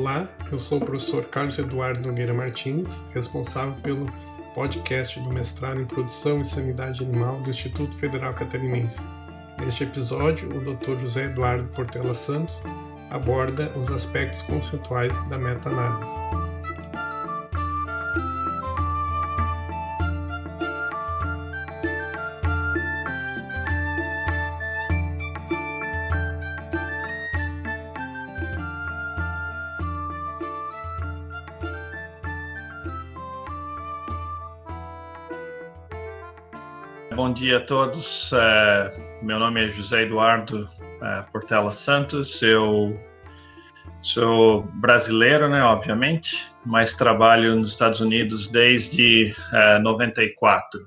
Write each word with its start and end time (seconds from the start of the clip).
Olá, 0.00 0.26
eu 0.50 0.58
sou 0.58 0.78
o 0.78 0.80
professor 0.80 1.26
Carlos 1.26 1.58
Eduardo 1.58 2.08
Nogueira 2.08 2.32
Martins, 2.32 3.02
responsável 3.12 3.74
pelo 3.82 4.10
podcast 4.54 5.20
do 5.20 5.28
mestrado 5.30 5.78
em 5.78 5.84
Produção 5.84 6.40
e 6.40 6.46
Sanidade 6.46 7.04
Animal 7.04 7.42
do 7.42 7.50
Instituto 7.50 7.94
Federal 7.94 8.32
Catarinense. 8.32 8.98
Neste 9.58 9.84
episódio, 9.84 10.48
o 10.56 10.74
Dr. 10.74 10.98
José 10.98 11.26
Eduardo 11.26 11.68
Portela 11.74 12.14
Santos 12.14 12.62
aborda 13.10 13.70
os 13.76 13.90
aspectos 13.90 14.40
conceituais 14.40 15.20
da 15.28 15.36
meta-análise. 15.36 16.49
Dia 37.40 37.56
a 37.56 37.60
todos. 37.60 38.34
É, 38.34 38.94
meu 39.22 39.38
nome 39.38 39.64
é 39.64 39.68
José 39.70 40.02
Eduardo 40.02 40.68
é, 41.00 41.22
Portela 41.32 41.72
Santos. 41.72 42.42
Eu 42.42 43.00
sou 43.98 44.64
brasileiro, 44.74 45.48
né, 45.48 45.62
obviamente, 45.62 46.46
mas 46.66 46.92
trabalho 46.92 47.56
nos 47.56 47.70
Estados 47.70 48.00
Unidos 48.00 48.46
desde 48.46 49.34
94. 49.82 50.80
É, 50.80 50.84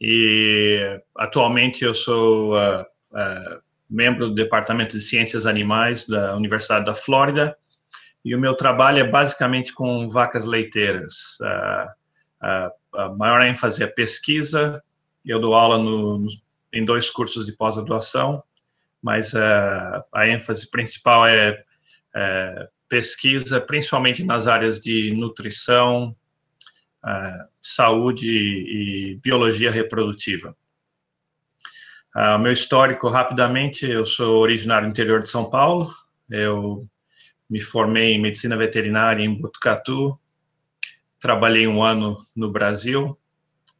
e 0.00 1.00
atualmente 1.16 1.84
eu 1.84 1.94
sou 1.94 2.54
membro 3.88 4.28
do 4.28 4.34
Departamento 4.34 4.96
de 4.96 5.02
Ciências 5.02 5.46
Animais 5.46 6.08
da 6.08 6.34
Universidade 6.34 6.86
da 6.86 6.94
Flórida 6.94 7.56
e 8.24 8.34
o 8.34 8.40
meu 8.40 8.54
trabalho 8.54 8.98
é 8.98 9.04
basicamente 9.04 9.72
com 9.72 10.08
vacas 10.08 10.44
leiteiras. 10.44 11.38
Uh, 11.40 12.78
a 12.94 13.08
maior 13.10 13.42
ênfase 13.42 13.82
é 13.82 13.86
pesquisa. 13.86 14.82
Eu 15.28 15.38
dou 15.38 15.54
aula 15.54 15.78
no, 15.78 16.26
em 16.72 16.84
dois 16.84 17.10
cursos 17.10 17.44
de 17.44 17.52
pós-graduação, 17.52 18.42
mas 19.02 19.34
a 19.34 20.26
ênfase 20.26 20.70
principal 20.70 21.26
é, 21.26 21.62
é, 22.16 22.68
pesquisa, 22.88 23.60
principalmente 23.60 24.24
nas 24.24 24.46
áreas 24.46 24.80
de 24.80 25.12
nutrição, 25.12 26.16
uh, 27.04 27.48
saúde 27.60 28.28
e 28.28 29.20
biologia 29.22 29.70
reprodutiva. 29.70 30.56
Uh, 32.16 32.38
meu 32.38 32.50
histórico, 32.50 33.08
rapidamente, 33.08 33.86
eu 33.86 34.06
sou 34.06 34.38
originário 34.38 34.88
do 34.88 34.90
interior 34.90 35.20
de 35.20 35.28
São 35.28 35.48
Paulo, 35.48 35.94
eu 36.30 36.88
me 37.48 37.60
formei 37.60 38.14
em 38.14 38.20
medicina 38.20 38.56
veterinária 38.56 39.22
em 39.22 39.34
Botucatu, 39.34 40.18
trabalhei 41.20 41.66
um 41.66 41.82
ano 41.82 42.26
no 42.34 42.50
Brasil, 42.50 43.18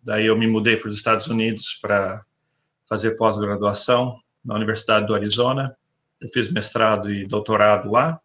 daí 0.09 0.25
eu 0.25 0.39
me 0.39 0.47
mudei 0.47 0.75
para 0.75 0.89
os 0.89 0.95
Estados 0.95 1.27
Unidos 1.27 1.75
para 1.75 2.25
fazer 2.89 3.11
pós-graduação 3.11 4.19
na 4.43 4.55
Universidade 4.55 5.07
do 5.07 5.15
Arizona. 5.15 5.77
Eu 6.19 6.29
fiz 6.31 6.51
mestrado 6.51 7.13
e 7.13 7.27
doutorado 7.27 7.91
lá. 7.91 8.19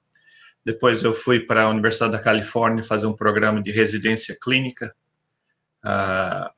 Depois 0.63 1.03
eu 1.03 1.13
fui 1.13 1.41
para 1.41 1.63
a 1.63 1.69
Universidade 1.69 2.13
da 2.13 2.21
Califórnia 2.21 2.81
fazer 2.81 3.05
um 3.05 3.13
programa 3.13 3.61
de 3.61 3.69
residência 3.69 4.33
clínica. 4.41 4.95
Uh, 5.83 6.49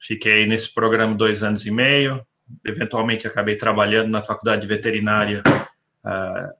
fiquei 0.00 0.46
nesse 0.46 0.72
programa 0.72 1.14
dois 1.14 1.42
anos 1.42 1.66
e 1.66 1.70
meio. 1.70 2.26
Eventualmente 2.64 3.26
acabei 3.26 3.56
trabalhando 3.56 4.08
na 4.08 4.22
Faculdade 4.22 4.62
de 4.62 4.66
Veterinária 4.66 5.42
uh, 6.06 6.54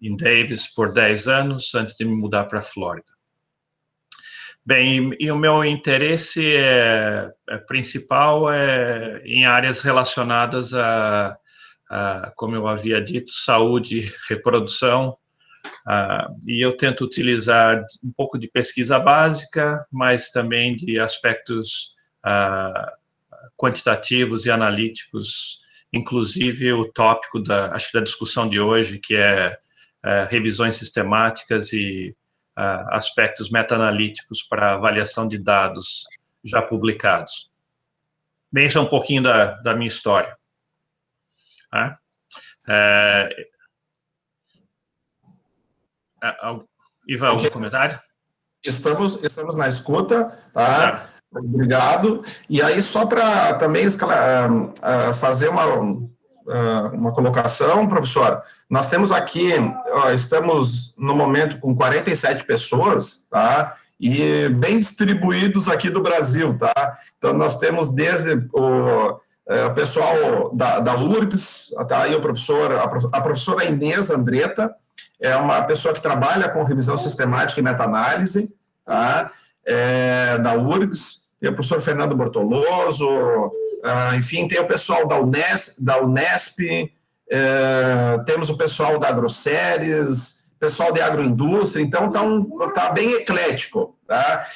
em 0.00 0.16
Davis 0.16 0.72
por 0.72 0.92
dez 0.92 1.26
anos 1.26 1.74
antes 1.74 1.96
de 1.96 2.04
me 2.04 2.14
mudar 2.14 2.44
para 2.44 2.60
a 2.60 2.62
Flórida. 2.62 3.15
Bem, 4.66 5.14
e, 5.20 5.30
o 5.30 5.38
meu 5.38 5.64
interesse 5.64 6.56
é, 6.56 7.30
é, 7.48 7.56
principal 7.56 8.52
é 8.52 9.22
em 9.24 9.46
áreas 9.46 9.80
relacionadas 9.80 10.74
a, 10.74 11.38
a, 11.88 12.32
como 12.34 12.56
eu 12.56 12.66
havia 12.66 13.00
dito, 13.00 13.30
saúde, 13.30 14.12
reprodução, 14.28 15.16
e 16.48 16.64
eu 16.64 16.76
tento 16.76 17.04
utilizar 17.04 17.80
um 18.02 18.12
pouco 18.16 18.36
de 18.36 18.48
pesquisa 18.48 18.98
básica, 18.98 19.86
mas 19.90 20.30
também 20.30 20.74
de 20.74 20.98
aspectos 20.98 21.94
quantitativos 23.56 24.46
e 24.46 24.50
analíticos, 24.50 25.60
inclusive 25.92 26.72
o 26.72 26.90
tópico 26.92 27.40
da, 27.40 27.72
acho 27.72 27.92
que 27.92 27.98
da 27.98 28.04
discussão 28.04 28.48
de 28.48 28.58
hoje, 28.58 28.98
que 28.98 29.14
é, 29.14 29.56
é 30.04 30.26
revisões 30.28 30.74
sistemáticas 30.74 31.72
e 31.72 32.16
aspectos 32.56 33.50
meta-analíticos 33.50 34.42
para 34.42 34.74
avaliação 34.74 35.28
de 35.28 35.38
dados 35.38 36.06
já 36.44 36.62
publicados. 36.62 37.50
Bem, 38.50 38.66
isso 38.66 38.78
é 38.78 38.80
um 38.80 38.88
pouquinho 38.88 39.22
da, 39.22 39.56
da 39.60 39.74
minha 39.74 39.88
história. 39.88 40.36
É, 41.74 41.96
é, 42.68 43.28
Ivan, 47.06 47.28
algum 47.28 47.50
comentário? 47.50 48.00
Estamos, 48.64 49.22
estamos 49.22 49.54
na 49.54 49.68
escuta, 49.68 50.26
tá? 50.52 50.92
tá. 50.92 51.08
Obrigado. 51.30 52.22
E 52.48 52.62
aí, 52.62 52.80
só 52.80 53.06
para 53.06 53.54
também 53.54 53.86
uh, 53.86 55.14
fazer 55.14 55.48
uma, 55.48 55.64
uma 56.92 57.12
colocação, 57.12 57.88
professora. 57.88 58.42
Nós 58.70 58.88
temos 58.88 59.10
aqui, 59.10 59.50
estamos 60.14 60.94
no 60.96 61.14
momento 61.14 61.58
com 61.58 61.74
47 61.74 62.44
pessoas, 62.44 63.26
tá? 63.30 63.74
E 63.98 64.48
bem 64.50 64.78
distribuídos 64.78 65.68
aqui 65.68 65.90
do 65.90 66.02
Brasil, 66.02 66.56
tá? 66.56 66.98
Então, 67.16 67.32
nós 67.32 67.58
temos 67.58 67.88
desde 67.88 68.46
o, 68.52 69.10
o 69.10 69.74
pessoal 69.74 70.54
da, 70.54 70.80
da 70.80 70.94
URGS, 70.96 71.74
tá 71.88 72.02
aí 72.02 72.14
o 72.14 72.20
professor, 72.20 72.72
a 73.12 73.20
professora 73.20 73.64
Inês 73.64 74.10
Andretta, 74.10 74.74
é 75.20 75.34
uma 75.36 75.62
pessoa 75.62 75.94
que 75.94 76.02
trabalha 76.02 76.48
com 76.48 76.62
revisão 76.62 76.96
sistemática 76.96 77.58
e 77.58 77.64
meta-análise, 77.64 78.54
tá? 78.84 79.32
É, 79.64 80.38
da 80.38 80.54
URGS, 80.54 81.26
e 81.40 81.48
o 81.48 81.52
professor 81.52 81.80
Fernando 81.80 82.16
Bortoloso, 82.16 83.06
ah, 83.86 84.16
enfim, 84.16 84.48
tem 84.48 84.60
o 84.60 84.66
pessoal 84.66 85.06
da 85.06 85.18
Unesp, 85.18 85.82
da 85.82 86.00
Unesp 86.00 86.60
é, 87.28 88.18
temos 88.24 88.50
o 88.50 88.56
pessoal 88.56 88.98
da 88.98 89.08
Agroséries, 89.08 90.52
pessoal 90.58 90.92
de 90.92 91.00
agroindústria, 91.00 91.82
então 91.82 92.06
está 92.06 92.22
um, 92.22 92.44
tá 92.72 92.90
bem 92.90 93.12
eclético. 93.14 93.96
Tá? 94.06 94.46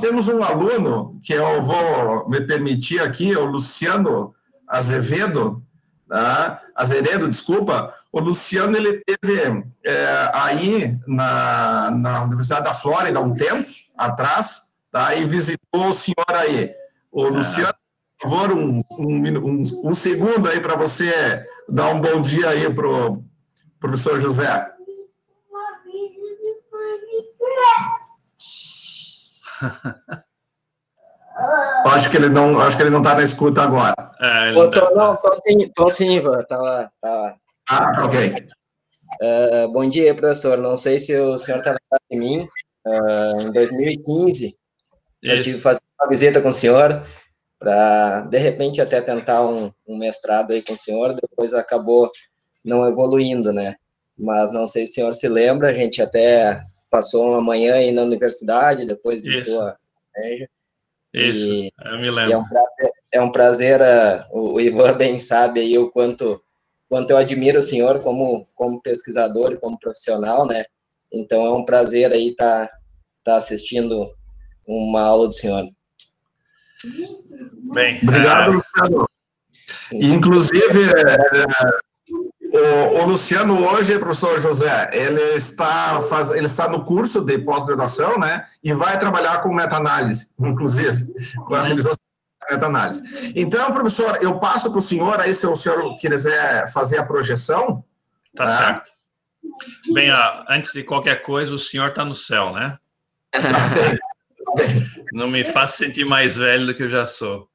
temos 0.00 0.28
um 0.28 0.42
aluno, 0.42 1.18
que 1.22 1.32
eu 1.32 1.62
vou 1.62 2.28
me 2.28 2.40
permitir 2.40 3.00
aqui, 3.00 3.36
o 3.36 3.44
Luciano 3.44 4.34
Azevedo, 4.66 5.62
tá? 6.08 6.60
Azeredo, 6.74 7.28
desculpa, 7.28 7.94
o 8.10 8.18
Luciano 8.18 8.76
ele 8.76 9.04
teve 9.04 9.64
é, 9.84 10.30
aí 10.32 10.98
na, 11.06 11.90
na 11.92 12.22
Universidade 12.24 12.64
da 12.64 12.74
Flórida 12.74 13.20
um 13.20 13.34
tempo 13.34 13.68
atrás, 13.96 14.74
tá? 14.90 15.14
e 15.14 15.24
visitou 15.24 15.88
o 15.88 15.94
senhor 15.94 16.30
aí. 16.30 16.74
O 17.12 17.28
Luciano 17.28 17.74
por 17.74 17.83
favor, 18.24 18.52
um, 18.52 18.80
um, 18.98 19.38
um, 19.38 19.62
um 19.84 19.94
segundo 19.94 20.48
aí 20.48 20.60
para 20.60 20.76
você 20.76 21.46
dar 21.68 21.88
um 21.94 22.00
bom 22.00 22.20
dia 22.20 22.48
aí 22.48 22.72
para 22.72 22.88
o 22.88 23.22
professor 23.78 24.18
José. 24.18 24.70
acho 31.86 32.10
que 32.10 32.16
ele 32.16 32.28
não, 32.28 32.58
acho 32.60 32.76
que 32.76 32.82
ele 32.82 32.90
não 32.90 32.98
está 32.98 33.14
na 33.14 33.22
escuta 33.22 33.62
agora. 33.62 33.94
É, 34.20 34.52
não, 34.52 34.70
tô, 34.70 34.94
não, 34.94 35.16
tô 35.16 35.34
sim, 35.36 35.68
tô 35.74 35.90
sim, 35.90 36.16
Ivan. 36.16 36.42
Tava, 36.44 36.90
tava. 37.00 37.36
Ah, 37.68 38.04
ok. 38.04 38.34
Uh, 39.22 39.68
bom 39.72 39.88
dia, 39.88 40.14
professor. 40.14 40.58
Não 40.58 40.76
sei 40.76 40.98
se 40.98 41.16
o 41.16 41.38
senhor 41.38 41.58
está 41.58 41.70
lembrado 41.70 42.02
de 42.10 42.18
mim. 42.18 42.48
Uh, 42.86 43.40
em 43.42 43.52
2015, 43.52 44.46
Isso. 44.46 44.56
eu 45.22 45.40
tive 45.42 45.56
que 45.56 45.62
fazer 45.62 45.80
uma 45.98 46.08
visita 46.08 46.40
com 46.42 46.48
o 46.48 46.52
senhor 46.52 47.02
para 47.58 48.22
de 48.22 48.38
repente 48.38 48.80
até 48.80 49.00
tentar 49.00 49.46
um, 49.46 49.72
um, 49.86 49.96
mestrado 49.96 50.52
aí 50.52 50.62
com 50.62 50.74
o 50.74 50.78
senhor, 50.78 51.14
depois 51.14 51.54
acabou 51.54 52.10
não 52.64 52.86
evoluindo, 52.88 53.52
né? 53.52 53.76
Mas 54.16 54.52
não 54.52 54.66
sei 54.66 54.86
se 54.86 54.92
o 54.92 54.94
senhor 54.94 55.14
se 55.14 55.28
lembra, 55.28 55.68
a 55.68 55.72
gente 55.72 56.00
até 56.00 56.64
passou 56.90 57.28
uma 57.28 57.40
manhã 57.40 57.74
aí 57.74 57.90
na 57.90 58.02
universidade, 58.02 58.86
depois 58.86 59.22
visitou 59.22 59.62
a 59.62 59.76
igreja. 60.16 60.48
Isso, 61.12 61.52
e, 61.52 61.72
eu 61.84 61.98
me 61.98 62.10
lembro. 62.10 62.32
É 62.32 62.36
um 62.36 62.48
prazer, 62.48 62.92
é 63.12 63.20
um 63.20 63.32
prazer 63.32 63.80
uh, 63.80 64.36
o, 64.36 64.54
o, 64.54 64.60
Ivan 64.60 64.92
bem 64.98 65.18
sabe 65.20 65.60
aí 65.60 65.78
o 65.78 65.90
quanto, 65.90 66.42
quanto 66.88 67.10
eu 67.10 67.16
admiro 67.16 67.60
o 67.60 67.62
senhor 67.62 68.00
como, 68.00 68.48
como 68.54 68.82
pesquisador 68.82 69.52
e 69.52 69.56
como 69.56 69.78
profissional, 69.78 70.46
né? 70.46 70.64
Então 71.12 71.46
é 71.46 71.52
um 71.52 71.64
prazer 71.64 72.12
aí 72.12 72.30
estar 72.30 72.66
tá, 72.66 72.78
tá 73.22 73.36
assistindo 73.36 74.04
uma 74.66 75.02
aula 75.02 75.28
do 75.28 75.34
senhor. 75.34 75.64
Bem, 77.72 77.98
Obrigado, 78.02 78.52
é... 78.52 78.56
Luciano. 78.56 79.08
Inclusive, 79.92 80.90
é, 80.90 81.94
O, 82.54 83.02
o, 83.02 83.06
Luciano 83.06 83.66
hoje, 83.66 83.98
professor 83.98 84.38
José, 84.38 84.90
ele 84.92 85.34
está, 85.34 86.00
faz, 86.02 86.30
ele 86.30 86.46
está 86.46 86.68
no 86.68 86.84
curso 86.84 87.20
de 87.20 87.36
pós-graduação, 87.38 88.16
né? 88.16 88.46
E 88.62 88.72
vai 88.72 88.98
trabalhar 88.98 89.38
com 89.42 89.52
meta-análise, 89.52 90.30
inclusive, 90.38 91.04
com 91.46 91.54
a 91.54 91.62
revisão 91.62 91.92
de 91.92 91.98
meta-análise. 92.54 93.32
Então, 93.34 93.72
professor, 93.72 94.18
eu 94.22 94.38
passo 94.38 94.70
para 94.70 94.78
o 94.78 94.82
senhor, 94.82 95.20
aí 95.20 95.34
se 95.34 95.44
o 95.46 95.56
senhor 95.56 95.96
quiser 95.96 96.70
fazer 96.72 96.98
a 96.98 97.04
projeção. 97.04 97.84
Tá 98.36 98.46
né? 98.46 98.56
certo. 98.56 98.90
Bem, 99.92 100.12
ó, 100.12 100.44
antes 100.48 100.72
de 100.72 100.84
qualquer 100.84 101.22
coisa, 101.22 101.52
o 101.52 101.58
senhor 101.58 101.88
está 101.88 102.04
no 102.04 102.14
céu, 102.14 102.52
né? 102.52 102.78
Não 105.14 105.28
me 105.28 105.44
faça 105.44 105.76
sentir 105.76 106.04
mais 106.04 106.36
velho 106.36 106.66
do 106.66 106.74
que 106.74 106.82
eu 106.82 106.88
já 106.88 107.06
sou. 107.06 107.48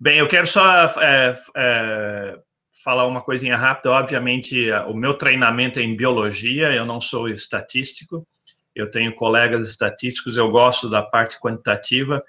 Bem, 0.00 0.18
eu 0.18 0.26
quero 0.26 0.48
só 0.48 0.86
é, 1.00 1.40
é, 1.56 2.38
falar 2.82 3.06
uma 3.06 3.22
coisinha 3.22 3.56
rápida. 3.56 3.92
Obviamente, 3.92 4.68
o 4.88 4.94
meu 4.94 5.14
treinamento 5.14 5.78
é 5.78 5.82
em 5.84 5.94
biologia, 5.94 6.72
eu 6.72 6.84
não 6.84 7.00
sou 7.00 7.28
estatístico. 7.28 8.26
Eu 8.74 8.90
tenho 8.90 9.14
colegas 9.14 9.70
estatísticos, 9.70 10.36
eu 10.36 10.50
gosto 10.50 10.90
da 10.90 11.02
parte 11.02 11.38
quantitativa, 11.38 12.20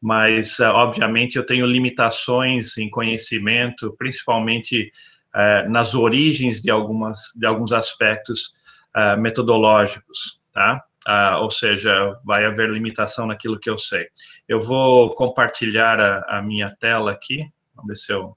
mas, 0.00 0.58
obviamente, 0.58 1.36
eu 1.36 1.44
tenho 1.44 1.66
limitações 1.66 2.78
em 2.78 2.88
conhecimento, 2.88 3.94
principalmente 3.98 4.90
é, 5.34 5.68
nas 5.68 5.94
origens 5.94 6.62
de, 6.62 6.70
algumas, 6.70 7.34
de 7.36 7.44
alguns 7.44 7.72
aspectos 7.72 8.54
é, 8.96 9.16
metodológicos, 9.16 10.40
tá? 10.50 10.82
Ah, 11.06 11.38
ou 11.40 11.50
seja, 11.50 12.18
vai 12.24 12.44
haver 12.44 12.70
limitação 12.70 13.26
naquilo 13.26 13.58
que 13.58 13.70
eu 13.70 13.78
sei. 13.78 14.08
Eu 14.46 14.60
vou 14.60 15.14
compartilhar 15.14 15.98
a, 15.98 16.38
a 16.38 16.42
minha 16.42 16.66
tela 16.66 17.10
aqui. 17.10 17.50
Vamos 17.74 17.88
ver 17.88 17.96
se 17.96 18.12
eu. 18.12 18.36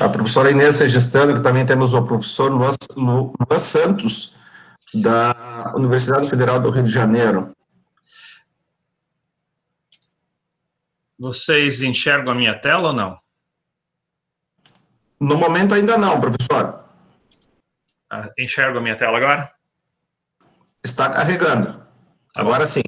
A 0.00 0.08
professora 0.08 0.50
Inês 0.50 0.78
registrando 0.78 1.34
que 1.34 1.40
também 1.40 1.66
temos 1.66 1.92
o 1.92 2.02
professor 2.02 2.50
Luan, 2.50 2.72
Luan 2.96 3.58
Santos, 3.58 4.36
da 4.94 5.72
Universidade 5.76 6.28
Federal 6.28 6.60
do 6.60 6.70
Rio 6.70 6.84
de 6.84 6.90
Janeiro. 6.90 7.54
Vocês 11.18 11.82
enxergam 11.82 12.32
a 12.32 12.34
minha 12.34 12.58
tela 12.58 12.88
ou 12.88 12.92
não? 12.92 13.21
No 15.22 15.36
momento 15.36 15.72
ainda 15.72 15.96
não, 15.96 16.20
professor. 16.20 16.84
Ah, 18.10 18.28
enxergo 18.36 18.78
a 18.78 18.80
minha 18.80 18.96
tela 18.96 19.18
agora? 19.18 19.52
Está 20.82 21.08
carregando. 21.10 21.74
Tá 22.34 22.40
agora 22.40 22.66
sim. 22.66 22.82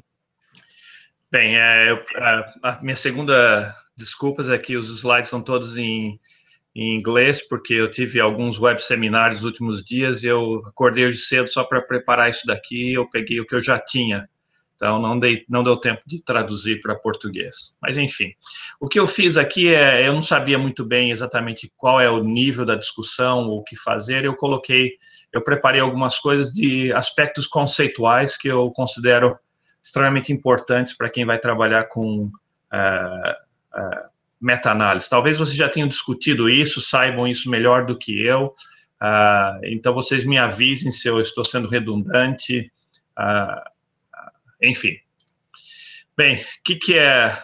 Bem, 1.31 1.57
é, 1.57 1.91
eu, 1.91 2.03
a, 2.17 2.71
a, 2.71 2.81
minha 2.81 2.97
segunda 2.97 3.73
desculpas 3.95 4.49
é 4.49 4.57
que 4.57 4.75
os 4.75 4.89
slides 4.89 5.29
são 5.29 5.41
todos 5.41 5.77
em, 5.77 6.19
em 6.75 6.97
inglês, 6.97 7.41
porque 7.41 7.73
eu 7.73 7.89
tive 7.89 8.19
alguns 8.19 8.59
web 8.59 8.83
seminários 8.83 9.39
nos 9.39 9.51
últimos 9.51 9.81
dias 9.81 10.21
e 10.23 10.27
eu 10.27 10.61
acordei 10.67 11.05
hoje 11.05 11.19
cedo 11.19 11.47
só 11.47 11.63
para 11.63 11.81
preparar 11.81 12.29
isso 12.29 12.45
daqui 12.45 12.91
eu 12.91 13.09
peguei 13.09 13.39
o 13.39 13.47
que 13.47 13.55
eu 13.55 13.61
já 13.61 13.79
tinha 13.79 14.29
então, 14.85 15.01
não, 15.01 15.19
dei, 15.19 15.43
não 15.49 15.63
deu 15.63 15.75
tempo 15.75 16.03
de 16.05 16.21
traduzir 16.21 16.79
para 16.79 16.93
português. 16.93 17.75
Mas, 17.81 17.97
enfim, 17.97 18.31
o 18.79 18.87
que 18.87 18.99
eu 18.99 19.07
fiz 19.07 19.35
aqui 19.35 19.73
é, 19.73 20.07
eu 20.07 20.13
não 20.13 20.21
sabia 20.21 20.59
muito 20.59 20.85
bem 20.85 21.09
exatamente 21.09 21.71
qual 21.75 21.99
é 21.99 22.07
o 22.07 22.23
nível 22.23 22.63
da 22.63 22.75
discussão, 22.75 23.49
o 23.49 23.63
que 23.63 23.75
fazer, 23.75 24.25
eu 24.25 24.35
coloquei, 24.35 24.91
eu 25.33 25.43
preparei 25.43 25.81
algumas 25.81 26.19
coisas 26.19 26.53
de 26.53 26.93
aspectos 26.93 27.47
conceituais 27.47 28.37
que 28.37 28.47
eu 28.47 28.69
considero 28.71 29.35
extremamente 29.83 30.31
importantes 30.31 30.95
para 30.95 31.09
quem 31.09 31.25
vai 31.25 31.39
trabalhar 31.39 31.85
com 31.85 32.25
uh, 32.25 32.29
uh, 33.75 34.09
meta-análise. 34.39 35.09
Talvez 35.09 35.39
vocês 35.39 35.57
já 35.57 35.67
tenham 35.67 35.87
discutido 35.87 36.47
isso, 36.47 36.79
saibam 36.79 37.27
isso 37.27 37.49
melhor 37.49 37.87
do 37.87 37.97
que 37.97 38.23
eu, 38.23 38.53
uh, 39.01 39.59
então 39.63 39.95
vocês 39.95 40.23
me 40.25 40.37
avisem 40.37 40.91
se 40.91 41.07
eu 41.07 41.19
estou 41.19 41.43
sendo 41.43 41.67
redundante, 41.67 42.71
uh, 43.17 43.74
enfim. 44.61 44.97
Bem, 46.17 46.37
o 46.37 46.45
que, 46.63 46.75
que 46.75 46.97
é 46.97 47.37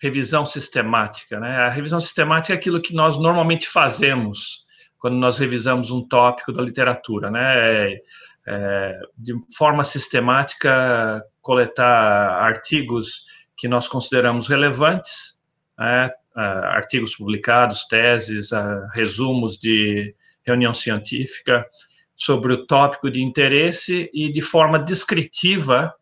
revisão 0.00 0.44
sistemática? 0.44 1.38
Né? 1.40 1.56
A 1.56 1.68
revisão 1.68 2.00
sistemática 2.00 2.54
é 2.54 2.56
aquilo 2.56 2.80
que 2.80 2.94
nós 2.94 3.16
normalmente 3.16 3.68
fazemos 3.68 4.66
quando 4.98 5.16
nós 5.16 5.38
revisamos 5.38 5.90
um 5.90 6.06
tópico 6.06 6.52
da 6.52 6.62
literatura, 6.62 7.30
né? 7.30 7.56
É, 7.56 8.02
é, 8.46 9.00
de 9.16 9.34
forma 9.56 9.82
sistemática, 9.82 11.22
coletar 11.40 12.42
artigos 12.42 13.24
que 13.56 13.68
nós 13.68 13.88
consideramos 13.88 14.48
relevantes, 14.48 15.40
né? 15.78 16.10
artigos 16.34 17.16
publicados, 17.16 17.84
teses, 17.84 18.50
resumos 18.94 19.58
de 19.58 20.14
reunião 20.44 20.72
científica 20.72 21.66
sobre 22.14 22.52
o 22.52 22.66
tópico 22.66 23.10
de 23.10 23.22
interesse 23.22 24.10
e 24.12 24.30
de 24.30 24.40
forma 24.40 24.78
descritiva 24.78 25.94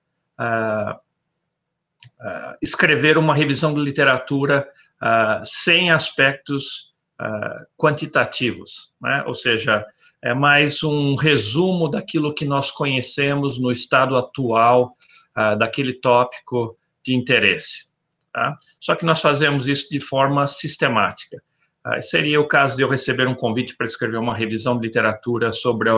escrever 2.62 3.18
uma 3.18 3.34
revisão 3.34 3.74
de 3.74 3.80
literatura 3.80 4.68
sem 5.44 5.90
aspectos 5.90 6.94
quantitativos, 7.76 8.92
né? 9.00 9.24
ou 9.26 9.34
seja, 9.34 9.84
é 10.22 10.34
mais 10.34 10.82
um 10.82 11.14
resumo 11.14 11.88
daquilo 11.88 12.34
que 12.34 12.44
nós 12.44 12.70
conhecemos 12.70 13.58
no 13.58 13.70
estado 13.70 14.16
atual 14.16 14.96
daquele 15.58 15.92
tópico 15.92 16.76
de 17.04 17.14
interesse. 17.14 17.88
Tá? 18.32 18.56
Só 18.80 18.94
que 18.94 19.04
nós 19.04 19.20
fazemos 19.20 19.66
isso 19.68 19.90
de 19.90 20.00
forma 20.00 20.46
sistemática. 20.46 21.42
seria 22.00 22.40
o 22.40 22.46
caso 22.46 22.76
de 22.76 22.82
eu 22.82 22.88
receber 22.88 23.26
um 23.26 23.34
convite 23.34 23.76
para 23.76 23.86
escrever 23.86 24.18
uma 24.18 24.36
revisão 24.36 24.78
de 24.78 24.86
literatura 24.86 25.52
sobre 25.52 25.90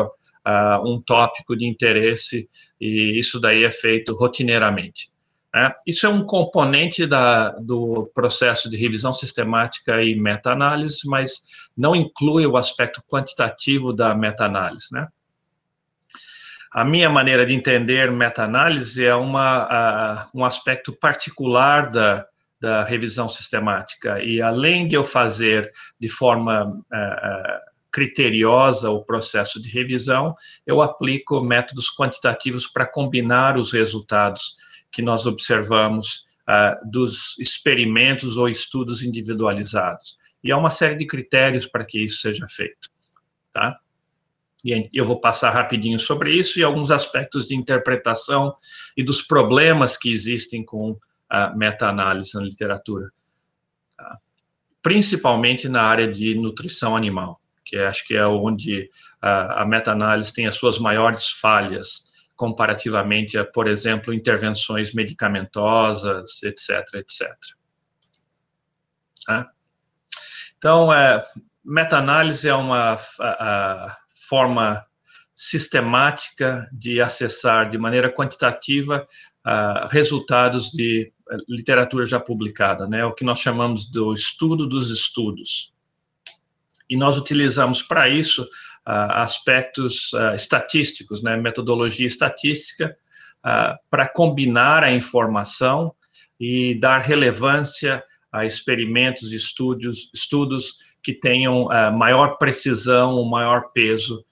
uh, 0.47 0.89
um 0.89 1.01
tópico 1.01 1.57
de 1.57 1.67
interesse 1.67 2.49
e 2.81 3.19
isso 3.19 3.41
daí 3.41 3.65
é 3.65 3.71
feito 3.71 4.15
rotineiramente. 4.15 5.11
Né? 5.55 5.73
Isso 5.87 6.07
é 6.07 6.09
um 6.09 6.25
componente 6.25 7.07
da, 7.07 7.51
do 7.51 8.11
processo 8.15 8.71
de 8.71 8.77
revisão 8.77 9.13
sistemática 9.13 10.03
e 10.03 10.15
meta-análise, 10.15 11.01
mas 11.07 11.43
não 11.77 11.95
inclui 11.95 12.47
o 12.47 12.57
aspecto 12.57 13.03
quantitativo 13.11 13.93
da 13.93 14.15
meta-análise. 14.15 14.89
Né? 14.93 15.07
A 16.73 16.85
minha 16.85 17.11
maneira 17.11 17.45
de 17.45 17.53
entender 17.53 18.11
meta-análise 18.13 19.05
é 19.05 19.15
uma, 19.15 20.29
uh, 20.33 20.39
um 20.39 20.45
aspecto 20.45 20.93
particular 20.93 21.91
da, 21.91 22.25
da 22.61 22.85
revisão 22.85 23.29
sistemática, 23.29 24.23
e 24.23 24.41
além 24.41 24.87
de 24.87 24.95
eu 24.95 25.03
fazer 25.03 25.73
de 25.99 26.09
forma 26.09 26.69
uh, 26.69 27.70
criteriosa 27.91 28.91
o 28.91 29.05
processo 29.05 29.61
de 29.61 29.69
revisão, 29.69 30.35
eu 30.67 30.81
aplico 30.81 31.41
métodos 31.41 31.95
quantitativos 31.95 32.67
para 32.67 32.87
combinar 32.87 33.57
os 33.57 33.73
resultados 33.73 34.57
que 34.93 35.03
nós 35.03 35.27
observamos 35.27 36.27
uh, 36.49 36.91
dos 36.91 37.39
experimentos 37.39 38.37
ou 38.37 38.49
estudos 38.49 39.03
individualizados. 39.03 40.19
E 40.43 40.51
há 40.51 40.57
uma 40.57 40.71
série 40.71 40.97
de 40.97 41.07
critérios 41.07 41.67
para 41.67 41.85
que 41.85 42.03
isso 42.05 42.21
seja 42.21 42.47
feito, 42.49 42.89
tá? 43.53 43.79
E 44.65 44.89
eu 44.93 45.07
vou 45.07 45.19
passar 45.19 45.51
rapidinho 45.51 45.99
sobre 45.99 46.35
isso 46.35 46.59
e 46.59 46.63
alguns 46.63 46.91
aspectos 46.91 47.49
de 47.49 47.57
interpretação 47.57 48.55
e 48.97 49.03
dos 49.03 49.23
problemas 49.23 49.97
que 49.97 50.11
existem 50.11 50.63
com 50.65 50.99
a 51.29 51.55
meta-análise 51.57 52.35
na 52.35 52.43
literatura, 52.43 53.11
tá? 53.97 54.19
principalmente 54.83 55.67
na 55.67 55.83
área 55.83 56.07
de 56.07 56.35
nutrição 56.35 56.95
animal 56.95 57.41
que 57.71 57.79
acho 57.79 58.05
que 58.05 58.15
é 58.15 58.27
onde 58.27 58.91
a, 59.23 59.63
a 59.63 59.65
meta-análise 59.65 60.35
tem 60.35 60.49
as 60.49 60.57
suas 60.57 60.79
maiores 60.81 61.29
falhas, 61.29 62.11
comparativamente 62.35 63.39
a, 63.39 63.45
por 63.45 63.69
exemplo, 63.69 64.13
intervenções 64.13 64.93
medicamentosas, 64.93 66.43
etc., 66.43 66.83
etc. 66.95 67.29
Tá? 69.25 69.51
Então, 70.59 70.93
é, 70.93 71.25
meta-análise 71.65 72.49
é 72.49 72.55
uma 72.55 72.99
a, 73.21 73.97
forma 74.29 74.85
sistemática 75.33 76.69
de 76.73 77.01
acessar 77.01 77.71
de 77.71 77.79
maneira 77.79 78.13
quantitativa 78.13 79.07
uh, 79.47 79.89
resultados 79.89 80.71
de 80.71 81.11
literatura 81.49 82.05
já 82.05 82.21
publicada, 82.21 82.87
né? 82.87 83.05
O 83.07 83.15
que 83.15 83.25
nós 83.25 83.39
chamamos 83.39 83.91
do 83.91 84.13
estudo 84.13 84.67
dos 84.67 84.91
estudos 84.91 85.73
e 86.91 86.97
nós 86.97 87.17
utilizamos 87.17 87.81
para 87.81 88.09
isso 88.09 88.43
uh, 88.43 89.13
aspectos 89.15 90.13
uh, 90.13 90.35
estatísticos, 90.35 91.23
né, 91.23 91.37
metodologia 91.37 92.07
estatística, 92.07 92.97
uh, 93.47 93.79
para 93.89 94.09
combinar 94.09 94.83
a 94.83 94.91
informação 94.91 95.95
e 96.39 96.75
dar 96.75 96.99
relevância 96.99 98.03
a 98.33 98.45
experimentos 98.45 99.33
estudos, 99.33 100.11
estudos 100.13 100.79
que 101.03 101.13
tenham 101.13 101.69
maior 101.97 102.37
precisão, 102.37 103.25
maior 103.25 103.73
peso, 103.73 104.25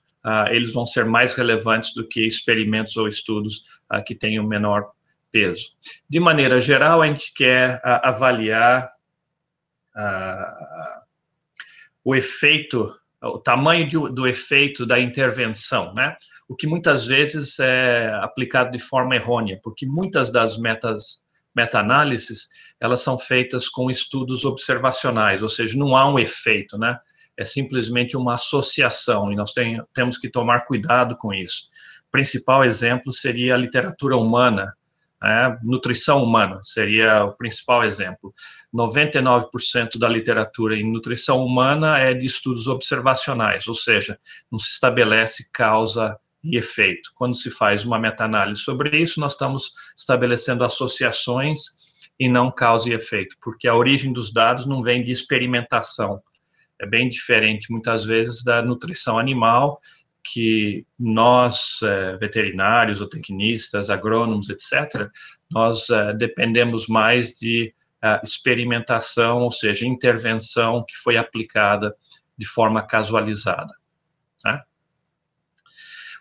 eles 0.50 0.72
vão 0.72 0.86
ser 0.86 1.04
mais 1.04 1.34
relevantes 1.34 1.92
do 1.94 2.06
que 2.06 2.24
experimentos 2.24 2.96
ou 2.96 3.08
estudos 3.08 3.64
que 4.06 4.14
tenham 4.14 4.46
menor 4.46 4.90
peso. 5.32 5.70
De 6.08 6.20
maneira 6.20 6.60
geral, 6.60 7.02
a 7.02 7.06
gente 7.06 7.32
quer 7.34 7.80
avaliar 7.84 8.88
o 12.04 12.14
efeito, 12.14 12.94
o 13.22 13.38
tamanho 13.38 13.86
de, 13.86 13.96
do 14.12 14.26
efeito 14.26 14.86
da 14.86 14.98
intervenção, 14.98 15.92
né? 15.94 16.16
O 16.48 16.56
que 16.56 16.66
muitas 16.66 17.06
vezes 17.06 17.58
é 17.58 18.10
aplicado 18.22 18.70
de 18.70 18.78
forma 18.78 19.14
errônea, 19.14 19.60
porque 19.62 19.86
muitas 19.86 20.30
das 20.32 20.58
metas 20.58 21.22
meta-análises, 21.54 22.48
elas 22.80 23.00
são 23.00 23.18
feitas 23.18 23.68
com 23.68 23.90
estudos 23.90 24.44
observacionais, 24.44 25.42
ou 25.42 25.48
seja, 25.48 25.76
não 25.76 25.96
há 25.96 26.08
um 26.08 26.18
efeito, 26.18 26.78
né? 26.78 26.96
É 27.36 27.44
simplesmente 27.44 28.16
uma 28.16 28.34
associação, 28.34 29.32
e 29.32 29.36
nós 29.36 29.52
tem, 29.52 29.82
temos 29.92 30.18
que 30.18 30.30
tomar 30.30 30.64
cuidado 30.64 31.16
com 31.16 31.32
isso. 31.34 31.64
O 32.08 32.10
principal 32.10 32.64
exemplo 32.64 33.12
seria 33.12 33.54
a 33.54 33.58
literatura 33.58 34.16
humana, 34.16 34.72
né? 35.20 35.58
nutrição 35.62 36.22
humana 36.22 36.60
seria 36.62 37.24
o 37.24 37.36
principal 37.36 37.84
exemplo. 37.84 38.32
99% 38.74 39.98
da 39.98 40.08
literatura 40.08 40.76
em 40.76 40.90
nutrição 40.90 41.44
humana 41.44 41.98
é 41.98 42.14
de 42.14 42.26
estudos 42.26 42.66
observacionais, 42.66 43.66
ou 43.66 43.74
seja, 43.74 44.18
não 44.50 44.58
se 44.58 44.70
estabelece 44.70 45.50
causa 45.52 46.16
e 46.42 46.56
efeito. 46.56 47.10
Quando 47.14 47.34
se 47.34 47.50
faz 47.50 47.84
uma 47.84 47.98
meta-análise 47.98 48.60
sobre 48.60 48.96
isso, 48.96 49.20
nós 49.20 49.32
estamos 49.32 49.72
estabelecendo 49.96 50.64
associações 50.64 51.78
e 52.18 52.28
não 52.28 52.50
causa 52.50 52.88
e 52.88 52.92
efeito, 52.92 53.36
porque 53.40 53.68
a 53.68 53.74
origem 53.74 54.12
dos 54.12 54.32
dados 54.32 54.66
não 54.66 54.82
vem 54.82 55.02
de 55.02 55.10
experimentação. 55.10 56.20
É 56.80 56.86
bem 56.86 57.08
diferente, 57.08 57.72
muitas 57.72 58.04
vezes, 58.04 58.44
da 58.44 58.62
nutrição 58.62 59.18
animal, 59.18 59.80
que 60.30 60.86
nós, 60.98 61.80
é, 61.82 62.16
veterinários, 62.16 63.00
ou 63.00 63.08
tecnistas, 63.08 63.88
agrônomos, 63.88 64.50
etc., 64.50 65.08
nós 65.50 65.88
é, 65.88 66.12
dependemos 66.12 66.86
mais 66.86 67.30
de 67.38 67.72
é, 68.02 68.20
experimentação, 68.22 69.38
ou 69.38 69.50
seja, 69.50 69.86
intervenção 69.86 70.84
que 70.86 70.96
foi 70.96 71.16
aplicada 71.16 71.94
de 72.36 72.46
forma 72.46 72.86
casualizada. 72.86 73.74
Né? 74.44 74.60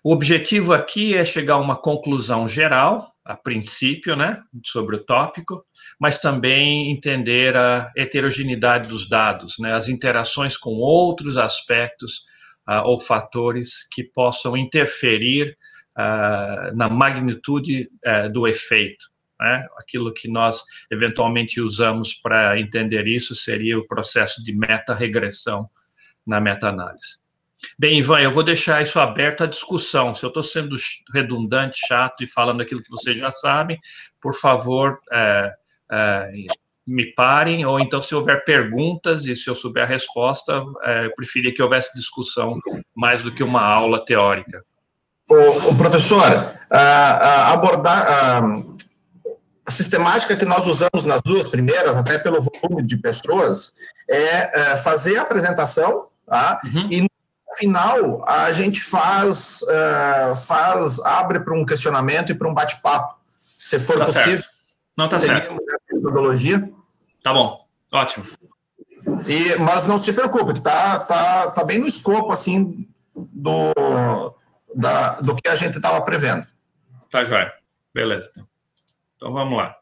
O 0.04 0.14
objetivo 0.14 0.74
aqui 0.74 1.16
é 1.16 1.26
chegar 1.26 1.56
a 1.56 1.60
uma 1.60 1.76
conclusão 1.76 2.48
geral, 2.48 3.14
a 3.26 3.36
princípio, 3.36 4.16
né, 4.16 4.42
sobre 4.66 4.96
o 4.96 5.04
tópico, 5.04 5.66
mas 6.00 6.18
também 6.18 6.90
entender 6.92 7.58
a 7.58 7.92
heterogeneidade 7.98 8.88
dos 8.88 9.10
dados, 9.10 9.56
né, 9.60 9.74
as 9.74 9.90
interações 9.90 10.56
com 10.56 10.76
outros 10.76 11.36
aspectos 11.36 12.26
uh, 12.68 12.84
ou 12.86 13.00
fatores 13.00 13.88
que 13.92 14.04
possam 14.04 14.56
interferir 14.58 15.58
uh, 15.98 16.76
na 16.76 16.90
magnitude 16.90 17.90
uh, 18.06 18.32
do 18.32 18.48
efeito. 18.48 19.06
Né? 19.40 19.68
Aquilo 19.80 20.14
que 20.14 20.28
nós 20.28 20.64
eventualmente 20.92 21.62
usamos 21.62 22.14
para 22.14 22.60
entender 22.60 23.08
isso 23.08 23.36
seria 23.36 23.78
o 23.78 23.88
processo 23.88 24.44
de 24.44 24.54
meta-regressão 24.54 25.70
na 26.26 26.42
meta-análise. 26.42 27.20
Bem, 27.78 28.00
Ivan, 28.00 28.20
eu 28.20 28.32
vou 28.32 28.44
deixar 28.44 28.82
isso 28.84 29.00
aberto 29.00 29.44
à 29.44 29.48
discussão. 29.48 30.14
Se 30.14 30.24
eu 30.24 30.28
estou 30.28 30.44
sendo 30.44 30.76
redundante, 31.14 31.80
chato 31.88 32.24
e 32.24 32.28
falando 32.28 32.62
aquilo 32.62 32.84
que 32.84 32.90
vocês 32.90 33.18
já 33.18 33.32
sabem, 33.32 33.80
por 34.22 34.36
favor, 34.36 35.00
é, 35.12 35.54
é, 35.92 36.32
me 36.88 37.14
parem, 37.14 37.66
ou 37.66 37.80
então, 37.80 38.02
se 38.02 38.16
houver 38.16 38.46
perguntas 38.46 39.26
e 39.26 39.36
se 39.36 39.50
eu 39.50 39.56
souber 39.56 39.84
a 39.84 39.88
resposta, 39.88 40.64
é, 40.84 41.06
eu 41.06 41.16
preferia 41.16 41.54
que 41.54 41.62
houvesse 41.62 41.94
discussão 41.94 42.58
mais 42.96 43.22
do 43.22 43.32
que 43.32 43.44
uma 43.44 43.62
aula 43.62 44.04
teórica. 44.04 44.64
O, 45.30 45.76
professor, 45.76 46.24
a, 46.70 46.80
a 46.80 47.52
abordar 47.52 48.08
a, 48.08 48.42
a, 49.66 49.72
sistemática 49.72 50.38
que 50.38 50.46
nós 50.46 50.66
usamos 50.66 51.04
nas 51.04 51.22
duas 51.22 51.50
primeiras, 51.50 51.98
até 51.98 52.18
pelo 52.18 52.40
volume 52.42 52.82
de 52.82 52.96
pessoas, 52.96 53.74
é, 54.10 54.62
é 54.72 54.78
fazer 54.78 55.18
a 55.18 55.24
apresentação 55.24 56.08
tá? 56.26 56.62
Uhum. 56.64 56.88
e 56.90 57.08
final 57.58 58.24
a 58.28 58.52
gente 58.52 58.80
faz, 58.80 59.62
uh, 59.64 60.36
faz 60.36 61.00
abre 61.00 61.40
para 61.40 61.54
um 61.54 61.66
questionamento 61.66 62.32
e 62.32 62.36
para 62.36 62.48
um 62.48 62.54
bate-papo, 62.54 63.16
se 63.40 63.80
for 63.80 63.98
tá 63.98 64.06
possível. 64.06 64.38
Certo. 64.38 64.50
Não 64.98 65.10
tá 65.10 65.20
certo. 65.20 65.56
Metodologia. 65.92 66.72
Tá 67.28 67.34
bom, 67.34 67.68
ótimo. 67.92 68.26
E, 69.28 69.58
mas 69.60 69.86
não 69.86 69.98
se 69.98 70.14
preocupe, 70.14 70.54
que 70.54 70.62
tá, 70.62 70.98
tá, 71.00 71.52
tá 71.52 71.62
bem 71.62 71.78
no 71.78 71.86
escopo 71.86 72.32
assim 72.32 72.88
do, 73.14 73.74
da, 74.74 75.20
do 75.20 75.36
que 75.36 75.50
a 75.50 75.56
gente 75.58 75.76
estava 75.76 76.00
prevendo. 76.06 76.48
Tá, 77.10 77.26
joia. 77.26 77.52
Beleza. 77.94 78.30
Então. 78.32 78.48
então 79.18 79.34
vamos 79.34 79.58
lá. 79.58 79.76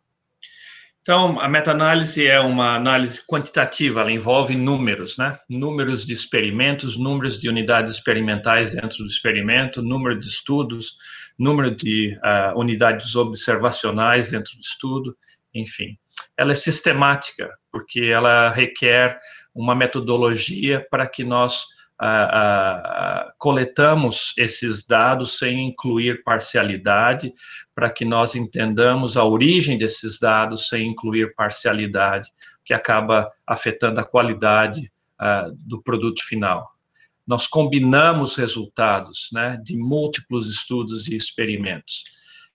Então, 1.02 1.40
a 1.40 1.48
meta-análise 1.48 2.26
é 2.26 2.40
uma 2.40 2.74
análise 2.74 3.22
quantitativa, 3.28 4.02
ela 4.02 4.12
envolve 4.12 4.56
números, 4.56 5.16
né? 5.20 5.38
Números 5.48 6.04
de 6.04 6.14
experimentos, 6.14 6.98
números 6.98 7.40
de 7.40 7.48
unidades 7.48 7.94
experimentais 7.94 8.74
dentro 8.74 8.98
do 9.04 9.08
experimento, 9.08 9.84
número 9.84 10.20
de 10.20 10.26
estudos, 10.26 10.98
número 11.38 11.76
de 11.76 12.18
uh, 12.24 12.60
unidades 12.60 13.16
observacionais 13.16 14.32
dentro 14.32 14.56
do 14.56 14.62
estudo, 14.62 15.16
enfim. 15.54 15.96
Ela 16.38 16.52
é 16.52 16.56
sistemática, 16.56 17.50
porque 17.72 18.02
ela 18.02 18.50
requer 18.50 19.20
uma 19.54 19.74
metodologia 19.74 20.86
para 20.90 21.08
que 21.08 21.24
nós 21.24 21.64
uh, 22.02 23.28
uh, 23.28 23.32
coletamos 23.38 24.34
esses 24.38 24.86
dados 24.86 25.38
sem 25.38 25.70
incluir 25.70 26.24
parcialidade, 26.24 27.34
para 27.74 27.90
que 27.90 28.06
nós 28.06 28.36
entendamos 28.36 29.18
a 29.18 29.24
origem 29.24 29.78
desses 29.78 30.20
dados 30.20 30.68
sem 30.68 30.88
incluir 30.88 31.34
parcialidade, 31.36 32.30
que 32.64 32.74
acaba 32.74 33.32
afetando 33.48 34.00
a 34.00 34.04
qualidade 34.04 34.92
uh, 35.22 35.56
do 35.68 35.82
produto 35.82 36.24
final. 36.24 36.70
Nós 37.26 37.48
combinamos 37.48 38.36
resultados 38.36 39.30
né, 39.32 39.60
de 39.64 39.76
múltiplos 39.78 40.48
estudos 40.48 41.08
e 41.08 41.16
experimentos. 41.16 42.04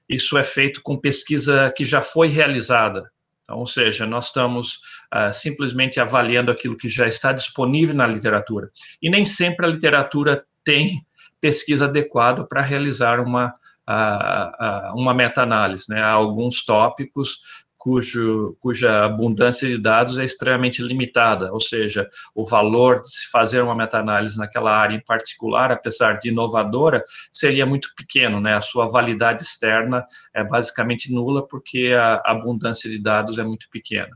Isso 0.08 0.38
é 0.38 0.44
feito 0.44 0.80
com 0.82 0.96
pesquisa 0.96 1.72
que 1.76 1.84
já 1.84 2.02
foi 2.02 2.28
realizada, 2.28 3.10
então, 3.50 3.58
ou 3.58 3.66
seja, 3.66 4.06
nós 4.06 4.26
estamos 4.26 4.76
uh, 5.12 5.32
simplesmente 5.32 5.98
avaliando 5.98 6.52
aquilo 6.52 6.76
que 6.76 6.88
já 6.88 7.08
está 7.08 7.32
disponível 7.32 7.96
na 7.96 8.06
literatura. 8.06 8.70
E 9.02 9.10
nem 9.10 9.24
sempre 9.24 9.66
a 9.66 9.68
literatura 9.68 10.44
tem 10.64 11.04
pesquisa 11.40 11.86
adequada 11.86 12.46
para 12.46 12.60
realizar 12.60 13.18
uma, 13.18 13.48
uh, 13.88 14.92
uh, 14.92 15.00
uma 15.00 15.12
meta-análise. 15.12 15.86
Né? 15.88 16.00
Há 16.00 16.12
alguns 16.12 16.64
tópicos 16.64 17.40
cujo, 17.80 18.58
cuja 18.60 19.06
abundância 19.06 19.66
de 19.66 19.78
dados 19.78 20.18
é 20.18 20.24
extremamente 20.24 20.82
limitada, 20.82 21.50
ou 21.50 21.58
seja, 21.58 22.06
o 22.34 22.44
valor 22.44 23.00
de 23.00 23.08
se 23.08 23.30
fazer 23.30 23.62
uma 23.62 23.74
meta-análise 23.74 24.36
naquela 24.36 24.76
área 24.76 24.94
em 24.94 25.00
particular, 25.00 25.72
apesar 25.72 26.18
de 26.18 26.28
inovadora, 26.28 27.02
seria 27.32 27.64
muito 27.64 27.88
pequeno, 27.96 28.38
né? 28.38 28.54
A 28.54 28.60
sua 28.60 28.84
validade 28.84 29.42
externa 29.42 30.06
é 30.34 30.44
basicamente 30.44 31.10
nula 31.10 31.48
porque 31.48 31.94
a 31.98 32.20
abundância 32.26 32.90
de 32.90 32.98
dados 32.98 33.38
é 33.38 33.42
muito 33.42 33.66
pequena. 33.70 34.14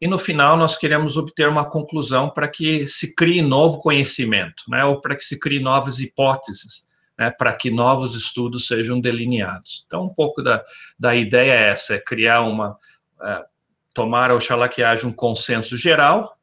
E 0.00 0.08
no 0.08 0.18
final 0.18 0.56
nós 0.56 0.74
queremos 0.74 1.18
obter 1.18 1.50
uma 1.50 1.68
conclusão 1.68 2.30
para 2.30 2.48
que 2.48 2.86
se 2.86 3.14
crie 3.14 3.42
novo 3.42 3.78
conhecimento, 3.82 4.62
né? 4.68 4.82
Ou 4.86 5.02
para 5.02 5.14
que 5.14 5.24
se 5.24 5.38
crie 5.38 5.60
novas 5.60 6.00
hipóteses 6.00 6.86
né, 7.18 7.30
para 7.30 7.52
que 7.52 7.70
novos 7.70 8.14
estudos 8.14 8.66
sejam 8.66 9.00
delineados. 9.00 9.84
Então, 9.86 10.04
um 10.04 10.12
pouco 10.12 10.42
da, 10.42 10.64
da 10.98 11.14
ideia 11.14 11.52
é 11.52 11.68
essa, 11.70 11.94
é 11.94 11.98
criar 11.98 12.42
uma, 12.42 12.76
é, 13.22 13.44
tomar, 13.94 14.30
oxalá 14.30 14.68
que 14.68 14.82
haja 14.82 15.06
um 15.06 15.12
consenso 15.12 15.76
geral, 15.76 16.36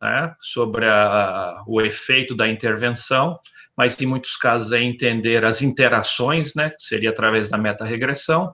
né, 0.00 0.34
sobre 0.38 0.86
a, 0.86 1.62
o 1.66 1.80
efeito 1.80 2.34
da 2.34 2.48
intervenção, 2.48 3.38
mas 3.76 3.98
em 4.00 4.06
muitos 4.06 4.36
casos 4.36 4.72
é 4.72 4.82
entender 4.82 5.44
as 5.44 5.62
interações, 5.62 6.54
né, 6.54 6.70
que 6.70 6.82
seria 6.82 7.10
através 7.10 7.48
da 7.48 7.56
meta-regressão, 7.56 8.52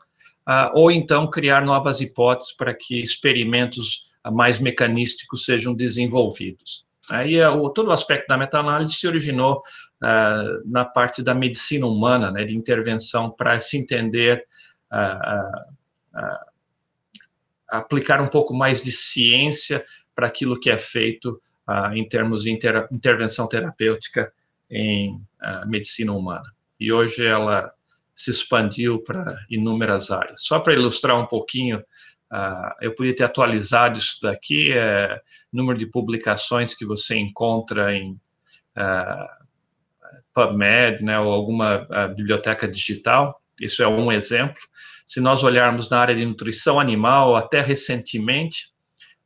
uh, 0.48 0.70
ou 0.74 0.90
então 0.90 1.28
criar 1.28 1.64
novas 1.64 2.00
hipóteses 2.00 2.52
para 2.52 2.72
que 2.74 3.02
experimentos 3.02 4.12
mais 4.32 4.58
mecanísticos 4.58 5.44
sejam 5.44 5.74
desenvolvidos. 5.74 6.86
Aí 7.08 7.40
o, 7.42 7.68
todo 7.70 7.88
o 7.88 7.92
aspecto 7.92 8.26
da 8.28 8.36
meta-análise 8.36 8.94
se 8.94 9.06
originou 9.06 9.62
uh, 10.02 10.62
na 10.70 10.84
parte 10.84 11.22
da 11.22 11.34
medicina 11.34 11.86
humana, 11.86 12.30
né, 12.30 12.44
de 12.44 12.56
intervenção 12.56 13.30
para 13.30 13.58
se 13.60 13.76
entender, 13.76 14.44
uh, 14.92 16.18
uh, 16.18 16.46
aplicar 17.68 18.20
um 18.20 18.28
pouco 18.28 18.54
mais 18.54 18.82
de 18.82 18.92
ciência 18.92 19.84
para 20.14 20.26
aquilo 20.26 20.58
que 20.58 20.70
é 20.70 20.78
feito 20.78 21.40
em 21.92 22.08
termos 22.08 22.44
de 22.44 22.52
inter, 22.52 22.86
intervenção 22.92 23.48
terapêutica 23.48 24.32
em 24.70 25.20
medicina 25.66 26.12
humana. 26.12 26.44
E 26.78 26.92
hoje 26.92 27.26
ela 27.26 27.72
se 28.14 28.30
expandiu 28.30 29.02
para 29.02 29.26
inúmeras 29.50 30.12
áreas. 30.12 30.44
Só 30.44 30.60
para 30.60 30.74
ilustrar 30.74 31.20
um 31.20 31.26
pouquinho, 31.26 31.82
eu 32.80 32.94
podia 32.94 33.16
ter 33.16 33.24
atualizado 33.24 33.98
isso 33.98 34.18
daqui, 34.22 34.72
é, 34.72 35.20
número 35.52 35.78
de 35.78 35.86
publicações 35.86 36.72
que 36.74 36.84
você 36.84 37.16
encontra 37.16 37.92
em 37.92 38.12
uh, 38.76 39.35
PubMed, 40.36 41.02
né, 41.02 41.18
ou 41.18 41.32
alguma 41.32 41.86
uh, 41.90 42.14
biblioteca 42.14 42.68
digital. 42.68 43.40
Isso 43.58 43.82
é 43.82 43.88
um 43.88 44.12
exemplo. 44.12 44.60
se 45.06 45.20
nós 45.20 45.44
olharmos 45.44 45.88
na 45.88 46.00
área 46.00 46.14
de 46.14 46.26
nutrição 46.26 46.80
animal, 46.80 47.36
até 47.36 47.60
recentemente, 47.60 48.72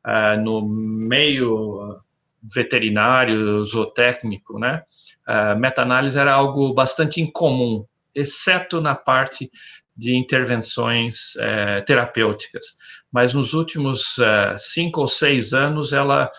uh, 0.07 0.41
no 0.41 0.69
meio 0.69 2.01
veterinário, 2.43 3.65
zootécnico, 3.65 4.59
né, 4.59 4.83
uh, 5.27 5.59
meta-análise 5.59 6.19
era 6.19 6.33
algo 6.33 6.75
bastante 6.75 7.21
incomum, 7.21 7.85
exceto 8.15 8.81
na 8.81 8.95
parte 8.95 9.51
de 9.97 10.15
intervenções 10.17 11.35
uh, 11.37 11.85
terapêuticas. 11.87 12.65
Mas 13.11 13.35
nos 13.35 13.55
últimos 13.55 14.19
uh, 14.19 14.57
cinco 14.59 15.01
ou 15.01 15.09
seis 15.09 15.53
anos, 15.53 15.93
ela 15.93 16.31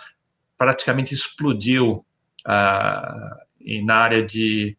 praticamente 0.57 1.13
explodiu 1.13 2.05
na 3.83 3.95
área 3.95 4.23
de 4.25 4.77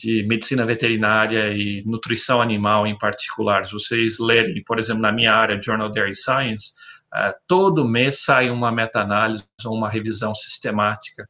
de 0.00 0.22
medicina 0.26 0.64
veterinária 0.64 1.52
e 1.52 1.82
nutrição 1.84 2.40
animal 2.40 2.86
em 2.86 2.96
particular. 2.96 3.66
Se 3.66 3.72
vocês 3.72 4.18
lerem, 4.18 4.62
por 4.64 4.78
exemplo, 4.78 5.02
na 5.02 5.12
minha 5.12 5.34
área, 5.34 5.60
Journal 5.60 5.90
Dairy 5.90 6.14
Science, 6.14 6.72
uh, 7.14 7.34
todo 7.46 7.86
mês 7.86 8.22
sai 8.22 8.50
uma 8.50 8.72
meta-análise 8.72 9.44
ou 9.64 9.76
uma 9.76 9.90
revisão 9.90 10.34
sistemática 10.34 11.28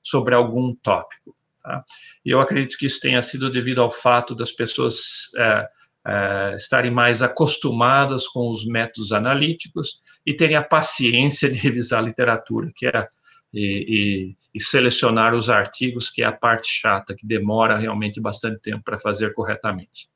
sobre 0.00 0.34
algum 0.34 0.74
tópico. 0.76 1.34
Tá? 1.62 1.84
E 2.24 2.30
eu 2.30 2.40
acredito 2.40 2.76
que 2.78 2.86
isso 2.86 3.00
tenha 3.00 3.20
sido 3.20 3.50
devido 3.50 3.82
ao 3.82 3.90
fato 3.90 4.34
das 4.34 4.52
pessoas 4.52 5.30
uh, 5.36 5.64
uh, 6.08 6.56
estarem 6.56 6.92
mais 6.92 7.22
acostumadas 7.22 8.28
com 8.28 8.48
os 8.48 8.64
métodos 8.64 9.10
analíticos 9.10 10.00
e 10.24 10.34
terem 10.34 10.56
a 10.56 10.62
paciência 10.62 11.50
de 11.50 11.58
revisar 11.58 12.00
a 12.00 12.06
literatura, 12.06 12.68
que 12.74 12.86
é 12.86 13.08
e, 13.52 14.34
e, 14.34 14.36
e, 14.54 14.60
selecionar 14.62 15.34
os 15.34 15.50
artigos, 15.50 16.08
que 16.08 16.22
é 16.22 16.26
a 16.26 16.32
parte 16.32 16.68
chata, 16.68 17.14
que 17.14 17.26
demora 17.26 17.78
realmente 17.78 18.20
bastante 18.20 18.60
tempo 18.60 18.82
para 18.82 18.98
fazer 18.98 19.34
corretamente. 19.34 20.08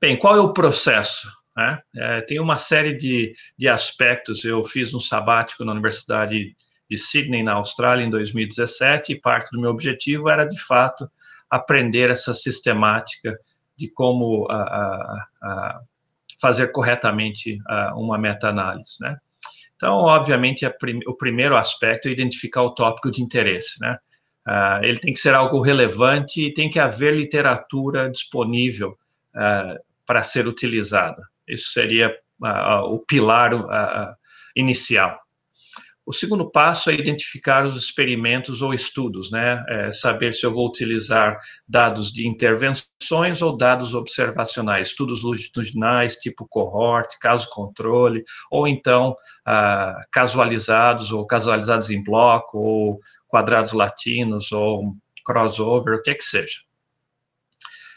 Bem, 0.00 0.18
qual 0.18 0.36
é 0.36 0.40
o 0.40 0.52
processo? 0.52 1.28
Né? 1.56 1.80
É, 1.96 2.20
tem 2.20 2.38
uma 2.38 2.58
série 2.58 2.94
de, 2.94 3.32
de 3.58 3.68
aspectos. 3.68 4.44
Eu 4.44 4.62
fiz 4.62 4.92
um 4.92 5.00
sabático 5.00 5.64
na 5.64 5.72
Universidade 5.72 6.54
de 6.88 6.98
Sydney, 6.98 7.42
na 7.42 7.54
Austrália, 7.54 8.04
em 8.04 8.10
2017, 8.10 9.14
e 9.14 9.20
parte 9.20 9.50
do 9.50 9.60
meu 9.60 9.70
objetivo 9.70 10.28
era, 10.28 10.44
de 10.44 10.60
fato, 10.60 11.10
aprender 11.50 12.10
essa 12.10 12.34
sistemática 12.34 13.34
de 13.76 13.88
como 13.88 14.46
a, 14.50 14.62
a, 14.62 15.28
a 15.42 15.80
fazer 16.40 16.68
corretamente 16.68 17.58
uma 17.94 18.18
meta-análise, 18.18 18.98
né? 19.00 19.18
Então, 19.76 19.98
obviamente, 19.98 20.68
prim 20.78 21.00
o 21.06 21.14
primeiro 21.14 21.56
aspecto 21.56 22.08
é 22.08 22.10
identificar 22.10 22.62
o 22.62 22.74
tópico 22.74 23.10
de 23.10 23.22
interesse, 23.22 23.78
né? 23.80 23.96
Uh, 24.48 24.84
ele 24.84 24.98
tem 24.98 25.12
que 25.12 25.18
ser 25.18 25.34
algo 25.34 25.60
relevante 25.60 26.46
e 26.46 26.54
tem 26.54 26.70
que 26.70 26.78
haver 26.78 27.14
literatura 27.14 28.08
disponível 28.08 28.96
uh, 29.34 29.76
para 30.06 30.22
ser 30.22 30.46
utilizada. 30.46 31.20
Isso 31.48 31.72
seria 31.72 32.16
uh, 32.40 32.94
o 32.94 33.00
pilar 33.00 33.50
inicial. 34.54 35.18
O 36.06 36.12
segundo 36.12 36.48
passo 36.48 36.88
é 36.88 36.94
identificar 36.94 37.66
os 37.66 37.76
experimentos 37.76 38.62
ou 38.62 38.72
estudos, 38.72 39.28
né? 39.32 39.64
É 39.68 39.90
saber 39.90 40.32
se 40.32 40.46
eu 40.46 40.52
vou 40.52 40.68
utilizar 40.68 41.36
dados 41.68 42.12
de 42.12 42.28
intervenções 42.28 43.42
ou 43.42 43.56
dados 43.56 43.92
observacionais, 43.92 44.90
estudos 44.90 45.24
longitudinais, 45.24 46.14
tipo 46.14 46.46
cohort, 46.48 47.18
caso 47.18 47.50
controle, 47.50 48.22
ou 48.52 48.68
então 48.68 49.16
ah, 49.44 50.00
casualizados 50.12 51.10
ou 51.10 51.26
casualizados 51.26 51.90
em 51.90 52.04
bloco, 52.04 52.56
ou 52.56 53.00
quadrados 53.26 53.72
latinos, 53.72 54.52
ou 54.52 54.94
crossover, 55.24 55.96
o 55.96 56.02
que 56.02 56.10
é 56.10 56.14
que 56.14 56.24
seja. 56.24 56.60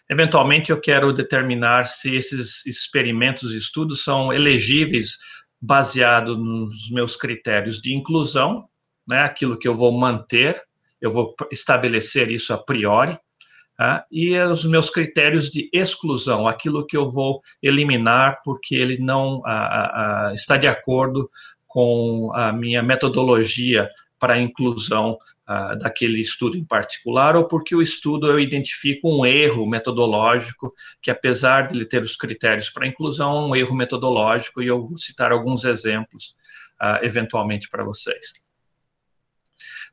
Eventualmente, 0.09 0.71
eu 0.71 0.81
quero 0.81 1.13
determinar 1.13 1.85
se 1.85 2.15
esses 2.15 2.65
experimentos 2.65 3.53
e 3.53 3.57
estudos 3.57 4.03
são 4.03 4.33
elegíveis 4.33 5.19
baseado 5.61 6.37
nos 6.37 6.89
meus 6.89 7.15
critérios 7.15 7.81
de 7.81 7.93
inclusão, 7.93 8.67
né, 9.07 9.21
aquilo 9.21 9.57
que 9.57 9.67
eu 9.67 9.75
vou 9.75 9.91
manter, 9.91 10.61
eu 11.01 11.11
vou 11.11 11.35
estabelecer 11.51 12.31
isso 12.31 12.53
a 12.53 12.57
priori, 12.57 13.17
tá, 13.77 14.05
e 14.11 14.37
os 14.37 14.63
meus 14.65 14.89
critérios 14.89 15.49
de 15.49 15.69
exclusão, 15.73 16.47
aquilo 16.47 16.85
que 16.85 16.95
eu 16.95 17.09
vou 17.09 17.41
eliminar 17.61 18.41
porque 18.43 18.75
ele 18.75 18.97
não 18.97 19.41
a, 19.45 20.29
a, 20.29 20.33
está 20.33 20.57
de 20.57 20.67
acordo 20.67 21.29
com 21.65 22.31
a 22.33 22.51
minha 22.51 22.81
metodologia 22.81 23.89
para 24.19 24.39
inclusão 24.39 25.17
uh, 25.49 25.77
daquele 25.77 26.21
estudo 26.21 26.55
em 26.55 26.63
particular, 26.63 27.35
ou 27.35 27.47
porque 27.47 27.75
o 27.75 27.81
estudo 27.81 28.27
eu 28.27 28.39
identifico 28.39 29.09
um 29.09 29.25
erro 29.25 29.65
metodológico, 29.65 30.73
que 31.01 31.09
apesar 31.09 31.67
de 31.67 31.75
ele 31.75 31.85
ter 31.85 32.03
os 32.03 32.15
critérios 32.15 32.69
para 32.69 32.87
inclusão, 32.87 33.35
é 33.35 33.47
um 33.47 33.55
erro 33.55 33.75
metodológico, 33.75 34.61
e 34.61 34.67
eu 34.67 34.81
vou 34.81 34.97
citar 34.97 35.31
alguns 35.31 35.63
exemplos 35.63 36.35
uh, 36.79 37.03
eventualmente 37.03 37.67
para 37.69 37.83
vocês. 37.83 38.33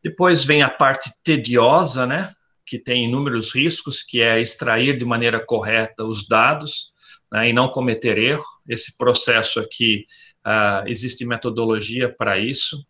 Depois 0.04 0.44
vem 0.44 0.62
a 0.62 0.68
parte 0.68 1.10
tediosa, 1.24 2.06
né, 2.06 2.32
que 2.64 2.78
tem 2.78 3.06
inúmeros 3.06 3.54
riscos, 3.54 4.02
que 4.02 4.20
é 4.20 4.40
extrair 4.40 4.98
de 4.98 5.04
maneira 5.04 5.44
correta 5.44 6.04
os 6.04 6.28
dados 6.28 6.92
né, 7.32 7.48
e 7.48 7.52
não 7.52 7.68
cometer 7.68 8.18
erro. 8.18 8.44
Esse 8.68 8.96
processo 8.96 9.58
aqui, 9.58 10.04
uh, 10.46 10.86
existe 10.86 11.24
metodologia 11.24 12.12
para 12.12 12.38
isso. 12.38 12.86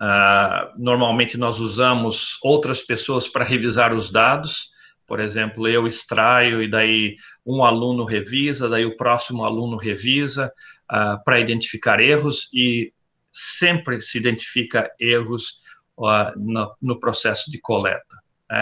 Uh, 0.00 0.72
normalmente 0.76 1.38
nós 1.38 1.58
usamos 1.58 2.38
outras 2.42 2.82
pessoas 2.82 3.28
para 3.28 3.44
revisar 3.44 3.94
os 3.94 4.10
dados. 4.10 4.70
Por 5.06 5.20
exemplo, 5.20 5.66
eu 5.66 5.86
extraio 5.86 6.62
e 6.62 6.68
daí 6.68 7.16
um 7.44 7.64
aluno 7.64 8.04
revisa, 8.04 8.68
daí 8.68 8.84
o 8.84 8.96
próximo 8.96 9.44
aluno 9.44 9.76
revisa 9.76 10.52
uh, 10.92 11.22
para 11.24 11.40
identificar 11.40 12.00
erros 12.00 12.48
e 12.52 12.92
sempre 13.32 14.02
se 14.02 14.18
identifica 14.18 14.90
erros 15.00 15.62
uh, 15.96 16.38
no, 16.38 16.74
no, 16.82 17.00
processo 17.00 17.50
de 17.50 17.58
coleta. 17.60 18.18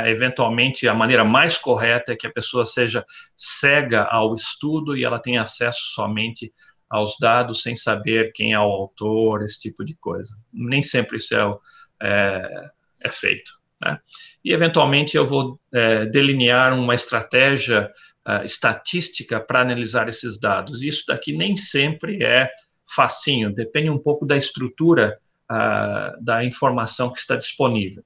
eventualmente, 0.06 0.86
a 0.86 0.94
maneira 0.94 1.24
mais 1.24 1.58
correta 1.58 2.12
é 2.12 2.16
que 2.16 2.26
a 2.26 2.32
pessoa 2.32 2.64
seja 2.64 3.04
cega 3.34 4.04
ao 4.04 4.34
estudo 4.36 4.96
e 4.96 5.04
ela 5.04 5.18
tenha 5.18 5.42
acesso 5.42 5.80
somente 5.94 6.52
aos 6.94 7.18
dados 7.18 7.62
sem 7.62 7.74
saber 7.74 8.32
quem 8.32 8.52
é 8.52 8.58
o 8.58 8.62
autor, 8.62 9.42
esse 9.42 9.60
tipo 9.60 9.84
de 9.84 9.96
coisa. 9.96 10.36
Nem 10.52 10.80
sempre 10.80 11.16
isso 11.16 11.34
é, 11.34 11.58
é, 12.00 12.70
é 13.02 13.08
feito. 13.10 13.58
Né? 13.82 13.98
E, 14.44 14.52
eventualmente, 14.52 15.16
eu 15.16 15.24
vou 15.24 15.58
é, 15.72 16.06
delinear 16.06 16.72
uma 16.72 16.94
estratégia 16.94 17.92
uh, 18.24 18.44
estatística 18.44 19.40
para 19.40 19.60
analisar 19.60 20.08
esses 20.08 20.38
dados. 20.38 20.84
Isso 20.84 21.04
daqui 21.08 21.36
nem 21.36 21.56
sempre 21.56 22.22
é 22.22 22.48
facinho, 22.86 23.52
depende 23.52 23.90
um 23.90 23.98
pouco 23.98 24.24
da 24.24 24.36
estrutura 24.36 25.18
uh, 25.50 26.24
da 26.24 26.44
informação 26.44 27.12
que 27.12 27.18
está 27.18 27.34
disponível. 27.34 28.04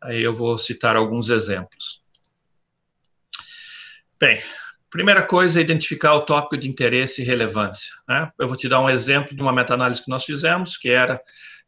Aí 0.00 0.22
eu 0.22 0.32
vou 0.32 0.56
citar 0.56 0.94
alguns 0.94 1.28
exemplos. 1.28 2.04
Bem, 4.20 4.40
Primeira 4.90 5.22
coisa 5.22 5.60
é 5.60 5.62
identificar 5.62 6.14
o 6.14 6.22
tópico 6.22 6.56
de 6.56 6.68
interesse 6.68 7.20
e 7.20 7.24
relevância. 7.24 7.92
Né? 8.08 8.30
Eu 8.38 8.48
vou 8.48 8.56
te 8.56 8.68
dar 8.68 8.80
um 8.80 8.88
exemplo 8.88 9.36
de 9.36 9.42
uma 9.42 9.52
meta-análise 9.52 10.02
que 10.02 10.10
nós 10.10 10.24
fizemos, 10.24 10.76
que 10.76 10.88
era 10.88 11.20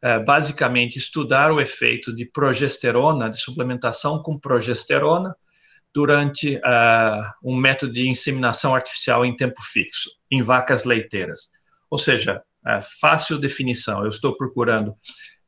é, 0.02 0.18
basicamente 0.18 0.96
estudar 0.96 1.52
o 1.52 1.60
efeito 1.60 2.14
de 2.14 2.24
progesterona, 2.24 3.28
de 3.28 3.38
suplementação 3.38 4.22
com 4.22 4.38
progesterona, 4.38 5.34
durante 5.92 6.56
uh, 6.56 7.32
um 7.42 7.56
método 7.56 7.92
de 7.92 8.08
inseminação 8.08 8.74
artificial 8.74 9.24
em 9.24 9.34
tempo 9.34 9.60
fixo, 9.60 10.08
em 10.30 10.40
vacas 10.40 10.84
leiteiras. 10.84 11.50
Ou 11.90 11.98
seja, 11.98 12.42
é, 12.66 12.80
fácil 13.00 13.38
definição, 13.38 14.02
eu 14.02 14.08
estou 14.08 14.36
procurando 14.36 14.94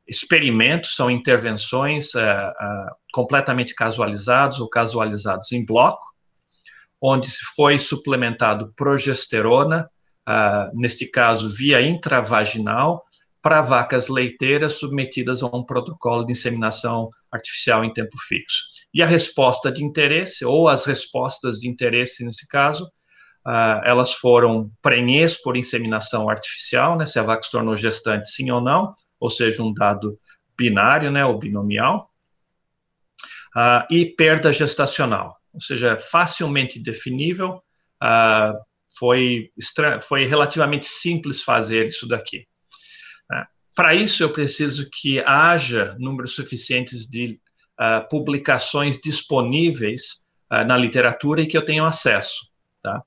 experimentos, 0.05 0.95
são 0.95 1.09
intervenções 1.09 2.13
uh, 2.13 2.93
completamente 3.13 3.73
casualizados 3.73 4.59
ou 4.59 4.69
casualizados 4.69 5.51
em 5.53 5.65
bloco, 5.65 6.12
onde 7.03 7.29
se 7.29 7.43
foi 7.53 7.77
suplementado 7.77 8.71
progesterona, 8.77 9.89
uh, 10.27 10.79
neste 10.79 11.05
caso 11.05 11.49
via 11.49 11.81
intravaginal, 11.81 13.03
para 13.41 13.61
vacas 13.61 14.07
leiteiras 14.07 14.79
submetidas 14.79 15.43
a 15.43 15.47
um 15.47 15.65
protocolo 15.65 16.25
de 16.25 16.31
inseminação 16.31 17.09
artificial 17.29 17.83
em 17.83 17.91
tempo 17.91 18.17
fixo. 18.25 18.63
E 18.93 19.03
a 19.03 19.05
resposta 19.05 19.69
de 19.69 19.83
interesse, 19.83 20.45
ou 20.45 20.69
as 20.69 20.85
respostas 20.85 21.59
de 21.59 21.67
interesse 21.67 22.23
nesse 22.23 22.47
caso, 22.47 22.85
uh, 23.45 23.83
elas 23.83 24.13
foram 24.13 24.71
prenhez 24.81 25.35
por 25.41 25.57
inseminação 25.57 26.29
artificial, 26.29 26.97
né, 26.97 27.05
se 27.05 27.19
a 27.19 27.23
vaca 27.23 27.43
se 27.43 27.51
tornou 27.51 27.75
gestante 27.75 28.29
sim 28.29 28.49
ou 28.49 28.61
não, 28.61 28.95
ou 29.19 29.29
seja, 29.29 29.61
um 29.61 29.73
dado 29.73 30.17
binário, 30.57 31.11
né, 31.11 31.25
ou 31.25 31.37
binomial, 31.37 32.09
uh, 33.57 33.85
e 33.91 34.05
perda 34.05 34.53
gestacional 34.53 35.35
ou 35.53 35.61
seja, 35.61 35.91
é 35.91 35.97
facilmente 35.97 36.81
definível. 36.81 37.61
Uh, 38.01 38.57
foi, 38.97 39.51
foi 40.01 40.25
relativamente 40.25 40.85
simples 40.85 41.41
fazer 41.41 41.87
isso 41.87 42.07
daqui. 42.07 42.45
Uh, 43.31 43.45
Para 43.75 43.95
isso, 43.95 44.23
eu 44.23 44.31
preciso 44.31 44.89
que 44.91 45.19
haja 45.21 45.95
números 45.99 46.35
suficientes 46.35 47.07
de 47.07 47.39
uh, 47.79 48.07
publicações 48.09 48.99
disponíveis 48.99 50.23
na 50.67 50.77
literatura 50.77 51.41
e 51.41 51.47
que 51.47 51.57
eu 51.57 51.65
tenha 51.65 51.83
acesso. 51.83 52.47
Tá? 52.83 53.01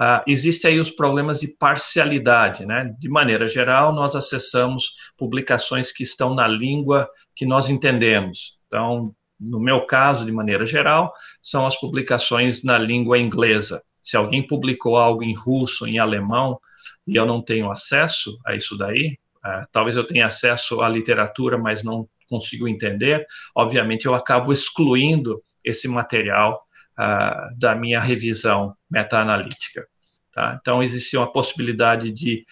uh, 0.00 0.22
existem 0.26 0.72
aí 0.72 0.80
os 0.80 0.90
problemas 0.90 1.40
de 1.40 1.48
parcialidade, 1.58 2.64
né? 2.64 2.94
De 2.98 3.08
maneira 3.08 3.48
geral, 3.48 3.94
nós 3.94 4.16
acessamos 4.16 4.94
publicações 5.16 5.92
que 5.92 6.02
estão 6.02 6.34
na 6.34 6.48
língua 6.48 7.08
que 7.36 7.44
nós 7.44 7.68
entendemos. 7.68 8.58
Então, 8.66 9.14
no 9.40 9.58
meu 9.58 9.86
caso, 9.86 10.26
de 10.26 10.32
maneira 10.32 10.66
geral, 10.66 11.12
são 11.40 11.66
as 11.66 11.78
publicações 11.80 12.62
na 12.62 12.76
língua 12.76 13.18
inglesa. 13.18 13.82
Se 14.02 14.16
alguém 14.16 14.46
publicou 14.46 14.96
algo 14.96 15.22
em 15.22 15.34
russo, 15.34 15.86
em 15.86 15.98
alemão, 15.98 16.60
e 17.06 17.16
eu 17.16 17.24
não 17.24 17.42
tenho 17.42 17.70
acesso 17.70 18.38
a 18.44 18.54
isso 18.54 18.76
daí, 18.76 19.16
uh, 19.44 19.66
talvez 19.72 19.96
eu 19.96 20.04
tenha 20.04 20.26
acesso 20.26 20.82
à 20.82 20.88
literatura, 20.88 21.56
mas 21.56 21.82
não 21.82 22.08
consigo 22.28 22.68
entender, 22.68 23.26
obviamente 23.56 24.06
eu 24.06 24.14
acabo 24.14 24.52
excluindo 24.52 25.42
esse 25.64 25.88
material 25.88 26.62
uh, 26.98 27.58
da 27.58 27.74
minha 27.74 28.00
revisão 28.00 28.74
meta-analítica. 28.90 29.86
Tá? 30.32 30.56
Então, 30.60 30.80
existe 30.80 31.16
uma 31.16 31.30
possibilidade 31.30 32.12
de 32.12 32.44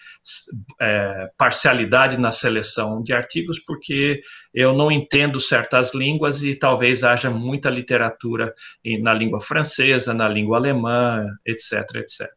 é, 0.81 1.29
parcialidade 1.37 2.19
na 2.19 2.31
seleção 2.31 3.01
de 3.01 3.13
artigos, 3.13 3.59
porque 3.59 4.21
eu 4.53 4.73
não 4.73 4.91
entendo 4.91 5.39
certas 5.39 5.93
línguas 5.93 6.43
e 6.43 6.55
talvez 6.55 7.03
haja 7.03 7.29
muita 7.29 7.69
literatura 7.69 8.53
na 9.01 9.13
língua 9.13 9.39
francesa, 9.39 10.13
na 10.13 10.27
língua 10.27 10.57
alemã, 10.57 11.25
etc, 11.45 11.95
etc. 11.95 12.27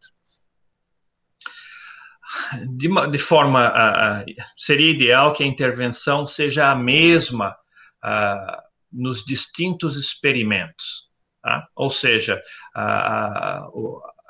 De, 2.77 2.89
de 3.11 3.19
forma, 3.19 3.69
uh, 3.69 4.25
seria 4.57 4.91
ideal 4.91 5.33
que 5.33 5.43
a 5.43 5.47
intervenção 5.47 6.27
seja 6.27 6.71
a 6.71 6.75
mesma 6.75 7.51
uh, 8.05 8.63
nos 8.93 9.25
distintos 9.25 9.97
experimentos. 9.97 11.11
Tá? 11.43 11.67
Ou 11.75 11.91
seja, 11.91 12.41
a, 12.75 13.67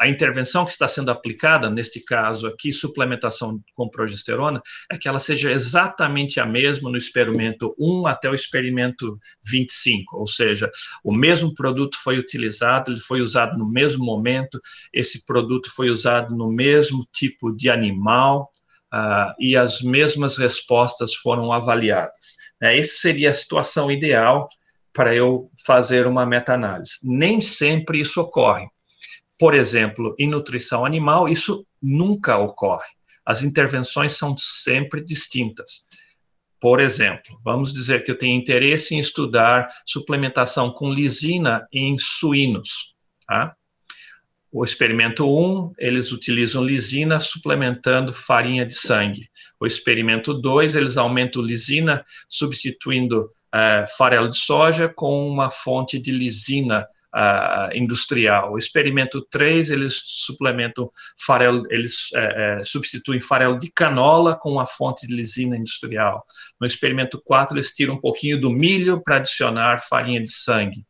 a, 0.03 0.09
intervenção 0.09 0.65
que 0.65 0.73
está 0.73 0.89
sendo 0.89 1.11
aplicada, 1.11 1.71
neste 1.71 2.01
caso 2.01 2.47
aqui, 2.47 2.73
suplementação 2.73 3.63
com 3.75 3.89
progesterona, 3.89 4.63
é 4.91 4.99
que 4.99 5.09
ela 5.09 5.19
seja 5.19 5.51
exatamente 5.51 6.41
a 6.41 6.47
mesma 6.47 6.91
no 6.91 6.97
experimento 6.97 7.75
1 7.79 8.07
até 8.07 8.29
o 8.29 8.35
experimento 8.35 9.19
25, 9.45 10.17
ou 10.19 10.27
seja, 10.27 10.71
o 11.05 11.13
mesmo 11.13 11.55
produto 11.55 11.97
foi 12.03 12.19
utilizado, 12.19 12.91
ele 12.91 13.01
foi 13.01 13.21
usado 13.21 13.57
no 13.57 13.69
mesmo 13.69 14.05
momento, 14.05 14.61
esse 14.93 15.25
produto 15.25 15.71
foi 15.75 15.91
usado 15.91 16.35
no 16.37 16.51
mesmo 16.51 17.07
tipo 17.13 17.55
de 17.55 17.71
animal, 17.71 18.51
uh, 18.93 19.33
e 19.39 19.57
as 19.57 19.81
mesmas 19.81 20.37
respostas 20.37 21.15
foram 21.15 21.53
avaliadas. 21.53 22.37
É, 22.61 22.79
essa 22.79 22.95
seria 23.01 23.31
a 23.31 23.35
situação 23.35 23.91
ideal 23.91 24.49
para 24.93 25.15
eu 25.15 25.51
fazer 25.67 26.07
uma 26.07 26.27
meta-análise. 26.27 26.99
Nem 27.03 27.41
sempre 27.41 28.01
isso 28.01 28.21
ocorre. 28.21 28.67
Por 29.43 29.55
exemplo, 29.55 30.15
em 30.21 30.29
nutrição 30.29 30.85
animal, 30.85 31.29
isso 31.29 31.67
nunca 31.83 32.39
ocorre. 32.39 32.87
As 33.27 33.43
intervenções 33.43 34.13
são 34.13 34.37
sempre 34.37 35.05
distintas. 35.05 35.89
Por 36.61 36.79
exemplo, 36.79 37.37
vamos 37.43 37.73
dizer 37.73 38.05
que 38.05 38.13
eu 38.13 38.17
tenho 38.17 38.39
interesse 38.39 38.95
em 38.95 39.01
estudar 39.01 39.69
suplementação 39.85 40.71
com 40.71 40.93
lisina 40.93 41.67
em 41.73 41.99
suínos. 41.99 42.95
Tá? 43.27 43.57
O 44.53 44.63
experimento 44.63 45.27
1, 45.27 45.73
eles 45.77 46.13
utilizam 46.13 46.65
lisina 46.65 47.19
suplementando 47.19 48.13
farinha 48.13 48.65
de 48.65 48.75
sangue. 48.75 49.29
O 49.59 49.67
experimento 49.67 50.35
2, 50.35 50.77
eles 50.77 50.97
aumentam 50.97 51.43
lisina 51.43 52.07
substituindo 52.29 53.23
uh, 53.23 53.91
farelo 53.99 54.29
de 54.29 54.39
soja 54.39 54.89
com 54.89 55.29
uma 55.29 55.51
fonte 55.51 55.99
de 55.99 56.13
lisina 56.13 56.87
uh, 57.15 57.75
industrial. 57.77 58.53
O 58.53 58.59
experimento 58.59 59.27
3, 59.31 59.71
eles 59.71 60.01
suplementam 60.05 60.91
farelo, 61.25 61.65
eles 61.71 62.11
uh, 62.13 62.65
substituem 62.65 63.21
farelo 63.21 63.59
de 63.59 63.71
canola 63.71 64.37
com 64.39 64.51
uma 64.51 64.67
fonte 64.67 65.07
de 65.07 65.15
lisina 65.15 65.57
industrial. 65.57 66.25
No 66.61 66.67
experimento 66.67 67.21
4, 67.25 67.57
eles 67.57 67.71
tiram 67.73 67.95
um 67.95 68.01
pouquinho 68.01 68.41
do 68.41 68.51
milho 68.51 69.03
para 69.03 69.17
adicionar 69.17 69.81
farinha 69.81 70.23
de 70.23 70.31
sangue. 70.31 70.85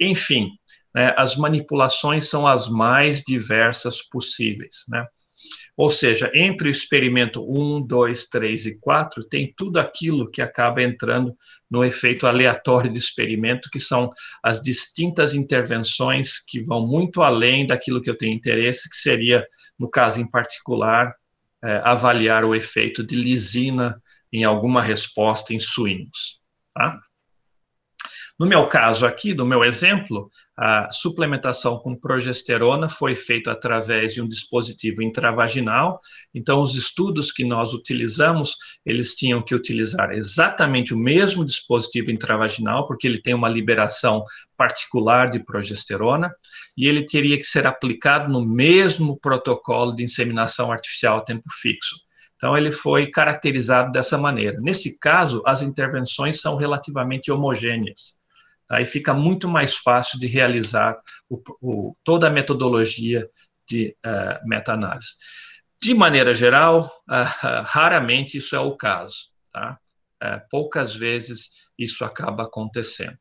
Enfim, 0.00 0.50
né, 0.94 1.12
as 1.16 1.36
manipulações 1.36 2.28
são 2.28 2.46
as 2.46 2.68
mais 2.68 3.22
diversas 3.22 4.02
possíveis, 4.02 4.84
né? 4.88 5.04
Ou 5.76 5.90
seja, 5.90 6.30
entre 6.34 6.68
o 6.68 6.70
experimento 6.70 7.44
1, 7.44 7.84
2, 7.86 8.28
3 8.28 8.66
e 8.66 8.78
4, 8.78 9.24
tem 9.24 9.52
tudo 9.56 9.78
aquilo 9.78 10.30
que 10.30 10.40
acaba 10.40 10.82
entrando 10.82 11.36
no 11.68 11.84
efeito 11.84 12.26
aleatório 12.26 12.90
do 12.90 12.96
experimento, 12.96 13.68
que 13.70 13.80
são 13.80 14.12
as 14.42 14.62
distintas 14.62 15.34
intervenções 15.34 16.38
que 16.38 16.60
vão 16.60 16.86
muito 16.86 17.22
além 17.22 17.66
daquilo 17.66 18.00
que 18.00 18.08
eu 18.08 18.16
tenho 18.16 18.34
interesse, 18.34 18.88
que 18.88 18.96
seria, 18.96 19.44
no 19.76 19.90
caso 19.90 20.20
em 20.20 20.30
particular, 20.30 21.12
é, 21.64 21.80
avaliar 21.84 22.44
o 22.44 22.54
efeito 22.54 23.02
de 23.02 23.16
lisina 23.16 24.00
em 24.32 24.44
alguma 24.44 24.80
resposta 24.80 25.52
em 25.52 25.58
suínos. 25.58 26.40
Tá? 26.72 27.00
No 28.38 28.46
meu 28.46 28.68
caso 28.68 29.06
aqui, 29.06 29.32
do 29.32 29.46
meu 29.46 29.64
exemplo, 29.64 30.30
a 30.56 30.88
suplementação 30.92 31.78
com 31.78 31.96
progesterona 31.96 32.88
foi 32.88 33.16
feita 33.16 33.50
através 33.50 34.14
de 34.14 34.22
um 34.22 34.28
dispositivo 34.28 35.02
intravaginal. 35.02 36.00
Então, 36.32 36.60
os 36.60 36.76
estudos 36.76 37.32
que 37.32 37.44
nós 37.44 37.72
utilizamos, 37.72 38.56
eles 38.86 39.16
tinham 39.16 39.42
que 39.42 39.54
utilizar 39.54 40.12
exatamente 40.12 40.94
o 40.94 40.96
mesmo 40.96 41.44
dispositivo 41.44 42.12
intravaginal, 42.12 42.86
porque 42.86 43.06
ele 43.08 43.20
tem 43.20 43.34
uma 43.34 43.48
liberação 43.48 44.22
particular 44.56 45.28
de 45.28 45.42
progesterona, 45.42 46.32
e 46.78 46.86
ele 46.86 47.04
teria 47.04 47.36
que 47.36 47.44
ser 47.44 47.66
aplicado 47.66 48.32
no 48.32 48.46
mesmo 48.46 49.18
protocolo 49.18 49.92
de 49.94 50.04
inseminação 50.04 50.70
artificial 50.70 51.18
a 51.18 51.24
tempo 51.24 51.50
fixo. 51.60 51.96
Então, 52.36 52.56
ele 52.56 52.70
foi 52.70 53.10
caracterizado 53.10 53.90
dessa 53.90 54.16
maneira. 54.16 54.60
Nesse 54.60 54.98
caso, 55.00 55.42
as 55.46 55.62
intervenções 55.62 56.40
são 56.40 56.56
relativamente 56.56 57.32
homogêneas. 57.32 58.22
Aí 58.70 58.86
fica 58.86 59.12
muito 59.12 59.48
mais 59.48 59.76
fácil 59.76 60.18
de 60.18 60.26
realizar 60.26 60.98
o, 61.28 61.42
o, 61.60 61.96
toda 62.02 62.28
a 62.28 62.30
metodologia 62.30 63.28
de 63.68 63.96
uh, 64.04 64.48
meta-análise. 64.48 65.10
De 65.82 65.94
maneira 65.94 66.34
geral, 66.34 66.86
uh, 67.08 67.62
raramente 67.64 68.38
isso 68.38 68.56
é 68.56 68.60
o 68.60 68.76
caso, 68.76 69.30
tá? 69.52 69.78
Uh, 70.22 70.40
poucas 70.50 70.94
vezes 70.94 71.50
isso 71.78 72.04
acaba 72.04 72.44
acontecendo. 72.44 73.18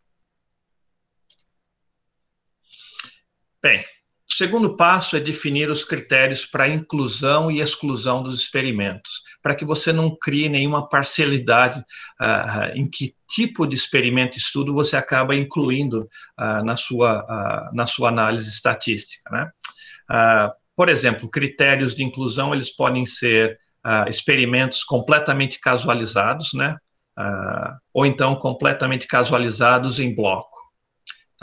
Bem, 3.61 3.85
o 4.33 4.35
segundo 4.35 4.75
passo 4.75 5.15
é 5.15 5.19
definir 5.19 5.69
os 5.69 5.85
critérios 5.85 6.43
para 6.43 6.67
inclusão 6.67 7.51
e 7.51 7.61
exclusão 7.61 8.23
dos 8.23 8.41
experimentos, 8.41 9.21
para 9.43 9.53
que 9.53 9.63
você 9.63 9.93
não 9.93 10.17
crie 10.19 10.49
nenhuma 10.49 10.89
parcialidade 10.89 11.79
uh, 12.19 12.75
em 12.75 12.89
que 12.89 13.15
tipo 13.27 13.67
de 13.67 13.75
experimento 13.75 14.35
e 14.35 14.41
estudo 14.41 14.73
você 14.73 14.97
acaba 14.97 15.35
incluindo 15.35 16.09
uh, 16.39 16.65
na, 16.65 16.75
sua, 16.75 17.69
na 17.73 17.85
sua 17.85 18.09
análise 18.09 18.49
estatística. 18.49 19.29
Né? 19.31 19.49
por 20.75 20.89
exemplo, 20.89 21.29
critérios 21.29 21.93
de 21.93 22.03
inclusão 22.03 22.53
eles 22.53 22.75
podem 22.75 23.05
ser 23.05 23.59
experimentos 24.07 24.83
completamente 24.83 25.59
casualizados, 25.59 26.53
né? 26.53 26.75
ou 27.93 28.05
então 28.05 28.35
completamente 28.35 29.07
casualizados 29.07 29.99
em 29.99 30.13
bloco. 30.13 30.52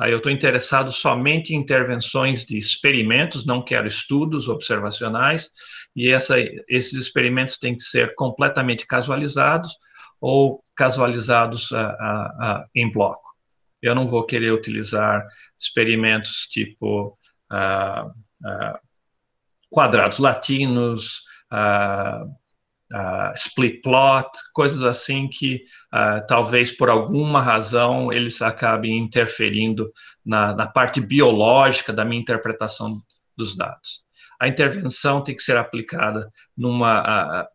Eu 0.09 0.17
estou 0.17 0.33
interessado 0.33 0.91
somente 0.93 1.55
em 1.55 1.59
intervenções 1.59 2.47
de 2.47 2.57
experimentos, 2.57 3.45
não 3.45 3.63
quero 3.63 3.87
estudos 3.87 4.49
observacionais, 4.49 5.51
e 5.95 6.09
essa, 6.09 6.37
esses 6.69 6.95
experimentos 6.95 7.59
têm 7.59 7.77
que 7.77 7.83
ser 7.83 8.15
completamente 8.15 8.87
casualizados 8.87 9.77
ou 10.21 10.63
casualizados 10.75 11.73
a, 11.73 11.91
a, 11.91 12.23
a, 12.41 12.67
em 12.75 12.91
bloco. 12.91 13.31
Eu 13.83 13.95
não 13.95 14.07
vou 14.07 14.25
querer 14.25 14.53
utilizar 14.53 15.27
experimentos 15.59 16.47
tipo 16.51 17.19
quadrados 19.71 20.19
latinos, 20.19 21.23
uh, 22.93 23.33
split 23.35 23.83
plot, 23.83 24.29
coisas 24.53 24.83
assim 24.83 25.29
que 25.29 25.65
uh, 25.95 26.25
talvez 26.27 26.73
por 26.73 26.89
alguma 26.89 27.41
razão 27.41 28.13
eles 28.13 28.43
acabem 28.43 28.99
interferindo 28.99 29.93
na, 30.25 30.55
na 30.55 30.67
parte 30.67 31.01
biológica 31.01 31.93
da 31.93 32.05
minha 32.05 32.21
interpretação 32.21 33.01
dos 33.37 33.57
dados. 33.57 34.03
A 34.41 34.49
intervenção 34.49 35.23
tem 35.23 35.35
que 35.35 35.43
ser 35.43 35.57
aplicada 35.57 36.31
numa 36.57 37.43
uh, 37.43 37.47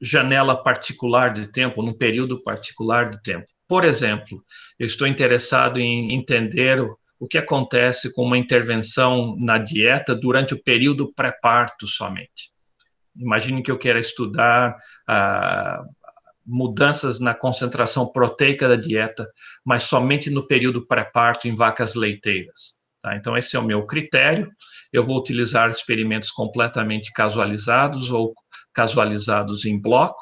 janela 0.00 0.62
particular 0.62 1.32
de 1.32 1.50
tempo, 1.50 1.82
num 1.82 1.96
período 1.96 2.42
particular 2.42 3.10
de 3.10 3.22
tempo. 3.22 3.46
Por 3.68 3.84
exemplo, 3.84 4.42
eu 4.78 4.86
estou 4.86 5.06
interessado 5.06 5.78
em 5.78 6.14
entender 6.14 6.80
o, 6.80 6.98
o 7.18 7.28
que 7.28 7.36
acontece 7.36 8.12
com 8.14 8.24
uma 8.24 8.38
intervenção 8.38 9.36
na 9.38 9.58
dieta 9.58 10.14
durante 10.14 10.54
o 10.54 10.62
período 10.62 11.12
pré-parto 11.12 11.86
somente. 11.86 12.49
Imagine 13.20 13.62
que 13.62 13.70
eu 13.70 13.78
queira 13.78 14.00
estudar 14.00 14.76
ah, 15.08 15.82
mudanças 16.46 17.20
na 17.20 17.34
concentração 17.34 18.10
proteica 18.10 18.68
da 18.68 18.76
dieta, 18.76 19.28
mas 19.64 19.84
somente 19.84 20.30
no 20.30 20.46
período 20.46 20.86
pré-parto 20.86 21.46
em 21.46 21.54
vacas 21.54 21.94
leiteiras. 21.94 22.80
Tá? 23.02 23.16
Então, 23.16 23.36
esse 23.36 23.56
é 23.56 23.58
o 23.58 23.64
meu 23.64 23.86
critério. 23.86 24.50
Eu 24.92 25.02
vou 25.02 25.18
utilizar 25.18 25.70
experimentos 25.70 26.30
completamente 26.30 27.12
casualizados 27.12 28.10
ou 28.10 28.34
casualizados 28.74 29.64
em 29.64 29.80
bloco. 29.80 30.20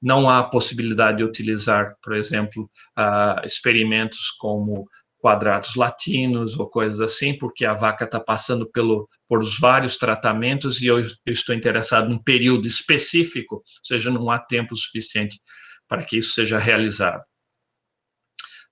Não 0.00 0.30
há 0.30 0.44
possibilidade 0.44 1.18
de 1.18 1.24
utilizar, 1.24 1.94
por 2.02 2.16
exemplo, 2.16 2.70
uh, 2.98 3.44
experimentos 3.44 4.30
como 4.38 4.88
quadrados 5.18 5.74
latinos 5.74 6.58
ou 6.58 6.68
coisas 6.68 7.00
assim, 7.00 7.36
porque 7.36 7.64
a 7.64 7.74
vaca 7.74 8.04
está 8.04 8.20
passando 8.20 8.70
pelo, 8.70 9.08
por 9.26 9.44
vários 9.60 9.96
tratamentos 9.96 10.80
e 10.80 10.86
eu, 10.86 11.00
eu, 11.00 11.10
estou 11.26 11.54
interessado 11.54 12.08
num 12.08 12.22
período 12.22 12.66
específico, 12.66 13.56
ou 13.56 13.62
seja, 13.82 14.10
não 14.10 14.30
há 14.30 14.38
tempo 14.38 14.74
suficiente 14.76 15.40
para 15.88 16.04
que 16.04 16.18
isso 16.18 16.34
seja 16.34 16.58
realizado. 16.58 17.22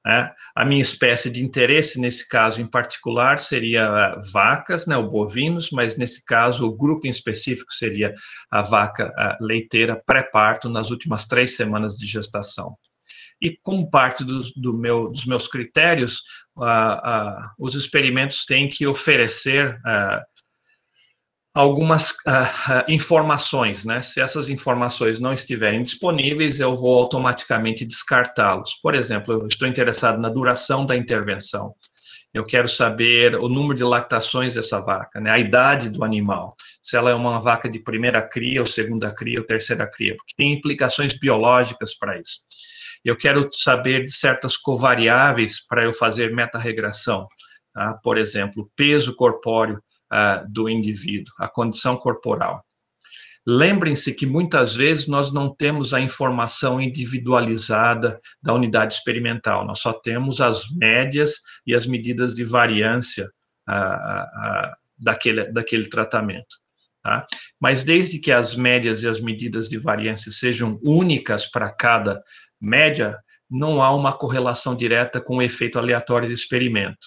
É, 0.07 0.31
a 0.55 0.65
minha 0.65 0.81
espécie 0.81 1.29
de 1.29 1.43
interesse, 1.43 2.01
nesse 2.01 2.29
caso 2.29 2.63
em 2.63 2.67
particular, 2.67 3.41
seria 3.41 4.15
vacas, 4.33 4.87
né, 4.87 4.97
o 4.97 5.09
bovinos, 5.09 5.71
mas 5.73 5.97
nesse 5.97 6.25
caso 6.25 6.65
o 6.65 6.77
grupo 6.77 7.09
em 7.09 7.11
específico 7.11 7.73
seria 7.75 8.15
a 8.49 8.63
vaca 8.63 9.13
a 9.17 9.37
leiteira 9.41 10.01
pré-parto 10.07 10.69
nas 10.69 10.93
últimas 10.93 11.27
três 11.27 11.57
semanas 11.57 11.97
de 11.97 12.07
gestação. 12.07 12.77
E 13.41 13.57
como 13.63 13.91
parte 13.91 14.25
do, 14.25 14.41
do 14.57 14.75
meu, 14.75 15.11
dos 15.11 15.27
meus 15.27 15.47
critérios, 15.49 16.23
os 17.59 17.75
experimentos 17.75 18.45
têm 18.45 18.69
que 18.69 18.87
oferecer 18.87 19.79
algumas 21.57 22.11
uh, 22.11 22.85
informações, 22.87 23.87
né? 23.87 24.03
Se 24.03 24.21
essas 24.21 24.51
informações 24.51 25.19
não 25.19 25.33
estiverem 25.33 25.83
disponíveis, 25.83 26.61
eu 26.61 26.75
vou 26.75 26.99
automaticamente 26.99 27.87
descartá-los. 27.87 28.75
Por 28.83 28.95
exemplo, 28.95 29.33
eu 29.33 29.47
estou 29.47 29.67
interessado 29.67 30.21
na 30.21 30.29
duração 30.29 30.85
da 30.85 30.95
intervenção. 30.95 31.75
Eu 32.35 32.45
quero 32.45 32.69
saber 32.69 33.37
o 33.37 33.49
número 33.49 33.75
de 33.75 33.83
lactações 33.83 34.53
dessa 34.53 34.81
vaca, 34.81 35.19
né? 35.19 35.31
A 35.31 35.39
idade 35.39 35.89
do 35.89 36.05
animal, 36.05 36.55
se 36.83 36.95
ela 36.95 37.11
é 37.11 37.15
uma 37.15 37.41
vaca 37.41 37.71
de 37.71 37.79
primeira 37.79 38.21
cria, 38.21 38.61
ou 38.61 38.67
segunda 38.67 39.11
cria, 39.15 39.39
ou 39.39 39.47
terceira 39.47 39.91
cria, 39.91 40.15
porque 40.15 40.35
tem 40.37 40.53
implicações 40.53 41.19
biológicas 41.19 41.97
para 41.97 42.21
isso. 42.21 42.41
Eu 43.05 43.17
quero 43.17 43.49
saber 43.53 44.05
de 44.05 44.13
certas 44.13 44.57
covariáveis 44.57 45.65
para 45.67 45.85
eu 45.85 45.93
fazer 45.93 46.35
meta-regressão. 46.35 47.27
Tá? 47.73 47.95
Por 48.03 48.19
exemplo, 48.19 48.71
peso 48.75 49.15
corpóreo 49.15 49.83
uh, 50.13 50.51
do 50.51 50.69
indivíduo, 50.69 51.33
a 51.39 51.49
condição 51.49 51.97
corporal. 51.97 52.65
Lembrem-se 53.49 54.13
que 54.13 54.27
muitas 54.27 54.75
vezes 54.75 55.07
nós 55.07 55.33
não 55.33 55.55
temos 55.55 55.95
a 55.95 56.01
informação 56.01 56.81
individualizada 56.81 58.21
da 58.43 58.53
unidade 58.53 58.95
experimental, 58.95 59.65
nós 59.65 59.79
só 59.79 59.93
temos 59.93 60.41
as 60.41 60.69
médias 60.75 61.35
e 61.65 61.73
as 61.73 61.87
medidas 61.87 62.35
de 62.35 62.43
variância 62.43 63.31
uh, 63.69 63.73
uh, 63.73 64.75
daquele, 64.99 65.45
daquele 65.53 65.89
tratamento. 65.89 66.57
Tá? 67.05 67.25
Mas 67.61 67.85
desde 67.85 68.19
que 68.19 68.33
as 68.33 68.57
médias 68.57 69.05
e 69.05 69.09
as 69.09 69.21
medidas 69.21 69.69
de 69.69 69.79
variância 69.79 70.33
sejam 70.33 70.81
únicas 70.83 71.47
para 71.47 71.71
cada 71.71 72.21
média, 72.67 73.19
não 73.49 73.83
há 73.83 73.95
uma 73.95 74.13
correlação 74.13 74.75
direta 74.75 75.21
com 75.21 75.37
o 75.37 75.43
efeito 75.43 75.79
aleatório 75.79 76.29
do 76.29 76.35
experimento. 76.35 77.07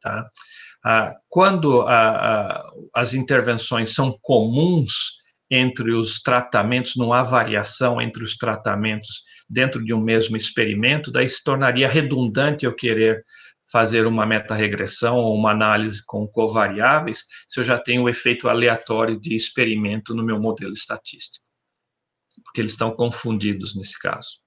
Tá? 0.00 0.28
Ah, 0.84 1.14
quando 1.28 1.84
as 2.94 3.12
intervenções 3.12 3.92
são 3.92 4.16
comuns 4.22 5.16
entre 5.50 5.92
os 5.92 6.22
tratamentos, 6.22 6.96
não 6.96 7.12
há 7.12 7.22
variação 7.22 8.00
entre 8.00 8.24
os 8.24 8.36
tratamentos 8.36 9.22
dentro 9.48 9.84
de 9.84 9.92
um 9.92 10.00
mesmo 10.00 10.36
experimento, 10.36 11.12
daí 11.12 11.28
se 11.28 11.42
tornaria 11.42 11.88
redundante 11.88 12.64
eu 12.64 12.74
querer 12.74 13.24
fazer 13.70 14.06
uma 14.06 14.24
meta-regressão 14.24 15.16
ou 15.16 15.34
uma 15.34 15.50
análise 15.50 16.04
com 16.06 16.26
covariáveis 16.26 17.24
se 17.48 17.58
eu 17.60 17.64
já 17.64 17.78
tenho 17.78 18.04
o 18.04 18.08
efeito 18.08 18.48
aleatório 18.48 19.20
de 19.20 19.34
experimento 19.34 20.14
no 20.14 20.24
meu 20.24 20.40
modelo 20.40 20.72
estatístico. 20.72 21.44
Porque 22.44 22.60
eles 22.60 22.72
estão 22.72 22.92
confundidos 22.92 23.74
nesse 23.74 23.98
caso. 23.98 24.45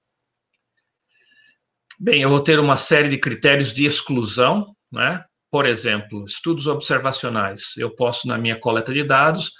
Bem, 2.02 2.22
eu 2.22 2.30
vou 2.30 2.40
ter 2.40 2.58
uma 2.58 2.78
série 2.78 3.10
de 3.10 3.18
critérios 3.18 3.74
de 3.74 3.84
exclusão, 3.84 4.74
né? 4.90 5.22
Por 5.50 5.66
exemplo, 5.66 6.24
estudos 6.24 6.66
observacionais. 6.66 7.76
Eu 7.76 7.94
posso, 7.94 8.26
na 8.26 8.38
minha 8.38 8.58
coleta 8.58 8.90
de 8.94 9.04
dados, 9.04 9.52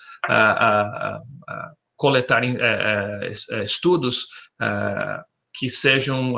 coletar 1.96 2.42
é, 2.42 2.48
é, 2.48 3.32
é, 3.50 3.62
estudos 3.62 4.26
que 5.52 5.68
sejam 5.68 6.34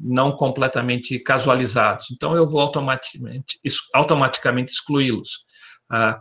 não 0.00 0.32
completamente 0.32 1.18
casualizados. 1.18 2.10
Então, 2.10 2.34
eu 2.34 2.48
vou 2.48 2.62
automaticamente, 2.62 3.58
automaticamente 3.92 4.72
excluí-los. 4.72 5.44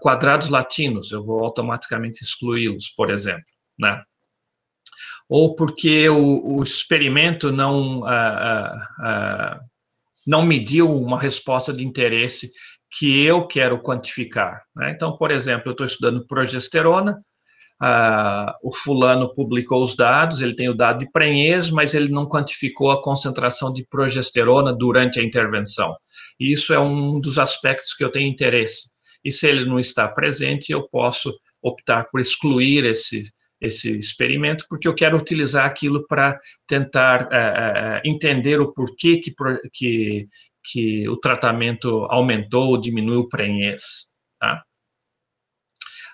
quadrados 0.02 0.50
latinos, 0.50 1.14
eu 1.14 1.24
vou 1.24 1.46
automaticamente 1.46 2.26
excluí-los, 2.26 2.90
por 2.90 3.10
exemplo, 3.10 3.46
né? 3.80 4.04
Ou 5.30 5.56
porque 5.56 6.08
o, 6.10 6.58
o 6.58 6.64
experimento 6.64 7.52
não 7.52 8.04
não 10.26 10.46
mediu 10.46 10.94
uma 10.94 11.18
resposta 11.18 11.72
de 11.72 11.86
interesse 11.86 12.52
que 12.92 13.24
eu 13.24 13.48
quero 13.48 13.82
quantificar. 13.82 14.62
Né? 14.76 14.92
Então, 14.92 15.16
por 15.18 15.32
exemplo, 15.32 15.70
eu 15.70 15.72
estou 15.72 15.86
estudando 15.86 16.28
progesterona, 16.28 17.18
ah, 17.80 18.56
o 18.64 18.74
fulano 18.74 19.34
publicou 19.36 19.84
os 19.84 19.96
dados, 19.96 20.42
ele 20.42 20.56
tem 20.56 20.68
o 20.68 20.74
dado 20.74 21.00
de 21.00 21.12
prenhez, 21.12 21.70
mas 21.70 21.94
ele 21.94 22.10
não 22.10 22.28
quantificou 22.28 22.92
a 22.92 23.02
concentração 23.02 23.72
de 23.72 23.86
progesterona 23.88 24.74
durante 24.74 25.20
a 25.20 25.24
intervenção. 25.24 25.96
Isso 26.40 26.74
é 26.74 26.80
um 26.80 27.20
dos 27.20 27.38
aspectos 27.38 27.94
que 27.94 28.04
eu 28.04 28.12
tenho 28.12 28.28
interesse. 28.28 28.90
E 29.24 29.32
se 29.32 29.48
ele 29.48 29.66
não 29.66 29.80
está 29.80 30.08
presente, 30.08 30.72
eu 30.72 30.88
posso 30.90 31.38
optar 31.62 32.06
por 32.10 32.20
excluir 32.20 32.84
esse, 32.86 33.24
esse 33.60 33.98
experimento, 33.98 34.66
porque 34.70 34.88
eu 34.88 34.96
quero 34.96 35.18
utilizar 35.18 35.66
aquilo 35.66 36.06
para 36.08 36.40
tentar 36.68 37.28
é, 37.32 38.02
entender 38.06 38.60
o 38.60 38.74
porquê 38.74 39.18
que, 39.18 39.34
que, 39.74 40.28
que 40.64 41.10
o 41.10 41.18
tratamento 41.18 42.06
aumentou 42.10 42.70
ou 42.70 42.80
diminuiu 42.80 43.22
o 43.22 43.30
prenhez. 43.30 44.12
Tá? 44.40 44.64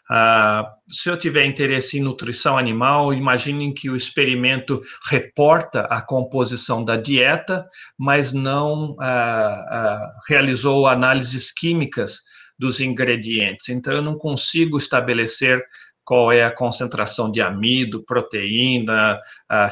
Ah, 0.09 0.69
se 0.89 1.09
eu 1.09 1.17
tiver 1.17 1.45
interesse 1.45 1.97
em 1.97 2.01
nutrição 2.01 2.57
animal, 2.57 3.13
imaginem 3.13 3.73
que 3.73 3.89
o 3.89 3.95
experimento 3.95 4.81
reporta 5.09 5.81
a 5.81 6.01
composição 6.01 6.83
da 6.83 6.97
dieta, 6.97 7.65
mas 7.97 8.33
não 8.33 8.95
ah, 8.99 9.65
ah, 9.69 10.13
realizou 10.27 10.87
análises 10.87 11.51
químicas 11.51 12.19
dos 12.59 12.79
ingredientes. 12.79 13.69
Então, 13.69 13.93
eu 13.93 14.01
não 14.01 14.17
consigo 14.17 14.77
estabelecer 14.77 15.63
qual 16.05 16.31
é 16.31 16.43
a 16.43 16.53
concentração 16.53 17.31
de 17.31 17.41
amido, 17.41 18.03
proteína, 18.03 19.19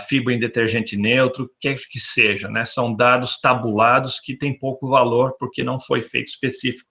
fibra 0.08 0.34
em 0.34 0.40
detergente 0.40 0.96
neutro, 0.96 1.46
o 1.46 1.50
que 1.60 1.70
é 1.70 1.76
que 1.76 2.00
seja, 2.00 2.48
né? 2.48 2.66
São 2.66 2.96
dados 2.96 3.40
tabulados 3.40 4.20
que 4.20 4.38
têm 4.38 4.58
pouco 4.58 4.90
valor 4.90 5.36
porque 5.38 5.64
não 5.64 5.80
foi 5.80 6.02
feito 6.02 6.30
específico 6.30 6.90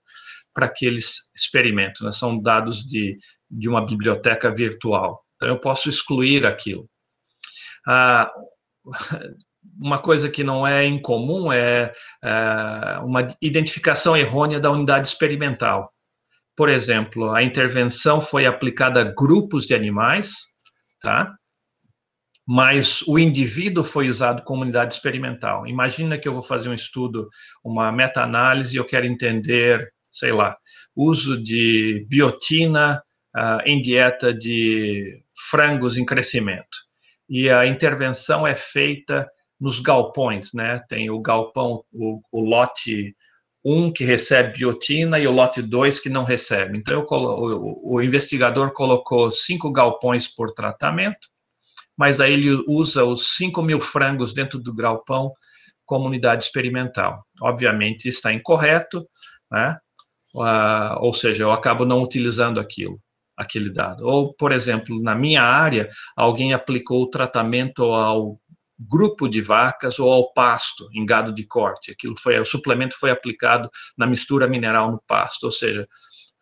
para 0.52 0.66
aqueles 0.66 1.30
experimentos, 1.34 2.02
né? 2.02 2.12
São 2.12 2.40
dados 2.40 2.86
de, 2.86 3.16
de 3.50 3.68
uma 3.68 3.84
biblioteca 3.84 4.52
virtual. 4.54 5.24
Então, 5.36 5.48
eu 5.48 5.58
posso 5.58 5.88
excluir 5.88 6.46
aquilo. 6.46 6.88
Ah, 7.86 8.30
uma 9.80 9.98
coisa 9.98 10.28
que 10.28 10.44
não 10.44 10.66
é 10.66 10.84
incomum 10.84 11.52
é, 11.52 11.92
é 12.22 12.98
uma 13.02 13.26
identificação 13.40 14.16
errônea 14.16 14.60
da 14.60 14.70
unidade 14.70 15.08
experimental. 15.08 15.90
Por 16.60 16.68
exemplo, 16.68 17.32
a 17.32 17.42
intervenção 17.42 18.20
foi 18.20 18.44
aplicada 18.44 19.00
a 19.00 19.04
grupos 19.04 19.66
de 19.66 19.74
animais, 19.74 20.34
tá? 21.00 21.34
Mas 22.46 23.00
o 23.08 23.18
indivíduo 23.18 23.82
foi 23.82 24.10
usado 24.10 24.42
como 24.42 24.60
unidade 24.60 24.92
experimental. 24.92 25.66
Imagina 25.66 26.18
que 26.18 26.28
eu 26.28 26.34
vou 26.34 26.42
fazer 26.42 26.68
um 26.68 26.74
estudo, 26.74 27.30
uma 27.64 27.90
meta-análise, 27.90 28.74
e 28.74 28.78
eu 28.78 28.84
quero 28.84 29.06
entender, 29.06 29.90
sei 30.12 30.32
lá, 30.32 30.54
uso 30.94 31.42
de 31.42 32.06
biotina 32.10 33.02
uh, 33.34 33.62
em 33.64 33.80
dieta 33.80 34.30
de 34.34 35.18
frangos 35.50 35.96
em 35.96 36.04
crescimento. 36.04 36.76
E 37.26 37.48
a 37.48 37.64
intervenção 37.64 38.46
é 38.46 38.54
feita 38.54 39.26
nos 39.58 39.80
galpões, 39.80 40.50
né? 40.52 40.78
Tem 40.90 41.08
o 41.08 41.22
galpão, 41.22 41.82
o, 41.90 42.20
o 42.30 42.40
lote 42.42 43.16
um 43.64 43.92
que 43.92 44.04
recebe 44.04 44.58
biotina 44.58 45.18
e 45.18 45.26
o 45.26 45.32
lote 45.32 45.60
2 45.60 46.00
que 46.00 46.08
não 46.08 46.24
recebe. 46.24 46.78
Então, 46.78 46.94
eu, 46.94 47.06
o, 47.10 47.94
o, 47.96 48.02
investigador 48.02 48.72
colocou 48.72 49.30
cinco 49.30 49.70
galpões 49.70 50.26
por 50.26 50.52
tratamento, 50.52 51.28
mas 51.96 52.20
aí 52.20 52.32
ele 52.32 52.64
usa 52.66 53.04
os 53.04 53.36
5 53.36 53.62
mil 53.62 53.78
frangos 53.78 54.32
dentro 54.32 54.58
do 54.58 54.74
galpão 54.74 55.32
como 55.84 56.06
unidade 56.06 56.44
experimental. 56.44 57.24
Obviamente 57.42 58.08
está 58.08 58.32
incorreto, 58.32 59.06
né? 59.50 59.76
Uh, 60.34 60.96
ou 61.00 61.12
seja, 61.12 61.42
eu 61.42 61.50
acabo 61.50 61.84
não 61.84 62.02
utilizando 62.02 62.60
aquilo, 62.60 63.00
aquele 63.36 63.70
dado. 63.70 64.06
Ou, 64.06 64.32
por 64.32 64.52
exemplo, 64.52 65.02
na 65.02 65.14
minha 65.14 65.42
área, 65.42 65.90
alguém 66.16 66.52
aplicou 66.52 67.02
o 67.02 67.10
tratamento 67.10 67.82
ao 67.82 68.40
grupo 68.88 69.28
de 69.28 69.42
vacas 69.42 69.98
ou 69.98 70.10
ao 70.10 70.32
pasto 70.32 70.88
em 70.94 71.04
gado 71.04 71.34
de 71.34 71.44
corte. 71.44 71.90
Aquilo 71.90 72.18
foi, 72.18 72.38
o 72.38 72.44
suplemento 72.44 72.96
foi 72.98 73.10
aplicado 73.10 73.70
na 73.96 74.06
mistura 74.06 74.48
mineral 74.48 74.90
no 74.90 75.02
pasto, 75.06 75.44
ou 75.44 75.50
seja, 75.50 75.86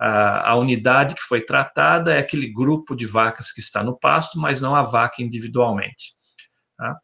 a, 0.01 0.51
a, 0.51 0.57
unidade 0.57 1.17
que 1.17 1.23
foi 1.23 1.41
tratada 1.41 2.15
é 2.15 2.19
aquele 2.19 2.49
grupo 2.53 2.95
de 2.95 3.05
vacas 3.05 3.51
que 3.51 3.61
está 3.61 3.83
no 3.83 3.99
pasto, 3.99 4.39
mas 4.39 4.63
não 4.63 4.75
a 4.75 4.85
vaca 4.85 5.21
individualmente. 5.21 6.15
Tá? 6.77 6.97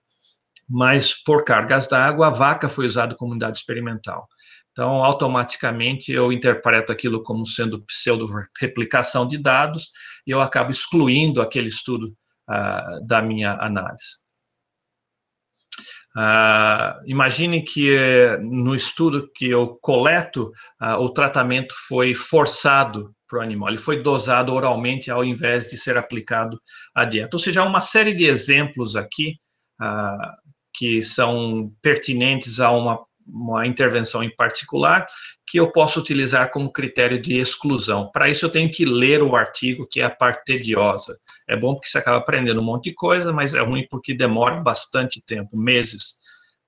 Mas 0.68 1.14
por 1.24 1.44
cargas 1.44 1.88
d'água, 1.88 2.28
a 2.28 2.30
vaca 2.30 2.68
foi 2.68 2.86
usada 2.86 3.16
como 3.16 3.32
unidade 3.32 3.58
experimental. 3.58 4.28
Então, 4.70 5.04
automaticamente, 5.04 6.10
eu 6.12 6.32
interpreto 6.32 6.90
aquilo 6.90 7.22
como 7.22 7.46
sendo 7.46 7.84
pseudo-replicação 7.84 9.26
de 9.26 9.38
dados 9.38 9.90
e 10.26 10.30
eu 10.30 10.40
acabo 10.40 10.70
excluindo 10.70 11.42
aquele 11.42 11.68
estudo 11.68 12.16
uh, 12.48 13.06
da 13.06 13.20
minha 13.22 13.52
análise. 13.60 14.23
Uh, 16.16 17.02
imagine 17.06 17.62
que 17.62 17.96
uh, 17.96 18.40
no 18.40 18.74
estudo 18.74 19.28
que 19.34 19.48
eu 19.48 19.76
coleto, 19.80 20.52
uh, 20.80 20.94
o 21.00 21.08
tratamento 21.08 21.74
foi 21.88 22.14
forçado 22.14 23.12
para 23.28 23.40
o 23.40 23.42
animal, 23.42 23.70
ele 23.70 23.78
foi 23.78 24.00
dosado 24.00 24.54
oralmente 24.54 25.10
ao 25.10 25.24
invés 25.24 25.66
de 25.68 25.76
ser 25.76 25.96
aplicado 25.96 26.60
à 26.94 27.04
dieta. 27.04 27.34
Ou 27.34 27.40
seja, 27.40 27.62
há 27.62 27.64
uma 27.64 27.80
série 27.80 28.14
de 28.14 28.26
exemplos 28.26 28.94
aqui 28.94 29.34
ah, 29.80 30.36
que 30.74 31.02
são 31.02 31.72
pertinentes 31.82 32.60
a 32.60 32.70
uma 32.70 33.04
uma 33.26 33.66
intervenção 33.66 34.22
em 34.22 34.34
particular 34.34 35.06
que 35.46 35.58
eu 35.58 35.70
posso 35.70 36.00
utilizar 36.00 36.50
como 36.50 36.72
critério 36.72 37.20
de 37.20 37.36
exclusão. 37.38 38.10
Para 38.12 38.28
isso, 38.28 38.46
eu 38.46 38.50
tenho 38.50 38.70
que 38.70 38.84
ler 38.84 39.22
o 39.22 39.36
artigo, 39.36 39.86
que 39.90 40.00
é 40.00 40.04
a 40.04 40.10
parte 40.10 40.44
tediosa. 40.44 41.18
É 41.48 41.56
bom 41.56 41.74
porque 41.74 41.88
você 41.88 41.98
acaba 41.98 42.18
aprendendo 42.18 42.60
um 42.60 42.64
monte 42.64 42.90
de 42.90 42.94
coisa, 42.94 43.32
mas 43.32 43.54
é 43.54 43.60
ruim 43.60 43.86
porque 43.90 44.14
demora 44.14 44.56
bastante 44.56 45.22
tempo, 45.24 45.56
meses, 45.56 46.18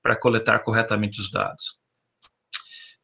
para 0.03 0.17
coletar 0.17 0.59
corretamente 0.61 1.21
os 1.21 1.31
dados. 1.31 1.79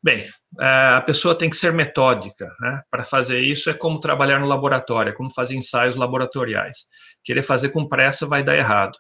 Bem, 0.02 0.28
é, 0.60 0.66
a 0.96 1.00
pessoa 1.00 1.34
tem 1.34 1.48
que 1.48 1.56
ser 1.56 1.72
metódica. 1.72 2.52
Né? 2.60 2.82
Para 2.90 3.04
fazer 3.04 3.40
isso, 3.40 3.70
é 3.70 3.74
como 3.74 4.00
trabalhar 4.00 4.40
no 4.40 4.48
laboratório, 4.48 5.10
é 5.10 5.14
como 5.14 5.32
fazer 5.32 5.54
ensaios 5.54 5.94
laboratoriais. 5.94 6.86
Querer 7.24 7.42
fazer 7.42 7.68
com 7.68 7.88
pressa 7.88 8.26
vai 8.26 8.42
dar 8.42 8.56
errado. 8.56 8.98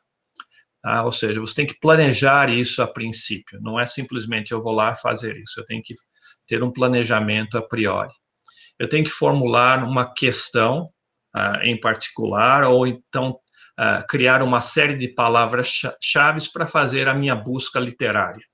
Tá? 0.82 1.04
Ou 1.04 1.12
seja, 1.12 1.40
você 1.40 1.54
tem 1.54 1.66
que 1.66 1.78
planejar 1.78 2.50
isso 2.50 2.82
a 2.82 2.86
princípio, 2.86 3.60
não 3.62 3.78
é 3.78 3.86
simplesmente 3.86 4.52
eu 4.52 4.60
vou 4.60 4.72
lá 4.72 4.94
fazer 4.94 5.36
isso, 5.36 5.60
eu 5.60 5.64
tenho 5.64 5.82
que 5.82 5.94
ter 6.48 6.62
um 6.62 6.72
planejamento 6.72 7.56
a 7.56 7.62
priori. 7.62 8.12
Eu 8.78 8.88
tenho 8.88 9.04
que 9.04 9.10
formular 9.10 9.84
uma 9.84 10.12
questão 10.12 10.90
uh, 11.36 11.62
em 11.62 11.78
particular, 11.78 12.64
ou 12.64 12.84
então 12.84 13.38
uh, 13.78 14.04
criar 14.08 14.42
uma 14.42 14.60
série 14.60 14.98
de 14.98 15.06
palavras-chave 15.08 16.40
para 16.52 16.66
fazer 16.66 17.08
a 17.08 17.14
minha 17.14 17.36
busca 17.36 17.78
literária. 17.78 18.44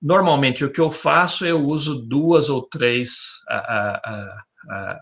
Normalmente, 0.00 0.64
o 0.64 0.70
que 0.70 0.80
eu 0.80 0.90
faço, 0.90 1.46
eu 1.46 1.58
uso 1.60 2.06
duas 2.06 2.50
ou 2.50 2.62
três 2.68 3.08
uh, 3.50 4.98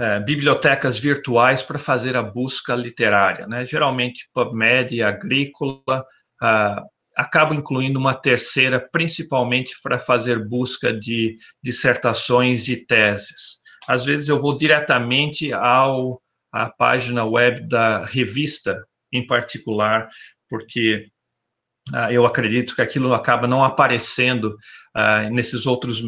é, 0.00 0.20
bibliotecas 0.20 0.98
virtuais 0.98 1.62
para 1.62 1.78
fazer 1.78 2.16
a 2.16 2.22
busca 2.22 2.74
literária. 2.74 3.46
Né? 3.46 3.66
Geralmente, 3.66 4.28
PubMed 4.32 4.94
e 4.94 5.02
Agrícola 5.02 6.04
ah, 6.40 6.84
acabo 7.16 7.52
incluindo 7.52 7.98
uma 7.98 8.14
terceira, 8.14 8.80
principalmente 8.80 9.74
para 9.82 9.98
fazer 9.98 10.46
busca 10.46 10.92
de 10.92 11.36
dissertações 11.60 12.68
e 12.68 12.86
teses. 12.86 13.60
Às 13.88 14.04
vezes 14.04 14.28
eu 14.28 14.38
vou 14.38 14.56
diretamente 14.56 15.52
ao 15.52 16.22
à 16.50 16.70
página 16.70 17.24
web 17.24 17.68
da 17.68 18.04
revista 18.06 18.82
em 19.12 19.26
particular, 19.26 20.08
porque 20.48 21.08
ah, 21.92 22.12
eu 22.12 22.24
acredito 22.24 22.74
que 22.74 22.82
aquilo 22.82 23.12
acaba 23.12 23.46
não 23.48 23.64
aparecendo 23.64 24.56
ah, 24.94 25.28
nesses 25.30 25.66
outros 25.66 26.02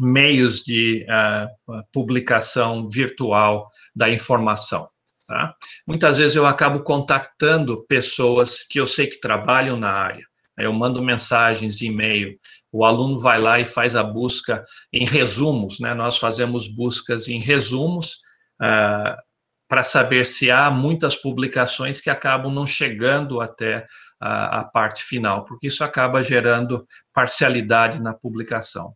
meios 0.00 0.62
de 0.62 1.06
uh, 1.08 1.82
publicação 1.92 2.88
virtual 2.88 3.70
da 3.94 4.08
informação. 4.08 4.88
Tá? 5.28 5.54
Muitas 5.86 6.18
vezes 6.18 6.34
eu 6.34 6.46
acabo 6.46 6.82
contactando 6.82 7.84
pessoas 7.86 8.64
que 8.64 8.80
eu 8.80 8.86
sei 8.86 9.06
que 9.06 9.20
trabalham 9.20 9.76
na 9.76 9.90
área. 9.90 10.24
Eu 10.58 10.72
mando 10.72 11.02
mensagens, 11.02 11.80
e-mail, 11.80 12.36
o 12.72 12.84
aluno 12.84 13.18
vai 13.18 13.40
lá 13.40 13.60
e 13.60 13.64
faz 13.64 13.94
a 13.94 14.02
busca 14.02 14.64
em 14.92 15.06
resumos, 15.06 15.80
né? 15.80 15.94
Nós 15.94 16.18
fazemos 16.18 16.68
buscas 16.68 17.28
em 17.28 17.40
resumos 17.40 18.16
uh, 18.60 19.16
para 19.68 19.82
saber 19.82 20.26
se 20.26 20.50
há 20.50 20.70
muitas 20.70 21.16
publicações 21.16 22.00
que 22.00 22.10
acabam 22.10 22.52
não 22.52 22.66
chegando 22.66 23.40
até 23.40 23.86
a, 24.20 24.60
a 24.60 24.64
parte 24.64 25.02
final, 25.02 25.44
porque 25.44 25.68
isso 25.68 25.82
acaba 25.84 26.22
gerando 26.22 26.86
parcialidade 27.14 28.02
na 28.02 28.12
publicação. 28.12 28.94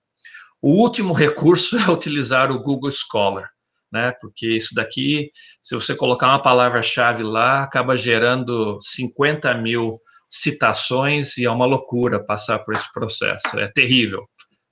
O 0.66 0.81
último 0.81 1.12
recurso 1.12 1.77
é 1.77 1.90
utilizar 1.90 2.50
o 2.50 2.59
Google 2.59 2.90
Scholar, 2.90 3.50
né? 3.92 4.12
Porque 4.18 4.46
isso 4.57 4.74
daqui, 4.74 5.31
se 5.62 5.74
você 5.74 5.94
colocar 5.94 6.29
uma 6.29 6.40
palavra-chave 6.40 7.22
lá, 7.22 7.62
acaba 7.62 7.94
gerando 7.98 8.79
50 8.81 9.53
mil 9.59 9.94
citações 10.27 11.37
e 11.37 11.44
é 11.44 11.50
uma 11.50 11.66
loucura 11.66 12.24
passar 12.24 12.61
por 12.61 12.72
esse 12.74 12.90
processo. 12.94 13.61
É 13.61 13.70
terrível, 13.70 14.27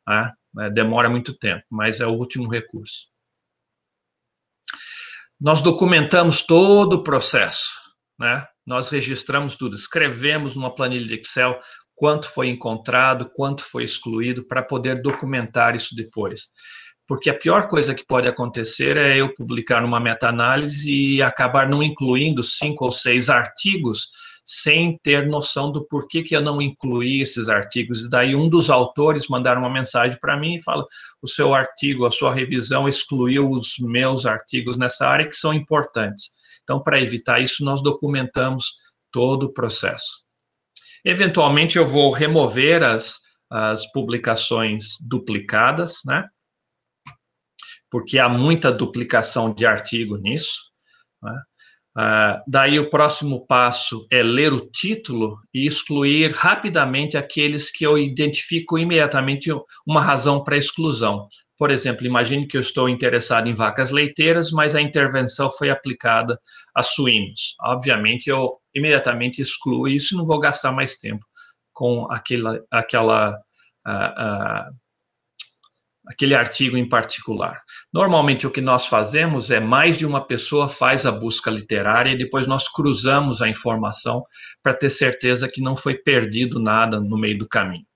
né? 0.08 0.32
É, 0.60 0.70
demora 0.70 1.10
muito 1.10 1.36
tempo, 1.36 1.62
mas 1.70 2.00
é 2.00 2.06
o 2.06 2.14
último 2.14 2.48
recurso. 2.48 3.08
Nós 5.38 5.60
documentamos 5.60 6.40
todo 6.40 6.94
o 6.94 7.04
processo, 7.04 7.70
né? 8.18 8.46
Nós 8.66 8.88
registramos 8.88 9.56
tudo, 9.56 9.76
escrevemos 9.76 10.56
numa 10.56 10.74
planilha 10.74 11.06
de 11.06 11.16
Excel 11.16 11.60
quanto 12.02 12.28
foi 12.28 12.48
encontrado, 12.48 13.30
quanto 13.32 13.62
foi 13.62 13.84
excluído, 13.84 14.44
para 14.44 14.60
poder 14.60 15.00
documentar 15.00 15.76
isso 15.76 15.94
depois. 15.94 16.48
Porque 17.06 17.30
a 17.30 17.38
pior 17.38 17.68
coisa 17.68 17.94
que 17.94 18.04
pode 18.04 18.26
acontecer 18.26 18.96
é 18.96 19.16
eu 19.16 19.32
publicar 19.32 19.84
uma 19.84 20.00
meta-análise 20.00 20.92
e 20.92 21.22
acabar 21.22 21.68
não 21.68 21.80
incluindo 21.80 22.42
cinco 22.42 22.86
ou 22.86 22.90
seis 22.90 23.30
artigos 23.30 24.08
sem 24.44 24.98
ter 25.00 25.28
noção 25.28 25.70
do 25.70 25.86
porquê 25.86 26.24
que 26.24 26.34
eu 26.34 26.42
não 26.42 26.60
incluí 26.60 27.20
esses 27.20 27.48
artigos. 27.48 28.00
E 28.00 28.10
daí 28.10 28.34
um 28.34 28.48
dos 28.48 28.68
autores 28.68 29.28
mandar 29.28 29.56
uma 29.56 29.70
mensagem 29.70 30.18
para 30.20 30.36
mim 30.36 30.56
e 30.56 30.62
fala: 30.64 30.84
o 31.22 31.28
seu 31.28 31.54
artigo, 31.54 32.04
a 32.04 32.10
sua 32.10 32.34
revisão 32.34 32.88
excluiu 32.88 33.48
os 33.48 33.76
meus 33.78 34.26
artigos 34.26 34.76
nessa 34.76 35.06
área 35.06 35.28
que 35.28 35.36
são 35.36 35.54
importantes. 35.54 36.30
Então, 36.64 36.82
para 36.82 37.00
evitar 37.00 37.40
isso, 37.40 37.64
nós 37.64 37.80
documentamos 37.80 38.72
todo 39.12 39.44
o 39.44 39.52
processo. 39.52 40.31
Eventualmente, 41.04 41.76
eu 41.76 41.84
vou 41.84 42.12
remover 42.12 42.82
as, 42.82 43.18
as 43.50 43.90
publicações 43.92 44.96
duplicadas, 45.08 45.98
né? 46.06 46.28
Porque 47.90 48.18
há 48.18 48.28
muita 48.28 48.72
duplicação 48.72 49.52
de 49.52 49.66
artigo 49.66 50.16
nisso. 50.16 50.70
Né? 51.22 51.42
Uh, 51.98 52.42
daí, 52.48 52.78
o 52.78 52.88
próximo 52.88 53.46
passo 53.46 54.06
é 54.10 54.22
ler 54.22 54.52
o 54.52 54.70
título 54.70 55.38
e 55.52 55.66
excluir 55.66 56.32
rapidamente 56.32 57.18
aqueles 57.18 57.70
que 57.70 57.84
eu 57.84 57.98
identifico 57.98 58.78
imediatamente 58.78 59.50
uma 59.86 60.00
razão 60.00 60.42
para 60.42 60.56
exclusão. 60.56 61.28
Por 61.62 61.70
exemplo, 61.70 62.04
imagine 62.04 62.44
que 62.48 62.56
eu 62.56 62.60
estou 62.60 62.88
interessado 62.88 63.48
em 63.48 63.54
vacas 63.54 63.92
leiteiras, 63.92 64.50
mas 64.50 64.74
a 64.74 64.82
intervenção 64.82 65.48
foi 65.48 65.70
aplicada 65.70 66.36
a 66.74 66.82
suínos. 66.82 67.54
Obviamente, 67.60 68.26
eu 68.26 68.58
imediatamente 68.74 69.40
excluo 69.40 69.86
isso 69.86 70.12
e 70.12 70.18
não 70.18 70.26
vou 70.26 70.40
gastar 70.40 70.72
mais 70.72 70.96
tempo 70.96 71.24
com 71.72 72.10
aquela, 72.10 72.60
aquela, 72.68 73.38
uh, 73.86 73.92
uh, 73.92 74.76
aquele 76.08 76.34
artigo 76.34 76.76
em 76.76 76.88
particular. 76.88 77.60
Normalmente, 77.94 78.44
o 78.44 78.50
que 78.50 78.60
nós 78.60 78.88
fazemos 78.88 79.48
é 79.48 79.60
mais 79.60 79.96
de 79.96 80.04
uma 80.04 80.26
pessoa 80.26 80.68
faz 80.68 81.06
a 81.06 81.12
busca 81.12 81.48
literária 81.48 82.10
e 82.10 82.18
depois 82.18 82.44
nós 82.44 82.68
cruzamos 82.68 83.40
a 83.40 83.48
informação 83.48 84.24
para 84.64 84.74
ter 84.74 84.90
certeza 84.90 85.46
que 85.46 85.62
não 85.62 85.76
foi 85.76 85.94
perdido 85.94 86.58
nada 86.58 86.98
no 86.98 87.16
meio 87.16 87.38
do 87.38 87.48
caminho. 87.48 87.86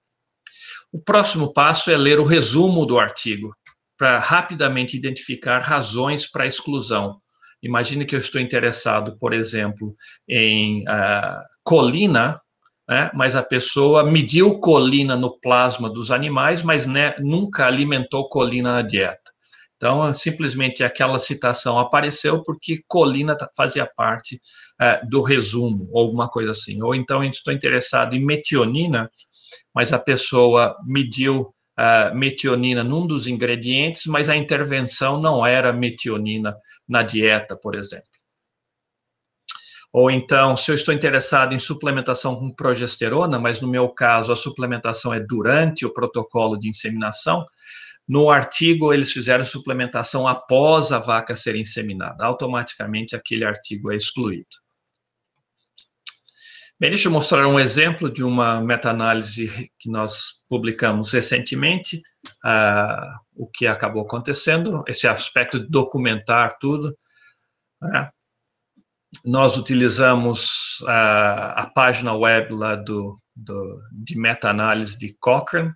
O 0.96 0.98
próximo 0.98 1.52
passo 1.52 1.90
é 1.90 1.96
ler 1.98 2.18
o 2.18 2.24
resumo 2.24 2.86
do 2.86 2.98
artigo, 2.98 3.54
para 3.98 4.18
rapidamente 4.18 4.96
identificar 4.96 5.58
razões 5.58 6.26
para 6.26 6.46
exclusão. 6.46 7.20
Imagine 7.62 8.06
que 8.06 8.14
eu 8.14 8.18
estou 8.18 8.40
interessado, 8.40 9.14
por 9.18 9.34
exemplo, 9.34 9.94
em 10.26 10.88
uh, 10.88 11.42
colina, 11.62 12.40
né, 12.88 13.10
mas 13.12 13.36
a 13.36 13.42
pessoa 13.42 14.10
mediu 14.10 14.58
colina 14.58 15.14
no 15.14 15.38
plasma 15.38 15.90
dos 15.90 16.10
animais, 16.10 16.62
mas 16.62 16.86
né, 16.86 17.14
nunca 17.18 17.66
alimentou 17.66 18.26
colina 18.30 18.72
na 18.72 18.80
dieta. 18.80 19.36
Então, 19.76 20.10
simplesmente 20.14 20.82
aquela 20.82 21.18
citação 21.18 21.78
apareceu 21.78 22.42
porque 22.42 22.80
colina 22.88 23.36
fazia 23.54 23.86
parte 23.86 24.40
uh, 24.80 25.06
do 25.06 25.20
resumo, 25.20 25.90
ou 25.92 26.00
alguma 26.00 26.26
coisa 26.26 26.52
assim. 26.52 26.82
Ou 26.82 26.94
então, 26.94 27.22
estou 27.22 27.52
interessado 27.52 28.16
em 28.16 28.24
metionina, 28.24 29.10
mas 29.74 29.92
a 29.92 29.98
pessoa 29.98 30.76
mediu 30.84 31.54
uh, 31.78 32.14
metionina 32.14 32.82
num 32.82 33.06
dos 33.06 33.26
ingredientes, 33.26 34.06
mas 34.06 34.28
a 34.28 34.36
intervenção 34.36 35.20
não 35.20 35.46
era 35.46 35.72
metionina 35.72 36.56
na 36.88 37.02
dieta, 37.02 37.56
por 37.56 37.74
exemplo. 37.74 38.06
Ou 39.92 40.10
então, 40.10 40.56
se 40.56 40.70
eu 40.70 40.74
estou 40.74 40.92
interessado 40.92 41.54
em 41.54 41.58
suplementação 41.58 42.36
com 42.36 42.52
progesterona, 42.52 43.38
mas 43.38 43.60
no 43.60 43.68
meu 43.68 43.88
caso 43.88 44.30
a 44.30 44.36
suplementação 44.36 45.14
é 45.14 45.20
durante 45.20 45.86
o 45.86 45.92
protocolo 45.92 46.58
de 46.58 46.68
inseminação, 46.68 47.46
no 48.06 48.30
artigo 48.30 48.92
eles 48.92 49.12
fizeram 49.12 49.42
suplementação 49.42 50.28
após 50.28 50.92
a 50.92 50.98
vaca 50.98 51.34
ser 51.34 51.56
inseminada. 51.56 52.24
Automaticamente 52.24 53.16
aquele 53.16 53.44
artigo 53.44 53.90
é 53.90 53.96
excluído. 53.96 54.65
Bem, 56.78 56.90
deixa 56.90 57.08
eu 57.08 57.12
mostrar 57.12 57.48
um 57.48 57.58
exemplo 57.58 58.12
de 58.12 58.22
uma 58.22 58.60
meta-análise 58.60 59.70
que 59.80 59.88
nós 59.88 60.42
publicamos 60.46 61.10
recentemente, 61.10 62.02
uh, 62.44 63.18
o 63.34 63.46
que 63.46 63.66
acabou 63.66 64.02
acontecendo, 64.02 64.84
esse 64.86 65.08
aspecto 65.08 65.58
de 65.58 65.70
documentar 65.70 66.58
tudo. 66.60 66.94
Né? 67.80 68.10
Nós 69.24 69.56
utilizamos 69.56 70.80
uh, 70.82 71.56
a 71.56 71.72
página 71.74 72.14
web 72.14 72.52
lá 72.52 72.76
do, 72.76 73.18
do 73.34 73.80
de 73.90 74.18
meta-análise 74.18 74.98
de 74.98 75.16
Cochrane 75.18 75.70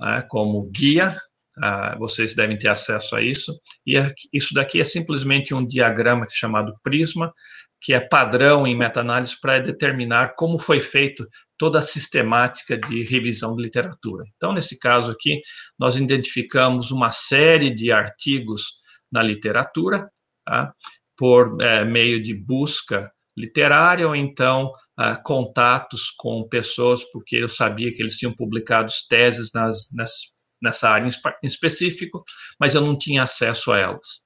uh, 0.00 0.24
como 0.28 0.70
guia, 0.70 1.20
uh, 1.58 1.98
vocês 1.98 2.32
devem 2.32 2.56
ter 2.56 2.68
acesso 2.68 3.16
a 3.16 3.22
isso, 3.22 3.60
e 3.84 3.96
é, 3.96 4.14
isso 4.32 4.54
daqui 4.54 4.80
é 4.80 4.84
simplesmente 4.84 5.52
um 5.52 5.66
diagrama 5.66 6.28
chamado 6.30 6.78
Prisma, 6.80 7.34
que 7.82 7.92
é 7.92 8.00
padrão 8.00 8.66
em 8.66 8.76
meta-análise 8.76 9.38
para 9.40 9.58
determinar 9.58 10.34
como 10.36 10.58
foi 10.58 10.80
feito 10.80 11.26
toda 11.58 11.80
a 11.80 11.82
sistemática 11.82 12.78
de 12.78 13.02
revisão 13.02 13.56
de 13.56 13.62
literatura. 13.62 14.24
Então, 14.36 14.52
nesse 14.52 14.78
caso 14.78 15.10
aqui, 15.10 15.40
nós 15.78 15.96
identificamos 15.96 16.90
uma 16.90 17.10
série 17.10 17.74
de 17.74 17.90
artigos 17.90 18.80
na 19.10 19.22
literatura, 19.22 20.08
tá? 20.46 20.72
por 21.16 21.60
é, 21.60 21.84
meio 21.84 22.22
de 22.22 22.34
busca 22.34 23.10
literária, 23.36 24.06
ou 24.06 24.14
então 24.14 24.72
ah, 24.96 25.16
contatos 25.16 26.10
com 26.10 26.46
pessoas, 26.48 27.02
porque 27.12 27.36
eu 27.36 27.48
sabia 27.48 27.92
que 27.92 28.02
eles 28.02 28.16
tinham 28.16 28.34
publicado 28.34 28.92
teses 29.08 29.50
nas, 29.54 29.90
nas, 29.92 30.12
nessa 30.60 30.88
área 30.90 31.08
em 31.42 31.46
específico, 31.46 32.22
mas 32.60 32.74
eu 32.74 32.80
não 32.80 32.96
tinha 32.96 33.22
acesso 33.22 33.72
a 33.72 33.78
elas. 33.78 34.22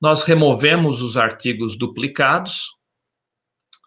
Nós 0.00 0.22
removemos 0.22 1.00
os 1.00 1.16
artigos 1.16 1.78
duplicados, 1.78 2.64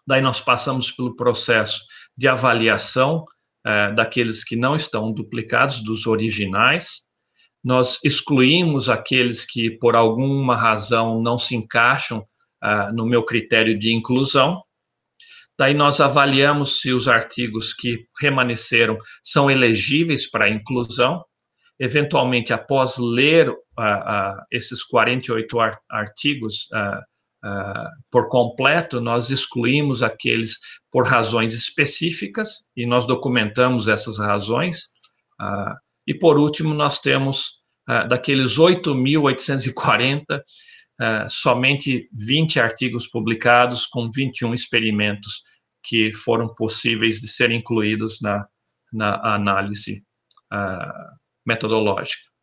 Daí 0.06 0.20
nós 0.20 0.40
passamos 0.40 0.90
pelo 0.90 1.16
processo 1.16 1.80
de 2.16 2.28
avaliação 2.28 3.24
é, 3.66 3.92
daqueles 3.92 4.44
que 4.44 4.54
não 4.54 4.76
estão 4.76 5.12
duplicados, 5.12 5.82
dos 5.82 6.06
originais. 6.06 7.06
Nós 7.64 7.98
excluímos 8.04 8.88
aqueles 8.88 9.44
que, 9.44 9.70
por 9.70 9.96
alguma 9.96 10.56
razão, 10.56 11.20
não 11.20 11.36
se 11.36 11.56
encaixam 11.56 12.24
é, 12.62 12.92
no 12.92 13.04
meu 13.04 13.24
critério 13.24 13.76
de 13.76 13.92
inclusão. 13.92 14.62
Daí 15.58 15.74
nós 15.74 16.00
avaliamos 16.00 16.80
se 16.80 16.92
os 16.92 17.08
artigos 17.08 17.72
que 17.72 18.06
permaneceram 18.20 18.98
são 19.22 19.50
elegíveis 19.50 20.30
para 20.30 20.50
inclusão. 20.50 21.24
Eventualmente, 21.78 22.52
após 22.52 22.96
ler 22.98 23.50
uh, 23.50 23.56
esses 24.50 24.82
48 24.82 25.56
artigos, 25.90 26.68
uh, 27.46 27.88
por 28.10 28.28
completo, 28.28 29.00
nós 29.00 29.30
excluímos 29.30 30.02
aqueles 30.02 30.58
por 30.90 31.06
razões 31.06 31.54
específicas 31.54 32.68
e 32.76 32.84
nós 32.86 33.06
documentamos 33.06 33.86
essas 33.88 34.18
razões. 34.18 34.86
Uh, 35.40 35.74
e 36.06 36.14
por 36.14 36.38
último, 36.38 36.74
nós 36.74 36.98
temos 37.00 37.62
uh, 37.88 38.08
daqueles 38.08 38.58
8.840, 38.58 40.42
somente 41.28 42.08
20 42.10 42.58
artigos 42.58 43.06
publicados 43.06 43.84
com 43.84 44.10
21 44.10 44.54
experimentos 44.54 45.42
que 45.84 46.10
foram 46.10 46.48
possíveis 46.54 47.20
de 47.20 47.28
serem 47.28 47.58
incluídos 47.58 48.18
na, 48.22 48.46
na 48.90 49.34
análise 49.34 50.02
metodológica. 51.46 52.35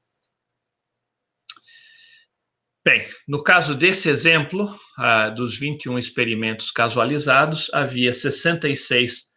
Bem, 2.86 3.08
no 3.26 3.42
caso 3.42 3.76
desse 3.76 4.10
exemplo, 4.10 4.78
ah, 4.98 5.30
dos 5.30 5.58
21 5.58 5.98
experimentos 5.98 6.70
casualizados, 6.70 7.74
havia 7.74 8.12
66 8.12 9.32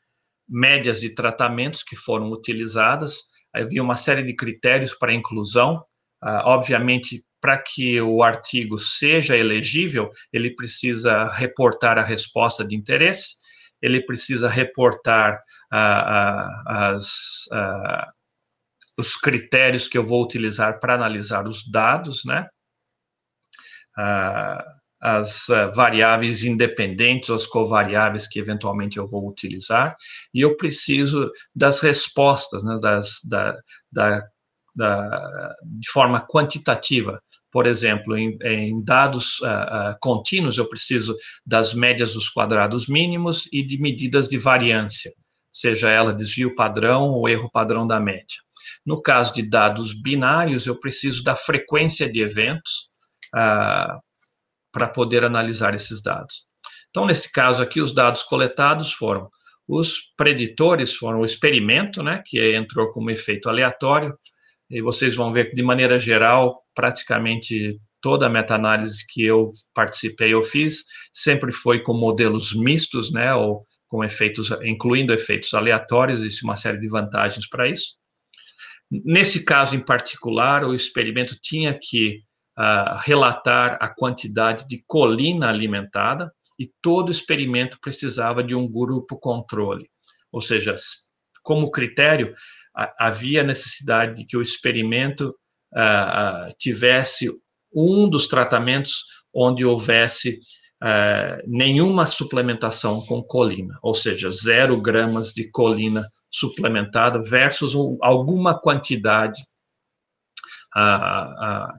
médias 0.48 1.00
de 1.00 1.14
tratamentos 1.14 1.84
que 1.84 1.94
foram 1.94 2.28
utilizadas, 2.30 3.18
havia 3.54 3.80
uma 3.80 3.94
série 3.94 4.24
de 4.24 4.34
critérios 4.34 4.94
para 4.94 5.14
inclusão. 5.14 5.80
Ah, 6.20 6.42
obviamente, 6.46 7.24
para 7.40 7.56
que 7.56 8.00
o 8.00 8.20
artigo 8.20 8.80
seja 8.80 9.36
elegível, 9.36 10.10
ele 10.32 10.52
precisa 10.56 11.28
reportar 11.28 11.98
a 11.98 12.02
resposta 12.02 12.66
de 12.66 12.74
interesse, 12.74 13.36
ele 13.80 14.04
precisa 14.04 14.48
reportar 14.48 15.40
ah, 15.70 16.94
as, 16.94 17.44
os 18.98 19.14
critérios 19.14 19.86
que 19.86 19.96
eu 19.96 20.02
vou 20.02 20.24
utilizar 20.24 20.80
para 20.80 20.94
analisar 20.94 21.46
os 21.46 21.62
dados, 21.70 22.24
né? 22.24 22.48
As 25.00 25.48
uh, 25.48 25.72
variáveis 25.74 26.42
independentes, 26.42 27.30
as 27.30 27.46
covariáveis 27.46 28.26
que 28.26 28.38
eventualmente 28.38 28.98
eu 28.98 29.06
vou 29.06 29.28
utilizar, 29.28 29.96
e 30.32 30.40
eu 30.40 30.56
preciso 30.56 31.30
das 31.54 31.80
respostas, 31.80 32.64
né, 32.64 32.78
das, 32.80 33.20
da, 33.28 33.56
da, 33.92 34.22
da, 34.74 35.54
de 35.62 35.90
forma 35.90 36.26
quantitativa. 36.26 37.20
Por 37.52 37.66
exemplo, 37.66 38.16
em, 38.16 38.36
em 38.42 38.84
dados 38.84 39.38
uh, 39.40 39.46
uh, 39.46 39.96
contínuos, 40.00 40.58
eu 40.58 40.68
preciso 40.68 41.16
das 41.44 41.72
médias 41.72 42.14
dos 42.14 42.28
quadrados 42.28 42.88
mínimos 42.88 43.48
e 43.52 43.64
de 43.64 43.78
medidas 43.80 44.28
de 44.28 44.38
variância, 44.38 45.12
seja 45.50 45.88
ela 45.88 46.14
desvio 46.14 46.54
padrão 46.54 47.10
ou 47.10 47.28
erro 47.28 47.50
padrão 47.50 47.86
da 47.86 48.00
média. 48.00 48.40
No 48.84 49.00
caso 49.00 49.32
de 49.34 49.48
dados 49.48 49.92
binários, 49.92 50.66
eu 50.66 50.78
preciso 50.78 51.22
da 51.22 51.34
frequência 51.34 52.10
de 52.10 52.20
eventos, 52.20 52.90
ah, 53.34 53.98
para 54.72 54.88
poder 54.88 55.24
analisar 55.24 55.74
esses 55.74 56.02
dados. 56.02 56.44
Então, 56.90 57.06
nesse 57.06 57.30
caso 57.30 57.62
aqui, 57.62 57.80
os 57.80 57.94
dados 57.94 58.22
coletados 58.22 58.92
foram 58.92 59.28
os 59.68 60.12
preditores, 60.16 60.94
foram 60.94 61.20
o 61.20 61.24
experimento, 61.24 62.02
né, 62.02 62.22
que 62.24 62.54
entrou 62.54 62.90
como 62.92 63.10
efeito 63.10 63.48
aleatório, 63.48 64.16
e 64.70 64.80
vocês 64.80 65.16
vão 65.16 65.32
ver 65.32 65.50
que, 65.50 65.56
de 65.56 65.62
maneira 65.62 65.98
geral, 65.98 66.62
praticamente 66.74 67.78
toda 68.00 68.26
a 68.26 68.30
meta-análise 68.30 69.04
que 69.08 69.24
eu 69.24 69.48
participei, 69.74 70.32
eu 70.32 70.42
fiz, 70.42 70.84
sempre 71.12 71.52
foi 71.52 71.80
com 71.80 71.94
modelos 71.94 72.54
mistos, 72.54 73.12
né, 73.12 73.34
ou 73.34 73.66
com 73.88 74.04
efeitos, 74.04 74.50
incluindo 74.62 75.12
efeitos 75.12 75.52
aleatórios, 75.54 76.20
existe 76.20 76.44
uma 76.44 76.56
série 76.56 76.78
de 76.78 76.88
vantagens 76.88 77.48
para 77.48 77.68
isso. 77.68 77.96
Nesse 78.90 79.44
caso 79.44 79.74
em 79.74 79.80
particular, 79.80 80.64
o 80.64 80.74
experimento 80.74 81.36
tinha 81.40 81.76
que 81.80 82.20
uh, 82.58 82.98
relatar 83.00 83.78
a 83.80 83.88
quantidade 83.88 84.66
de 84.66 84.82
colina 84.86 85.48
alimentada 85.48 86.32
e 86.58 86.70
todo 86.80 87.12
experimento 87.12 87.78
precisava 87.80 88.42
de 88.42 88.54
um 88.54 88.66
grupo 88.66 89.18
controle. 89.18 89.88
Ou 90.32 90.40
seja, 90.40 90.74
como 91.42 91.70
critério, 91.70 92.34
havia 92.98 93.42
necessidade 93.42 94.16
de 94.16 94.26
que 94.26 94.36
o 94.36 94.42
experimento 94.42 95.34
uh, 95.72 96.54
tivesse 96.58 97.30
um 97.74 98.08
dos 98.08 98.26
tratamentos 98.26 99.04
onde 99.32 99.64
houvesse 99.64 100.40
uh, 100.82 101.42
nenhuma 101.46 102.06
suplementação 102.06 103.00
com 103.06 103.22
colina, 103.22 103.78
ou 103.82 103.94
seja, 103.94 104.30
zero 104.30 104.80
gramas 104.80 105.32
de 105.32 105.50
colina 105.50 106.02
suplementada 106.30 107.20
versus 107.22 107.74
alguma 108.02 108.58
quantidade 108.58 109.42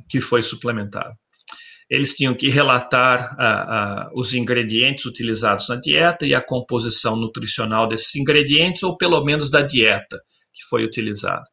que 0.09 0.19
foi 0.19 0.41
suplementado. 0.41 1.13
Eles 1.89 2.15
tinham 2.15 2.33
que 2.33 2.49
relatar 2.49 4.09
os 4.13 4.33
ingredientes 4.33 5.05
utilizados 5.05 5.69
na 5.69 5.75
dieta 5.75 6.25
e 6.25 6.35
a 6.35 6.41
composição 6.41 7.15
nutricional 7.15 7.87
desses 7.87 8.13
ingredientes, 8.15 8.83
ou 8.83 8.97
pelo 8.97 9.23
menos 9.23 9.49
da 9.49 9.61
dieta 9.61 10.19
que 10.53 10.63
foi 10.69 10.83
utilizada. 10.83 11.43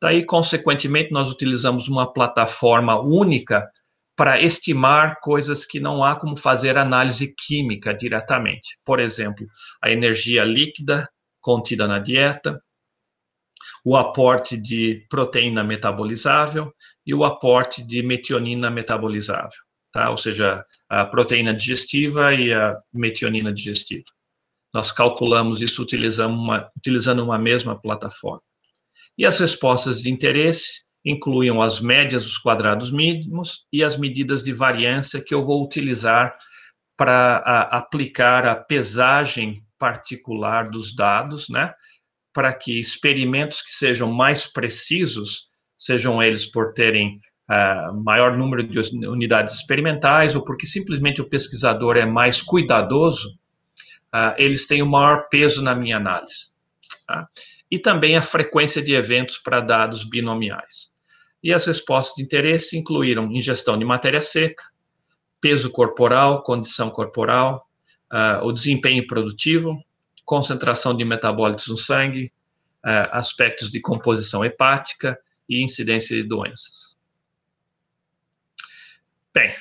Daí, 0.00 0.24
consequentemente, 0.24 1.12
nós 1.12 1.30
utilizamos 1.30 1.88
uma 1.88 2.12
plataforma 2.12 3.00
única 3.00 3.68
para 4.14 4.42
estimar 4.42 5.18
coisas 5.20 5.64
que 5.64 5.80
não 5.80 6.04
há 6.04 6.14
como 6.14 6.36
fazer 6.36 6.76
análise 6.76 7.34
química 7.34 7.94
diretamente. 7.94 8.78
Por 8.84 9.00
exemplo, 9.00 9.46
a 9.82 9.90
energia 9.90 10.44
líquida 10.44 11.08
contida 11.40 11.88
na 11.88 11.98
dieta, 11.98 12.60
o 13.84 13.96
aporte 13.96 14.56
de 14.56 15.04
proteína 15.08 15.64
metabolizável 15.64 16.72
e 17.04 17.14
o 17.14 17.24
aporte 17.24 17.82
de 17.84 18.02
metionina 18.02 18.70
metabolizável, 18.70 19.58
tá? 19.92 20.10
Ou 20.10 20.16
seja, 20.16 20.64
a 20.88 21.04
proteína 21.04 21.52
digestiva 21.52 22.32
e 22.32 22.52
a 22.52 22.78
metionina 22.92 23.52
digestiva. 23.52 24.04
Nós 24.72 24.90
calculamos 24.92 25.60
isso 25.60 25.82
utilizando 25.82 26.34
uma, 26.34 26.70
utilizando 26.76 27.22
uma 27.22 27.38
mesma 27.38 27.78
plataforma. 27.78 28.42
E 29.18 29.26
as 29.26 29.38
respostas 29.38 30.00
de 30.00 30.10
interesse 30.10 30.82
incluem 31.04 31.60
as 31.60 31.80
médias 31.80 32.22
dos 32.22 32.38
quadrados 32.38 32.90
mínimos 32.90 33.66
e 33.72 33.82
as 33.82 33.96
medidas 33.96 34.44
de 34.44 34.52
variância 34.52 35.22
que 35.22 35.34
eu 35.34 35.44
vou 35.44 35.62
utilizar 35.62 36.36
para 36.96 37.38
aplicar 37.70 38.46
a 38.46 38.54
pesagem 38.54 39.64
particular 39.78 40.70
dos 40.70 40.94
dados, 40.94 41.48
né? 41.48 41.74
Para 42.32 42.52
que 42.52 42.78
experimentos 42.80 43.60
que 43.60 43.70
sejam 43.70 44.10
mais 44.10 44.46
precisos, 44.46 45.50
sejam 45.76 46.22
eles 46.22 46.46
por 46.46 46.72
terem 46.72 47.20
uh, 47.50 48.02
maior 48.02 48.36
número 48.36 48.62
de 48.62 48.78
unidades 49.06 49.54
experimentais 49.54 50.34
ou 50.34 50.44
porque 50.44 50.66
simplesmente 50.66 51.20
o 51.20 51.28
pesquisador 51.28 51.96
é 51.96 52.06
mais 52.06 52.40
cuidadoso, 52.40 53.28
uh, 54.14 54.34
eles 54.36 54.66
têm 54.66 54.82
o 54.82 54.86
maior 54.86 55.28
peso 55.28 55.62
na 55.62 55.74
minha 55.74 55.96
análise. 55.96 56.54
Tá? 57.06 57.26
E 57.70 57.78
também 57.78 58.16
a 58.16 58.22
frequência 58.22 58.82
de 58.82 58.94
eventos 58.94 59.38
para 59.38 59.60
dados 59.60 60.04
binomiais. 60.04 60.92
E 61.42 61.52
as 61.52 61.66
respostas 61.66 62.14
de 62.16 62.22
interesse 62.22 62.78
incluíram 62.78 63.32
ingestão 63.32 63.76
de 63.76 63.84
matéria 63.84 64.20
seca, 64.20 64.62
peso 65.40 65.70
corporal, 65.70 66.42
condição 66.42 66.88
corporal, 66.88 67.66
uh, 68.12 68.46
o 68.46 68.52
desempenho 68.52 69.06
produtivo, 69.06 69.76
concentração 70.24 70.96
de 70.96 71.04
metabólitos 71.04 71.68
no 71.68 71.76
sangue, 71.76 72.32
uh, 72.84 73.10
aspectos 73.12 73.70
de 73.70 73.80
composição 73.80 74.44
hepática 74.44 75.18
e 75.48 75.62
incidência 75.62 76.16
de 76.16 76.22
doenças. 76.22 76.96
Bem, 79.34 79.54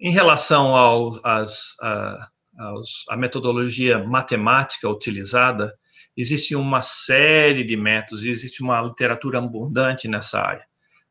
em 0.00 0.10
relação 0.10 0.74
ao, 0.74 1.20
às, 1.24 1.74
a, 1.80 2.28
aos, 2.58 3.04
a 3.08 3.16
metodologia 3.16 3.98
matemática 3.98 4.88
utilizada, 4.88 5.76
existe 6.16 6.54
uma 6.56 6.82
série 6.82 7.62
de 7.62 7.76
métodos, 7.76 8.24
existe 8.24 8.62
uma 8.62 8.80
literatura 8.80 9.38
abundante 9.38 10.08
nessa 10.08 10.40
área. 10.40 10.66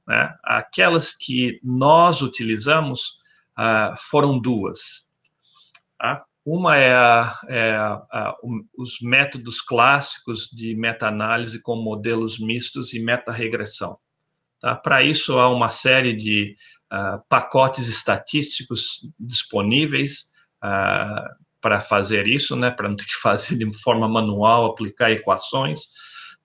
Né? 0.07 0.35
Aquelas 0.43 1.13
que 1.13 1.59
nós 1.63 2.21
utilizamos 2.21 3.19
uh, 3.57 3.95
foram 3.97 4.39
duas. 4.39 5.09
Tá? 5.97 6.25
Uma 6.49 6.77
é, 6.77 6.93
a, 6.93 7.39
é 7.49 7.71
a, 7.75 8.33
os 8.77 9.01
métodos 9.01 9.59
clássicos 9.59 10.47
de 10.49 10.77
meta-análise 10.77 11.61
com 11.61 11.75
modelos 11.75 12.39
mistos 12.39 12.93
e 12.93 13.01
meta-regressão. 13.01 13.97
Tá? 14.61 14.73
Para 14.73 15.03
isso, 15.03 15.37
há 15.39 15.49
uma 15.49 15.67
série 15.67 16.15
de 16.15 16.55
uh, 16.89 17.21
pacotes 17.27 17.89
estatísticos 17.89 19.11
disponíveis 19.19 20.31
uh, 20.63 21.35
para 21.59 21.81
fazer 21.81 22.25
isso, 22.29 22.55
né? 22.55 22.71
para 22.71 22.87
não 22.87 22.95
ter 22.95 23.07
que 23.07 23.15
fazer 23.21 23.57
de 23.57 23.77
forma 23.79 24.07
manual, 24.07 24.67
aplicar 24.67 25.11
equações. 25.11 25.81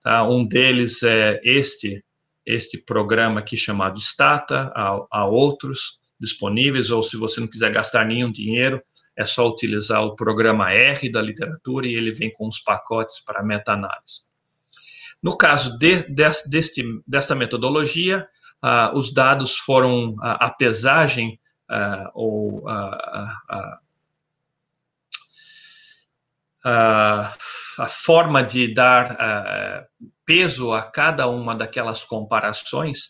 Tá? 0.01 0.27
Um 0.27 0.45
deles 0.45 1.01
é 1.01 1.39
este, 1.45 2.03
este 2.45 2.77
programa 2.77 3.39
aqui 3.39 3.55
chamado 3.55 4.01
Stata, 4.01 4.69
há, 4.75 4.99
há 5.09 5.25
outros 5.25 6.01
disponíveis, 6.19 6.89
ou 6.89 7.01
se 7.01 7.15
você 7.15 7.39
não 7.39 7.47
quiser 7.47 7.71
gastar 7.71 8.05
nenhum 8.05 8.29
dinheiro, 8.29 8.83
é 9.15 9.25
só 9.25 9.47
utilizar 9.47 10.03
o 10.03 10.15
programa 10.15 10.71
R 10.71 11.11
da 11.11 11.21
literatura 11.21 11.87
e 11.87 11.93
ele 11.93 12.11
vem 12.11 12.31
com 12.31 12.47
os 12.47 12.59
pacotes 12.59 13.19
para 13.19 13.43
meta-análise. 13.43 14.31
No 15.21 15.37
caso 15.37 15.77
de, 15.77 16.03
de, 16.03 16.29
deste, 16.49 16.83
desta 17.07 17.33
metodologia, 17.33 18.27
uh, 18.63 18.97
os 18.97 19.13
dados 19.13 19.57
foram, 19.57 20.09
uh, 20.15 20.17
a 20.21 20.49
pesagem 20.49 21.39
uh, 21.69 22.09
ou 22.13 22.67
a, 22.67 23.39
a 27.77 27.87
forma 27.89 28.41
de 28.41 28.73
dar 28.73 29.87
peso 30.25 30.71
a 30.71 30.81
cada 30.81 31.27
uma 31.27 31.53
daquelas 31.53 32.05
comparações 32.05 33.09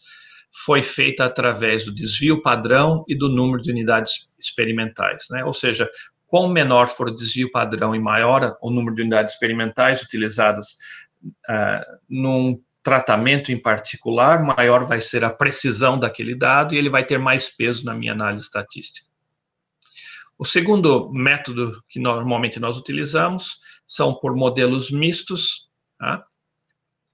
foi 0.54 0.84
feita 0.84 1.26
através 1.26 1.84
do 1.84 1.92
desvio 1.92 2.42
padrão 2.42 3.04
e 3.08 3.18
do 3.18 3.28
número 3.28 3.62
de 3.62 3.72
unidades 3.72 4.30
experimentais, 4.40 5.26
né? 5.32 5.44
Ou 5.44 5.54
seja, 5.54 5.90
quanto 6.28 6.50
menor 6.50 6.88
for 6.88 7.08
o 7.08 7.16
desvio 7.16 7.52
padrão 7.52 7.96
e 7.96 8.00
maior 8.00 8.56
o 8.62 8.70
número 8.70 8.96
de 8.96 9.02
unidades 9.02 9.34
experimentais 9.34 10.02
utilizadas 10.02 10.78
uh, 11.50 11.98
num 12.08 12.62
tratamento 12.84 13.52
em 13.52 13.58
particular, 13.58 14.44
maior 14.44 14.84
vai 14.84 15.02
ser 15.02 15.24
a 15.24 15.30
precisão 15.30 15.98
daquele 15.98 16.36
dado 16.36 16.76
e 16.76 16.78
ele 16.78 16.90
vai 16.90 17.06
ter 17.06 17.18
mais 17.18 17.50
peso 17.50 17.86
na 17.86 17.94
minha 17.94 18.12
análise 18.12 18.44
estatística. 18.44 19.08
O 20.38 20.46
segundo 20.46 21.12
método 21.12 21.82
que 21.88 22.00
normalmente 22.00 22.60
nós 22.60 22.78
utilizamos 22.78 23.62
são 23.88 24.14
por 24.14 24.36
modelos 24.36 24.92
mistos, 24.92 25.70
tá? 25.98 26.26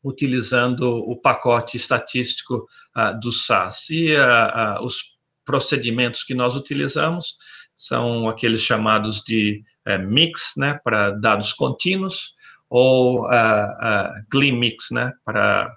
Utilizando 0.04 0.98
o 0.98 1.20
pacote 1.20 1.78
estatístico 1.78 2.68
uh, 2.96 3.20
do 3.20 3.32
SAS. 3.32 3.90
E 3.90 4.16
uh, 4.16 4.80
uh, 4.80 4.86
os 4.86 5.18
procedimentos 5.46 6.24
que 6.24 6.34
nós 6.34 6.56
utilizamos 6.56 7.36
são 7.76 8.28
aqueles 8.28 8.62
chamados 8.62 9.24
de 9.24 9.64
eh, 9.86 9.98
mix, 9.98 10.52
né, 10.58 10.78
para 10.84 11.12
dados 11.12 11.54
contínuos, 11.54 12.36
ou 12.70 13.26
uh, 13.26 14.54
mix, 14.54 14.92
né, 14.92 15.14
para 15.24 15.74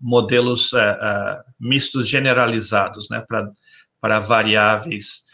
modelos 0.00 0.70
mistos 1.60 2.08
generalizados, 2.08 3.08
né, 3.10 3.22
para, 4.00 4.20
variáveis 4.20 5.24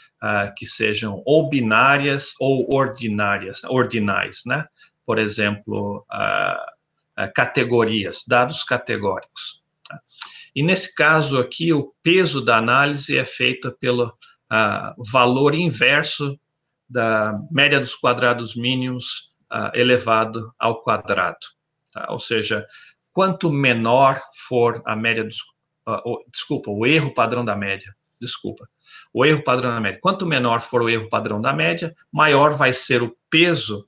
que 0.56 0.66
sejam 0.66 1.22
ou 1.24 1.48
binárias 1.48 2.32
ou 2.40 2.72
ordinárias, 2.72 3.62
ordinais, 3.64 4.42
né, 4.44 4.66
por 5.04 5.18
exemplo, 5.18 6.06
eh, 6.12 6.56
categorias, 7.34 8.24
dados 8.26 8.64
categóricos. 8.64 9.62
Tá? 9.88 10.00
E 10.54 10.62
nesse 10.62 10.94
caso 10.94 11.38
aqui, 11.38 11.72
o 11.72 11.94
peso 12.02 12.44
da 12.44 12.58
análise 12.58 13.16
é 13.16 13.24
feito 13.24 13.72
pelo 13.72 14.06
uh, 14.08 15.02
valor 15.10 15.54
inverso 15.54 16.38
da 16.88 17.38
média 17.50 17.80
dos 17.80 17.94
quadrados 17.94 18.54
mínimos 18.54 19.34
uh, 19.50 19.74
elevado 19.74 20.52
ao 20.58 20.82
quadrado. 20.82 21.38
Tá? 21.92 22.06
Ou 22.10 22.18
seja, 22.18 22.66
quanto 23.12 23.50
menor 23.50 24.20
for 24.46 24.82
a 24.84 24.94
média 24.94 25.24
dos. 25.24 25.38
Uh, 25.88 26.22
desculpa, 26.30 26.70
o 26.70 26.86
erro 26.86 27.14
padrão 27.14 27.44
da 27.44 27.56
média. 27.56 27.94
Desculpa. 28.20 28.68
O 29.12 29.24
erro 29.24 29.42
padrão 29.42 29.70
da 29.70 29.80
média. 29.80 29.98
Quanto 30.02 30.26
menor 30.26 30.60
for 30.60 30.82
o 30.82 30.88
erro 30.88 31.08
padrão 31.08 31.40
da 31.40 31.52
média, 31.52 31.94
maior 32.12 32.52
vai 32.52 32.72
ser 32.72 33.02
o 33.02 33.16
peso 33.28 33.86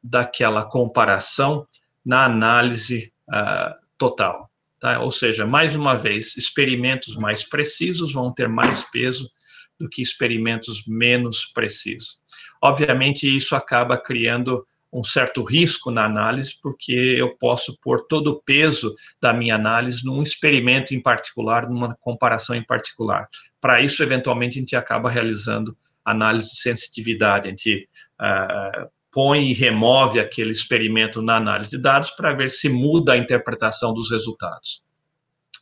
daquela 0.00 0.64
comparação 0.64 1.66
na 2.04 2.24
análise 2.24 3.12
uh, 3.28 3.74
total. 3.96 4.50
Tá? 4.78 5.00
Ou 5.00 5.10
seja, 5.10 5.46
mais 5.46 5.74
uma 5.74 5.94
vez, 5.94 6.36
experimentos 6.36 7.16
mais 7.16 7.42
precisos 7.42 8.12
vão 8.12 8.32
ter 8.32 8.48
mais 8.48 8.84
peso 8.84 9.30
do 9.78 9.88
que 9.88 10.02
experimentos 10.02 10.84
menos 10.86 11.46
precisos. 11.46 12.20
Obviamente, 12.62 13.24
isso 13.34 13.56
acaba 13.56 13.96
criando 13.96 14.66
um 14.92 15.02
certo 15.02 15.42
risco 15.42 15.90
na 15.90 16.04
análise, 16.04 16.56
porque 16.62 16.92
eu 16.92 17.36
posso 17.36 17.76
pôr 17.80 18.06
todo 18.06 18.28
o 18.28 18.42
peso 18.42 18.94
da 19.20 19.32
minha 19.32 19.56
análise 19.56 20.04
num 20.04 20.22
experimento 20.22 20.94
em 20.94 21.02
particular, 21.02 21.68
numa 21.68 21.96
comparação 21.96 22.54
em 22.54 22.62
particular. 22.62 23.28
Para 23.60 23.80
isso, 23.80 24.02
eventualmente, 24.02 24.58
a 24.58 24.60
gente 24.60 24.76
acaba 24.76 25.10
realizando 25.10 25.76
análise 26.04 26.50
de 26.50 26.58
sensitividade, 26.58 27.48
a 27.48 27.50
gente 27.50 27.88
uh, 28.20 28.88
põe 29.14 29.48
e 29.48 29.54
remove 29.54 30.18
aquele 30.18 30.50
experimento 30.50 31.22
na 31.22 31.36
análise 31.36 31.70
de 31.70 31.78
dados 31.78 32.10
para 32.10 32.34
ver 32.34 32.50
se 32.50 32.68
muda 32.68 33.12
a 33.12 33.16
interpretação 33.16 33.94
dos 33.94 34.10
resultados. 34.10 34.82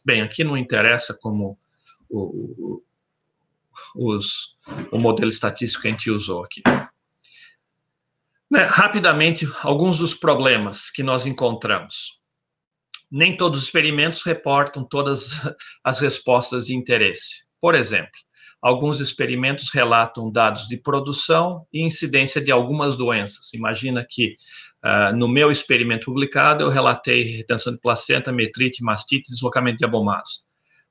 Bem, 0.07 0.23
aqui 0.23 0.43
não 0.43 0.57
interessa 0.57 1.13
como 1.13 1.59
o, 2.09 2.21
o, 2.21 2.83
os, 3.95 4.57
o 4.91 4.99
modelo 4.99 5.29
estatístico 5.29 5.83
que 5.83 5.89
a 5.89 5.91
gente 5.91 6.11
usou 6.11 6.43
aqui. 6.43 6.63
Né, 8.51 8.63
rapidamente, 8.63 9.47
alguns 9.63 9.99
dos 9.99 10.15
problemas 10.15 10.91
que 10.91 11.03
nós 11.03 11.27
encontramos. 11.27 12.21
Nem 13.11 13.37
todos 13.37 13.59
os 13.59 13.65
experimentos 13.65 14.23
reportam 14.23 14.83
todas 14.83 15.41
as 15.85 16.01
respostas 16.01 16.67
de 16.67 16.75
interesse. 16.75 17.45
Por 17.61 17.75
exemplo, 17.75 18.19
Alguns 18.63 19.01
experimentos 19.01 19.71
relatam 19.71 20.31
dados 20.31 20.69
de 20.69 20.77
produção 20.77 21.67
e 21.73 21.83
incidência 21.83 22.41
de 22.41 22.53
algumas 22.53 22.95
doenças. 22.95 23.53
Imagina 23.53 24.07
que 24.09 24.37
uh, 24.85 25.17
no 25.17 25.27
meu 25.27 25.51
experimento 25.51 26.07
publicado 26.07 26.63
eu 26.63 26.71
relatei 26.71 27.39
retenção 27.39 27.73
de 27.73 27.81
placenta, 27.81 28.31
metrite, 28.31 28.85
mastite, 28.85 29.33
deslocamento 29.33 29.79
de 29.79 29.85
abomaso. 29.85 30.45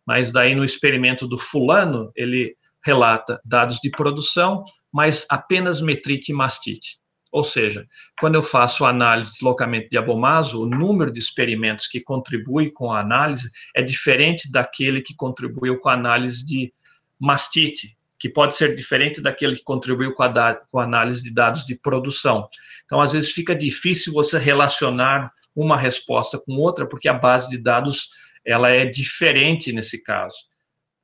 Mas 0.06 0.34
daí 0.34 0.54
no 0.54 0.66
experimento 0.66 1.26
do 1.26 1.38
fulano, 1.38 2.12
ele 2.14 2.58
relata 2.86 3.40
dados 3.46 3.78
de 3.78 3.90
produção, 3.90 4.66
mas 4.92 5.26
apenas 5.30 5.80
metrite 5.80 6.34
e 6.34 6.36
mastite. 6.36 7.00
Ou 7.32 7.46
seja, 7.46 7.88
quando 8.20 8.36
eu 8.36 8.44
faço 8.44 8.84
análise 8.84 9.30
de 9.30 9.36
deslocamento 9.36 9.90
de 9.90 9.98
abomaso, 9.98 10.62
o 10.62 10.66
número 10.66 11.10
de 11.10 11.20
experimentos 11.20 11.88
que 11.88 12.02
contribui 12.02 12.70
com 12.70 12.92
a 12.92 13.00
análise 13.00 13.50
é 13.74 13.82
diferente 13.82 14.52
daquele 14.52 15.00
que 15.00 15.16
contribuiu 15.16 15.80
com 15.80 15.88
a 15.88 15.94
análise 15.94 16.46
de 16.46 16.74
mastite, 17.22 17.96
que 18.20 18.28
pode 18.28 18.56
ser 18.56 18.76
diferente 18.76 19.22
daquele 19.22 19.56
que 19.56 19.64
contribuiu 19.64 20.14
com 20.14 20.24
a, 20.24 20.56
com 20.56 20.80
a 20.80 20.84
análise 20.84 21.24
de 21.24 21.32
dados 21.32 21.66
de 21.66 21.76
produção. 21.76 22.48
Então, 22.86 23.00
às 23.00 23.14
vezes, 23.14 23.32
fica 23.32 23.56
difícil 23.56 24.14
você 24.14 24.38
relacionar 24.38 25.32
uma 25.56 25.78
resposta 25.78 26.40
com 26.40 26.54
outra, 26.54 26.88
porque 26.88 27.08
a 27.08 27.14
base 27.14 27.50
de 27.50 27.58
dados 27.58 28.10
ela 28.46 28.70
é 28.70 28.86
diferente 28.86 29.72
nesse 29.72 30.04
caso. 30.04 30.36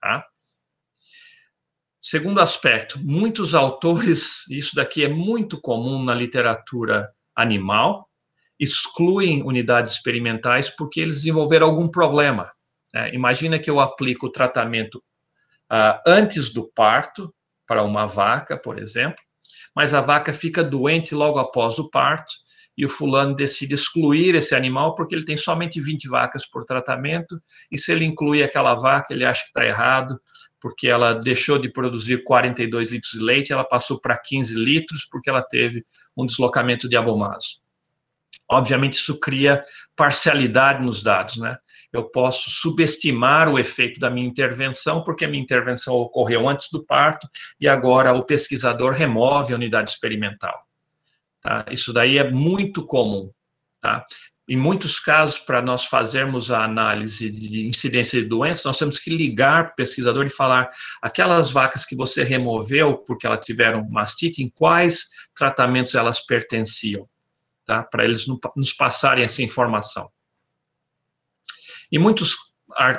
Tá? 0.01 0.26
Segundo 2.01 2.39
aspecto, 2.39 2.99
muitos 3.03 3.53
autores, 3.53 4.47
isso 4.49 4.76
daqui 4.76 5.03
é 5.03 5.09
muito 5.09 5.59
comum 5.59 6.03
na 6.03 6.15
literatura 6.15 7.09
animal, 7.36 8.09
excluem 8.59 9.43
unidades 9.43 9.93
experimentais 9.93 10.70
porque 10.70 10.99
eles 11.01 11.18
desenvolveram 11.18 11.68
algum 11.68 11.88
problema. 11.88 12.51
É, 12.95 13.13
imagina 13.13 13.59
que 13.59 13.70
eu 13.70 13.80
aplico 13.80 14.28
o 14.28 14.32
tratamento 14.32 15.03
uh, 15.72 15.99
antes 16.05 16.51
do 16.51 16.72
parto 16.74 17.34
para 17.65 17.84
uma 17.84 18.05
vaca, 18.05 18.57
por 18.57 18.80
exemplo, 18.80 19.22
mas 19.76 19.93
a 19.93 20.01
vaca 20.01 20.34
fica 20.34 20.63
doente 20.63 21.13
logo 21.13 21.39
após 21.39 21.78
o 21.78 21.89
parto 21.89 22.34
e 22.78 22.86
o 22.86 22.89
fulano 22.89 23.36
decide 23.36 23.74
excluir 23.74 24.36
esse 24.36 24.55
animal 24.55 24.95
porque 24.95 25.15
ele 25.15 25.26
tem 25.26 25.36
somente 25.36 25.82
20 25.82 26.07
vacas 26.07 26.47
por 26.47 26.63
tratamento 26.63 27.41
e 27.72 27.78
se 27.78 27.91
ele 27.91 28.05
inclui 28.05 28.43
aquela 28.43 28.76
vaca, 28.76 29.13
ele 29.13 29.26
acha 29.26 29.41
que 29.41 29.47
está 29.47 29.65
errado 29.65 30.20
porque 30.59 30.88
ela 30.88 31.13
deixou 31.13 31.59
de 31.59 31.70
produzir 31.72 32.24
42 32.24 32.91
litros 32.91 33.11
de 33.11 33.20
leite, 33.20 33.53
ela 33.53 33.63
passou 33.63 33.99
para 33.99 34.18
15 34.18 34.55
litros 34.55 35.05
porque 35.05 35.30
ela 35.30 35.41
teve 35.41 35.86
um 36.15 36.26
deslocamento 36.26 36.89
de 36.89 36.95
abomaso. 36.95 37.61
Obviamente, 38.49 38.93
isso 38.93 39.20
cria 39.20 39.63
parcialidade 39.95 40.84
nos 40.84 41.03
dados, 41.03 41.38
né? 41.38 41.57
Eu 41.92 42.04
posso 42.10 42.50
subestimar 42.50 43.50
o 43.50 43.58
efeito 43.58 44.00
da 44.00 44.10
minha 44.10 44.28
intervenção, 44.28 45.04
porque 45.04 45.26
a 45.26 45.28
minha 45.28 45.42
intervenção 45.42 45.96
ocorreu 45.96 46.48
antes 46.48 46.70
do 46.72 46.86
parto 46.86 47.28
e 47.60 47.68
agora 47.68 48.14
o 48.14 48.24
pesquisador 48.24 48.94
remove 48.94 49.54
a 49.54 49.56
unidade 49.56 49.92
experimental. 49.92 50.58
Tá? 51.42 51.66
Isso 51.72 51.94
daí 51.94 52.18
é 52.18 52.30
muito 52.30 52.86
comum. 52.86 53.32
Tá? 53.80 54.06
Em 54.50 54.56
muitos 54.56 54.98
casos, 55.00 55.40
para 55.40 55.62
nós 55.62 55.86
fazermos 55.86 56.52
a 56.52 56.64
análise 56.64 57.30
de 57.30 57.68
incidência 57.68 58.22
de 58.22 58.28
doenças, 58.28 58.64
nós 58.64 58.78
temos 58.78 58.98
que 58.98 59.10
ligar 59.10 59.66
para 59.66 59.74
o 59.74 59.76
pesquisador 59.76 60.26
e 60.26 60.30
falar 60.30 60.70
aquelas 61.02 61.52
vacas 61.52 61.86
que 61.86 61.98
você 61.98 62.24
removeu 62.24 62.98
porque 62.98 63.28
elas 63.28 63.46
tiveram 63.46 63.88
mastite, 63.90 64.42
em 64.42 64.50
quais 64.50 65.10
tratamentos 65.36 65.96
elas 65.96 66.26
pertenciam 66.26 67.08
tá? 67.66 67.84
para 67.84 68.06
eles 68.06 68.26
nos 68.56 68.74
passarem 68.74 69.26
essa 69.26 69.42
informação. 69.42 70.10
Em, 71.92 71.98
muitos, 72.00 72.36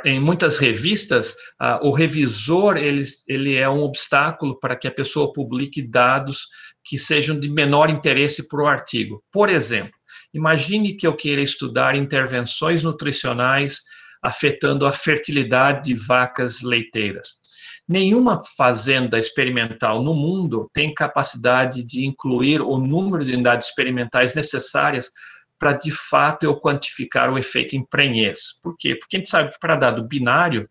em 0.05 0.20
muitas 0.20 0.59
revistas, 0.59 1.32
uh, 1.61 1.86
o 1.86 1.93
revisor 1.93 2.76
ele, 2.76 3.05
ele 3.26 3.55
é 3.55 3.68
um 3.68 3.82
obstáculo 3.82 4.59
para 4.59 4.76
que 4.76 4.89
a 4.89 4.93
pessoa 4.93 5.32
publique 5.32 5.82
dados 5.82 6.47
que 6.84 6.99
sejam 6.99 7.39
de 7.39 7.51
menor 7.51 7.91
interesse 7.91 8.49
para 8.49 8.62
o 8.62 8.66
artigo. 8.66 9.22
Por 9.30 9.49
exemplo, 9.49 9.93
imagine 10.32 10.95
que 10.95 11.07
eu 11.07 11.14
queira 11.14 11.43
estudar 11.43 11.95
intervenções 11.95 12.82
nutricionais 12.82 13.80
afetando 14.22 14.86
a 14.86 14.93
fertilidade 14.93 15.84
de 15.84 15.95
vacas 15.95 16.62
leiteiras. 16.62 17.39
Nenhuma 17.86 18.39
fazenda 18.57 19.18
experimental 19.18 20.03
no 20.03 20.12
mundo 20.12 20.70
tem 20.74 20.93
capacidade 20.93 21.82
de 21.82 22.07
incluir 22.07 22.61
o 22.61 22.76
número 22.76 23.24
de 23.24 23.32
unidades 23.32 23.68
experimentais 23.68 24.34
necessárias 24.34 25.11
para, 25.59 25.72
de 25.72 25.90
fato, 25.90 26.44
eu 26.44 26.56
quantificar 26.56 27.32
o 27.32 27.38
efeito 27.38 27.74
em 27.76 27.84
prenhez. 27.84 28.59
Por 28.62 28.76
quê? 28.76 28.94
Porque 28.94 29.16
a 29.16 29.18
gente 29.18 29.28
sabe 29.28 29.50
que 29.52 29.59
para 29.59 29.76
dado 29.76 30.06
binário, 30.06 30.68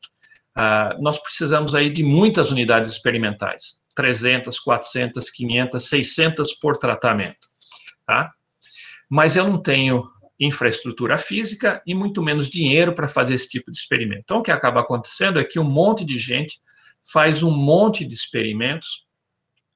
uh, 0.58 1.02
nós 1.02 1.20
precisamos 1.20 1.76
aí 1.76 1.90
de 1.90 2.04
muitas 2.04 2.52
unidades 2.52 2.92
experimentais. 2.92 3.82
300, 3.96 4.60
400, 4.60 5.30
500, 5.30 5.90
600 5.90 6.54
por 6.54 6.78
tratamento. 6.78 7.48
Tá? 8.06 8.32
Mas 9.10 9.36
eu 9.36 9.48
não 9.48 9.62
tenho 9.62 10.04
infraestrutura 10.40 11.18
física 11.18 11.82
e 11.86 11.96
muito 11.96 12.22
menos 12.22 12.50
dinheiro 12.50 12.94
para 12.94 13.08
fazer 13.08 13.34
esse 13.34 13.50
tipo 13.50 13.72
de 13.72 13.78
experimento. 13.78 14.22
Então, 14.24 14.40
o 14.40 14.44
que 14.44 14.52
acaba 14.52 14.82
acontecendo 14.82 15.40
é 15.40 15.44
que 15.44 15.60
um 15.60 15.64
monte 15.64 16.06
de 16.06 16.18
gente 16.18 16.62
faz 17.12 17.42
um 17.42 17.52
monte 17.52 18.06
de 18.06 18.14
experimentos 18.14 19.08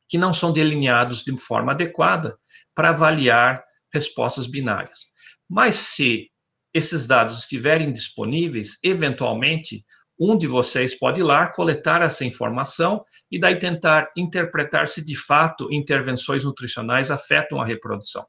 que 0.08 0.18
não 0.18 0.34
são 0.34 0.52
delineados 0.52 1.24
de 1.24 1.36
forma 1.38 1.72
adequada 1.72 2.38
para 2.76 2.90
avaliar 2.90 3.64
respostas 3.94 4.48
binárias. 4.48 5.08
Mas 5.50 5.76
se 5.76 6.30
esses 6.74 7.06
dados 7.06 7.40
estiverem 7.40 7.92
disponíveis, 7.92 8.80
eventualmente 8.84 9.86
um 10.20 10.38
de 10.38 10.48
vocês 10.48 10.98
pode 10.98 11.20
ir 11.20 11.24
lá 11.24 11.52
coletar 11.52 12.02
essa 12.02 12.24
informação 12.24 13.04
e 13.30 13.40
daí 13.40 13.58
tentar 13.58 14.12
interpretar 14.16 14.88
se 14.88 15.04
de 15.04 15.16
fato 15.16 15.72
intervenções 15.74 16.44
nutricionais 16.44 17.10
afetam 17.10 17.60
a 17.60 17.66
reprodução. 17.66 18.26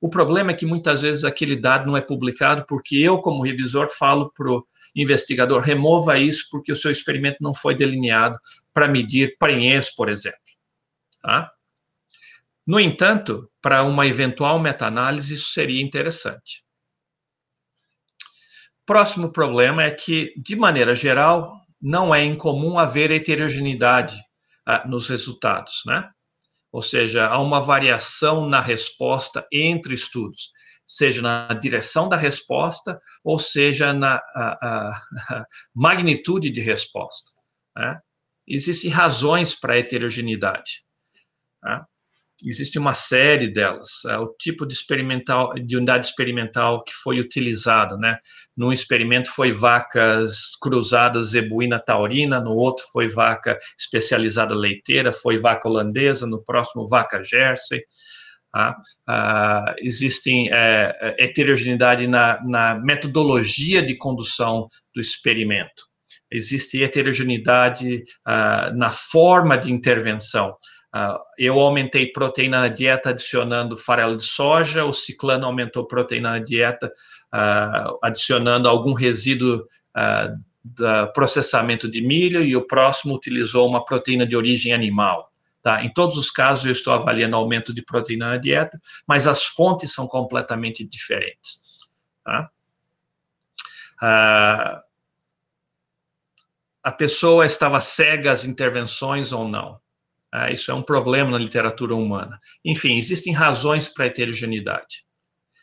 O 0.00 0.08
problema 0.08 0.52
é 0.52 0.54
que 0.54 0.66
muitas 0.66 1.02
vezes 1.02 1.24
aquele 1.24 1.56
dado 1.56 1.86
não 1.86 1.96
é 1.96 2.00
publicado 2.00 2.64
porque 2.68 2.96
eu, 2.96 3.18
como 3.18 3.42
revisor, 3.42 3.88
falo 3.88 4.30
para 4.32 4.50
o 4.50 4.64
investigador, 4.94 5.60
remova 5.60 6.18
isso 6.18 6.46
porque 6.50 6.70
o 6.70 6.76
seu 6.76 6.90
experimento 6.90 7.38
não 7.40 7.52
foi 7.52 7.74
delineado 7.74 8.38
para 8.72 8.88
medir 8.88 9.36
prenhez, 9.38 9.94
por 9.94 10.08
exemplo. 10.08 10.38
Tá? 11.22 11.50
No 12.68 12.78
entanto, 12.78 13.50
para 13.66 13.82
uma 13.82 14.06
eventual 14.06 14.60
meta-análise, 14.60 15.34
isso 15.34 15.50
seria 15.50 15.82
interessante. 15.82 16.62
Próximo 18.86 19.32
problema 19.32 19.82
é 19.82 19.90
que, 19.90 20.32
de 20.36 20.54
maneira 20.54 20.94
geral, 20.94 21.52
não 21.82 22.14
é 22.14 22.22
incomum 22.22 22.78
haver 22.78 23.10
heterogeneidade 23.10 24.16
ah, 24.64 24.86
nos 24.86 25.08
resultados, 25.08 25.82
né? 25.84 26.08
Ou 26.70 26.80
seja, 26.80 27.26
há 27.26 27.40
uma 27.40 27.60
variação 27.60 28.48
na 28.48 28.60
resposta 28.60 29.44
entre 29.52 29.94
estudos 29.94 30.52
seja 30.86 31.20
na 31.20 31.52
direção 31.52 32.08
da 32.08 32.16
resposta, 32.16 33.02
ou 33.24 33.40
seja 33.40 33.92
na 33.92 34.20
a, 34.36 34.58
a, 34.62 35.46
magnitude 35.74 36.48
de 36.48 36.60
resposta. 36.60 37.32
Né? 37.76 38.00
Existem 38.46 38.88
razões 38.88 39.52
para 39.52 39.72
a 39.72 39.78
heterogeneidade. 39.78 40.84
Né? 41.64 41.84
Existe 42.44 42.78
uma 42.78 42.94
série 42.94 43.48
delas. 43.48 44.04
É, 44.06 44.18
o 44.18 44.28
tipo 44.38 44.66
de 44.66 44.74
experimental, 44.74 45.54
de 45.54 45.76
unidade 45.76 46.06
experimental 46.06 46.84
que 46.84 46.92
foi 46.92 47.18
utilizada, 47.18 47.96
né? 47.96 48.18
Num 48.54 48.72
experimento 48.72 49.30
foi 49.30 49.50
vacas 49.50 50.54
cruzadas 50.60 51.28
zebuína 51.28 51.78
taurina, 51.78 52.38
no 52.40 52.52
outro 52.52 52.84
foi 52.92 53.08
vaca 53.08 53.58
especializada 53.78 54.54
leiteira, 54.54 55.12
foi 55.12 55.38
vaca 55.38 55.68
holandesa, 55.68 56.26
no 56.26 56.42
próximo 56.44 56.86
vaca 56.86 57.22
Jersey. 57.22 57.82
Tá? 58.52 58.74
Ah, 59.06 59.74
existem 59.80 60.48
é, 60.50 60.96
é, 61.00 61.24
heterogeneidade 61.24 62.06
na, 62.06 62.42
na 62.42 62.74
metodologia 62.74 63.82
de 63.82 63.96
condução 63.96 64.68
do 64.94 65.00
experimento. 65.00 65.84
Existe 66.30 66.82
heterogeneidade 66.82 68.02
ah, 68.24 68.72
na 68.74 68.90
forma 68.90 69.56
de 69.56 69.72
intervenção. 69.72 70.56
Uh, 70.96 71.18
eu 71.36 71.60
aumentei 71.60 72.10
proteína 72.10 72.62
na 72.62 72.68
dieta 72.68 73.10
adicionando 73.10 73.76
farelo 73.76 74.16
de 74.16 74.24
soja, 74.24 74.84
o 74.84 74.92
ciclano 74.92 75.44
aumentou 75.44 75.86
proteína 75.86 76.30
na 76.30 76.38
dieta 76.38 76.90
uh, 77.34 77.98
adicionando 78.02 78.66
algum 78.66 78.94
resíduo 78.94 79.66
uh, 79.96 80.46
do 80.64 81.12
processamento 81.12 81.90
de 81.90 82.00
milho, 82.00 82.42
e 82.42 82.56
o 82.56 82.66
próximo 82.66 83.14
utilizou 83.14 83.68
uma 83.68 83.84
proteína 83.84 84.26
de 84.26 84.34
origem 84.34 84.72
animal. 84.72 85.30
Tá? 85.62 85.84
Em 85.84 85.92
todos 85.92 86.16
os 86.16 86.30
casos, 86.30 86.64
eu 86.64 86.72
estou 86.72 86.94
avaliando 86.94 87.36
aumento 87.36 87.74
de 87.74 87.82
proteína 87.82 88.30
na 88.30 88.36
dieta, 88.36 88.80
mas 89.06 89.26
as 89.26 89.44
fontes 89.44 89.92
são 89.92 90.06
completamente 90.06 90.88
diferentes. 90.88 91.78
Tá? 92.24 92.50
Ah, 94.00 94.82
a 96.82 96.92
pessoa 96.92 97.44
estava 97.44 97.80
cega 97.80 98.30
às 98.30 98.44
intervenções 98.44 99.32
ou 99.32 99.46
não? 99.46 99.80
Ah, 100.38 100.50
isso 100.50 100.70
é 100.70 100.74
um 100.74 100.82
problema 100.82 101.30
na 101.30 101.38
literatura 101.38 101.94
humana. 101.94 102.38
Enfim, 102.62 102.98
existem 102.98 103.32
razões 103.32 103.88
para 103.88 104.04
a 104.04 104.08
heterogeneidade. 104.08 105.06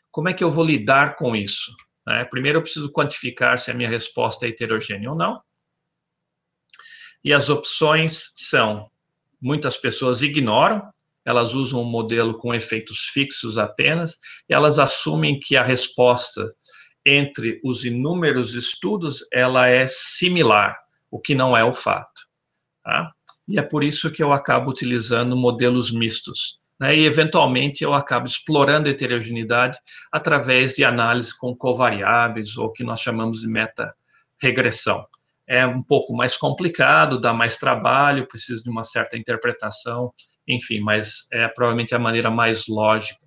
Como 0.09 0.29
é 0.29 0.33
que 0.33 0.43
eu 0.43 0.49
vou 0.49 0.65
lidar 0.65 1.15
com 1.15 1.35
isso? 1.35 1.71
Né? 2.07 2.25
Primeiro, 2.25 2.57
eu 2.57 2.63
preciso 2.63 2.91
quantificar 2.91 3.59
se 3.59 3.69
a 3.69 3.75
minha 3.75 3.87
resposta 3.87 4.47
é 4.47 4.49
heterogênea 4.49 5.11
ou 5.11 5.15
não. 5.15 5.39
E 7.23 7.31
as 7.31 7.49
opções 7.49 8.31
são 8.35 8.89
muitas 9.39 9.77
pessoas 9.77 10.23
ignoram, 10.23 10.81
elas 11.23 11.53
usam 11.53 11.81
um 11.83 11.85
modelo 11.85 12.35
com 12.39 12.51
efeitos 12.51 13.09
fixos 13.13 13.59
apenas, 13.59 14.17
e 14.49 14.55
elas 14.55 14.79
assumem 14.79 15.39
que 15.39 15.55
a 15.55 15.61
resposta 15.61 16.51
entre 17.05 17.61
os 17.63 17.85
inúmeros 17.85 18.55
estudos 18.55 19.23
ela 19.31 19.67
é 19.67 19.87
similar, 19.87 20.75
o 21.11 21.21
que 21.21 21.35
não 21.35 21.55
é 21.55 21.63
o 21.63 21.75
fato. 21.75 22.23
Tá? 22.83 23.13
E 23.47 23.59
é 23.59 23.61
por 23.61 23.83
isso 23.83 24.11
que 24.11 24.23
eu 24.23 24.31
acabo 24.31 24.71
utilizando 24.71 25.35
modelos 25.35 25.91
mistos. 25.91 26.59
Né? 26.79 26.95
E, 26.95 27.05
eventualmente, 27.05 27.83
eu 27.83 27.93
acabo 27.93 28.25
explorando 28.25 28.87
a 28.87 28.91
heterogeneidade 28.91 29.77
através 30.11 30.75
de 30.75 30.83
análise 30.83 31.37
com 31.37 31.55
covariáveis, 31.55 32.57
ou 32.57 32.71
que 32.71 32.83
nós 32.83 32.99
chamamos 32.99 33.41
de 33.41 33.47
meta-regressão 33.47 35.05
é 35.47 35.65
um 35.65 35.81
pouco 35.81 36.13
mais 36.13 36.37
complicado, 36.37 37.19
dá 37.19 37.33
mais 37.33 37.57
trabalho, 37.57 38.27
precisa 38.27 38.63
de 38.63 38.69
uma 38.69 38.83
certa 38.83 39.17
interpretação, 39.17 40.13
enfim, 40.47 40.79
mas 40.79 41.27
é 41.31 41.47
provavelmente 41.47 41.93
a 41.93 41.99
maneira 41.99 42.29
mais 42.29 42.67
lógica. 42.67 43.19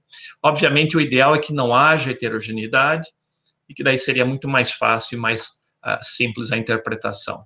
Obviamente, 0.43 0.97
o 0.97 1.01
ideal 1.01 1.35
é 1.35 1.39
que 1.39 1.53
não 1.53 1.75
haja 1.75 2.11
heterogeneidade 2.11 3.11
e 3.69 3.75
que 3.75 3.83
daí 3.83 3.99
seria 3.99 4.25
muito 4.25 4.49
mais 4.49 4.73
fácil 4.73 5.17
e 5.17 5.21
mais 5.21 5.47
uh, 5.85 6.03
simples 6.03 6.53
a 6.53 6.57
interpretação. 6.57 7.45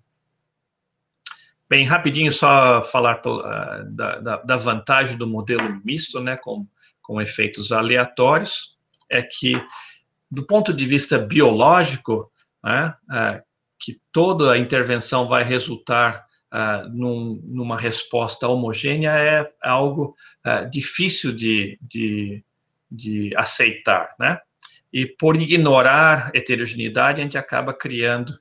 Bem, 1.71 1.85
rapidinho 1.85 2.33
só 2.33 2.83
falar 2.83 3.23
uh, 3.25 3.89
da, 3.95 4.19
da, 4.19 4.37
da, 4.39 4.57
vantagem 4.57 5.17
do 5.17 5.25
modelo 5.25 5.81
misto, 5.85 6.21
né, 6.21 6.37
com, 6.37 6.67
com 7.01 7.21
efeitos 7.21 7.71
aleatórios, 7.71 8.77
é 9.09 9.23
que, 9.23 9.53
do 10.29 10.45
ponto 10.45 10.73
de 10.73 10.85
vista 10.85 11.17
biológico, 11.17 12.29
né, 12.65 12.93
uh, 13.09 13.41
que 13.79 14.01
toda 14.11 14.51
a 14.51 14.59
intervenção 14.59 15.29
vai 15.29 15.45
resultar 15.45 16.27
uh, 16.53 16.89
num, 16.93 17.41
numa 17.45 17.79
resposta 17.79 18.49
homogênea 18.49 19.11
é 19.11 19.49
algo 19.63 20.17
difícil 20.73 21.33
de, 21.33 21.79
de, 21.81 22.45
de 22.91 23.33
aceitar, 23.37 24.13
né? 24.19 24.41
E 24.93 25.07
por 25.07 25.37
ignorar 25.37 26.33
heterogeneidade, 26.35 27.21
a 27.21 27.23
gente 27.23 27.39
acaba 27.39 27.73
criando 27.73 28.37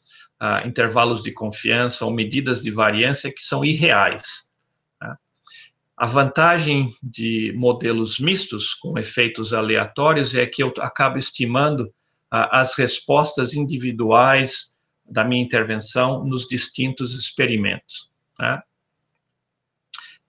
intervalos 0.65 1.21
de 1.21 1.31
confiança 1.31 2.05
ou 2.05 2.11
medidas 2.11 2.61
de 2.61 2.71
variância 2.71 3.33
que 3.33 3.41
são 3.41 3.63
irreais. 3.65 4.49
Né? 5.01 5.15
A 5.97 6.05
vantagem 6.05 6.95
de 7.03 7.53
modelos 7.57 8.19
mistos 8.19 8.73
com 8.73 8.97
efeitos 8.97 9.53
aleatórios 9.53 10.33
é 10.33 10.45
que 10.45 10.63
eu 10.63 10.73
acabo 10.79 11.17
estimando 11.17 11.93
as 12.31 12.75
respostas 12.75 13.53
individuais 13.53 14.77
da 15.05 15.25
minha 15.25 15.43
intervenção 15.43 16.23
nos 16.23 16.47
distintos 16.47 17.13
experimentos. 17.13 18.11
Né? 18.39 18.61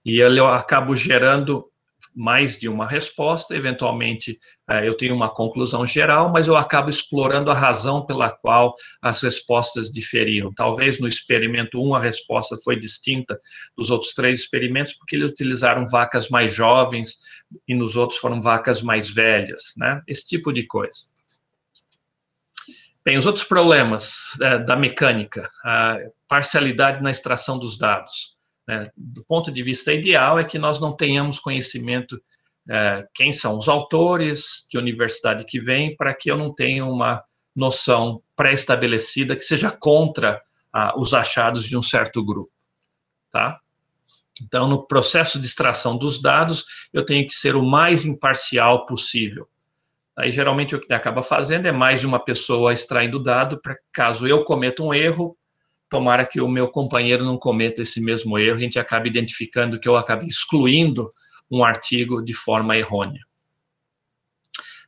E 0.03 0.17
eu 0.19 0.47
acabo 0.47 0.95
gerando 0.95 1.70
mais 2.15 2.59
de 2.59 2.67
uma 2.67 2.87
resposta, 2.87 3.55
eventualmente 3.55 4.39
é, 4.69 4.87
eu 4.87 4.95
tenho 4.95 5.15
uma 5.15 5.29
conclusão 5.29 5.85
geral, 5.85 6.29
mas 6.31 6.47
eu 6.47 6.55
acabo 6.55 6.89
explorando 6.89 7.49
a 7.49 7.53
razão 7.53 8.05
pela 8.05 8.29
qual 8.29 8.75
as 9.01 9.21
respostas 9.21 9.89
diferiam. 9.89 10.53
Talvez 10.53 10.99
no 10.99 11.07
experimento 11.07 11.81
1 11.81 11.95
a 11.95 11.99
resposta 11.99 12.55
foi 12.63 12.77
distinta 12.77 13.39
dos 13.77 13.89
outros 13.89 14.13
três 14.13 14.41
experimentos, 14.41 14.93
porque 14.93 15.15
eles 15.15 15.31
utilizaram 15.31 15.85
vacas 15.85 16.29
mais 16.29 16.53
jovens 16.53 17.19
e 17.67 17.73
nos 17.73 17.95
outros 17.95 18.19
foram 18.19 18.41
vacas 18.41 18.81
mais 18.81 19.09
velhas, 19.09 19.73
né? 19.77 20.01
Esse 20.07 20.27
tipo 20.27 20.51
de 20.51 20.65
coisa. 20.67 21.11
Bem, 23.03 23.17
os 23.17 23.25
outros 23.25 23.45
problemas 23.45 24.39
é, 24.39 24.59
da 24.59 24.75
mecânica, 24.75 25.49
a 25.63 25.97
parcialidade 26.27 27.01
na 27.01 27.09
extração 27.09 27.57
dos 27.57 27.77
dados. 27.77 28.37
Né? 28.67 28.89
Do 28.95 29.23
ponto 29.25 29.51
de 29.51 29.63
vista 29.63 29.93
ideal, 29.93 30.39
é 30.39 30.43
que 30.43 30.59
nós 30.59 30.79
não 30.79 30.93
tenhamos 30.93 31.39
conhecimento 31.39 32.21
é, 32.69 33.07
quem 33.13 33.31
são 33.31 33.57
os 33.57 33.67
autores, 33.67 34.67
que 34.69 34.77
universidade 34.77 35.45
que 35.45 35.59
vem, 35.59 35.95
para 35.95 36.13
que 36.13 36.29
eu 36.29 36.37
não 36.37 36.53
tenha 36.53 36.85
uma 36.85 37.23
noção 37.55 38.21
pré-estabelecida 38.35 39.35
que 39.35 39.43
seja 39.43 39.71
contra 39.71 40.41
ah, 40.71 40.93
os 40.97 41.13
achados 41.13 41.65
de 41.65 41.75
um 41.75 41.81
certo 41.81 42.23
grupo, 42.23 42.51
tá? 43.29 43.59
Então, 44.41 44.67
no 44.67 44.87
processo 44.87 45.39
de 45.39 45.45
extração 45.45 45.97
dos 45.97 46.21
dados, 46.21 46.65
eu 46.93 47.05
tenho 47.05 47.27
que 47.27 47.33
ser 47.33 47.55
o 47.55 47.63
mais 47.63 48.05
imparcial 48.05 48.85
possível. 48.85 49.47
Aí, 50.17 50.31
geralmente, 50.31 50.75
o 50.75 50.79
que 50.79 50.93
acaba 50.93 51.21
fazendo 51.21 51.67
é 51.67 51.71
mais 51.71 51.99
de 51.99 52.07
uma 52.07 52.19
pessoa 52.19 52.73
extraindo 52.73 53.17
o 53.17 53.23
dado, 53.23 53.61
para 53.61 53.77
caso 53.91 54.27
eu 54.27 54.43
cometa 54.43 54.81
um 54.81 54.93
erro, 54.93 55.37
tomara 55.91 56.25
que 56.25 56.39
o 56.39 56.47
meu 56.47 56.69
companheiro 56.69 57.25
não 57.25 57.37
cometa 57.37 57.81
esse 57.81 57.99
mesmo 57.99 58.39
erro, 58.39 58.57
a 58.57 58.61
gente 58.61 58.79
acaba 58.79 59.07
identificando 59.07 59.77
que 59.77 59.89
eu 59.89 59.97
acabei 59.97 60.29
excluindo 60.29 61.09
um 61.51 61.65
artigo 61.65 62.23
de 62.23 62.33
forma 62.33 62.77
errônea. 62.77 63.19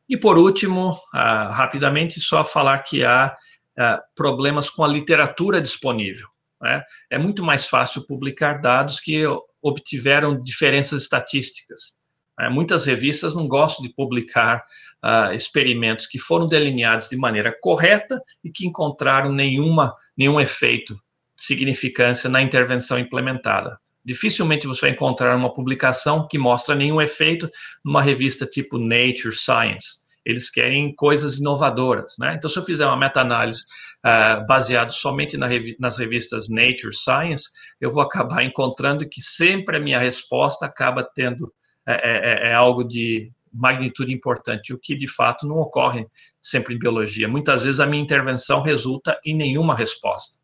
E 0.08 0.16
por 0.18 0.38
último, 0.38 0.98
ah, 1.14 1.50
rapidamente, 1.52 2.22
só 2.22 2.46
falar 2.46 2.80
que 2.80 3.04
há 3.04 3.36
ah, 3.78 4.02
problemas 4.16 4.70
com 4.70 4.82
a 4.82 4.88
literatura 4.88 5.62
disponível. 5.62 6.30
Né? 6.62 6.82
É 7.12 7.18
muito 7.18 7.44
mais 7.44 7.68
fácil 7.68 8.08
publicar 8.08 8.62
dados 8.62 9.02
que 9.02 9.26
obtiveram 9.62 10.42
diferenças 10.42 11.04
estatísticas. 11.04 11.98
Né? 12.40 12.48
Muitas 12.48 12.86
revistas 12.86 13.36
não 13.36 13.46
gostam 13.46 13.86
de 13.86 13.94
publicar 13.94 14.64
uh, 15.04 15.34
experimentos 15.34 16.08
que 16.08 16.18
foram 16.18 16.48
delineados 16.48 17.10
de 17.10 17.18
maneira 17.18 17.56
correta 17.62 18.22
e 18.44 18.50
que 18.50 18.66
encontraram 18.66 19.32
nenhuma, 19.32 19.94
nenhum 20.18 20.40
efeito 20.40 20.94
de 20.94 21.44
significância 21.44 22.30
na 22.30 22.42
intervenção 22.42 22.98
implementada. 22.98 23.78
Dificilmente 24.06 24.68
você 24.68 24.82
vai 24.82 24.90
encontrar 24.92 25.36
uma 25.36 25.54
publicação 25.54 26.28
que 26.28 26.38
mostra 26.38 26.76
nenhum 26.76 27.02
efeito 27.02 27.50
numa 27.84 28.02
revista 28.02 28.46
tipo 28.46 28.78
Nature 28.78 29.34
Science. 29.34 30.04
Eles 30.26 30.50
querem 30.50 30.94
coisas 30.96 31.38
inovadoras, 31.38 32.16
né? 32.20 32.36
Então, 32.36 32.50
se 32.50 32.58
eu 32.58 32.64
fizer 32.64 32.86
uma 32.86 32.98
meta-análise 32.98 33.62
uh, 34.06 34.46
baseada 34.46 34.92
somente 34.92 35.38
na 35.38 35.48
revi 35.48 35.76
nas 35.80 35.98
revistas 35.98 36.50
Nature 36.50 36.94
Science, 36.94 37.50
eu 37.80 37.92
vou 37.92 38.02
acabar 38.02 38.44
encontrando 38.44 39.08
que 39.08 39.22
sempre 39.22 39.78
a 39.78 39.80
minha 39.80 40.00
resposta 40.00 40.66
acaba 40.66 41.04
tendo 41.04 41.54
é, 41.86 41.94
é, 41.94 42.48
é, 42.48 42.52
é 42.52 42.54
algo 42.54 42.84
de 42.84 43.32
magnitude 43.54 44.14
importante, 44.14 44.74
o 44.74 44.80
que 44.80 44.96
de 44.96 45.08
fato 45.08 45.48
não 45.48 45.58
ocorre 45.58 46.06
sempre 46.42 46.76
em 46.76 46.80
biologia. 46.80 47.28
Muitas 47.28 47.64
vezes 47.64 47.80
a 47.80 47.86
minha 47.86 48.02
intervenção 48.02 48.62
resulta 48.62 49.20
em 49.26 49.36
nenhuma 49.36 49.76
resposta. 49.76 50.40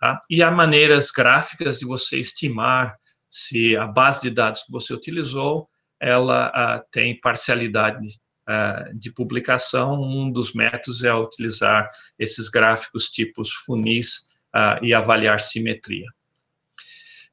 Tá? 0.00 0.18
E 0.30 0.42
há 0.42 0.50
maneiras 0.50 1.10
gráficas 1.10 1.78
de 1.78 1.86
você 1.86 2.18
estimar 2.18 2.96
se 3.28 3.76
a 3.76 3.86
base 3.86 4.22
de 4.22 4.30
dados 4.30 4.62
que 4.62 4.72
você 4.72 4.94
utilizou 4.94 5.68
ela 6.00 6.48
uh, 6.48 6.82
tem 6.90 7.20
parcialidade 7.20 8.18
uh, 8.48 8.98
de 8.98 9.12
publicação. 9.12 10.00
Um 10.00 10.32
dos 10.32 10.54
métodos 10.54 11.04
é 11.04 11.14
utilizar 11.14 11.90
esses 12.18 12.48
gráficos 12.48 13.10
tipos 13.10 13.52
funis 13.52 14.30
uh, 14.56 14.82
e 14.82 14.94
avaliar 14.94 15.40
simetria. 15.40 16.06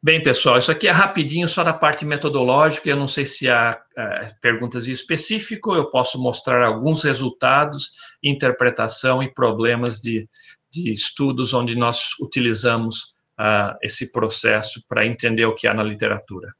Bem, 0.01 0.21
pessoal, 0.21 0.59
isso 0.59 0.71
aqui 0.71 0.87
é 0.87 0.91
rapidinho, 0.91 1.47
só 1.47 1.63
da 1.63 1.73
parte 1.73 2.05
metodológica. 2.05 2.87
Eu 2.87 2.95
não 2.95 3.07
sei 3.07 3.25
se 3.25 3.49
há 3.49 3.79
é, 3.97 4.31
perguntas 4.39 4.87
em 4.87 4.91
específico, 4.91 5.75
eu 5.75 5.89
posso 5.89 6.21
mostrar 6.21 6.63
alguns 6.63 7.03
resultados, 7.03 7.91
interpretação 8.21 9.23
e 9.23 9.33
problemas 9.33 9.99
de, 9.99 10.29
de 10.71 10.91
estudos 10.91 11.53
onde 11.53 11.75
nós 11.75 12.11
utilizamos 12.21 13.15
uh, 13.39 13.75
esse 13.81 14.11
processo 14.11 14.83
para 14.87 15.05
entender 15.05 15.45
o 15.45 15.55
que 15.55 15.67
há 15.67 15.73
na 15.73 15.83
literatura. 15.83 16.53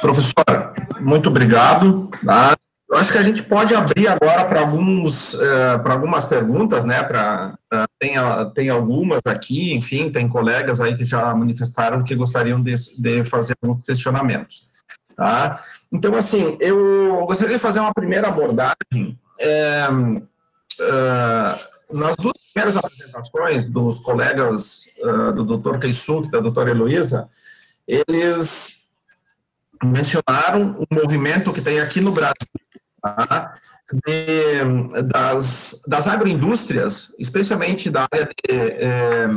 Professor, 0.00 0.34
muito 1.00 1.28
obrigado. 1.28 2.10
Tá? 2.24 2.56
Eu 2.92 2.98
acho 2.98 3.10
que 3.10 3.16
a 3.16 3.22
gente 3.22 3.42
pode 3.42 3.74
abrir 3.74 4.06
agora 4.06 4.44
para 4.44 4.60
alguns 4.60 5.32
uh, 5.32 5.82
para 5.82 5.94
algumas 5.94 6.26
perguntas, 6.26 6.84
né? 6.84 7.02
Para 7.02 7.54
uh, 7.72 7.88
tem, 7.98 8.16
tem 8.54 8.68
algumas 8.68 9.22
aqui, 9.24 9.72
enfim, 9.72 10.10
tem 10.10 10.28
colegas 10.28 10.78
aí 10.78 10.94
que 10.94 11.02
já 11.02 11.34
manifestaram 11.34 12.04
que 12.04 12.14
gostariam 12.14 12.62
de, 12.62 12.74
de 12.98 13.24
fazer 13.24 13.56
alguns 13.62 13.82
questionamentos. 13.82 14.70
Tá? 15.16 15.62
Então, 15.90 16.14
assim, 16.14 16.56
eu 16.60 17.24
gostaria 17.24 17.56
de 17.56 17.62
fazer 17.62 17.80
uma 17.80 17.94
primeira 17.94 18.28
abordagem. 18.28 19.18
É, 19.38 19.88
uh, 19.88 21.72
nas 21.96 22.16
duas 22.16 22.34
primeiras 22.52 22.76
apresentações 22.76 23.66
dos 23.66 24.00
colegas 24.00 24.90
uh, 24.98 25.32
do 25.32 25.56
Dr. 25.56 25.78
Keisuk 25.78 26.28
e 26.28 26.30
da 26.30 26.40
doutora 26.40 26.70
Heloísa, 26.70 27.28
eles 27.86 28.90
mencionaram 29.82 30.78
um 30.78 30.94
movimento 30.94 31.52
que 31.52 31.60
tem 31.60 31.80
aqui 31.80 32.00
no 32.00 32.12
Brasil, 32.12 32.34
tá? 33.02 33.54
de, 34.06 35.02
das, 35.04 35.82
das 35.86 36.06
agroindústrias, 36.06 37.14
especialmente 37.18 37.90
da 37.90 38.06
área 38.10 38.26
de, 38.26 38.54
é, 38.54 39.28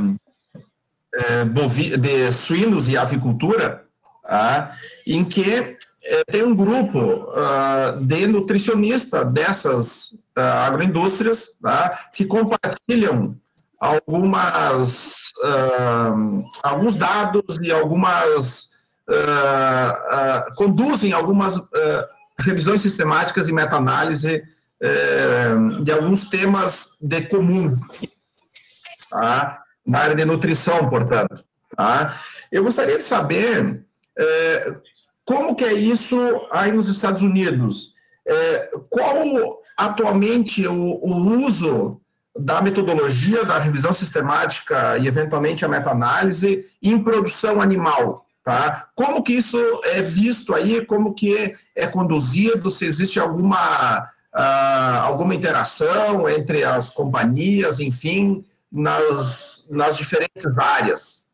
é, 1.15 1.97
de 1.97 2.31
suínos 2.31 2.87
e 2.87 2.95
avicultura, 2.95 3.83
tá? 4.23 4.71
em 5.05 5.25
que 5.25 5.77
tem 6.27 6.43
um 6.43 6.55
grupo 6.55 6.99
uh, 6.99 7.99
de 8.01 8.27
nutricionista 8.27 9.25
dessas 9.25 10.23
uh, 10.37 10.65
agroindústrias 10.65 11.57
tá? 11.61 12.09
que 12.13 12.25
compartilham 12.25 13.35
algumas, 13.79 15.31
uh, 15.43 16.45
alguns 16.63 16.95
dados 16.95 17.57
e 17.61 17.71
algumas 17.71 18.75
conduzem 20.55 21.13
algumas 21.13 21.57
revisões 22.39 22.81
sistemáticas 22.81 23.47
e 23.47 23.53
meta-análise 23.53 24.43
é, 24.81 25.81
de 25.83 25.91
alguns 25.91 26.29
temas 26.29 26.97
de 27.01 27.21
comum, 27.21 27.77
tá? 29.09 29.61
na 29.85 29.99
área 29.99 30.15
de 30.15 30.25
nutrição, 30.25 30.89
portanto. 30.89 31.43
Tá? 31.75 32.19
Eu 32.51 32.63
gostaria 32.63 32.97
de 32.97 33.03
saber 33.03 33.85
é, 34.17 34.75
como 35.23 35.55
que 35.55 35.63
é 35.63 35.73
isso 35.73 36.17
aí 36.51 36.71
nos 36.71 36.89
Estados 36.89 37.21
Unidos. 37.21 37.95
É, 38.27 38.71
qual 38.89 39.61
atualmente 39.77 40.65
o, 40.67 40.73
o 40.73 41.45
uso 41.45 42.01
da 42.37 42.61
metodologia 42.61 43.45
da 43.45 43.57
revisão 43.57 43.93
sistemática 43.93 44.97
e 44.97 45.07
eventualmente 45.07 45.63
a 45.63 45.69
meta-análise 45.69 46.65
em 46.81 47.01
produção 47.01 47.61
animal? 47.61 48.24
Tá? 48.45 48.91
Como 48.93 49.23
que 49.23 49.33
isso 49.33 49.57
é 49.85 50.03
visto 50.03 50.53
aí, 50.53 50.85
como 50.85 51.15
que 51.15 51.35
é, 51.35 51.55
é 51.75 51.87
conduzido, 51.87 52.69
se 52.69 52.85
existe 52.85 53.19
alguma, 53.19 54.03
uh, 54.03 55.01
alguma 55.01 55.33
interação 55.33 56.29
entre 56.29 56.63
as 56.63 56.93
companhias, 56.93 57.79
enfim, 57.79 58.45
nas, 58.71 59.67
nas 59.71 59.97
diferentes 59.97 60.45
áreas? 60.55 61.25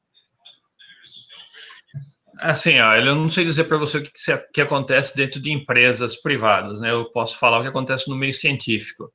Assim, 2.39 2.79
ó, 2.79 2.95
eu 2.95 3.13
não 3.13 3.29
sei 3.29 3.43
dizer 3.43 3.65
para 3.65 3.77
você 3.77 3.97
o 3.97 4.03
que, 4.03 4.11
que, 4.53 4.61
acontece 4.61 5.13
dentro 5.13 5.41
de 5.41 5.51
empresas 5.51 6.15
privadas, 6.15 6.79
né? 6.79 6.91
Eu 6.91 7.11
posso 7.11 7.37
falar 7.37 7.59
o 7.59 7.61
que 7.61 7.67
acontece 7.67 8.09
no 8.09 8.15
meio 8.15 8.33
científico. 8.33 9.11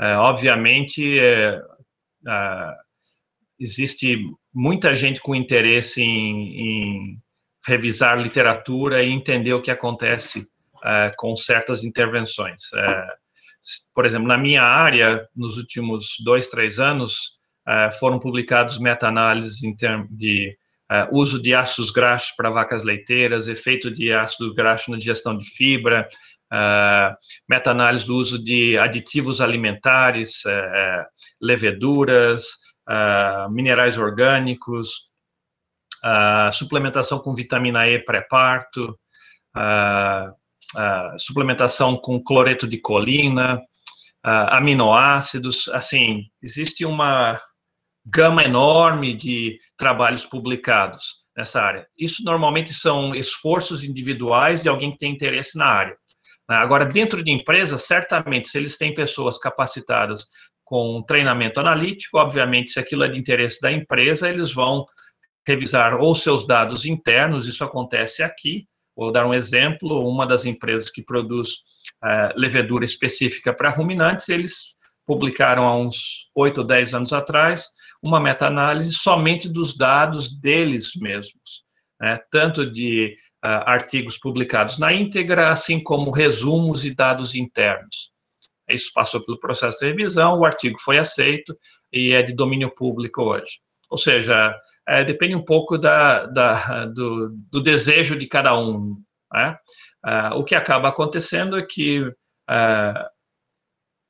É, 0.00 0.14
obviamente, 0.14 1.18
é, 1.18 1.60
é, 2.28 2.74
existe 3.58 4.24
muita 4.54 4.94
gente 4.94 5.20
com 5.20 5.34
interesse 5.34 6.00
em, 6.00 6.60
em, 6.60 7.22
revisar 7.66 8.20
literatura 8.20 9.02
e 9.02 9.10
entender 9.10 9.52
o 9.52 9.62
que 9.62 9.70
acontece 9.70 10.46
é, 10.84 11.10
com 11.16 11.36
certas 11.36 11.84
intervenções. 11.84 12.72
É, 12.74 13.06
por 13.94 14.06
exemplo, 14.06 14.26
na 14.26 14.38
minha 14.38 14.62
área, 14.62 15.28
nos 15.36 15.56
últimos 15.56 16.16
dois, 16.24 16.48
três 16.48 16.78
anos, 16.78 17.38
é, 17.68 17.90
foram 17.90 18.18
publicados 18.18 18.78
meta-análises 18.78 19.58
de 20.10 20.56
Uh, 20.90 21.06
uso 21.16 21.40
de 21.40 21.54
ácidos 21.54 21.92
graxos 21.92 22.32
para 22.32 22.50
vacas 22.50 22.82
leiteiras, 22.82 23.46
efeito 23.46 23.92
de 23.92 24.12
ácido 24.12 24.52
graxo 24.52 24.90
na 24.90 24.98
digestão 24.98 25.38
de 25.38 25.48
fibra, 25.48 26.08
uh, 26.52 27.14
meta-análise 27.48 28.04
do 28.08 28.16
uso 28.16 28.42
de 28.42 28.76
aditivos 28.76 29.40
alimentares, 29.40 30.44
uh, 30.46 31.06
leveduras, 31.40 32.58
minerais 33.52 33.96
orgânicos, 33.96 35.09
suplementação 36.52 37.18
com 37.18 37.34
vitamina 37.34 37.88
E 37.88 37.98
pré-parto, 37.98 38.98
suplementação 41.18 41.96
com 41.96 42.22
cloreto 42.22 42.66
de 42.66 42.78
colina, 42.78 43.60
aminoácidos, 44.22 45.68
assim, 45.68 46.24
existe 46.42 46.84
uma 46.84 47.40
gama 48.12 48.42
enorme 48.42 49.14
de 49.14 49.58
trabalhos 49.76 50.24
publicados 50.24 51.20
nessa 51.36 51.62
área. 51.62 51.86
Isso 51.98 52.24
normalmente 52.24 52.72
são 52.72 53.14
esforços 53.14 53.84
individuais 53.84 54.62
de 54.62 54.68
alguém 54.68 54.90
que 54.92 54.98
tem 54.98 55.12
interesse 55.12 55.56
na 55.56 55.66
área. 55.66 55.96
Né? 56.48 56.56
Agora, 56.56 56.84
dentro 56.84 57.22
de 57.22 57.30
empresas, 57.30 57.86
certamente, 57.86 58.48
se 58.48 58.58
eles 58.58 58.76
têm 58.76 58.94
pessoas 58.94 59.38
capacitadas 59.38 60.26
com 60.64 61.02
treinamento 61.06 61.60
analítico, 61.60 62.18
obviamente, 62.18 62.70
se 62.70 62.80
aquilo 62.80 63.04
é 63.04 63.08
de 63.08 63.18
interesse 63.18 63.60
da 63.60 63.70
empresa, 63.70 64.28
eles 64.28 64.52
vão 64.52 64.86
revisar 65.46 66.00
ou 66.00 66.14
seus 66.14 66.46
dados 66.46 66.84
internos, 66.84 67.46
isso 67.46 67.64
acontece 67.64 68.22
aqui. 68.22 68.66
Vou 68.96 69.12
dar 69.12 69.26
um 69.26 69.34
exemplo: 69.34 70.06
uma 70.08 70.26
das 70.26 70.44
empresas 70.44 70.90
que 70.90 71.02
produz 71.02 71.48
uh, 72.02 72.32
levedura 72.36 72.84
específica 72.84 73.52
para 73.52 73.70
ruminantes, 73.70 74.28
eles 74.28 74.76
publicaram 75.06 75.66
há 75.66 75.76
uns 75.76 76.30
8 76.34 76.58
ou 76.58 76.66
10 76.66 76.94
anos 76.94 77.12
atrás 77.12 77.68
uma 78.02 78.20
meta-análise 78.20 78.94
somente 78.94 79.48
dos 79.48 79.76
dados 79.76 80.34
deles 80.38 80.92
mesmos, 80.96 81.64
né? 82.00 82.18
tanto 82.30 82.70
de 82.70 83.16
uh, 83.44 83.66
artigos 83.66 84.16
publicados 84.16 84.78
na 84.78 84.92
íntegra, 84.92 85.50
assim 85.50 85.82
como 85.82 86.10
resumos 86.10 86.84
e 86.84 86.94
dados 86.94 87.34
internos. 87.34 88.10
Isso 88.68 88.90
passou 88.94 89.24
pelo 89.24 89.38
processo 89.38 89.80
de 89.80 89.86
revisão, 89.86 90.38
o 90.38 90.44
artigo 90.44 90.78
foi 90.78 90.98
aceito 90.98 91.56
e 91.92 92.12
é 92.12 92.22
de 92.22 92.32
domínio 92.32 92.70
público 92.74 93.22
hoje. 93.22 93.60
Ou 93.90 93.98
seja, 93.98 94.54
é, 94.88 95.04
depende 95.04 95.34
um 95.34 95.44
pouco 95.44 95.78
da, 95.78 96.26
da 96.26 96.86
do, 96.86 97.30
do, 97.50 97.62
desejo 97.62 98.18
de 98.18 98.26
cada 98.26 98.58
um. 98.58 98.96
Né? 99.32 99.56
Uh, 100.04 100.38
o 100.38 100.44
que 100.44 100.54
acaba 100.54 100.88
acontecendo 100.88 101.56
é 101.58 101.62
que 101.62 102.00
uh, 102.00 103.10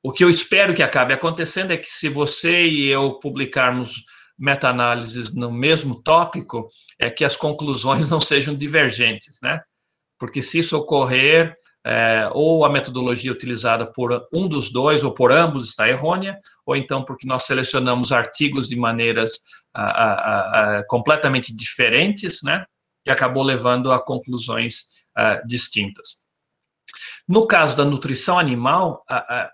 o 0.03 0.11
que 0.11 0.23
eu 0.23 0.29
espero 0.29 0.73
que 0.73 0.81
acabe 0.81 1.13
acontecendo 1.13 1.71
é 1.71 1.77
que 1.77 1.89
se 1.89 2.09
você 2.09 2.65
e 2.65 2.87
eu 2.87 3.19
publicarmos 3.19 4.03
meta-análises 4.37 5.35
no 5.35 5.51
mesmo 5.51 6.01
tópico, 6.01 6.67
é 6.99 7.09
que 7.09 7.23
as 7.23 7.37
conclusões 7.37 8.09
não 8.09 8.19
sejam 8.19 8.55
divergentes, 8.55 9.39
né? 9.43 9.61
Porque 10.17 10.41
se 10.41 10.59
isso 10.59 10.77
ocorrer, 10.77 11.55
é, 11.85 12.29
ou 12.33 12.63
a 12.63 12.69
metodologia 12.69 13.31
utilizada 13.31 13.91
por 13.91 14.27
um 14.31 14.47
dos 14.47 14.71
dois 14.71 15.03
ou 15.03 15.13
por 15.13 15.31
ambos 15.31 15.69
está 15.69 15.89
errônea, 15.89 16.39
ou 16.65 16.75
então 16.75 17.03
porque 17.03 17.27
nós 17.27 17.43
selecionamos 17.43 18.11
artigos 18.11 18.67
de 18.67 18.75
maneiras 18.75 19.39
a, 19.73 20.79
a, 20.79 20.83
completamente 20.87 21.55
diferentes, 21.55 22.39
né? 22.43 22.65
Que 23.03 23.11
acabou 23.11 23.43
levando 23.43 23.91
a 23.91 24.03
conclusões 24.03 24.89
distintas. 25.45 26.25
No 27.27 27.47
caso 27.47 27.75
da 27.75 27.85
nutrição 27.85 28.37
animal, 28.37 29.03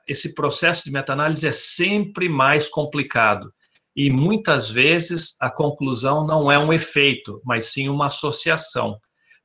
esse 0.07 0.33
processo 0.33 0.83
de 0.83 0.91
meta-análise 0.91 1.47
é 1.47 1.51
sempre 1.51 2.27
mais 2.29 2.69
complicado. 2.69 3.53
E 3.95 4.11
muitas 4.11 4.69
vezes 4.69 5.35
a 5.39 5.49
conclusão 5.49 6.25
não 6.25 6.51
é 6.51 6.59
um 6.59 6.71
efeito, 6.71 7.41
mas 7.43 7.71
sim 7.73 7.89
uma 7.89 8.07
associação. 8.07 8.99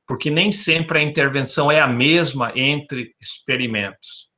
Porque 0.05 0.29
nem 0.29 0.51
sempre 0.51 0.99
a 0.99 1.01
intervenção 1.01 1.71
é 1.71 1.79
a 1.79 1.87
mesma 1.87 2.51
entre 2.55 3.15
experimentos. 3.19 4.29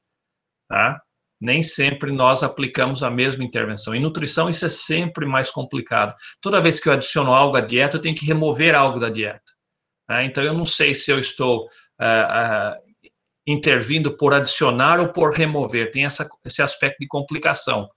Tá? 0.69 1.01
Nem 1.45 1.61
sempre 1.61 2.11
nós 2.11 2.41
aplicamos 2.41 3.03
a 3.03 3.09
mesma 3.11 3.43
intervenção. 3.43 3.93
Em 3.93 4.01
nutrição, 4.01 4.49
isso 4.49 4.65
é 4.65 4.69
sempre 4.69 5.27
mais 5.27 5.51
complicado. 5.51 6.15
Toda 6.41 6.59
vez 6.59 6.79
que 6.79 6.89
eu 6.89 6.93
adiciono 6.93 7.31
algo 7.31 7.55
à 7.55 7.61
dieta, 7.61 7.97
eu 7.97 8.01
tenho 8.01 8.15
que 8.15 8.25
remover 8.25 8.73
algo 8.73 8.99
da 8.99 9.09
dieta. 9.09 9.53
Tá? 10.07 10.23
Então, 10.23 10.43
eu 10.43 10.53
não 10.53 10.65
sei 10.65 10.95
se 10.95 11.11
eu 11.11 11.19
estou 11.19 11.65
uh, 11.65 11.65
uh, 11.65 12.85
intervindo 13.45 14.17
por 14.17 14.33
adicionar 14.33 14.99
ou 14.99 15.09
por 15.09 15.33
remover, 15.33 15.91
tem 15.91 16.03
essa, 16.05 16.27
esse 16.43 16.63
aspecto 16.63 16.97
de 16.99 17.07
complicação, 17.07 17.87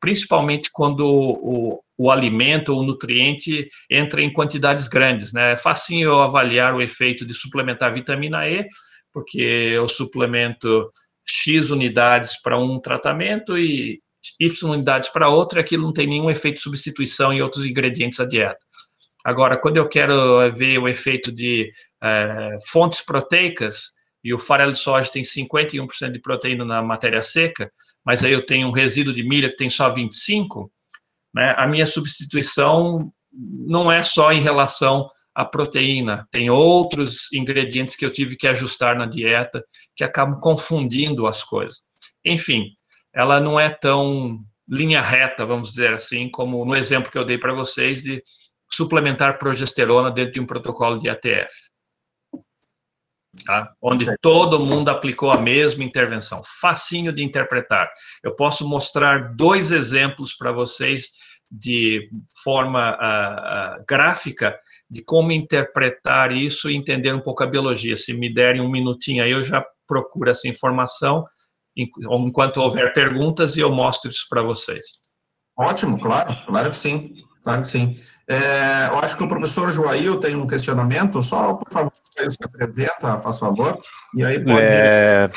principalmente 0.00 0.70
quando 0.72 1.06
o, 1.06 1.82
o 1.98 2.10
alimento 2.10 2.70
ou 2.70 2.80
o 2.80 2.86
nutriente 2.86 3.68
entra 3.90 4.22
em 4.22 4.32
quantidades 4.32 4.88
grandes, 4.88 5.30
né? 5.32 5.52
É 5.52 5.56
facinho 5.56 6.08
eu 6.08 6.20
avaliar 6.22 6.74
o 6.74 6.80
efeito 6.80 7.26
de 7.26 7.34
suplementar 7.34 7.92
vitamina 7.92 8.48
E, 8.48 8.66
porque 9.12 9.40
eu 9.40 9.86
suplemento 9.88 10.90
X 11.26 11.70
unidades 11.70 12.40
para 12.40 12.58
um 12.58 12.78
tratamento 12.80 13.56
e 13.58 14.00
Y 14.40 14.70
unidades 14.70 15.08
para 15.10 15.28
outro, 15.28 15.58
e 15.58 15.60
aquilo 15.60 15.84
não 15.84 15.92
tem 15.92 16.06
nenhum 16.06 16.30
efeito 16.30 16.56
de 16.56 16.62
substituição 16.62 17.32
em 17.32 17.42
outros 17.42 17.64
ingredientes 17.64 18.18
da 18.18 18.24
dieta. 18.24 18.58
Agora, 19.24 19.58
quando 19.58 19.76
eu 19.76 19.88
quero 19.88 20.52
ver 20.52 20.78
o 20.78 20.88
efeito 20.88 21.32
de 21.32 21.70
é, 22.02 22.56
fontes 22.68 23.00
proteicas, 23.00 23.92
e 24.22 24.32
o 24.32 24.38
farelo 24.38 24.72
de 24.72 24.78
soja 24.78 25.10
tem 25.10 25.22
51% 25.22 26.10
de 26.10 26.18
proteína 26.18 26.64
na 26.64 26.82
matéria 26.82 27.22
seca, 27.22 27.70
mas 28.04 28.24
aí 28.24 28.32
eu 28.32 28.44
tenho 28.44 28.68
um 28.68 28.72
resíduo 28.72 29.12
de 29.12 29.22
milho 29.22 29.50
que 29.50 29.56
tem 29.56 29.68
só 29.68 29.92
25%, 29.92 30.68
né, 31.34 31.54
a 31.58 31.66
minha 31.66 31.84
substituição 31.84 33.12
não 33.32 33.90
é 33.90 34.02
só 34.02 34.32
em 34.32 34.40
relação 34.40 35.10
à 35.34 35.44
proteína, 35.44 36.28
tem 36.30 36.48
outros 36.48 37.32
ingredientes 37.32 37.96
que 37.96 38.04
eu 38.04 38.12
tive 38.12 38.36
que 38.36 38.46
ajustar 38.46 38.96
na 38.96 39.06
dieta 39.06 39.64
que 39.96 40.04
acabam 40.04 40.38
confundindo 40.40 41.26
as 41.26 41.42
coisas. 41.42 41.86
Enfim, 42.24 42.70
ela 43.12 43.40
não 43.40 43.58
é 43.58 43.68
tão 43.70 44.38
linha 44.68 45.00
reta, 45.00 45.44
vamos 45.44 45.70
dizer 45.70 45.92
assim, 45.92 46.30
como 46.30 46.64
no 46.64 46.76
exemplo 46.76 47.10
que 47.10 47.18
eu 47.18 47.24
dei 47.24 47.36
para 47.36 47.52
vocês 47.52 48.02
de 48.02 48.22
suplementar 48.70 49.38
progesterona 49.38 50.10
dentro 50.10 50.32
de 50.32 50.40
um 50.40 50.46
protocolo 50.46 50.98
de 50.98 51.08
ATF 51.08 51.52
tá? 53.44 53.72
onde 53.80 54.06
todo 54.20 54.64
mundo 54.64 54.88
aplicou 54.88 55.30
a 55.30 55.40
mesma 55.40 55.84
intervenção. 55.84 56.42
Facinho 56.60 57.12
de 57.12 57.22
interpretar. 57.22 57.90
Eu 58.22 58.34
posso 58.34 58.68
mostrar 58.68 59.34
dois 59.34 59.72
exemplos 59.72 60.34
para 60.34 60.52
vocês 60.52 61.10
de 61.50 62.08
forma 62.42 62.92
uh, 62.92 63.80
uh, 63.80 63.84
gráfica 63.86 64.58
de 64.90 65.02
como 65.02 65.32
interpretar 65.32 66.32
isso 66.32 66.70
e 66.70 66.76
entender 66.76 67.14
um 67.14 67.20
pouco 67.20 67.42
a 67.42 67.46
biologia. 67.46 67.96
Se 67.96 68.12
me 68.12 68.32
derem 68.32 68.60
um 68.60 68.70
minutinho 68.70 69.22
aí, 69.22 69.30
eu 69.30 69.42
já 69.42 69.64
procuro 69.86 70.30
essa 70.30 70.48
informação 70.48 71.24
enquanto 71.76 72.58
houver 72.58 72.92
perguntas 72.92 73.56
e 73.56 73.60
eu 73.60 73.70
mostro 73.70 74.10
isso 74.10 74.26
para 74.28 74.42
vocês. 74.42 74.84
Ótimo, 75.56 75.98
claro, 75.98 76.36
claro 76.46 76.70
que 76.70 76.78
sim, 76.78 77.14
claro 77.42 77.62
que 77.62 77.68
sim. 77.68 77.96
É, 78.28 78.88
eu 78.90 78.98
acho 78.98 79.16
que 79.16 79.22
o 79.22 79.28
professor 79.28 79.70
Joail 79.70 80.18
tem 80.18 80.34
um 80.34 80.46
questionamento, 80.46 81.22
só 81.22 81.54
por 81.54 81.72
favor, 81.72 81.92
se 81.94 82.38
apresenta, 82.42 83.18
faz 83.18 83.38
favor, 83.38 83.78
e 84.16 84.24
aí 84.24 84.42
pode... 84.42 84.60
É, 84.60 85.30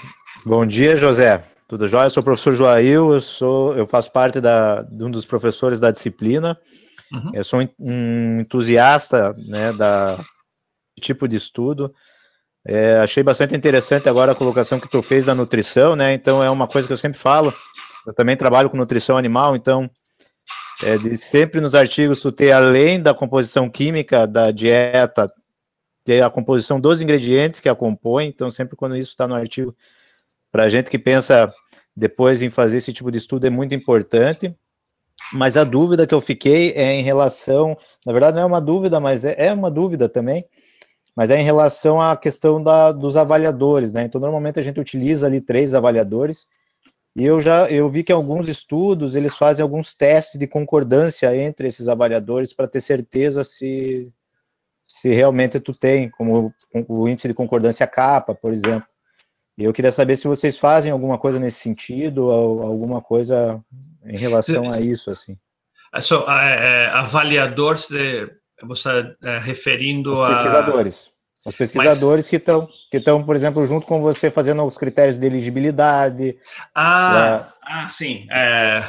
bom 0.45 0.65
dia, 0.65 0.95
José, 0.95 1.43
tudo 1.67 1.87
jóia? 1.87 2.05
Eu 2.05 2.09
sou 2.09 2.21
o 2.21 2.23
professor 2.23 2.53
Joail, 2.53 3.13
eu, 3.13 3.21
sou, 3.21 3.75
eu 3.75 3.85
faço 3.85 4.11
parte 4.11 4.39
da, 4.39 4.81
de 4.83 5.03
um 5.03 5.11
dos 5.11 5.25
professores 5.25 5.79
da 5.79 5.91
disciplina, 5.91 6.57
uhum. 7.11 7.31
eu 7.33 7.43
sou 7.43 7.59
um 7.79 8.41
entusiasta 8.41 9.33
né, 9.33 9.71
da 9.73 10.17
tipo 10.99 11.27
de 11.27 11.35
estudo, 11.35 11.93
é, 12.65 12.97
achei 12.97 13.23
bastante 13.23 13.55
interessante 13.55 14.09
agora 14.09 14.31
a 14.31 14.35
colocação 14.35 14.79
que 14.79 14.89
tu 14.89 15.01
fez 15.01 15.25
da 15.25 15.35
nutrição, 15.35 15.95
né, 15.95 16.13
então 16.13 16.43
é 16.43 16.49
uma 16.49 16.67
coisa 16.67 16.87
que 16.87 16.93
eu 16.93 16.97
sempre 16.97 17.19
falo, 17.19 17.53
eu 18.05 18.13
também 18.13 18.35
trabalho 18.35 18.69
com 18.69 18.77
nutrição 18.77 19.17
animal, 19.17 19.55
então 19.55 19.89
é, 20.83 20.97
de 20.97 21.17
sempre 21.17 21.61
nos 21.61 21.75
artigos 21.75 22.21
tu 22.21 22.31
ter, 22.31 22.51
além 22.51 23.01
da 23.01 23.13
composição 23.13 23.69
química 23.69 24.27
da 24.27 24.51
dieta, 24.51 25.27
ter 26.03 26.23
a 26.23 26.29
composição 26.29 26.79
dos 26.79 27.01
ingredientes 27.01 27.59
que 27.59 27.67
a 27.67 27.75
compõem, 27.75 28.29
então 28.29 28.49
sempre 28.49 28.75
quando 28.75 28.95
isso 28.95 29.09
está 29.09 29.27
no 29.27 29.35
artigo, 29.35 29.75
para 30.51 30.69
gente 30.69 30.89
que 30.89 30.97
pensa 30.97 31.51
depois 31.95 32.41
em 32.41 32.49
fazer 32.49 32.77
esse 32.77 32.93
tipo 32.93 33.11
de 33.11 33.17
estudo 33.17 33.47
é 33.47 33.49
muito 33.49 33.73
importante, 33.75 34.55
Mas 35.33 35.57
a 35.57 35.63
dúvida 35.63 36.07
que 36.07 36.13
eu 36.13 36.21
fiquei 36.21 36.71
é 36.73 36.93
em 36.93 37.03
relação, 37.03 37.77
na 38.05 38.13
verdade 38.13 38.35
não 38.35 38.43
é 38.43 38.45
uma 38.45 38.61
dúvida, 38.61 38.99
mas 38.99 39.25
é, 39.25 39.47
é 39.47 39.53
uma 39.53 39.69
dúvida 39.69 40.07
também, 40.07 40.45
mas 41.15 41.29
é 41.29 41.39
em 41.39 41.43
relação 41.43 41.99
à 42.01 42.15
questão 42.15 42.61
da, 42.61 42.91
dos 42.91 43.17
avaliadores, 43.17 43.91
né? 43.91 44.03
Então 44.03 44.21
normalmente 44.21 44.59
a 44.59 44.63
gente 44.63 44.79
utiliza 44.79 45.27
ali 45.27 45.41
três 45.41 45.73
avaliadores 45.73 46.47
e 47.15 47.25
eu 47.25 47.41
já 47.41 47.69
eu 47.69 47.89
vi 47.89 48.03
que 48.03 48.11
alguns 48.11 48.47
estudos 48.47 49.15
eles 49.15 49.35
fazem 49.35 49.63
alguns 49.63 49.95
testes 49.95 50.39
de 50.39 50.47
concordância 50.47 51.35
entre 51.35 51.67
esses 51.67 51.87
avaliadores 51.87 52.53
para 52.53 52.67
ter 52.67 52.81
certeza 52.81 53.43
se 53.43 54.11
se 54.87 55.09
realmente 55.09 55.59
tu 55.59 55.77
tem, 55.77 56.09
como 56.09 56.53
o 56.87 57.09
índice 57.09 57.27
de 57.27 57.33
concordância 57.33 57.85
capa, 57.85 58.33
por 58.33 58.53
exemplo. 58.53 58.87
Eu 59.57 59.73
queria 59.73 59.91
saber 59.91 60.15
se 60.15 60.27
vocês 60.27 60.57
fazem 60.57 60.91
alguma 60.91 61.17
coisa 61.17 61.39
nesse 61.39 61.59
sentido, 61.59 62.31
alguma 62.31 63.01
coisa 63.01 63.61
em 64.07 64.17
relação 64.17 64.71
a 64.71 64.79
isso, 64.79 65.09
assim. 65.11 65.37
So, 65.99 66.19
uh, 66.19 66.29
avaliadores, 66.93 67.87
de, 67.87 68.29
você 68.63 69.15
é, 69.23 69.39
referindo 69.39 70.21
os 70.21 70.27
pesquisadores. 70.29 71.11
a... 71.13 71.49
Os 71.49 71.55
pesquisadores 71.55 72.25
Mas... 72.25 72.29
que 72.29 72.35
estão, 72.35 72.67
que 72.91 72.97
estão, 72.97 73.23
por 73.23 73.35
exemplo, 73.35 73.65
junto 73.65 73.87
com 73.87 74.01
você 74.01 74.29
fazendo 74.29 74.63
os 74.65 74.77
critérios 74.77 75.17
de 75.17 75.25
elegibilidade. 75.25 76.37
Ah, 76.75 77.53
ah 77.63 77.87
sim. 77.87 78.27
É... 78.29 78.83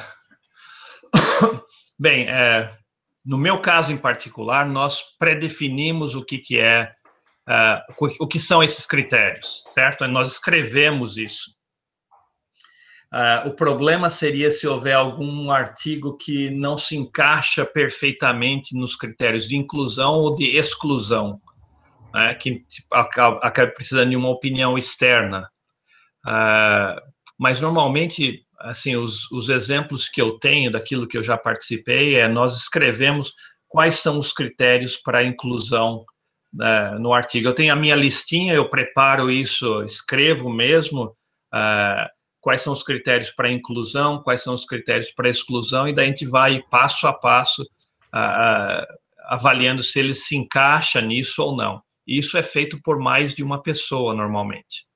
Bem, 1.99 2.29
é... 2.29 2.73
no 3.25 3.39
meu 3.39 3.61
caso 3.61 3.93
em 3.93 3.97
particular, 3.97 4.67
nós 4.67 5.17
predefinimos 5.19 6.17
o 6.17 6.25
que, 6.25 6.39
que 6.39 6.59
é 6.59 6.93
o 8.21 8.29
que 8.29 8.39
são 8.39 8.63
esses 8.63 8.85
critérios, 8.85 9.63
certo? 9.73 10.07
Nós 10.07 10.33
escrevemos 10.33 11.17
isso. 11.17 11.58
Uh, 13.13 13.49
o 13.49 13.55
problema 13.55 14.11
seria 14.11 14.51
se 14.51 14.67
houver 14.67 14.93
algum 14.93 15.51
artigo 15.51 16.17
que 16.19 16.51
não 16.51 16.77
se 16.77 16.95
encaixa 16.95 17.65
perfeitamente 17.65 18.77
nos 18.77 18.95
critérios 18.97 19.49
de 19.49 19.57
inclusão 19.57 20.15
ou 20.17 20.35
de 20.35 20.57
exclusão, 20.57 21.41
né, 22.13 22.35
que 22.35 22.67
acaba, 22.93 23.39
acaba, 23.39 23.73
precisando 23.73 24.11
de 24.11 24.17
uma 24.17 24.29
opinião 24.29 24.77
externa. 24.77 25.49
Uh, 26.27 27.01
mas 27.39 27.63
normalmente, 27.63 28.45
assim, 28.61 28.95
os, 28.95 29.31
os 29.33 29.49
exemplos 29.49 30.07
que 30.07 30.21
eu 30.21 30.39
tenho 30.39 30.71
daquilo 30.71 31.09
que 31.09 31.17
eu 31.17 31.23
já 31.23 31.39
participei 31.39 32.17
é 32.17 32.29
nós 32.29 32.57
escrevemos 32.59 33.33
quais 33.69 34.01
são 34.01 34.19
os 34.19 34.35
critérios 34.35 34.99
para 34.99 35.25
inclusão 35.25 36.05
uh, 36.55 36.99
no 36.99 37.15
artigo. 37.15 37.49
Eu 37.49 37.55
tenho 37.55 37.73
a 37.73 37.77
minha 37.77 37.97
listinha, 37.97 38.53
eu 38.53 38.69
preparo 38.69 39.31
isso, 39.31 39.83
escrevo 39.85 40.51
mesmo 40.51 41.17
uh, 41.55 42.18
quais 42.41 42.63
são 42.63 42.73
os 42.73 42.83
critérios 42.83 43.31
para 43.31 43.51
inclusão, 43.51 44.23
quais 44.23 44.43
são 44.43 44.55
os 44.55 44.65
critérios 44.65 45.11
para 45.11 45.29
exclusão, 45.29 45.89
e 45.89 45.95
daí 45.95 46.07
a 46.07 46.09
gente 46.09 46.27
vai 46.27 46.63
passo 46.71 47.07
a 47.07 47.13
passo 47.13 47.65
avaliando 49.27 49.83
se 49.83 49.99
ele 49.99 50.15
se 50.15 50.37
encaixa 50.37 51.01
nisso 51.01 51.43
ou 51.43 51.57
não. 51.57 51.83
Isso 52.07 52.39
é 52.39 52.43
feito 52.43 52.81
por 52.83 52.99
mais 52.99 53.35
de 53.35 53.43
uma 53.43 53.63
pessoa, 53.63 54.15
normalmente. 54.15 54.87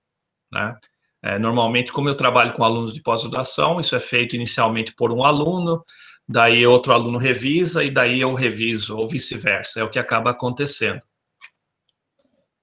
Né? 0.51 0.75
É, 1.23 1.39
normalmente, 1.39 1.93
como 1.93 2.09
eu 2.09 2.17
trabalho 2.17 2.55
com 2.55 2.65
alunos 2.65 2.95
de 2.95 3.03
pós-graduação, 3.03 3.79
isso 3.79 3.95
é 3.95 4.01
feito 4.01 4.35
inicialmente 4.35 4.95
por 4.95 5.13
um 5.13 5.23
aluno, 5.23 5.85
daí 6.27 6.67
outro 6.67 6.93
aluno 6.93 7.19
revisa 7.19 7.85
e 7.85 7.91
daí 7.91 8.21
eu 8.21 8.35
reviso, 8.35 8.97
ou 8.97 9.07
vice-versa, 9.07 9.81
é 9.81 9.85
o 9.85 9.91
que 9.91 9.99
acaba 9.99 10.31
acontecendo. 10.31 11.03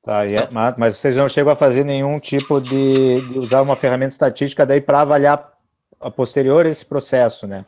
Tá, 0.10 0.26
é, 0.26 0.50
mas, 0.52 0.74
mas, 0.80 0.98
vocês 0.98 1.16
não 1.16 1.30
chegam 1.30 1.54
a 1.54 1.56
fazer 1.56 1.84
nenhum 1.84 2.20
tipo 2.20 2.60
de, 2.60 3.22
de 3.22 3.38
usar 3.38 3.62
uma 3.62 3.76
ferramenta 3.76 4.12
estatística 4.12 4.66
daí 4.66 4.82
para 4.82 5.02
avaliar 5.02 5.54
a 6.00 6.10
posterior 6.10 6.66
esse 6.66 6.84
processo, 6.84 7.46
né? 7.46 7.64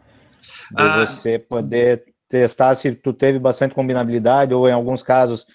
De 0.72 0.82
ah, 0.82 1.06
você 1.06 1.38
poder 1.38 2.04
testar 2.28 2.74
se 2.74 2.96
tu 2.96 3.14
teve 3.14 3.38
bastante 3.38 3.76
combinabilidade 3.76 4.56
ou 4.56 4.68
em 4.68 4.72
alguns 4.72 5.04
casos, 5.04 5.46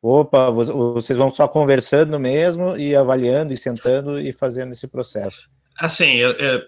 opa, 0.00 0.48
vocês 0.48 1.18
vão 1.18 1.30
só 1.30 1.48
conversando 1.48 2.16
mesmo 2.20 2.76
e 2.76 2.94
avaliando 2.94 3.52
e 3.52 3.56
sentando 3.56 4.16
e 4.16 4.30
fazendo 4.30 4.70
esse 4.70 4.86
processo. 4.86 5.48
Assim, 5.80 6.14
eu, 6.14 6.30
eu, 6.34 6.60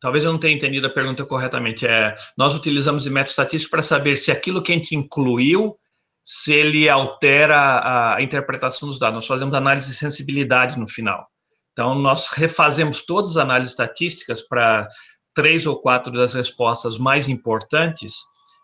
talvez 0.00 0.24
eu 0.24 0.32
não 0.32 0.40
tenha 0.40 0.54
entendido 0.54 0.86
a 0.86 0.90
pergunta 0.90 1.22
corretamente. 1.26 1.86
É, 1.86 2.16
nós 2.34 2.54
utilizamos 2.54 3.04
o 3.04 3.10
método 3.10 3.28
estatístico 3.28 3.72
para 3.72 3.82
saber 3.82 4.16
se 4.16 4.30
aquilo 4.30 4.62
que 4.62 4.72
a 4.72 4.74
gente 4.74 4.96
incluiu 4.96 5.76
se 6.24 6.52
ele 6.52 6.88
altera 6.88 8.14
a 8.14 8.22
interpretação 8.22 8.88
dos 8.88 8.98
dados. 8.98 9.14
Nós 9.14 9.26
fazemos 9.26 9.54
análise 9.54 9.88
de 9.88 9.96
sensibilidade 9.96 10.78
no 10.78 10.88
final. 10.88 11.26
Então, 11.72 11.94
nós 11.94 12.28
refazemos 12.28 13.04
todas 13.04 13.32
as 13.32 13.36
análises 13.38 13.72
estatísticas 13.72 14.42
para 14.42 14.88
três 15.34 15.66
ou 15.66 15.80
quatro 15.80 16.12
das 16.12 16.34
respostas 16.34 16.98
mais 16.98 17.28
importantes 17.28 18.14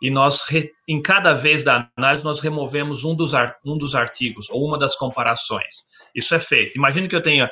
e 0.01 0.11
nós, 0.11 0.45
em 0.87 1.03
cada 1.03 1.35
vez 1.35 1.65
da 1.65 1.91
análise, 1.97 2.25
nós 2.25 2.41
removemos 2.41 3.05
um 3.05 3.15
dos, 3.15 3.33
um 3.65 3.77
dos 3.77 3.95
artigos 3.95 4.49
ou 4.51 4.65
uma 4.65 4.79
das 4.79 4.95
comparações. 4.95 5.89
Isso 6.15 6.35
é 6.35 6.41
feito. 6.41 6.77
Imagine 6.77 7.09
que 7.09 7.17
eu 7.17 7.23
tenha 7.23 7.51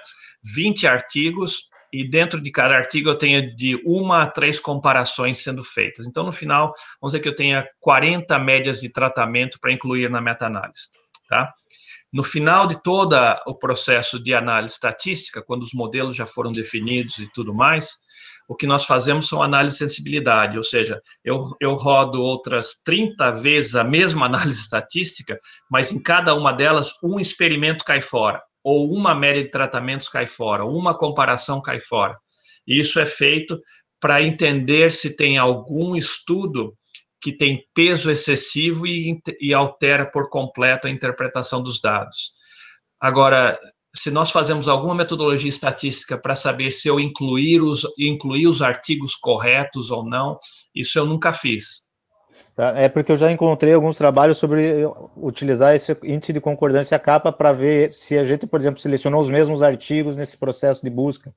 20 0.54 0.86
artigos 0.86 1.68
e 1.92 2.08
dentro 2.08 2.40
de 2.40 2.50
cada 2.50 2.76
artigo 2.76 3.08
eu 3.08 3.18
tenha 3.18 3.54
de 3.54 3.80
uma 3.84 4.22
a 4.22 4.26
três 4.26 4.58
comparações 4.60 5.38
sendo 5.38 5.62
feitas. 5.62 6.06
Então, 6.06 6.24
no 6.24 6.32
final, 6.32 6.72
vamos 7.00 7.12
dizer 7.12 7.20
que 7.20 7.28
eu 7.28 7.36
tenha 7.36 7.66
40 7.80 8.38
médias 8.38 8.80
de 8.80 8.92
tratamento 8.92 9.58
para 9.60 9.72
incluir 9.72 10.10
na 10.10 10.20
meta-análise, 10.20 10.88
tá? 11.28 11.52
No 12.12 12.22
final 12.22 12.66
de 12.66 12.82
todo 12.82 13.16
o 13.46 13.54
processo 13.54 14.22
de 14.22 14.34
análise 14.34 14.74
estatística, 14.74 15.42
quando 15.42 15.62
os 15.62 15.74
modelos 15.74 16.16
já 16.16 16.24
foram 16.24 16.52
definidos 16.52 17.18
e 17.18 17.30
tudo 17.32 17.52
mais, 17.52 17.98
o 18.48 18.54
que 18.54 18.66
nós 18.66 18.84
fazemos 18.84 19.28
são 19.28 19.42
análise 19.42 19.74
de 19.74 19.78
sensibilidade, 19.80 20.56
ou 20.56 20.62
seja, 20.62 21.02
eu, 21.24 21.50
eu 21.60 21.74
rodo 21.74 22.22
outras 22.22 22.80
30 22.84 23.32
vezes 23.32 23.74
a 23.74 23.82
mesma 23.82 24.26
análise 24.26 24.60
estatística, 24.60 25.38
mas 25.70 25.92
em 25.92 26.00
cada 26.00 26.34
uma 26.34 26.52
delas 26.52 26.92
um 27.02 27.18
experimento 27.18 27.84
cai 27.84 28.00
fora 28.00 28.40
ou 28.66 28.92
uma 28.92 29.14
média 29.14 29.44
de 29.44 29.48
tratamentos 29.48 30.08
cai 30.08 30.26
fora, 30.26 30.64
uma 30.64 30.92
comparação 30.92 31.62
cai 31.62 31.78
fora. 31.78 32.18
Isso 32.66 32.98
é 32.98 33.06
feito 33.06 33.60
para 34.00 34.20
entender 34.20 34.90
se 34.90 35.16
tem 35.16 35.38
algum 35.38 35.94
estudo 35.94 36.76
que 37.20 37.32
tem 37.32 37.64
peso 37.72 38.10
excessivo 38.10 38.84
e, 38.84 39.22
e, 39.40 39.54
altera 39.54 40.04
por 40.10 40.28
completo 40.28 40.88
a 40.88 40.90
interpretação 40.90 41.62
dos 41.62 41.80
dados. 41.80 42.32
Agora, 43.00 43.56
se 43.94 44.10
nós 44.10 44.32
fazemos 44.32 44.66
alguma 44.66 44.96
metodologia 44.96 45.48
estatística 45.48 46.18
para 46.18 46.34
saber 46.34 46.72
se 46.72 46.88
eu 46.88 46.98
incluir 46.98 47.62
os, 47.62 47.86
incluir 47.96 48.48
os 48.48 48.62
artigos 48.62 49.14
corretos 49.14 49.92
ou 49.92 50.04
não, 50.04 50.40
isso 50.74 50.98
eu 50.98 51.06
nunca 51.06 51.32
fiz. 51.32 51.85
Tá? 52.56 52.72
É 52.74 52.88
porque 52.88 53.12
eu 53.12 53.18
já 53.18 53.30
encontrei 53.30 53.74
alguns 53.74 53.98
trabalhos 53.98 54.38
sobre 54.38 54.82
utilizar 55.14 55.74
esse 55.74 55.94
índice 56.02 56.32
de 56.32 56.40
concordância 56.40 56.98
capa 56.98 57.30
para 57.30 57.52
ver 57.52 57.92
se 57.92 58.16
a 58.16 58.24
gente, 58.24 58.46
por 58.46 58.58
exemplo, 58.58 58.80
selecionou 58.80 59.20
os 59.20 59.28
mesmos 59.28 59.62
artigos 59.62 60.16
nesse 60.16 60.38
processo 60.38 60.82
de 60.82 60.88
busca. 60.88 61.34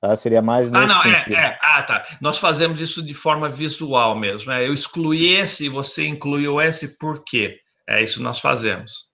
Tá? 0.00 0.16
Seria 0.16 0.40
mais 0.40 0.70
nesse 0.70 0.82
Ah, 0.82 0.86
não, 0.86 1.04
é, 1.04 1.24
é, 1.28 1.32
é. 1.34 1.58
Ah, 1.62 1.82
tá. 1.82 2.06
Nós 2.22 2.38
fazemos 2.38 2.80
isso 2.80 3.02
de 3.02 3.12
forma 3.12 3.50
visual 3.50 4.18
mesmo. 4.18 4.50
É, 4.50 4.66
eu 4.66 4.72
excluí 4.72 5.34
esse, 5.36 5.68
você 5.68 6.06
incluiu 6.06 6.58
esse, 6.58 6.96
por 6.96 7.22
quê? 7.22 7.58
É 7.86 8.02
isso 8.02 8.22
nós 8.22 8.40
fazemos. 8.40 9.10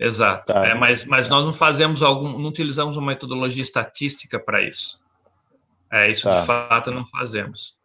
Exato. 0.00 0.52
Tá. 0.52 0.66
É, 0.66 0.74
mas, 0.74 1.04
mas 1.04 1.28
nós 1.28 1.44
não 1.44 1.52
fazemos 1.52 2.02
algum, 2.02 2.38
não 2.38 2.48
utilizamos 2.48 2.96
uma 2.96 3.08
metodologia 3.08 3.62
estatística 3.62 4.38
para 4.40 4.62
isso. 4.62 4.98
É, 5.92 6.10
isso 6.10 6.24
tá. 6.24 6.40
de 6.40 6.46
fato 6.46 6.90
não 6.90 7.06
fazemos. 7.06 7.75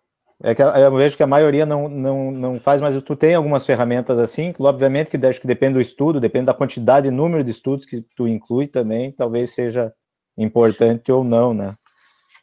É 0.44 0.56
que 0.56 0.62
eu 0.62 0.96
vejo 0.96 1.16
que 1.16 1.22
a 1.22 1.28
maioria 1.28 1.66
não, 1.66 1.88
não, 1.88 2.32
não 2.32 2.60
faz, 2.60 2.82
mas 2.82 3.00
tu 3.04 3.16
tem 3.16 3.36
algumas 3.36 3.64
ferramentas 3.64 4.18
assim, 4.18 4.52
obviamente 4.60 5.12
que, 5.12 5.26
acho 5.26 5.39
que 5.39 5.46
depende 5.46 5.76
do 5.76 5.82
estudo, 5.82 6.20
depende 6.20 6.46
da 6.46 6.54
quantidade 6.54 7.08
e 7.08 7.12
número 7.12 7.44
de 7.44 7.52
estudos 7.52 7.86
que 7.86 8.04
tu 8.16 8.28
inclui 8.28 8.68
também, 8.68 9.12
talvez 9.12 9.52
seja 9.52 9.94
importante 10.36 11.12
ou 11.12 11.24
não, 11.24 11.54
né? 11.54 11.76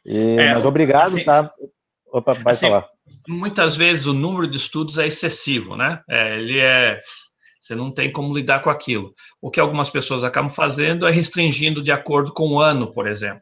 E, 0.05 0.37
é, 0.39 0.53
mas 0.53 0.65
obrigado, 0.65 1.07
assim, 1.07 1.25
tá? 1.25 1.51
Opa, 2.11 2.33
vai 2.35 2.53
assim, 2.53 2.67
falar. 2.67 2.87
Muitas 3.27 3.75
vezes 3.75 4.05
o 4.05 4.13
número 4.13 4.47
de 4.47 4.55
estudos 4.55 4.97
é 4.97 5.05
excessivo, 5.05 5.75
né? 5.75 6.01
É, 6.09 6.37
ele 6.37 6.59
é. 6.59 6.97
Você 7.59 7.75
não 7.75 7.91
tem 7.91 8.11
como 8.11 8.33
lidar 8.33 8.61
com 8.61 8.69
aquilo. 8.69 9.13
O 9.41 9.51
que 9.51 9.59
algumas 9.59 9.89
pessoas 9.89 10.23
acabam 10.23 10.49
fazendo 10.49 11.05
é 11.05 11.11
restringindo 11.11 11.83
de 11.83 11.91
acordo 11.91 12.33
com 12.33 12.53
o 12.53 12.59
ano, 12.61 12.93
por 12.93 13.07
exemplo. 13.07 13.41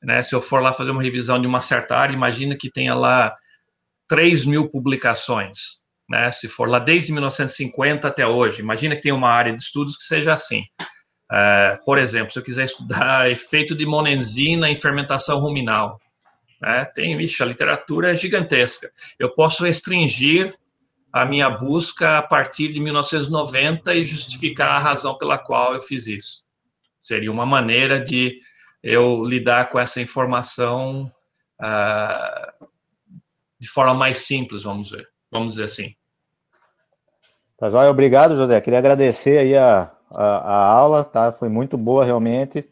Né? 0.00 0.22
Se 0.22 0.34
eu 0.34 0.40
for 0.40 0.62
lá 0.62 0.72
fazer 0.72 0.92
uma 0.92 1.02
revisão 1.02 1.40
de 1.40 1.48
uma 1.48 1.60
certa 1.60 1.96
área, 1.96 2.14
imagina 2.14 2.56
que 2.56 2.70
tenha 2.70 2.94
lá 2.94 3.34
3 4.10 4.44
mil 4.44 4.68
publicações, 4.68 5.84
né? 6.08 6.32
Se 6.32 6.48
for 6.48 6.68
lá 6.68 6.80
desde 6.80 7.12
1950 7.12 8.08
até 8.08 8.26
hoje, 8.26 8.60
imagina 8.60 8.96
que 8.96 9.02
tem 9.02 9.12
uma 9.12 9.30
área 9.30 9.54
de 9.54 9.62
estudos 9.62 9.96
que 9.96 10.02
seja 10.02 10.32
assim. 10.32 10.64
É, 11.32 11.78
por 11.86 11.96
exemplo, 11.96 12.32
se 12.32 12.40
eu 12.40 12.42
quiser 12.42 12.64
estudar 12.64 13.30
efeito 13.30 13.72
de 13.72 13.86
monenzina 13.86 14.68
em 14.68 14.74
fermentação 14.74 15.38
ruminal, 15.38 16.00
né? 16.60 16.84
tem, 16.86 17.16
vixe, 17.16 17.40
a 17.40 17.46
literatura 17.46 18.10
é 18.10 18.16
gigantesca. 18.16 18.90
Eu 19.16 19.32
posso 19.32 19.62
restringir 19.64 20.52
a 21.12 21.24
minha 21.24 21.48
busca 21.48 22.18
a 22.18 22.22
partir 22.22 22.72
de 22.72 22.80
1990 22.80 23.94
e 23.94 24.02
justificar 24.02 24.70
a 24.70 24.78
razão 24.80 25.16
pela 25.16 25.38
qual 25.38 25.74
eu 25.74 25.82
fiz 25.82 26.08
isso. 26.08 26.44
Seria 27.00 27.30
uma 27.30 27.46
maneira 27.46 28.00
de 28.00 28.40
eu 28.82 29.24
lidar 29.24 29.68
com 29.68 29.78
essa 29.78 30.00
informação 30.00 31.12
uh, 31.62 32.69
de 33.60 33.68
forma 33.68 33.94
mais 33.94 34.18
simples, 34.18 34.62
vamos 34.64 34.90
ver. 34.90 35.06
vamos 35.30 35.52
dizer 35.52 35.64
assim. 35.64 35.94
Tá 37.58 37.68
joia, 37.68 37.90
obrigado, 37.90 38.34
José. 38.34 38.58
Queria 38.60 38.78
agradecer 38.78 39.38
aí 39.38 39.54
a, 39.54 39.90
a, 40.16 40.24
a, 40.24 40.66
aula, 40.66 41.04
tá? 41.04 41.30
Foi 41.30 41.50
muito 41.50 41.76
boa 41.76 42.06
realmente. 42.06 42.66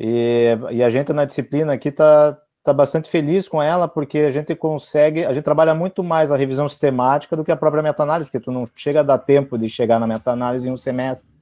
E, 0.00 0.56
e 0.72 0.82
a 0.82 0.88
gente 0.88 1.12
na 1.12 1.26
disciplina 1.26 1.74
aqui 1.74 1.92
tá, 1.92 2.38
tá 2.64 2.72
bastante 2.72 3.10
feliz 3.10 3.46
com 3.46 3.62
ela, 3.62 3.86
porque 3.86 4.18
a 4.20 4.30
gente 4.30 4.54
consegue, 4.56 5.26
a 5.26 5.34
gente 5.34 5.44
trabalha 5.44 5.74
muito 5.74 6.02
mais 6.02 6.32
a 6.32 6.36
revisão 6.36 6.66
sistemática 6.70 7.36
do 7.36 7.44
que 7.44 7.52
a 7.52 7.56
própria 7.56 7.82
meta-análise, 7.82 8.30
porque 8.30 8.42
tu 8.42 8.50
não 8.50 8.64
chega 8.74 9.00
a 9.00 9.02
dar 9.02 9.18
tempo 9.18 9.58
de 9.58 9.68
chegar 9.68 10.00
na 10.00 10.06
meta-análise 10.06 10.66
em 10.66 10.72
um 10.72 10.78
semestre. 10.78 11.33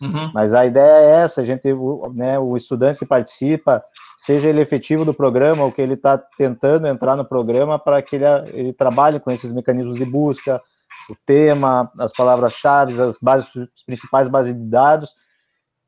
Uhum. 0.00 0.30
Mas 0.32 0.54
a 0.54 0.64
ideia 0.64 1.04
é 1.04 1.24
essa, 1.24 1.40
a 1.40 1.44
gente, 1.44 1.72
o, 1.72 2.12
né, 2.14 2.38
o 2.38 2.56
estudante 2.56 3.00
que 3.00 3.06
participa, 3.06 3.84
seja 4.16 4.48
ele 4.48 4.60
efetivo 4.60 5.04
do 5.04 5.12
programa 5.12 5.64
ou 5.64 5.72
que 5.72 5.82
ele 5.82 5.94
está 5.94 6.16
tentando 6.16 6.86
entrar 6.86 7.16
no 7.16 7.24
programa 7.24 7.78
para 7.78 8.00
que 8.00 8.16
ele, 8.16 8.24
ele 8.52 8.72
trabalhe 8.72 9.18
com 9.18 9.30
esses 9.30 9.50
mecanismos 9.52 9.96
de 9.96 10.04
busca, 10.04 10.60
o 11.10 11.14
tema, 11.26 11.90
as 11.98 12.12
palavras-chave, 12.12 13.00
as 13.00 13.18
as 13.22 13.82
principais 13.84 14.28
bases 14.28 14.54
de 14.54 14.64
dados, 14.64 15.14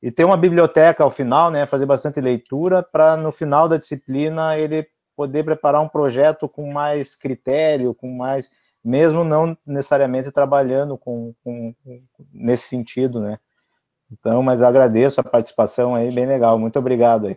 e 0.03 0.11
ter 0.11 0.25
uma 0.25 0.37
biblioteca 0.37 1.05
ao 1.05 1.11
final, 1.11 1.51
né, 1.51 1.67
fazer 1.67 1.87
bastante 1.87 2.21
leitura, 2.21 2.83
para 2.83 3.17
no 3.17 3.31
final 3.31 3.69
da 3.69 3.77
disciplina 3.77 4.59
ele 4.59 4.87
poder 5.15 5.45
preparar 5.45 5.83
um 5.83 5.89
projeto 5.89 6.49
com 6.49 6.73
mais 6.73 7.15
critério, 7.15 7.95
com 7.95 8.11
mais, 8.11 8.51
mesmo 8.83 9.23
não 9.23 9.57
necessariamente 9.67 10.31
trabalhando 10.31 10.97
com, 10.97 11.35
com 11.45 11.75
nesse 12.33 12.69
sentido, 12.69 13.21
né. 13.21 13.39
Então, 14.13 14.43
mas 14.43 14.63
agradeço 14.63 15.21
a 15.21 15.25
participação 15.25 15.95
aí, 15.95 16.13
bem 16.13 16.27
legal, 16.27 16.59
muito 16.59 16.79
obrigado 16.79 17.29
aí. 17.29 17.37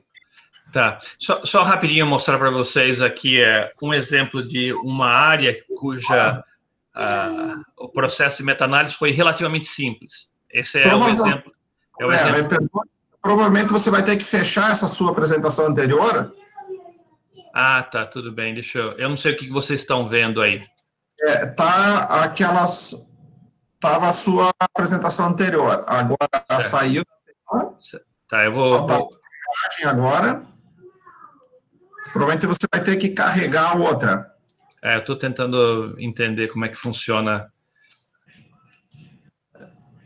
Tá, 0.72 0.98
só, 1.20 1.44
só 1.46 1.62
rapidinho 1.62 2.06
mostrar 2.06 2.40
para 2.40 2.50
vocês 2.50 3.00
aqui 3.00 3.40
é 3.40 3.72
um 3.82 3.94
exemplo 3.94 4.46
de 4.46 4.74
uma 4.74 5.08
área 5.08 5.56
cuja 5.78 6.44
uh, 6.96 7.62
o 7.78 7.90
processo 7.90 8.38
de 8.38 8.44
meta-análise 8.44 8.96
foi 8.96 9.12
relativamente 9.12 9.68
simples. 9.68 10.32
Esse 10.50 10.82
é 10.82 10.96
o 10.96 11.08
exemplo. 11.10 11.52
É 12.00 12.06
o 12.06 12.12
é, 12.12 12.16
exemplo. 12.16 12.70
Provavelmente 13.22 13.72
você 13.72 13.92
vai 13.92 14.04
ter 14.04 14.18
que 14.18 14.24
fechar 14.24 14.72
essa 14.72 14.88
sua 14.88 15.12
apresentação 15.12 15.68
anterior. 15.68 16.34
Ah, 17.54 17.84
tá, 17.84 18.04
tudo 18.04 18.32
bem. 18.32 18.54
Deixa 18.54 18.80
eu. 18.80 18.90
Eu 18.92 19.10
não 19.10 19.16
sei 19.16 19.34
o 19.34 19.38
que 19.38 19.50
vocês 19.50 19.82
estão 19.82 20.08
vendo 20.08 20.42
aí. 20.42 20.60
É, 21.22 21.46
tá 21.46 22.24
aquelas. 22.24 23.12
Tava 23.84 24.08
a 24.08 24.14
sua 24.14 24.50
apresentação 24.58 25.26
anterior. 25.26 25.82
Agora 25.86 26.30
certo. 26.48 26.70
saiu. 26.70 27.04
Tá, 28.30 28.46
eu 28.46 28.54
vou. 28.54 28.66
Só 28.66 28.88
tá 28.88 28.98
agora. 29.84 30.42
Provavelmente 32.14 32.48
você 32.48 32.66
vai 32.74 32.82
ter 32.82 32.96
que 32.96 33.10
carregar 33.10 33.72
a 33.72 33.76
outra. 33.76 34.32
É, 34.82 34.96
eu 34.96 35.00
estou 35.00 35.18
tentando 35.18 35.98
entender 36.00 36.48
como 36.48 36.64
é 36.64 36.70
que 36.70 36.78
funciona. 36.78 37.52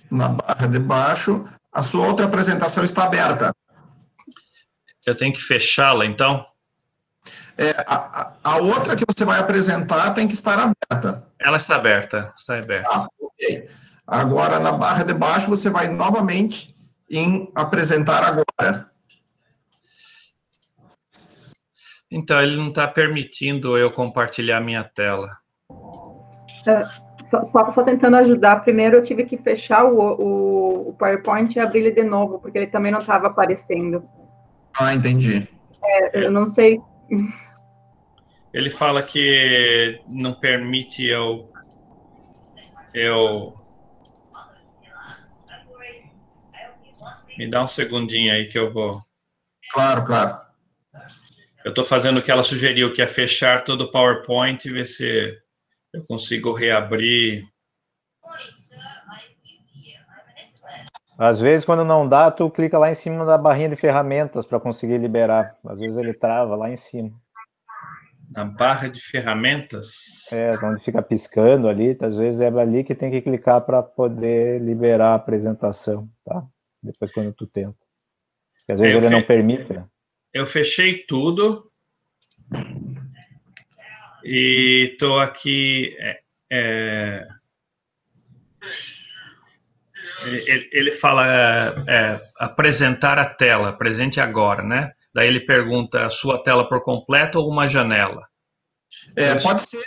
Na 0.10 0.30
barra 0.30 0.66
de 0.66 0.80
baixo, 0.80 1.46
a 1.72 1.84
sua 1.84 2.08
outra 2.08 2.26
apresentação 2.26 2.84
está 2.84 3.04
aberta. 3.04 3.54
Eu 5.06 5.16
tenho 5.16 5.32
que 5.32 5.42
fechá-la, 5.42 6.04
então? 6.04 6.44
É, 7.56 7.72
a, 7.86 8.34
a, 8.44 8.58
outra 8.58 8.96
que 8.96 9.04
você 9.08 9.24
vai 9.24 9.40
apresentar 9.40 10.16
tem 10.16 10.28
que 10.28 10.34
estar 10.34 10.58
aberta. 10.60 11.28
Ela 11.40 11.58
está 11.58 11.76
aberta, 11.76 12.34
está 12.36 12.58
aberta. 12.58 12.90
Ah, 12.92 13.08
ok. 13.42 13.70
Agora, 14.06 14.60
na 14.60 14.72
barra 14.72 15.04
de 15.04 15.14
baixo, 15.14 15.50
você 15.50 15.70
vai 15.70 15.88
novamente 15.90 16.74
em 17.10 17.52
apresentar 17.54 18.24
agora. 18.24 18.90
Então, 22.10 22.42
ele 22.42 22.56
não 22.56 22.70
está 22.70 22.88
permitindo 22.88 23.78
eu 23.78 23.92
compartilhar 23.92 24.62
minha 24.62 24.84
tela. 24.84 25.38
É, 26.66 26.84
só, 27.30 27.44
só, 27.44 27.70
só, 27.70 27.84
tentando 27.84 28.16
ajudar, 28.18 28.64
primeiro 28.64 28.98
eu 28.98 29.04
tive 29.04 29.26
que 29.26 29.38
fechar 29.38 29.84
o, 29.84 30.00
o, 30.00 30.90
o 30.90 30.94
PowerPoint 30.94 31.54
e 31.54 31.60
abrir 31.60 31.80
ele 31.80 31.92
de 31.92 32.04
novo, 32.04 32.40
porque 32.40 32.58
ele 32.58 32.68
também 32.68 32.92
não 32.92 33.00
estava 33.00 33.28
aparecendo. 33.28 34.08
Ah, 34.80 34.94
entendi. 34.94 35.48
É, 35.84 36.26
eu 36.26 36.32
não 36.32 36.48
sei. 36.48 36.80
Ele 38.54 38.70
fala 38.70 39.04
que 39.04 40.00
não 40.12 40.34
permite 40.34 41.06
eu. 41.06 41.52
Eu. 43.00 43.54
Me 47.38 47.48
dá 47.48 47.64
um 47.64 47.68
segundinho 47.68 48.34
aí 48.34 48.48
que 48.48 48.58
eu 48.58 48.74
vou. 48.74 48.90
Claro, 49.72 50.04
claro. 50.04 50.40
Eu 51.64 51.70
estou 51.70 51.84
fazendo 51.84 52.18
o 52.18 52.24
que 52.24 52.32
ela 52.32 52.42
sugeriu, 52.42 52.92
que 52.96 53.02
é 53.04 53.06
fechar 53.06 53.64
todo 53.64 53.82
o 53.82 53.92
PowerPoint 53.92 54.66
e 54.66 54.72
ver 54.72 54.86
se 54.86 55.38
eu 55.94 56.04
consigo 56.06 56.54
reabrir. 56.54 57.48
Às 61.20 61.40
vezes, 61.40 61.66
quando 61.66 61.86
não 61.86 62.10
dá, 62.10 62.32
tu 62.32 62.50
clica 62.50 62.80
lá 62.80 62.90
em 62.90 62.96
cima 62.96 63.26
da 63.26 63.38
barrinha 63.38 63.70
de 63.70 63.76
ferramentas 63.76 64.48
para 64.48 64.60
conseguir 64.60 64.98
liberar. 64.98 65.56
Às 65.68 65.80
vezes 65.80 66.00
ele 66.00 66.16
trava 66.16 66.56
lá 66.56 66.72
em 66.72 66.78
cima. 66.78 67.12
Na 68.30 68.44
barra 68.44 68.90
de 68.90 69.00
ferramentas? 69.00 70.32
É, 70.34 70.52
onde 70.62 70.84
fica 70.84 71.02
piscando 71.02 71.68
ali, 71.68 71.98
às 72.02 72.18
vezes 72.18 72.42
é 72.42 72.48
ali 72.48 72.84
que 72.84 72.94
tem 72.94 73.10
que 73.10 73.22
clicar 73.22 73.62
para 73.62 73.82
poder 73.82 74.62
liberar 74.62 75.12
a 75.12 75.16
apresentação, 75.16 76.10
tá? 76.26 76.44
Depois 76.84 77.12
quando 77.12 77.34
tu 77.34 77.48
tenta. 77.48 77.78
Porque 78.60 78.74
às 78.74 78.80
vezes 78.80 79.04
ele 79.04 79.10
não 79.10 79.24
permite, 79.24 79.74
né? 79.74 79.86
eu 80.38 80.46
fechei 80.46 81.04
tudo 81.06 81.72
e 84.24 84.92
estou 84.92 85.20
aqui. 85.20 85.96
É, 86.00 86.20
é, 86.52 87.28
ele, 90.26 90.70
ele, 90.72 90.92
fala 90.92 91.26
é, 91.28 91.74
é, 91.88 92.22
apresentar 92.40 93.18
a 93.18 93.26
tela, 93.26 93.74
presente 93.74 94.20
agora, 94.20 94.64
né? 94.64 94.94
Daí 95.18 95.30
ele 95.30 95.40
pergunta 95.40 96.06
a 96.06 96.12
sua 96.12 96.44
tela 96.44 96.70
por 96.70 96.84
completo 96.84 97.40
ou 97.40 97.50
uma 97.50 97.68
janela? 97.68 98.28
É, 99.16 99.34
pode 99.34 99.64
ser, 99.64 99.82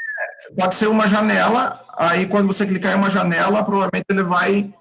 pode 0.59 0.75
ser 0.75 0.89
uma 0.89 1.07
janela. 1.07 1.81
Aí 1.97 2.27
quando 2.27 2.49
você 2.49 2.67
clicar 2.67 2.91
em 2.91 2.97
uma 2.97 3.09
janela, 3.09 3.65
provavelmente 3.65 4.07
ele 4.11 4.25
vai 4.25 4.75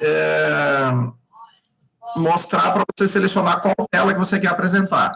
é, 0.00 0.92
mostrar 2.14 2.70
para 2.70 2.84
você 2.96 3.08
selecionar 3.08 3.60
qual 3.60 3.74
tela 3.90 4.12
que 4.12 4.18
você 4.20 4.38
quer 4.38 4.46
apresentar. 4.46 5.10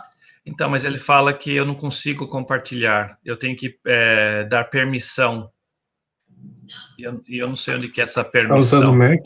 Então, 0.44 0.68
mas 0.68 0.84
ele 0.84 0.98
fala 0.98 1.32
que 1.32 1.54
eu 1.54 1.64
não 1.64 1.76
consigo 1.76 2.26
compartilhar, 2.26 3.16
eu 3.24 3.36
tenho 3.36 3.56
que 3.56 3.78
é, 3.86 4.42
dar 4.42 4.64
permissão. 4.64 5.48
E 6.98 7.04
eu, 7.04 7.22
eu, 7.28 7.48
não 7.48 7.54
sei 7.54 7.76
onde 7.76 7.88
que 7.90 8.00
é 8.00 8.04
essa 8.04 8.24
permissão. 8.24 8.80
Tá 8.80 8.88
usando 8.88 8.92
Mac? 8.92 9.22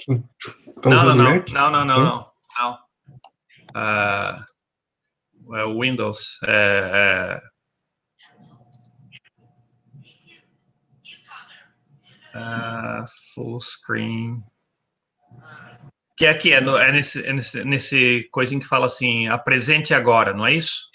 Tá 0.82 0.90
não, 0.90 0.96
usando 0.96 1.14
não, 1.14 1.24
Mac? 1.24 1.48
não, 1.48 1.70
não, 1.70 1.84
não, 1.86 2.00
não, 2.04 2.28
não. 2.58 2.84
Uh, 3.70 4.53
é 5.52 5.66
Windows. 5.66 6.38
É, 6.46 7.40
é, 12.34 12.38
uh, 12.38 13.04
full 13.34 13.60
screen. 13.60 14.42
Que 16.16 16.26
é 16.26 16.30
aqui, 16.30 16.52
é, 16.52 16.60
no, 16.60 16.76
é, 16.76 16.92
nesse, 16.92 17.26
é 17.26 17.32
nesse, 17.32 17.64
nesse 17.64 18.28
coisinho 18.30 18.60
que 18.60 18.66
fala 18.66 18.86
assim, 18.86 19.26
apresente 19.28 19.92
agora, 19.92 20.32
não 20.32 20.46
é 20.46 20.54
isso? 20.54 20.90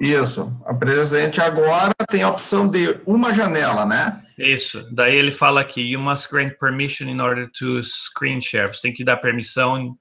Isso, 0.00 0.60
apresente 0.64 1.40
agora 1.40 1.92
tem 2.10 2.22
a 2.22 2.30
opção 2.30 2.66
de 2.66 3.00
uma 3.06 3.32
janela, 3.32 3.84
né? 3.84 4.22
Isso, 4.36 4.88
daí 4.92 5.14
ele 5.16 5.30
fala 5.30 5.60
aqui, 5.60 5.82
you 5.82 6.00
must 6.00 6.28
grant 6.30 6.58
permission 6.58 7.08
in 7.08 7.20
order 7.20 7.48
to 7.58 7.82
screen 7.82 8.40
share, 8.40 8.68
você 8.68 8.82
tem 8.82 8.92
que 8.92 9.04
dar 9.04 9.18
permissão 9.18 9.96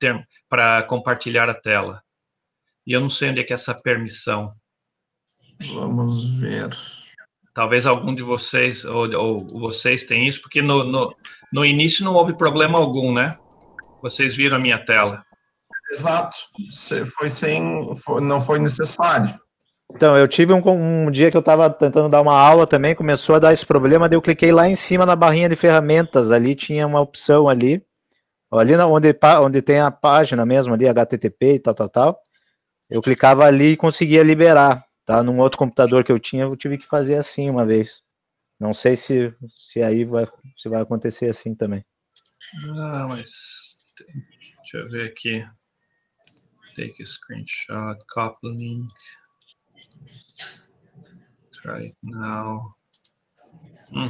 para 0.49 0.83
compartilhar 0.83 1.49
a 1.49 1.53
tela. 1.53 2.02
E 2.85 2.93
eu 2.93 3.01
não 3.01 3.09
sei 3.09 3.29
onde 3.29 3.41
é 3.41 3.43
que 3.43 3.53
é 3.53 3.55
essa 3.55 3.73
permissão. 3.73 4.53
Vamos 5.73 6.39
ver. 6.39 6.69
Talvez 7.53 7.85
algum 7.85 8.13
de 8.13 8.23
vocês, 8.23 8.83
ou, 8.83 9.11
ou 9.13 9.37
vocês 9.59 10.03
tem 10.03 10.27
isso, 10.27 10.41
porque 10.41 10.61
no, 10.61 10.83
no, 10.83 11.15
no 11.51 11.65
início 11.65 12.03
não 12.03 12.13
houve 12.13 12.35
problema 12.35 12.79
algum, 12.79 13.13
né? 13.13 13.37
Vocês 14.01 14.35
viram 14.35 14.57
a 14.57 14.61
minha 14.61 14.83
tela. 14.83 15.23
Exato. 15.91 16.35
Foi 17.17 17.29
sem, 17.29 17.95
foi, 17.95 18.21
não 18.21 18.41
foi 18.41 18.59
necessário. 18.59 19.29
Então, 19.95 20.17
eu 20.17 20.27
tive 20.27 20.51
um, 20.51 20.61
um 20.67 21.11
dia 21.11 21.29
que 21.29 21.37
eu 21.37 21.41
estava 21.41 21.69
tentando 21.69 22.09
dar 22.09 22.21
uma 22.21 22.37
aula 22.37 22.65
também, 22.65 22.95
começou 22.95 23.35
a 23.35 23.39
dar 23.39 23.53
esse 23.53 23.65
problema, 23.65 24.09
daí 24.09 24.17
eu 24.17 24.21
cliquei 24.21 24.51
lá 24.51 24.67
em 24.67 24.75
cima 24.75 25.05
na 25.05 25.15
barrinha 25.15 25.47
de 25.47 25.55
ferramentas, 25.55 26.31
ali 26.31 26.55
tinha 26.55 26.87
uma 26.87 26.99
opção 26.99 27.47
ali, 27.47 27.83
ali 28.51 28.75
onde, 28.75 29.15
onde 29.39 29.61
tem 29.61 29.79
a 29.79 29.91
página 29.91 30.45
mesmo, 30.45 30.73
ali, 30.73 30.87
HTTP 30.87 31.53
e 31.53 31.59
tal, 31.59 31.75
tal, 31.75 31.89
tal, 31.89 32.19
eu 32.93 33.01
clicava 33.01 33.43
ali 33.43 33.71
e 33.71 33.77
conseguia 33.77 34.21
liberar, 34.21 34.85
tá? 35.03 35.23
Num 35.23 35.39
outro 35.39 35.57
computador 35.57 36.03
que 36.03 36.11
eu 36.11 36.19
tinha, 36.19 36.43
eu 36.43 36.55
tive 36.55 36.77
que 36.77 36.85
fazer 36.85 37.15
assim 37.15 37.49
uma 37.49 37.65
vez. 37.65 38.03
Não 38.59 38.71
sei 38.71 38.95
se, 38.95 39.33
se 39.57 39.81
aí 39.81 40.05
vai, 40.05 40.27
se 40.55 40.69
vai 40.69 40.81
acontecer 40.81 41.27
assim 41.27 41.55
também. 41.55 41.83
Ah, 42.77 43.07
mas 43.07 43.73
Deixa 44.73 44.77
eu 44.77 44.89
ver 44.89 45.09
aqui. 45.09 45.47
Take 46.75 47.01
a 47.01 47.05
screenshot, 47.05 47.97
copy 48.11 48.47
link. 48.47 48.87
Try 51.51 51.87
it 51.87 51.97
now. 52.03 52.75
Hum. 53.91 54.09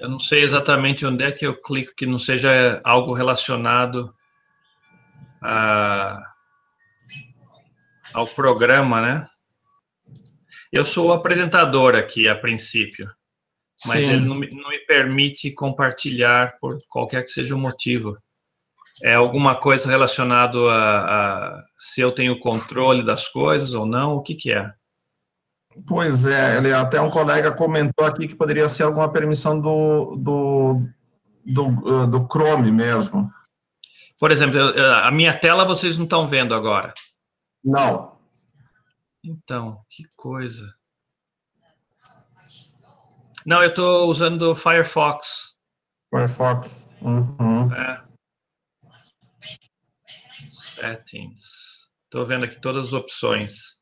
Eu 0.00 0.08
não 0.10 0.20
sei 0.20 0.42
exatamente 0.42 1.06
onde 1.06 1.24
é 1.24 1.32
que 1.32 1.46
eu 1.46 1.60
clico 1.60 1.94
que 1.96 2.04
não 2.04 2.18
seja 2.18 2.80
algo 2.84 3.14
relacionado 3.14 4.14
a, 5.40 6.35
ao 8.16 8.26
programa, 8.26 9.02
né? 9.02 9.28
Eu 10.72 10.86
sou 10.86 11.08
o 11.08 11.12
apresentador 11.12 11.94
aqui, 11.94 12.26
a 12.26 12.34
princípio, 12.34 13.06
mas 13.86 14.04
Sim. 14.04 14.10
ele 14.10 14.26
não 14.26 14.34
me, 14.34 14.48
não 14.50 14.70
me 14.70 14.78
permite 14.86 15.50
compartilhar 15.50 16.56
por 16.58 16.78
qualquer 16.88 17.24
que 17.24 17.30
seja 17.30 17.54
o 17.54 17.58
motivo. 17.58 18.16
É 19.02 19.14
alguma 19.14 19.54
coisa 19.54 19.90
relacionada 19.90 20.58
a, 20.58 21.00
a, 21.58 21.64
se 21.76 22.00
eu 22.00 22.10
tenho 22.10 22.40
controle 22.40 23.04
das 23.04 23.28
coisas 23.28 23.74
ou 23.74 23.84
não? 23.84 24.16
O 24.16 24.22
que, 24.22 24.34
que 24.34 24.50
é? 24.50 24.72
Pois 25.86 26.24
é, 26.24 26.56
ele, 26.56 26.72
até 26.72 26.98
um 26.98 27.10
colega 27.10 27.52
comentou 27.52 28.06
aqui 28.06 28.26
que 28.26 28.34
poderia 28.34 28.66
ser 28.66 28.84
alguma 28.84 29.12
permissão 29.12 29.60
do, 29.60 30.16
do, 30.16 30.82
do, 31.44 31.66
uh, 31.66 32.06
do 32.06 32.26
Chrome 32.26 32.72
mesmo. 32.72 33.28
Por 34.18 34.32
exemplo, 34.32 34.58
a 34.58 35.10
minha 35.10 35.38
tela 35.38 35.66
vocês 35.66 35.98
não 35.98 36.04
estão 36.04 36.26
vendo 36.26 36.54
agora. 36.54 36.94
Não. 37.66 38.16
Então, 39.24 39.84
que 39.90 40.04
coisa. 40.16 40.72
Não, 43.44 43.60
eu 43.60 43.70
estou 43.70 44.08
usando 44.08 44.52
o 44.52 44.54
Firefox. 44.54 45.58
Firefox. 46.08 46.88
Uhum. 47.02 47.74
É. 47.74 48.06
Settings. 50.48 51.90
Estou 52.04 52.24
vendo 52.24 52.44
aqui 52.44 52.60
todas 52.60 52.86
as 52.86 52.92
opções. 52.92 53.80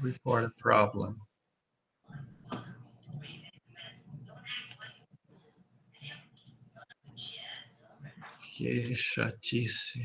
Report 0.00 0.44
a 0.44 0.50
problem. 0.50 1.16
Que 8.54 8.94
chatice. 8.94 10.04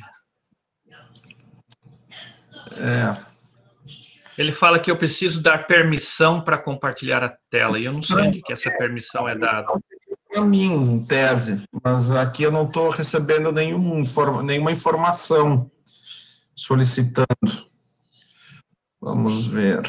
É. 2.72 3.14
Ele 4.38 4.52
fala 4.52 4.80
que 4.80 4.92
eu 4.92 4.98
preciso 4.98 5.42
dar 5.42 5.66
permissão 5.66 6.42
para 6.42 6.58
compartilhar 6.58 7.24
a 7.24 7.36
tela, 7.50 7.80
e 7.80 7.86
eu 7.86 7.94
não 7.94 8.04
sei 8.04 8.18
onde 8.18 8.42
que 8.42 8.54
essa 8.54 8.70
permissão 8.72 9.28
é 9.28 9.36
dada. 9.36 9.68
Para 10.30 10.42
mim, 10.42 10.72
em 10.72 11.04
tese, 11.06 11.64
mas 11.84 12.12
aqui 12.12 12.44
eu 12.44 12.52
não 12.52 12.66
estou 12.66 12.90
recebendo 12.90 13.52
nenhum, 13.52 14.04
nenhuma 14.44 14.72
informação 14.72 15.72
solicitando. 16.56 17.26
Vamos 19.02 19.48
ver. 19.48 19.82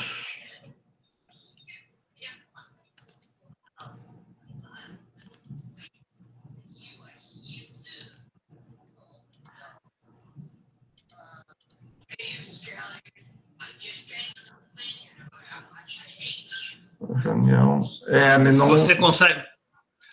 Reunião. 17.49 17.83
É, 18.07 18.39
não... 18.39 18.69
Você 18.69 18.95
consegue, 18.95 19.45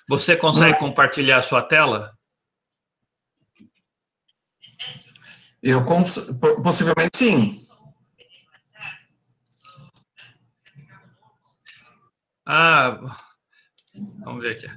você 0.08 0.38
consegue 0.38 0.80
compartilhar 0.80 1.38
a 1.38 1.42
sua 1.42 1.62
tela? 1.62 2.18
Eu 5.62 5.84
cons... 5.84 6.20
possivelmente 6.64 7.18
sim. 7.18 7.52
Ah, 12.48 13.00
vamos 14.24 14.44
ver 14.44 14.52
aqui. 14.52 14.68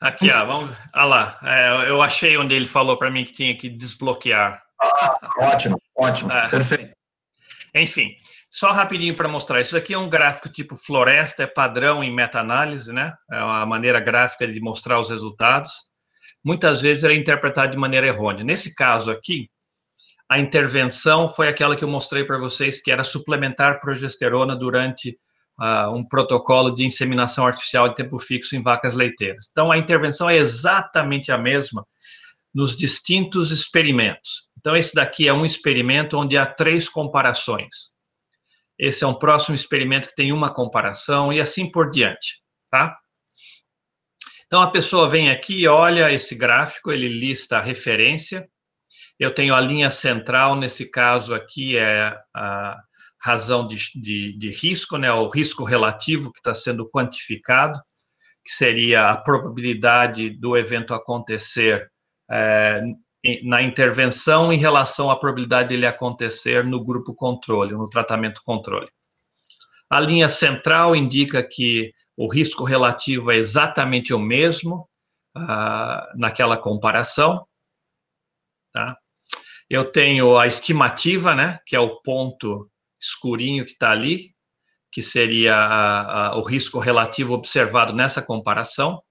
Aqui, 0.00 0.30
ó, 0.30 0.46
vamos. 0.46 0.76
Ah 0.92 1.04
lá, 1.04 1.40
é, 1.42 1.88
eu 1.90 2.00
achei 2.02 2.36
onde 2.36 2.54
ele 2.54 2.66
falou 2.66 2.96
para 2.96 3.10
mim 3.10 3.24
que 3.24 3.32
tinha 3.32 3.56
que 3.56 3.68
desbloquear. 3.68 4.63
Ah, 4.80 5.18
ótimo, 5.38 5.80
ótimo, 5.96 6.32
é. 6.32 6.48
perfeito. 6.48 6.94
Enfim, 7.74 8.14
só 8.50 8.70
rapidinho 8.70 9.16
para 9.16 9.28
mostrar. 9.28 9.60
Isso 9.60 9.76
aqui 9.76 9.94
é 9.94 9.98
um 9.98 10.08
gráfico 10.08 10.48
tipo 10.48 10.76
floresta, 10.76 11.42
é 11.42 11.46
padrão 11.46 12.04
em 12.04 12.14
meta-análise, 12.14 12.92
né? 12.92 13.12
É 13.30 13.42
uma 13.42 13.66
maneira 13.66 13.98
gráfica 13.98 14.46
de 14.46 14.60
mostrar 14.60 15.00
os 15.00 15.10
resultados. 15.10 15.72
Muitas 16.44 16.80
vezes 16.80 17.02
é 17.02 17.12
interpretado 17.12 17.72
de 17.72 17.76
maneira 17.76 18.06
errônea. 18.06 18.44
Nesse 18.44 18.74
caso 18.74 19.10
aqui, 19.10 19.50
a 20.28 20.38
intervenção 20.38 21.28
foi 21.28 21.48
aquela 21.48 21.74
que 21.74 21.82
eu 21.82 21.88
mostrei 21.88 22.24
para 22.24 22.38
vocês, 22.38 22.80
que 22.80 22.90
era 22.92 23.02
suplementar 23.02 23.80
progesterona 23.80 24.54
durante 24.54 25.18
uh, 25.60 25.90
um 25.90 26.06
protocolo 26.06 26.70
de 26.70 26.84
inseminação 26.84 27.46
artificial 27.46 27.88
de 27.88 27.96
tempo 27.96 28.18
fixo 28.18 28.54
em 28.54 28.62
vacas 28.62 28.94
leiteiras. 28.94 29.48
Então, 29.50 29.72
a 29.72 29.78
intervenção 29.78 30.30
é 30.30 30.36
exatamente 30.36 31.32
a 31.32 31.38
mesma 31.38 31.86
nos 32.54 32.76
distintos 32.76 33.50
experimentos. 33.50 34.48
Então, 34.64 34.74
esse 34.74 34.94
daqui 34.94 35.28
é 35.28 35.32
um 35.32 35.44
experimento 35.44 36.16
onde 36.16 36.38
há 36.38 36.46
três 36.46 36.88
comparações. 36.88 37.92
Esse 38.78 39.04
é 39.04 39.06
um 39.06 39.12
próximo 39.12 39.54
experimento 39.54 40.08
que 40.08 40.14
tem 40.14 40.32
uma 40.32 40.50
comparação 40.52 41.30
e 41.30 41.38
assim 41.38 41.70
por 41.70 41.90
diante, 41.90 42.42
tá? 42.70 42.96
Então, 44.46 44.62
a 44.62 44.70
pessoa 44.70 45.06
vem 45.06 45.30
aqui, 45.30 45.68
olha 45.68 46.10
esse 46.10 46.34
gráfico, 46.34 46.90
ele 46.90 47.08
lista 47.08 47.58
a 47.58 47.60
referência. 47.60 48.48
Eu 49.20 49.30
tenho 49.30 49.54
a 49.54 49.60
linha 49.60 49.90
central, 49.90 50.56
nesse 50.56 50.90
caso 50.90 51.34
aqui 51.34 51.76
é 51.76 52.16
a, 52.34 52.78
razão 53.20 53.66
de, 53.66 53.76
de, 53.94 54.36
de 54.38 54.50
risco, 54.50 54.96
né, 54.96 55.12
o 55.12 55.28
risco 55.28 55.62
relativo 55.64 56.32
que 56.32 56.38
está 56.38 56.54
sendo 56.54 56.88
quantificado, 56.90 57.78
que 58.44 58.52
seria 58.52 59.10
a 59.10 59.16
probabilidade 59.16 60.30
do 60.30 60.56
evento 60.56 60.92
acontecer 60.94 61.90
é, 62.30 62.82
na 63.42 63.62
intervenção 63.62 64.52
em 64.52 64.58
relação 64.58 65.10
à 65.10 65.16
probabilidade 65.16 65.70
dele 65.70 65.86
acontecer 65.86 66.64
no 66.64 66.84
grupo 66.84 67.14
controle, 67.14 67.72
no 67.72 67.88
tratamento 67.88 68.42
controle. 68.44 68.88
A 69.88 69.98
linha 69.98 70.28
central 70.28 70.94
indica 70.94 71.42
que 71.42 71.92
o 72.16 72.28
risco 72.30 72.64
relativo 72.64 73.30
é 73.32 73.36
exatamente 73.36 74.12
o 74.12 74.18
mesmo 74.18 74.88
uh, 75.36 76.18
naquela 76.18 76.56
comparação. 76.56 77.46
Tá? 78.72 78.96
Eu 79.70 79.90
tenho 79.90 80.36
a 80.36 80.46
estimativa, 80.46 81.34
né, 81.34 81.58
que 81.66 81.74
é 81.74 81.80
o 81.80 82.00
ponto 82.02 82.70
escurinho 83.00 83.64
que 83.64 83.72
está 83.72 83.90
ali, 83.90 84.34
que 84.92 85.02
seria 85.02 85.56
a, 85.56 86.28
a, 86.28 86.36
o 86.36 86.42
risco 86.42 86.78
relativo 86.78 87.34
observado 87.34 87.92
nessa 87.92 88.22
comparação. 88.22 89.02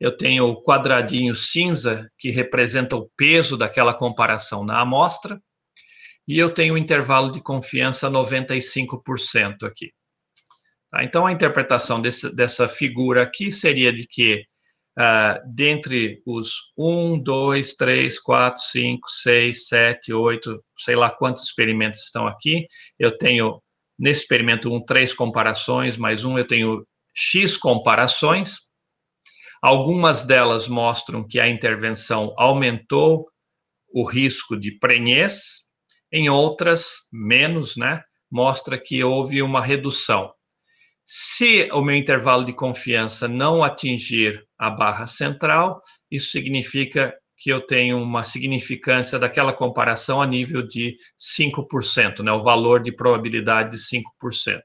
Eu 0.00 0.16
tenho 0.16 0.46
o 0.46 0.62
quadradinho 0.62 1.34
cinza, 1.34 2.10
que 2.18 2.30
representa 2.30 2.96
o 2.96 3.10
peso 3.16 3.56
daquela 3.56 3.94
comparação 3.94 4.64
na 4.64 4.80
amostra. 4.80 5.40
E 6.26 6.38
eu 6.38 6.50
tenho 6.50 6.74
o 6.74 6.78
intervalo 6.78 7.30
de 7.30 7.40
confiança 7.40 8.10
95% 8.10 9.64
aqui. 9.64 9.92
Tá? 10.90 11.04
Então, 11.04 11.26
a 11.26 11.32
interpretação 11.32 12.00
desse, 12.00 12.34
dessa 12.34 12.68
figura 12.68 13.22
aqui 13.22 13.50
seria 13.50 13.92
de 13.92 14.06
que, 14.06 14.44
uh, 14.98 15.54
dentre 15.54 16.22
os 16.24 16.72
1, 16.78 17.20
2, 17.22 17.74
3, 17.74 18.18
4, 18.20 18.62
5, 18.62 19.08
6, 19.08 19.66
7, 19.66 20.12
8, 20.12 20.64
sei 20.76 20.96
lá 20.96 21.10
quantos 21.10 21.42
experimentos 21.44 22.02
estão 22.02 22.26
aqui, 22.26 22.66
eu 22.98 23.16
tenho, 23.18 23.60
nesse 23.98 24.22
experimento 24.22 24.72
1, 24.72 24.84
três 24.84 25.12
comparações, 25.12 25.96
mais 25.96 26.24
um, 26.24 26.38
eu 26.38 26.46
tenho 26.46 26.86
X 27.12 27.56
comparações. 27.56 28.63
Algumas 29.64 30.24
delas 30.24 30.68
mostram 30.68 31.26
que 31.26 31.40
a 31.40 31.48
intervenção 31.48 32.34
aumentou 32.36 33.26
o 33.94 34.04
risco 34.04 34.60
de 34.60 34.78
prenhez, 34.78 35.62
em 36.12 36.28
outras, 36.28 36.86
menos, 37.10 37.74
né? 37.74 38.02
Mostra 38.30 38.78
que 38.78 39.02
houve 39.02 39.40
uma 39.40 39.64
redução. 39.64 40.30
Se 41.06 41.66
o 41.72 41.80
meu 41.80 41.96
intervalo 41.96 42.44
de 42.44 42.52
confiança 42.52 43.26
não 43.26 43.64
atingir 43.64 44.46
a 44.58 44.68
barra 44.68 45.06
central, 45.06 45.80
isso 46.10 46.30
significa 46.30 47.16
que 47.38 47.48
eu 47.48 47.66
tenho 47.66 47.96
uma 47.96 48.22
significância 48.22 49.18
daquela 49.18 49.54
comparação 49.54 50.20
a 50.20 50.26
nível 50.26 50.60
de 50.60 50.94
5%, 51.18 52.22
né, 52.22 52.30
o 52.30 52.42
valor 52.42 52.82
de 52.82 52.94
probabilidade 52.94 53.70
de 53.70 53.78
5%. 53.78 54.60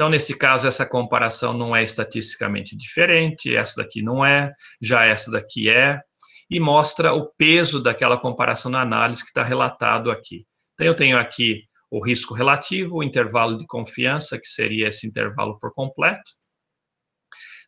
Então, 0.00 0.08
nesse 0.08 0.34
caso, 0.34 0.66
essa 0.66 0.86
comparação 0.86 1.52
não 1.52 1.76
é 1.76 1.82
estatisticamente 1.82 2.74
diferente, 2.74 3.54
essa 3.54 3.82
daqui 3.82 4.00
não 4.00 4.24
é, 4.24 4.50
já 4.80 5.04
essa 5.04 5.30
daqui 5.30 5.68
é, 5.68 6.00
e 6.48 6.58
mostra 6.58 7.12
o 7.12 7.26
peso 7.26 7.82
daquela 7.82 8.16
comparação 8.16 8.70
na 8.70 8.80
análise 8.80 9.20
que 9.22 9.28
está 9.28 9.42
relatado 9.42 10.10
aqui. 10.10 10.46
Então, 10.72 10.86
eu 10.86 10.96
tenho 10.96 11.18
aqui 11.18 11.64
o 11.90 12.02
risco 12.02 12.32
relativo, 12.32 12.96
o 12.96 13.02
intervalo 13.02 13.58
de 13.58 13.66
confiança, 13.66 14.40
que 14.40 14.46
seria 14.46 14.88
esse 14.88 15.06
intervalo 15.06 15.58
por 15.58 15.70
completo. 15.74 16.30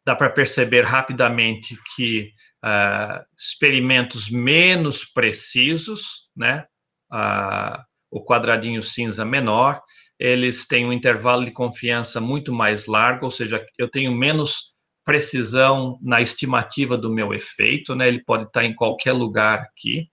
Dá 0.03 0.17
para 0.17 0.31
perceber 0.31 0.87
rapidamente 0.87 1.77
que 1.95 2.33
uh, 2.65 3.23
experimentos 3.39 4.31
menos 4.31 5.05
precisos, 5.05 6.31
né, 6.35 6.65
uh, 7.13 7.79
o 8.11 8.25
quadradinho 8.25 8.81
cinza 8.81 9.23
menor, 9.23 9.83
eles 10.23 10.69
têm 10.69 10.87
um 10.87 10.93
intervalo 10.93 11.45
de 11.45 11.51
confiança 11.51 12.21
muito 12.21 12.53
mais 12.53 12.87
largo, 12.87 13.25
ou 13.25 13.31
seja, 13.31 13.67
eu 13.77 13.91
tenho 13.91 14.13
menos 14.13 14.77
precisão 15.05 15.99
na 16.01 16.23
estimativa 16.23 16.97
do 16.97 17.11
meu 17.11 17.35
efeito, 17.35 17.97
né? 17.97 18.07
Ele 18.07 18.23
pode 18.23 18.45
estar 18.45 18.65
em 18.65 18.73
qualquer 18.73 19.11
lugar 19.13 19.59
aqui. 19.59 20.09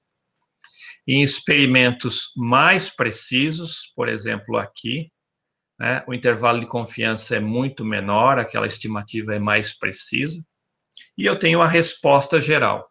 Em 1.07 1.21
experimentos 1.21 2.31
mais 2.35 2.89
precisos, 2.89 3.93
por 3.95 4.09
exemplo, 4.09 4.57
aqui, 4.57 5.11
né, 5.79 6.03
o 6.07 6.13
intervalo 6.13 6.59
de 6.59 6.65
confiança 6.65 7.35
é 7.35 7.39
muito 7.39 7.85
menor, 7.85 8.39
aquela 8.39 8.65
estimativa 8.65 9.35
é 9.35 9.39
mais 9.39 9.77
precisa, 9.77 10.43
e 11.15 11.23
eu 11.23 11.37
tenho 11.37 11.61
a 11.61 11.67
resposta 11.67 12.41
geral. 12.41 12.89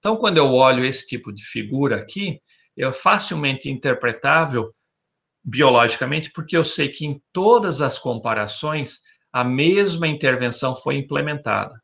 Então, 0.00 0.16
quando 0.16 0.38
eu 0.38 0.52
olho 0.52 0.84
esse 0.84 1.06
tipo 1.06 1.32
de 1.32 1.44
figura 1.44 1.96
aqui, 1.96 2.40
é 2.76 2.92
facilmente 2.92 3.70
interpretável 3.70 4.74
biologicamente, 5.46 6.32
porque 6.32 6.56
eu 6.56 6.64
sei 6.64 6.88
que 6.88 7.06
em 7.06 7.22
todas 7.32 7.80
as 7.80 8.00
comparações 8.00 8.98
a 9.32 9.44
mesma 9.44 10.08
intervenção 10.08 10.74
foi 10.74 10.96
implementada. 10.96 11.80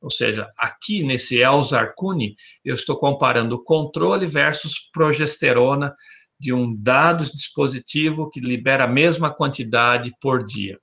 Ou 0.00 0.10
seja, 0.10 0.50
aqui 0.58 1.04
nesse 1.04 1.38
Elzarcuni, 1.38 2.34
eu 2.64 2.74
estou 2.74 2.96
comparando 2.96 3.62
controle 3.62 4.26
versus 4.26 4.90
progesterona 4.92 5.94
de 6.40 6.52
um 6.52 6.74
dado 6.74 7.22
dispositivo 7.22 8.28
que 8.30 8.40
libera 8.40 8.84
a 8.84 8.88
mesma 8.88 9.32
quantidade 9.32 10.12
por 10.20 10.42
dia. 10.42 10.78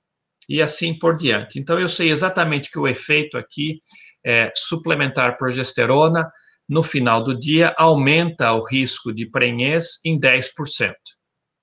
E 0.48 0.62
assim 0.62 0.98
por 0.98 1.16
diante. 1.16 1.58
Então, 1.58 1.78
eu 1.78 1.88
sei 1.88 2.10
exatamente 2.10 2.70
que 2.70 2.78
o 2.78 2.88
efeito 2.88 3.36
aqui 3.36 3.82
é 4.24 4.50
suplementar 4.54 5.36
progesterona 5.36 6.30
no 6.68 6.82
final 6.82 7.22
do 7.22 7.36
dia 7.36 7.74
aumenta 7.76 8.52
o 8.52 8.64
risco 8.64 9.12
de 9.12 9.28
prenhez 9.28 9.98
em 10.04 10.18
10%. 10.18 10.94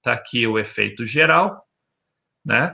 Está 0.08 0.14
aqui 0.14 0.48
o 0.48 0.58
efeito 0.58 1.06
geral, 1.06 1.62
né? 2.46 2.74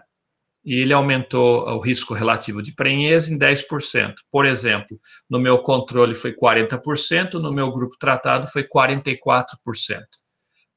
e 0.64 0.76
ele 0.76 0.94
aumentou 0.94 1.68
o 1.68 1.80
risco 1.80 2.14
relativo 2.14 2.62
de 2.62 2.72
prenhez 2.72 3.28
em 3.28 3.40
10%. 3.40 4.14
Por 4.32 4.46
exemplo, 4.46 5.00
no 5.28 5.40
meu 5.40 5.58
controle 5.64 6.14
foi 6.14 6.32
40%, 6.32 7.34
no 7.34 7.52
meu 7.52 7.72
grupo 7.72 7.98
tratado 7.98 8.48
foi 8.48 8.64
44%. 8.64 9.56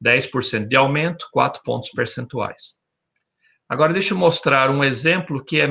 10% 0.03 0.67
de 0.67 0.77
aumento, 0.77 1.29
4 1.31 1.63
pontos 1.63 1.91
percentuais. 1.91 2.75
Agora, 3.69 3.93
deixa 3.93 4.15
eu 4.15 4.19
mostrar 4.19 4.71
um 4.71 4.83
exemplo 4.83 5.45
que 5.45 5.61
é 5.61 5.69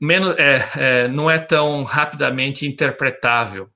menos 0.00 0.36
é, 0.38 1.08
não 1.08 1.30
é 1.30 1.38
tão 1.38 1.84
rapidamente 1.84 2.66
interpretável 2.66 3.70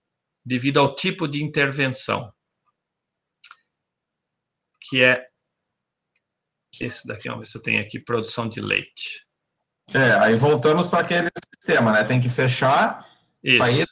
devido 0.44 0.78
ao 0.78 0.94
tipo 0.94 1.28
de 1.28 1.42
intervenção 1.42 2.32
que 4.90 5.04
é 5.04 5.28
esse 6.80 7.06
daqui, 7.06 7.28
vamos 7.28 7.46
ver 7.46 7.50
se 7.52 7.58
eu 7.58 7.62
tenho 7.62 7.80
aqui, 7.80 8.00
produção 8.00 8.48
de 8.48 8.60
leite. 8.60 9.26
É, 9.92 10.12
aí 10.14 10.34
voltamos 10.34 10.86
para 10.86 11.00
aquele 11.00 11.28
sistema, 11.54 11.92
né? 11.92 12.02
Tem 12.04 12.20
que 12.20 12.28
fechar, 12.28 13.06
Isso. 13.42 13.58
sair. 13.58 13.86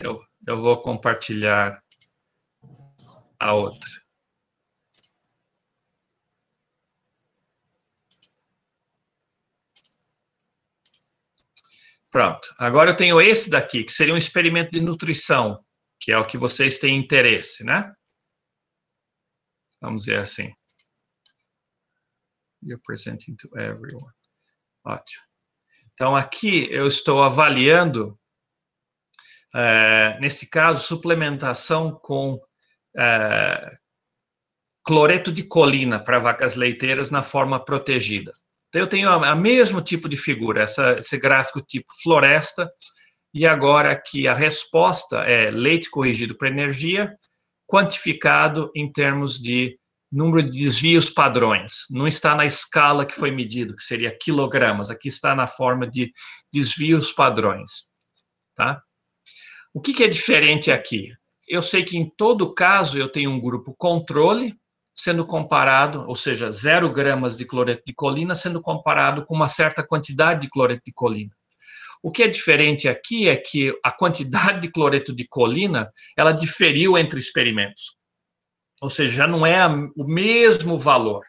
Eu, 0.00 0.20
eu 0.46 0.60
vou 0.60 0.80
compartilhar 0.82 1.82
a 3.40 3.54
outra. 3.54 3.90
Pronto. 12.12 12.54
Agora 12.58 12.90
eu 12.90 12.96
tenho 12.96 13.18
esse 13.22 13.48
daqui, 13.48 13.84
que 13.84 13.92
seria 13.92 14.12
um 14.12 14.18
experimento 14.18 14.70
de 14.70 14.82
nutrição, 14.82 15.64
que 15.98 16.12
é 16.12 16.18
o 16.18 16.26
que 16.26 16.36
vocês 16.36 16.78
têm 16.78 16.98
interesse, 16.98 17.64
né? 17.64 17.90
Vamos 19.80 20.04
dizer 20.04 20.18
assim. 20.18 20.52
You're 22.62 22.82
presenting 22.84 23.34
to 23.36 23.48
everyone. 23.58 24.12
Ótimo. 24.84 25.24
Então, 25.94 26.14
aqui 26.14 26.70
eu 26.70 26.86
estou 26.86 27.22
avaliando, 27.22 28.18
é, 29.54 30.20
nesse 30.20 30.50
caso, 30.50 30.86
suplementação 30.86 31.92
com 31.92 32.38
é, 32.94 33.78
cloreto 34.84 35.32
de 35.32 35.44
colina 35.44 35.98
para 35.98 36.18
vacas 36.18 36.56
leiteiras 36.56 37.10
na 37.10 37.22
forma 37.22 37.64
protegida. 37.64 38.32
Então, 38.72 38.80
eu 38.80 38.86
tenho 38.86 39.10
a, 39.10 39.36
mesmo 39.36 39.82
tipo 39.82 40.08
de 40.08 40.16
figura, 40.16 40.62
essa, 40.62 40.98
esse 40.98 41.18
gráfico 41.18 41.60
tipo 41.60 41.92
floresta, 42.02 42.72
e 43.34 43.46
agora 43.46 43.92
aqui 43.92 44.26
a 44.26 44.32
resposta 44.32 45.18
é 45.24 45.50
leite 45.50 45.90
corrigido 45.90 46.34
para 46.38 46.48
energia, 46.48 47.14
quantificado 47.66 48.70
em 48.74 48.90
termos 48.90 49.38
de 49.38 49.78
número 50.10 50.42
de 50.42 50.58
desvios 50.58 51.10
padrões. 51.10 51.84
Não 51.90 52.06
está 52.06 52.34
na 52.34 52.46
escala 52.46 53.04
que 53.04 53.14
foi 53.14 53.30
medido, 53.30 53.76
que 53.76 53.82
seria 53.82 54.16
quilogramas. 54.18 54.90
Aqui 54.90 55.08
está 55.08 55.34
na 55.34 55.46
forma 55.46 55.86
de 55.86 56.10
desvios 56.50 57.12
padrões. 57.12 57.90
Tá? 58.56 58.82
O 59.74 59.82
que, 59.82 59.92
que 59.92 60.02
é 60.04 60.08
diferente 60.08 60.72
aqui? 60.72 61.12
Eu 61.46 61.60
sei 61.60 61.84
que 61.84 61.98
em 61.98 62.10
todo 62.16 62.54
caso 62.54 62.98
eu 62.98 63.08
tenho 63.08 63.30
um 63.30 63.40
grupo 63.40 63.74
controle 63.76 64.54
sendo 64.94 65.26
comparado, 65.26 66.04
ou 66.06 66.14
seja, 66.14 66.50
zero 66.50 66.90
gramas 66.90 67.36
de 67.36 67.44
cloreto 67.44 67.82
de 67.86 67.94
colina 67.94 68.34
sendo 68.34 68.60
comparado 68.60 69.24
com 69.24 69.34
uma 69.34 69.48
certa 69.48 69.82
quantidade 69.82 70.42
de 70.42 70.48
cloreto 70.48 70.82
de 70.84 70.92
colina. 70.92 71.32
O 72.02 72.10
que 72.10 72.24
é 72.24 72.28
diferente 72.28 72.88
aqui 72.88 73.28
é 73.28 73.36
que 73.36 73.72
a 73.82 73.92
quantidade 73.92 74.60
de 74.60 74.70
cloreto 74.70 75.14
de 75.14 75.26
colina, 75.26 75.92
ela 76.16 76.32
diferiu 76.32 76.98
entre 76.98 77.18
experimentos. 77.18 77.96
Ou 78.80 78.90
seja, 78.90 79.14
já 79.14 79.26
não 79.26 79.46
é 79.46 79.64
o 79.96 80.04
mesmo 80.04 80.76
valor. 80.76 81.24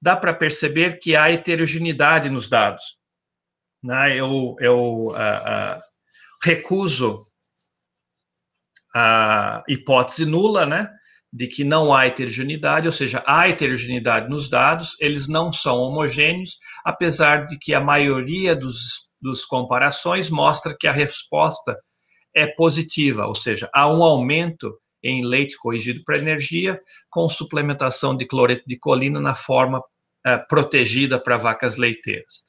Dá 0.00 0.14
para 0.14 0.32
perceber 0.32 1.00
que 1.00 1.16
há 1.16 1.30
heterogeneidade 1.30 2.30
nos 2.30 2.48
dados. 2.48 2.96
Né? 3.82 4.14
Eu, 4.14 4.54
eu 4.60 5.06
uh, 5.06 5.10
uh, 5.10 5.78
recuso 6.42 7.18
a 8.94 9.64
hipótese 9.68 10.24
nula, 10.24 10.64
né? 10.64 10.95
De 11.36 11.46
que 11.46 11.64
não 11.64 11.92
há 11.92 12.06
heterogeneidade, 12.06 12.88
ou 12.88 12.92
seja, 12.92 13.22
há 13.26 13.46
heterogeneidade 13.46 14.26
nos 14.26 14.48
dados, 14.48 14.96
eles 14.98 15.28
não 15.28 15.52
são 15.52 15.76
homogêneos, 15.76 16.56
apesar 16.82 17.44
de 17.44 17.58
que 17.58 17.74
a 17.74 17.80
maioria 17.80 18.56
dos, 18.56 19.10
dos 19.20 19.44
comparações 19.44 20.30
mostra 20.30 20.74
que 20.74 20.86
a 20.86 20.92
resposta 20.92 21.76
é 22.34 22.46
positiva, 22.46 23.26
ou 23.26 23.34
seja, 23.34 23.68
há 23.74 23.86
um 23.86 24.02
aumento 24.02 24.78
em 25.04 25.22
leite 25.26 25.58
corrigido 25.58 26.00
para 26.06 26.16
energia, 26.16 26.80
com 27.10 27.28
suplementação 27.28 28.16
de 28.16 28.26
cloreto 28.26 28.64
de 28.66 28.78
colina 28.78 29.20
na 29.20 29.34
forma 29.34 29.82
é, 30.24 30.38
protegida 30.38 31.20
para 31.22 31.36
vacas 31.36 31.76
leiteiras, 31.76 32.44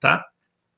tá? 0.00 0.24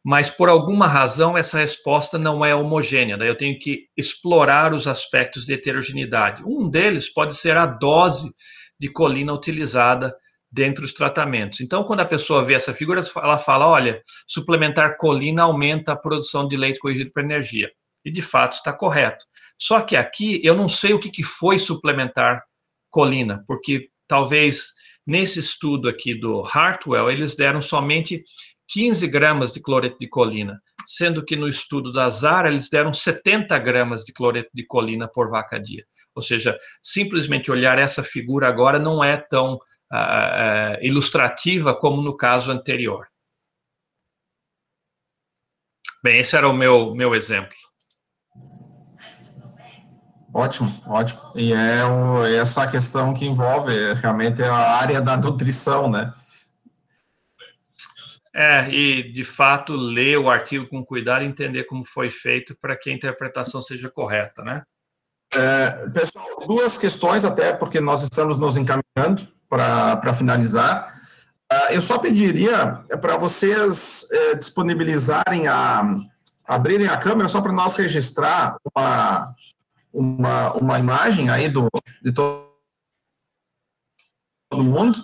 Mas 0.08 0.30
por 0.30 0.48
alguma 0.48 0.86
razão 0.86 1.36
essa 1.36 1.58
resposta 1.58 2.16
não 2.16 2.42
é 2.42 2.54
homogênea. 2.54 3.18
Daí 3.18 3.28
eu 3.28 3.36
tenho 3.36 3.58
que 3.58 3.88
explorar 3.94 4.72
os 4.72 4.86
aspectos 4.86 5.44
de 5.44 5.52
heterogeneidade. 5.52 6.42
Um 6.46 6.70
deles 6.70 7.12
pode 7.12 7.36
ser 7.36 7.58
a 7.58 7.66
dose 7.66 8.32
de 8.80 8.90
colina 8.90 9.34
utilizada 9.34 10.16
dentro 10.50 10.80
dos 10.80 10.94
tratamentos. 10.94 11.60
Então, 11.60 11.84
quando 11.84 12.00
a 12.00 12.06
pessoa 12.06 12.42
vê 12.42 12.54
essa 12.54 12.72
figura, 12.72 13.02
ela 13.16 13.36
fala: 13.36 13.68
olha, 13.68 14.02
suplementar 14.26 14.96
colina 14.96 15.42
aumenta 15.42 15.92
a 15.92 15.96
produção 15.96 16.48
de 16.48 16.56
leite 16.56 16.80
corrigido 16.80 17.12
para 17.12 17.22
energia. 17.22 17.70
E 18.02 18.10
de 18.10 18.22
fato 18.22 18.54
está 18.54 18.72
correto. 18.72 19.26
Só 19.60 19.82
que 19.82 19.94
aqui 19.94 20.40
eu 20.42 20.56
não 20.56 20.70
sei 20.70 20.94
o 20.94 20.98
que 20.98 21.22
foi 21.22 21.58
suplementar 21.58 22.42
colina, 22.88 23.44
porque 23.46 23.90
talvez 24.06 24.68
nesse 25.06 25.38
estudo 25.38 25.86
aqui 25.86 26.14
do 26.14 26.42
Hartwell 26.46 27.10
eles 27.10 27.36
deram 27.36 27.60
somente 27.60 28.22
15 28.68 29.08
gramas 29.08 29.52
de 29.52 29.60
cloreto 29.60 29.98
de 29.98 30.08
colina, 30.08 30.60
sendo 30.86 31.24
que 31.24 31.36
no 31.36 31.48
estudo 31.48 31.92
da 31.92 32.08
Zara 32.10 32.48
eles 32.48 32.68
deram 32.68 32.92
70 32.92 33.58
gramas 33.58 34.04
de 34.04 34.12
cloreto 34.12 34.50
de 34.54 34.66
colina 34.66 35.08
por 35.08 35.30
vaca 35.30 35.58
dia. 35.58 35.84
Ou 36.14 36.22
seja, 36.22 36.58
simplesmente 36.82 37.50
olhar 37.50 37.78
essa 37.78 38.02
figura 38.02 38.48
agora 38.48 38.78
não 38.78 39.02
é 39.02 39.16
tão 39.16 39.54
uh, 39.54 40.82
ilustrativa 40.82 41.74
como 41.74 42.02
no 42.02 42.16
caso 42.16 42.50
anterior. 42.50 43.06
Bem, 46.02 46.18
esse 46.18 46.36
era 46.36 46.48
o 46.48 46.52
meu, 46.52 46.94
meu 46.94 47.14
exemplo. 47.14 47.56
Ótimo, 50.32 50.72
ótimo. 50.86 51.20
E 51.34 51.52
é 51.52 52.36
essa 52.36 52.66
questão 52.66 53.14
que 53.14 53.24
envolve 53.24 53.72
realmente 53.94 54.42
a 54.42 54.54
área 54.54 55.00
da 55.00 55.16
nutrição, 55.16 55.90
né? 55.90 56.12
É, 58.40 58.70
e 58.70 59.02
de 59.02 59.24
fato 59.24 59.74
ler 59.74 60.16
o 60.16 60.30
artigo 60.30 60.64
com 60.68 60.84
cuidado 60.84 61.24
e 61.24 61.26
entender 61.26 61.64
como 61.64 61.84
foi 61.84 62.08
feito 62.08 62.56
para 62.60 62.76
que 62.76 62.88
a 62.88 62.92
interpretação 62.92 63.60
seja 63.60 63.90
correta, 63.90 64.44
né? 64.44 64.62
É, 65.34 65.88
pessoal, 65.88 66.46
duas 66.46 66.78
questões, 66.78 67.24
até 67.24 67.52
porque 67.52 67.80
nós 67.80 68.04
estamos 68.04 68.38
nos 68.38 68.56
encaminhando 68.56 69.26
para 69.48 70.14
finalizar. 70.14 70.96
Uh, 71.52 71.72
eu 71.72 71.80
só 71.80 71.98
pediria 71.98 72.84
para 73.00 73.16
vocês 73.16 74.06
uh, 74.12 74.36
disponibilizarem 74.36 75.48
a, 75.48 75.98
abrirem 76.46 76.86
a 76.86 76.96
câmera 76.96 77.28
só 77.28 77.40
para 77.40 77.52
nós 77.52 77.74
registrar 77.74 78.56
uma, 78.72 79.24
uma, 79.92 80.52
uma 80.52 80.78
imagem 80.78 81.28
aí 81.28 81.48
do, 81.48 81.68
de 82.04 82.12
todo 82.12 82.46
mundo. 84.52 84.96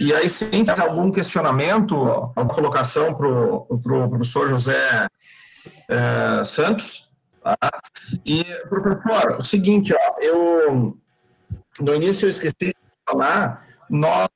E 0.00 0.14
aí, 0.14 0.30
se 0.30 0.46
tem 0.46 0.64
algum 0.80 1.12
questionamento, 1.12 1.94
alguma 1.94 2.54
colocação 2.54 3.14
para 3.14 3.28
o 3.28 3.78
pro 3.82 4.08
professor 4.08 4.48
José 4.48 5.06
é, 5.88 6.42
Santos. 6.42 7.10
Tá? 7.44 7.56
E, 8.24 8.42
professor, 8.70 9.36
o 9.38 9.44
seguinte, 9.44 9.92
ó, 9.92 10.20
eu 10.20 10.98
no 11.78 11.94
início 11.94 12.26
eu 12.26 12.30
esqueci 12.30 12.54
de 12.60 12.76
falar, 13.08 13.66
nós 13.88 14.28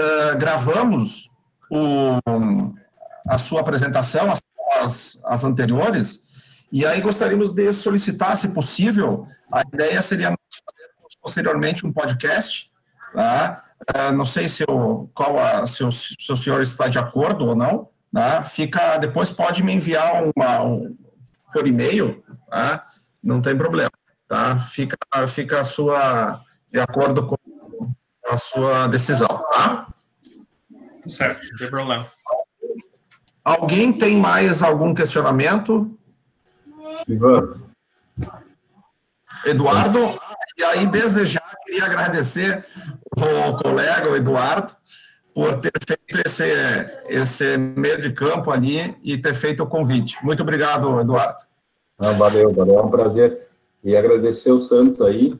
uh, 0.00 0.36
gravamos 0.38 1.30
o, 1.70 2.18
a 3.28 3.38
sua 3.38 3.60
apresentação, 3.60 4.32
as, 4.80 5.22
as, 5.24 5.44
anteriores, 5.44 6.64
e 6.70 6.84
aí 6.84 7.00
gostaríamos 7.00 7.52
de 7.52 7.72
solicitar, 7.72 8.36
se 8.36 8.48
possível, 8.48 9.26
a 9.52 9.62
ideia 9.62 10.00
seria 10.02 10.34
posteriormente 11.22 11.86
um 11.86 11.92
podcast, 11.92 12.70
tá? 13.12 13.64
Uh, 13.90 14.12
não 14.12 14.24
sei 14.24 14.46
se, 14.48 14.64
eu, 14.68 15.10
qual 15.12 15.38
a, 15.38 15.66
se, 15.66 15.82
o, 15.82 15.90
se 15.90 16.30
o 16.30 16.36
senhor 16.36 16.62
está 16.62 16.86
de 16.86 16.98
acordo 16.98 17.46
ou 17.46 17.56
não, 17.56 17.88
tá? 18.12 18.42
Fica, 18.42 18.96
depois 18.98 19.30
pode 19.30 19.62
me 19.62 19.72
enviar 19.72 20.22
uma, 20.36 20.62
um, 20.62 20.96
por 21.52 21.66
e-mail, 21.66 22.22
tá? 22.48 22.86
Não 23.22 23.42
tem 23.42 23.56
problema, 23.56 23.90
tá? 24.28 24.58
Fica, 24.58 24.96
fica 25.26 25.60
a 25.60 25.64
sua, 25.64 26.40
de 26.70 26.78
acordo 26.78 27.26
com 27.26 27.36
a 28.28 28.36
sua 28.36 28.86
decisão, 28.86 29.28
tá? 29.28 29.88
Certo, 31.06 31.48
não 31.50 31.56
tem 31.58 31.68
problema. 31.68 32.10
Alguém 33.44 33.92
tem 33.92 34.16
mais 34.16 34.62
algum 34.62 34.94
questionamento? 34.94 35.98
Ivan. 37.08 37.60
Eduardo, 39.44 40.16
e 40.56 40.62
aí 40.62 40.86
desde 40.86 41.26
já 41.26 41.42
queria 41.72 41.86
agradecer 41.86 42.64
o 43.16 43.56
colega, 43.56 44.10
o 44.10 44.16
Eduardo, 44.16 44.74
por 45.34 45.58
ter 45.58 45.72
feito 45.86 46.26
esse, 46.26 46.44
esse 47.08 47.56
meio 47.56 47.98
de 47.98 48.12
campo 48.12 48.50
ali 48.50 48.94
e 49.02 49.16
ter 49.16 49.34
feito 49.34 49.62
o 49.62 49.66
convite. 49.66 50.18
Muito 50.22 50.42
obrigado, 50.42 51.00
Eduardo. 51.00 51.42
Ah, 51.98 52.12
valeu, 52.12 52.52
valeu, 52.52 52.78
é 52.78 52.82
um 52.82 52.90
prazer. 52.90 53.48
E 53.82 53.96
agradecer 53.96 54.52
o 54.52 54.60
Santos 54.60 55.00
aí. 55.00 55.38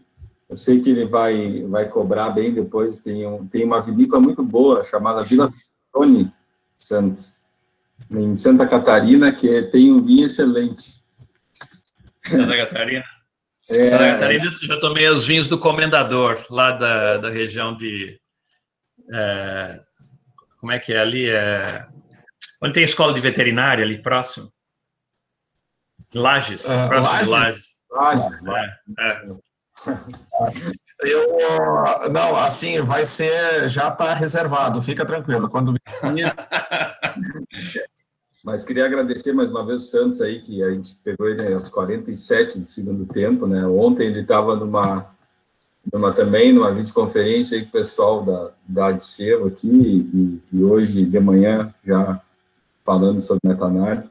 Eu 0.48 0.56
sei 0.56 0.80
que 0.80 0.90
ele 0.90 1.04
vai, 1.04 1.64
vai 1.68 1.88
cobrar 1.88 2.30
bem 2.30 2.52
depois. 2.52 3.00
Tem, 3.00 3.26
um, 3.26 3.46
tem 3.46 3.64
uma 3.64 3.82
vinícola 3.82 4.22
muito 4.22 4.42
boa 4.42 4.82
chamada 4.84 5.22
Vila 5.22 5.52
Tony 5.92 6.32
Santos, 6.78 7.42
em 8.10 8.34
Santa 8.34 8.66
Catarina, 8.66 9.32
que 9.32 9.62
tem 9.64 9.92
um 9.92 10.02
vinho 10.02 10.26
excelente. 10.26 11.02
Santa 12.22 12.56
Catarina? 12.56 13.04
É, 13.72 13.90
Santa 13.90 14.12
Catarina, 14.12 14.44
eu 14.44 14.68
já 14.68 14.78
tomei 14.78 15.08
os 15.08 15.26
vinhos 15.26 15.48
do 15.48 15.58
Comendador, 15.58 16.44
lá 16.50 16.72
da, 16.72 17.18
da 17.18 17.30
região 17.30 17.76
de. 17.76 18.20
É, 19.12 19.80
como 20.58 20.72
é 20.72 20.78
que 20.78 20.92
é 20.92 21.00
ali? 21.00 21.28
É, 21.28 21.86
onde 22.62 22.74
tem 22.74 22.84
escola 22.84 23.12
de 23.12 23.20
veterinária 23.20 23.84
ali 23.84 24.00
próximo? 24.00 24.52
Lages, 26.14 26.64
uh, 26.64 26.88
próximo 26.88 27.30
Lages? 27.30 27.76
de 27.90 27.94
Lages. 27.94 28.42
Lages. 28.42 28.78
É, 28.98 29.04
é. 29.06 29.52
Eu, 31.04 31.26
não, 32.12 32.36
assim, 32.36 32.80
vai 32.80 33.04
ser, 33.04 33.68
já 33.68 33.88
está 33.88 34.14
reservado, 34.14 34.80
fica 34.80 35.04
tranquilo. 35.04 35.48
Quando 35.48 35.74
Mas 38.42 38.64
queria 38.64 38.86
agradecer 38.86 39.32
mais 39.32 39.50
uma 39.50 39.64
vez 39.64 39.84
o 39.84 39.86
Santos 39.86 40.20
aí, 40.20 40.40
que 40.40 40.64
a 40.64 40.70
gente 40.72 40.96
pegou 41.04 41.28
ele 41.28 41.54
às 41.54 41.68
47 41.68 42.58
do 42.58 42.64
segundo 42.64 43.06
tempo, 43.06 43.46
né? 43.46 43.64
Ontem 43.64 44.08
ele 44.08 44.22
estava 44.22 44.56
numa, 44.56 45.14
numa 45.92 46.12
também, 46.12 46.52
numa 46.52 46.72
videoconferência 46.72 47.56
aí 47.56 47.62
com 47.62 47.68
o 47.68 47.72
pessoal 47.72 48.24
da, 48.24 48.50
da 48.66 48.86
ADCEVO 48.88 49.46
aqui, 49.46 49.68
e, 49.68 50.40
e, 50.52 50.64
hoje 50.64 51.04
de 51.04 51.20
manhã 51.20 51.72
já 51.84 52.20
falando 52.84 53.20
sobre 53.20 53.48
metanard. 53.48 54.10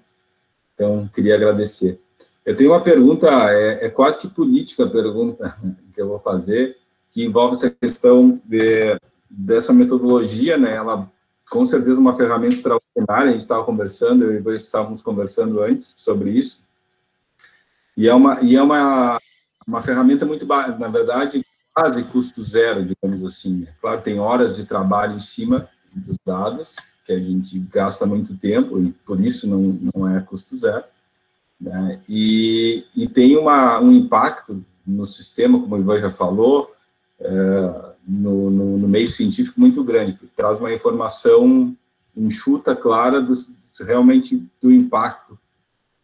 Então, 0.76 1.10
queria 1.14 1.36
agradecer. 1.36 2.00
Eu 2.46 2.56
tenho 2.56 2.72
uma 2.72 2.82
pergunta, 2.82 3.28
é, 3.52 3.86
é, 3.86 3.90
quase 3.90 4.18
que 4.18 4.30
política 4.30 4.86
a 4.86 4.90
pergunta 4.90 5.58
que 5.94 6.02
eu 6.02 6.08
vou 6.08 6.20
fazer, 6.20 6.78
que 7.12 7.26
envolve 7.26 7.56
essa 7.56 7.70
questão 7.70 8.42
de, 8.46 8.98
dessa 9.30 9.74
metodologia, 9.74 10.58
né? 10.58 10.74
Ela, 10.74 11.11
com 11.52 11.68
certeza, 11.68 12.00
uma 12.00 12.16
ferramenta 12.16 12.56
extraordinária, 12.56 13.30
a 13.30 13.32
gente 13.34 13.42
estava 13.42 13.66
conversando, 13.66 14.24
eu 14.24 14.36
e 14.36 14.40
você 14.40 14.64
estávamos 14.64 15.02
conversando 15.02 15.62
antes 15.62 15.92
sobre 15.98 16.30
isso, 16.30 16.62
e 17.98 18.08
é 18.08 18.14
uma, 18.14 18.42
e 18.42 18.56
é 18.56 18.64
uma, 18.64 19.20
uma 19.68 19.82
ferramenta 19.82 20.26
muito, 20.26 20.46
na 20.46 20.88
verdade, 20.88 21.46
quase 21.74 22.04
custo 22.04 22.42
zero, 22.42 22.86
digamos 22.86 23.26
assim. 23.26 23.68
É 23.68 23.74
claro, 23.82 24.02
tem 24.02 24.18
horas 24.18 24.56
de 24.56 24.64
trabalho 24.64 25.18
em 25.18 25.20
cima 25.20 25.70
dos 25.94 26.16
dados, 26.26 26.78
que 27.06 27.12
a 27.12 27.20
gente 27.20 27.60
gasta 27.60 28.06
muito 28.06 28.38
tempo, 28.38 28.80
e 28.80 28.94
por 29.06 29.20
isso 29.20 29.46
não, 29.46 29.78
não 29.94 30.08
é 30.08 30.22
custo 30.22 30.56
zero, 30.56 30.86
né? 31.60 32.00
E, 32.08 32.86
e 32.96 33.10
tem 33.10 33.36
uma, 33.36 33.78
um 33.82 33.92
impacto 33.92 34.64
no 34.88 35.06
sistema, 35.06 35.60
como 35.60 35.76
o 35.76 35.80
Ivan 35.80 36.00
já 36.00 36.12
falou, 36.12 36.74
é, 37.20 37.91
no, 38.08 38.50
no, 38.50 38.78
no, 38.78 38.88
meio 38.88 39.08
científico 39.08 39.60
muito 39.60 39.84
grande, 39.84 40.14
porque 40.14 40.34
traz 40.36 40.60
uma 40.60 40.74
informação 40.74 41.76
enxuta, 42.16 42.76
clara, 42.76 43.22
do, 43.22 43.34
realmente 43.80 44.46
do 44.62 44.72
impacto 44.72 45.38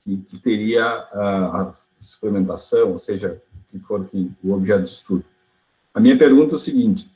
que, 0.01 0.17
que 0.17 0.39
teria 0.39 0.85
a, 0.85 1.61
a, 1.61 1.73
suplementação, 1.99 2.91
ou 2.91 2.99
seja, 2.99 3.41
que 3.69 3.79
for 3.79 4.05
que, 4.05 4.31
o 4.43 4.53
objeto 4.53 4.83
de 4.83 4.89
estudo. 4.89 5.25
A 5.93 5.99
minha 5.99 6.17
pergunta 6.17 6.53
é 6.53 6.55
o 6.55 6.59
seguinte, 6.59 7.11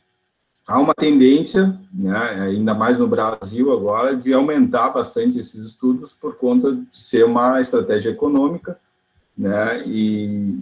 há 0.67 0.79
uma 0.79 0.93
tendência, 0.93 1.79
né, 1.93 2.17
ainda 2.41 2.73
mais 2.73 2.97
no 2.97 3.07
Brasil 3.07 3.71
agora, 3.71 4.15
de 4.15 4.33
aumentar 4.33 4.89
bastante 4.89 5.39
esses 5.39 5.65
estudos 5.67 6.13
por 6.13 6.35
conta 6.35 6.73
de 6.73 6.85
ser 6.91 7.25
uma 7.25 7.61
estratégia 7.61 8.09
econômica, 8.09 8.79
né, 9.37 9.83
e 9.87 10.59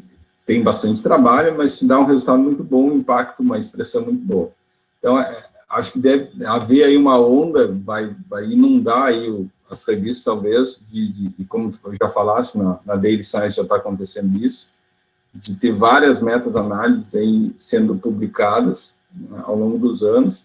tem 0.49 0.63
bastante 0.63 1.03
trabalho, 1.03 1.55
mas 1.55 1.79
dá 1.83 1.99
um 1.99 2.05
resultado 2.05 2.39
muito 2.39 2.63
bom, 2.63 2.89
um 2.89 2.97
impacto, 2.97 3.43
uma 3.43 3.59
expressão 3.59 4.01
muito 4.01 4.25
boa. 4.25 4.49
Então, 4.97 5.19
é, 5.19 5.45
acho 5.69 5.91
que 5.91 5.99
deve 5.99 6.43
haver 6.43 6.85
aí 6.85 6.97
uma 6.97 7.19
onda, 7.19 7.71
vai, 7.71 8.15
vai 8.27 8.45
inundar 8.45 9.03
aí 9.03 9.29
o, 9.29 9.47
as 9.69 9.85
revistas, 9.85 10.23
talvez, 10.23 10.81
de, 10.87 11.07
de, 11.13 11.29
de, 11.29 11.45
como 11.45 11.71
eu 11.83 11.93
já 12.01 12.09
falasse, 12.09 12.57
na, 12.57 12.79
na 12.83 12.95
Daily 12.95 13.23
Science 13.23 13.57
já 13.57 13.61
está 13.61 13.75
acontecendo 13.75 14.43
isso, 14.43 14.69
de 15.35 15.53
ter 15.53 15.71
várias 15.71 16.19
metas-análises 16.19 17.13
aí 17.13 17.53
sendo 17.55 17.95
publicadas, 17.95 18.95
né, 19.13 19.43
ao 19.43 19.55
longo 19.55 19.77
dos 19.77 20.01
anos. 20.01 20.43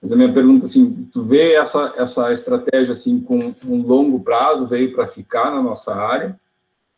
Mas 0.00 0.12
a 0.12 0.16
minha 0.16 0.32
pergunta, 0.32 0.64
assim, 0.64 1.06
tu 1.12 1.22
vê 1.22 1.52
essa, 1.52 1.92
essa 1.98 2.32
estratégia, 2.32 2.92
assim, 2.92 3.20
com 3.20 3.54
um 3.66 3.82
longo 3.82 4.18
prazo, 4.18 4.66
veio 4.66 4.94
para 4.94 5.06
ficar 5.06 5.50
na 5.50 5.62
nossa 5.62 5.94
área, 5.94 6.40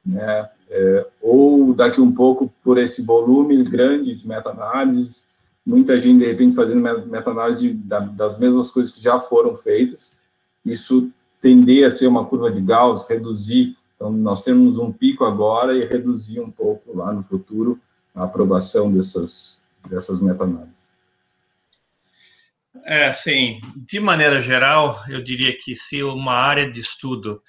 né? 0.07 0.49
É, 0.77 1.07
ou 1.23 1.73
daqui 1.73 2.01
um 2.01 2.13
pouco, 2.13 2.53
por 2.65 2.79
esse 2.79 3.01
volume 3.01 3.63
grande 3.63 4.13
de 4.13 4.27
meta-análises, 4.27 5.29
muita 5.65 6.01
gente, 6.01 6.19
de 6.19 6.27
repente, 6.27 6.57
fazendo 6.57 6.83
meta-análise 7.07 7.73
das 7.73 8.37
mesmas 8.41 8.73
coisas 8.73 8.93
que 8.93 9.01
já 9.01 9.21
foram 9.21 9.55
feitas, 9.55 10.13
isso 10.67 11.13
tender 11.41 11.87
a 11.87 11.93
ser 11.93 12.09
uma 12.09 12.25
curva 12.25 12.51
de 12.51 12.61
Gauss, 12.61 13.09
reduzir, 13.09 13.77
então 13.95 14.11
nós 14.11 14.43
temos 14.43 14.77
um 14.77 14.91
pico 14.91 15.25
agora 15.25 15.77
e 15.77 15.85
reduzir 15.85 16.41
um 16.41 16.51
pouco 16.51 16.97
lá 16.97 17.13
no 17.13 17.23
futuro 17.23 17.79
a 18.13 18.25
aprovação 18.25 18.93
dessas, 18.93 19.63
dessas 19.89 20.21
meta-análises. 20.21 20.75
É, 22.85 23.13
sim. 23.13 23.61
De 23.77 24.01
maneira 24.01 24.41
geral, 24.41 25.01
eu 25.09 25.23
diria 25.23 25.57
que 25.57 25.77
se 25.77 26.03
uma 26.03 26.35
área 26.35 26.69
de 26.69 26.81
estudo 26.81 27.41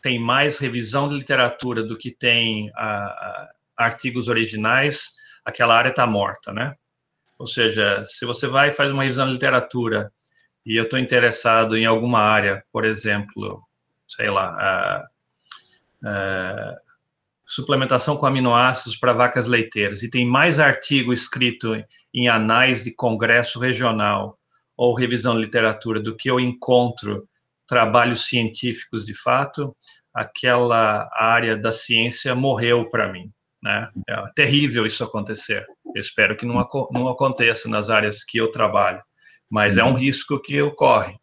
tem 0.00 0.18
mais 0.18 0.58
revisão 0.58 1.08
de 1.08 1.14
literatura 1.14 1.82
do 1.82 1.96
que 1.96 2.10
tem 2.10 2.70
a, 2.74 2.86
a, 2.86 3.50
artigos 3.76 4.28
originais, 4.28 5.14
aquela 5.44 5.76
área 5.76 5.90
está 5.90 6.06
morta, 6.06 6.52
né? 6.52 6.74
Ou 7.38 7.46
seja, 7.46 8.04
se 8.04 8.24
você 8.24 8.46
vai 8.46 8.68
e 8.68 8.72
faz 8.72 8.90
uma 8.90 9.02
revisão 9.02 9.26
de 9.26 9.32
literatura 9.32 10.12
e 10.64 10.78
eu 10.78 10.84
estou 10.84 10.98
interessado 10.98 11.76
em 11.76 11.84
alguma 11.84 12.20
área, 12.20 12.64
por 12.72 12.84
exemplo, 12.84 13.62
sei 14.06 14.30
lá, 14.30 15.04
suplementação 17.44 18.16
com 18.16 18.26
aminoácidos 18.26 18.96
para 18.96 19.12
vacas 19.12 19.46
leiteiras, 19.46 20.02
e 20.02 20.10
tem 20.10 20.26
mais 20.26 20.60
artigo 20.60 21.12
escrito 21.12 21.74
em 22.14 22.28
anais 22.28 22.84
de 22.84 22.94
congresso 22.94 23.58
regional 23.58 24.38
ou 24.76 24.94
revisão 24.94 25.34
de 25.34 25.42
literatura 25.42 26.00
do 26.00 26.16
que 26.16 26.30
eu 26.30 26.40
encontro 26.40 27.28
trabalhos 27.72 28.26
científicos 28.26 29.06
de 29.06 29.14
fato, 29.14 29.74
aquela 30.12 31.08
área 31.14 31.56
da 31.56 31.72
ciência 31.72 32.34
morreu 32.34 32.90
para 32.90 33.10
mim. 33.10 33.32
Né? 33.62 33.88
É 34.06 34.22
terrível 34.34 34.84
isso 34.84 35.02
acontecer. 35.02 35.66
Eu 35.94 35.98
espero 35.98 36.36
que 36.36 36.44
não, 36.44 36.68
não 36.92 37.08
aconteça 37.08 37.70
nas 37.70 37.88
áreas 37.88 38.22
que 38.22 38.36
eu 38.36 38.50
trabalho, 38.50 39.02
mas 39.48 39.78
é 39.78 39.84
um 39.84 39.94
risco 39.94 40.38
que 40.38 40.60
ocorre. 40.60 41.16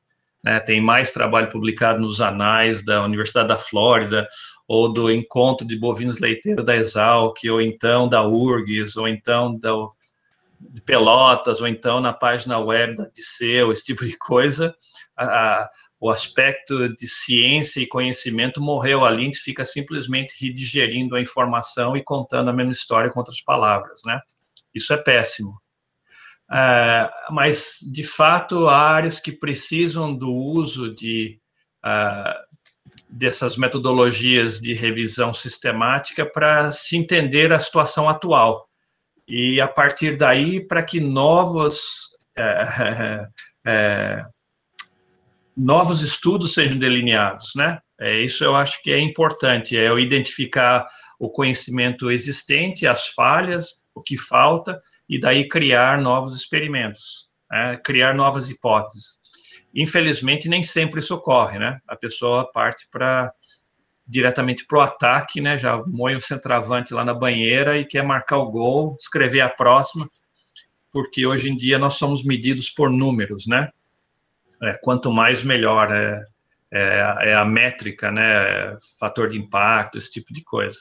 né, 0.43 0.59
tem 0.59 0.81
mais 0.81 1.11
trabalho 1.11 1.51
publicado 1.51 1.99
nos 1.99 2.19
anais 2.19 2.84
da 2.84 3.05
Universidade 3.05 3.49
da 3.49 3.57
Flórida, 3.57 4.27
ou 4.67 4.91
do 4.91 5.11
Encontro 5.11 5.67
de 5.67 5.77
Bovinos 5.77 6.19
Leiteiros 6.19 6.65
da 6.65 6.76
Exalc, 6.76 7.38
ou 7.47 7.61
então 7.61 8.09
da 8.09 8.26
URGS, 8.26 8.97
ou 8.97 9.07
então 9.07 9.55
da, 9.59 9.69
de 10.59 10.81
Pelotas, 10.81 11.61
ou 11.61 11.67
então 11.67 12.01
na 12.01 12.11
página 12.11 12.57
web 12.57 12.95
da 12.95 13.07
Diceu, 13.13 13.71
esse 13.71 13.84
tipo 13.84 14.03
de 14.03 14.17
coisa, 14.17 14.76
a, 15.15 15.26
a, 15.26 15.69
o 15.99 16.09
aspecto 16.09 16.88
de 16.95 17.07
ciência 17.07 17.81
e 17.81 17.88
conhecimento 17.88 18.61
morreu 18.61 19.03
ali, 19.03 19.23
a 19.23 19.26
gente 19.26 19.39
fica 19.39 19.65
simplesmente 19.65 20.34
redigerindo 20.39 21.15
a 21.15 21.21
informação 21.21 21.97
e 21.97 22.03
contando 22.03 22.49
a 22.49 22.53
mesma 22.53 22.71
história 22.71 23.11
com 23.11 23.19
outras 23.19 23.41
palavras, 23.41 24.01
né? 24.05 24.19
Isso 24.73 24.93
é 24.93 24.97
péssimo. 24.97 25.59
É, 26.51 27.09
mas, 27.30 27.80
de 27.91 28.03
fato, 28.03 28.67
há 28.69 28.80
áreas 28.80 29.19
que 29.19 29.31
precisam 29.31 30.15
do 30.15 30.34
uso 30.34 30.93
de, 30.95 31.39
uh, 31.85 32.49
dessas 33.09 33.57
metodologias 33.57 34.59
de 34.59 34.73
revisão 34.73 35.34
sistemática 35.34 36.26
para 36.26 36.71
se 36.71 36.95
entender 36.95 37.51
a 37.51 37.59
situação 37.59 38.07
atual. 38.07 38.67
E, 39.27 39.59
a 39.59 39.67
partir 39.67 40.17
daí, 40.17 40.65
para 40.65 40.81
que 40.81 40.99
novos, 40.99 42.09
é, 42.35 43.27
é, 43.67 44.26
novos 45.60 46.02
estudos 46.02 46.53
sejam 46.53 46.77
delineados, 46.77 47.52
né? 47.56 47.80
É, 47.99 48.22
isso 48.22 48.45
eu 48.45 48.56
acho 48.56 48.81
que 48.81 48.91
é 48.91 48.99
importante, 48.99 49.77
é 49.77 49.90
eu 49.90 49.99
identificar 49.99 50.88
o 51.19 51.30
conhecimento 51.30 52.10
existente, 52.10 52.88
as 52.88 53.07
falhas, 53.07 53.84
o 53.94 54.02
que 54.02 54.15
falta, 54.15 54.81
e 55.07 55.19
daí 55.19 55.49
criar 55.49 56.02
novos 56.02 56.34
experimentos, 56.34 57.30
né? 57.52 57.77
criar 57.84 58.15
novas 58.15 58.49
hipóteses. 58.49 59.19
Infelizmente, 59.76 60.48
nem 60.48 60.64
sempre 60.64 60.99
isso 60.99 61.14
ocorre, 61.14 61.60
né? 61.60 61.77
A 61.90 61.95
pessoa 61.95 62.49
parte 62.52 62.88
para 62.90 63.31
diretamente 64.07 64.65
para 64.65 64.80
o 64.80 64.81
ataque, 64.81 65.41
né? 65.41 65.57
Já 65.57 65.84
moe 65.86 66.15
um 66.15 66.22
centroavante 66.22 66.94
lá 66.94 67.03
na 67.03 67.14
banheira 67.14 67.77
e 67.77 67.86
quer 67.86 68.03
marcar 68.03 68.38
o 68.38 68.49
gol, 68.49 68.95
escrever 68.98 69.41
a 69.41 69.49
próxima, 69.49 70.10
porque 70.91 71.27
hoje 71.27 71.49
em 71.49 71.57
dia 71.57 71.77
nós 71.77 71.95
somos 71.95 72.23
medidos 72.23 72.69
por 72.69 72.90
números, 72.90 73.45
né? 73.45 73.69
É, 74.61 74.77
quanto 74.81 75.11
mais 75.11 75.44
melhor 75.44 75.91
é, 75.91 76.26
é, 76.72 77.15
é, 77.30 77.34
a 77.34 77.45
métrica, 77.45 78.11
né? 78.11 78.77
Fator 78.99 79.30
de 79.30 79.38
impacto, 79.38 79.98
esse 79.98 80.11
tipo 80.11 80.34
de 80.34 80.44
coisa 80.44 80.80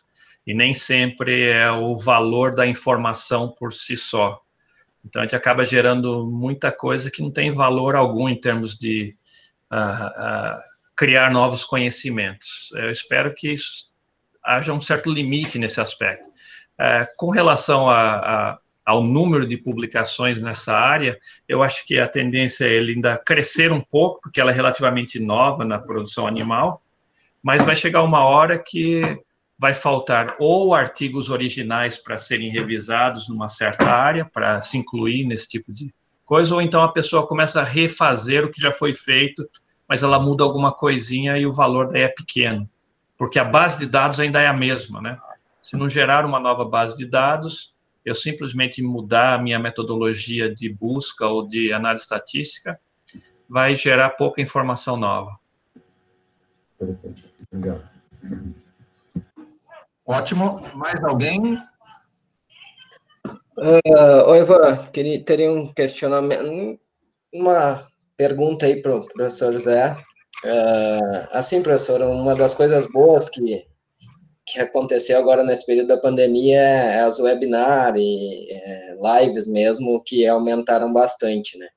e 0.49 0.55
nem 0.55 0.73
sempre 0.73 1.47
é 1.47 1.71
o 1.71 1.95
valor 1.95 2.55
da 2.55 2.67
informação 2.67 3.51
por 3.51 3.71
si 3.71 3.99
só. 3.99 4.41
Então, 5.05 5.21
a 5.21 5.27
gente 5.27 5.37
acaba 5.37 5.63
gerando 5.63 6.27
muita 6.27 6.73
coisa 6.73 7.11
que 7.11 7.21
não 7.21 7.31
tem 7.31 7.51
valor 7.51 7.95
algum 7.95 8.31
em 8.31 8.41
termos 8.41 8.79
de 8.79 9.13
uh, 9.71 9.77
uh, 9.77 10.59
criar 10.97 11.31
novos 11.31 11.65
conhecimentos. 11.65 12.71
Eu 12.75 12.91
espero 12.91 13.35
que 13.35 13.53
isso, 13.53 13.93
haja 14.43 14.73
um 14.73 14.81
certo 14.81 15.13
limite 15.13 15.59
nesse 15.59 15.83
aspecto. 15.83 16.27
Uh, 16.81 17.05
com 17.19 17.29
relação 17.29 17.91
a, 17.91 18.15
a, 18.17 18.59
ao 18.89 19.03
número 19.03 19.47
de 19.47 19.59
publicações 19.59 20.41
nessa 20.41 20.75
área, 20.75 21.19
eu 21.47 21.63
acho 21.63 21.85
que 21.85 21.99
a 21.99 22.09
tendência 22.09 22.65
é 22.65 22.73
ele 22.73 22.95
ainda 22.95 23.19
crescer 23.19 23.71
um 23.71 23.83
pouco, 23.83 24.19
porque 24.23 24.41
ela 24.41 24.51
é 24.51 24.55
relativamente 24.55 25.21
nova 25.21 25.63
na 25.63 25.79
produção 25.79 26.27
animal, 26.27 26.81
mas 27.43 27.67
vai 27.67 27.77
chegar 27.77 28.03
uma 28.03 28.25
hora 28.25 28.59
que 28.59 29.03
vai 29.59 29.75
faltar 29.75 30.37
ou 30.39 30.75
artigos 30.75 31.29
originais 31.29 31.99
para 31.99 32.17
serem 32.17 32.49
revisados 32.51 33.29
numa 33.29 33.51
certa 33.51 33.91
área, 33.91 34.25
para 34.25 34.63
se 34.63 34.79
incluir 34.79 35.27
nesse 35.27 35.47
tipo 35.51 35.71
de 35.71 35.93
coisa, 36.25 36.55
ou 36.55 36.63
então 36.63 36.83
a 36.83 36.91
pessoa 36.91 37.27
começa 37.27 37.61
a 37.61 37.65
refazer 37.65 38.47
o 38.47 38.51
que 38.51 38.59
já 38.59 38.73
foi 38.73 38.95
feito, 38.95 39.47
mas 39.87 40.03
ela 40.03 40.19
muda 40.19 40.45
alguma 40.45 40.73
coisinha 40.73 41.37
e 41.37 41.45
o 41.45 41.53
valor 41.53 41.89
daí 41.89 42.05
é 42.05 42.09
pequeno, 42.09 42.67
porque 43.19 43.39
a 43.39 43.45
base 43.45 43.81
de 43.81 43.85
dados 43.85 44.19
ainda 44.19 44.41
é 44.41 44.47
a 44.47 44.53
mesma, 44.55 45.03
né? 45.03 45.19
Se 45.61 45.77
não 45.77 45.91
gerar 45.91 46.25
uma 46.25 46.41
nova 46.41 46.65
base 46.65 46.97
de 46.97 47.05
dados, 47.05 47.77
eu 48.09 48.15
simplesmente 48.15 48.83
mudar 48.83 49.35
a 49.35 49.43
minha 49.43 49.59
metodologia 49.59 50.53
de 50.53 50.73
busca 50.73 51.27
ou 51.27 51.47
de 51.47 51.73
análise 51.73 52.05
estatística, 52.05 52.81
vai 53.49 53.75
gerar 53.75 54.11
pouca 54.11 54.41
informação 54.41 54.97
nova. 54.97 55.39
Perfeito. 56.79 57.29
Obrigado. 57.53 57.89
Ótimo. 60.07 60.61
Mais 60.75 61.03
alguém? 61.05 61.57
Uh, 63.59 64.25
oi, 64.29 64.41
Ivan, 64.41 64.87
queria, 64.93 65.23
teria 65.25 65.53
um 65.53 65.73
questionamento, 65.73 66.81
uma 67.35 67.87
pergunta 68.17 68.67
aí 68.67 68.81
para 68.81 68.97
o 68.97 69.07
professor 69.07 69.59
Zé. 69.59 69.97
Uh, 70.45 71.29
assim, 71.33 71.63
professor, 71.63 72.01
uma 72.01 72.35
das 72.35 72.55
coisas 72.55 72.87
boas 72.91 73.29
que, 73.29 73.67
que 74.51 74.61
aconteceu 74.61 75.19
agora 75.19 75.45
nesse 75.45 75.67
período 75.67 75.89
da 75.89 75.99
pandemia 75.99 76.61
é 76.61 77.01
as 77.01 77.19
webinars 77.19 77.97
e 77.99 78.49
é, 78.51 78.97
lives 79.21 79.47
mesmo, 79.47 80.03
que 80.05 80.27
aumentaram 80.27 80.93
bastante, 80.93 81.59
né? 81.59 81.69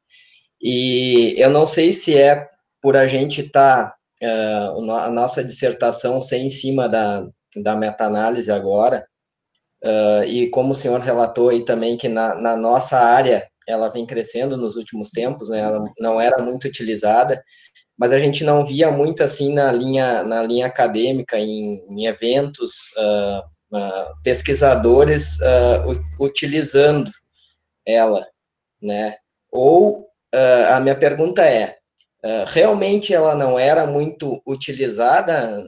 E 0.62 1.34
eu 1.38 1.50
não 1.50 1.66
sei 1.66 1.92
se 1.92 2.18
é 2.18 2.48
por 2.82 2.96
a 2.96 3.08
gente 3.08 3.42
estar, 3.42 3.94
tá, 4.20 4.74
uh, 4.74 4.92
a 4.92 5.10
nossa 5.10 5.44
dissertação 5.44 6.22
ser 6.22 6.38
em 6.38 6.50
cima 6.50 6.88
da, 6.88 7.28
da 7.58 7.76
meta-análise 7.76 8.52
agora, 8.52 9.06
uh, 9.84 10.24
e 10.26 10.50
como 10.50 10.72
o 10.72 10.76
senhor 10.76 11.00
relatou 11.00 11.50
aí 11.50 11.66
também 11.66 11.98
que 11.98 12.08
na, 12.08 12.36
na, 12.36 12.56
nossa 12.56 12.98
área 13.00 13.48
ela 13.68 13.90
vem 13.90 14.06
crescendo 14.06 14.58
nos 14.58 14.76
últimos 14.76 15.10
tempos, 15.10 15.50
né, 15.50 15.60
ela 15.60 15.84
não 16.00 16.20
era 16.20 16.42
muito 16.42 16.68
utilizada, 16.68 17.42
mas 17.98 18.12
a 18.12 18.20
gente 18.20 18.44
não 18.44 18.66
via 18.66 18.90
muito 18.90 19.24
assim 19.24 19.54
na 19.54 19.72
linha, 19.72 20.24
na 20.24 20.44
linha 20.44 20.68
acadêmica, 20.68 21.38
em, 21.38 21.80
em 21.90 22.06
eventos, 22.06 22.92
uh, 22.98 23.78
uh, 23.78 24.22
pesquisadores 24.24 25.38
utilizando 26.20 27.10
ela, 27.86 28.26
né, 28.82 29.16
ou 29.52 30.08
a 30.70 30.80
minha 30.80 30.96
pergunta 30.96 31.44
é, 31.44 31.78
Uh, 32.24 32.46
realmente 32.46 33.16
ela 33.16 33.34
não 33.34 33.58
era 33.58 33.88
muito 33.88 34.40
utilizada 34.46 35.68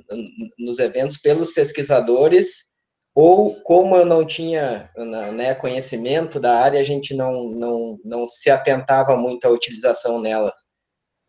nos 0.60 0.78
eventos 0.78 1.18
pelos 1.18 1.50
pesquisadores, 1.50 2.74
ou 3.16 3.60
como 3.64 3.96
eu 3.96 4.06
não 4.06 4.24
tinha 4.24 4.88
né, 5.34 5.56
conhecimento 5.56 6.40
da 6.40 6.60
área, 6.60 6.80
a 6.80 6.84
gente 6.84 7.16
não, 7.16 7.50
não, 7.50 8.00
não 8.06 8.28
se 8.28 8.52
atentava 8.52 9.18
muito 9.18 9.46
à 9.46 9.50
utilização 9.50 10.22
nela 10.22 10.54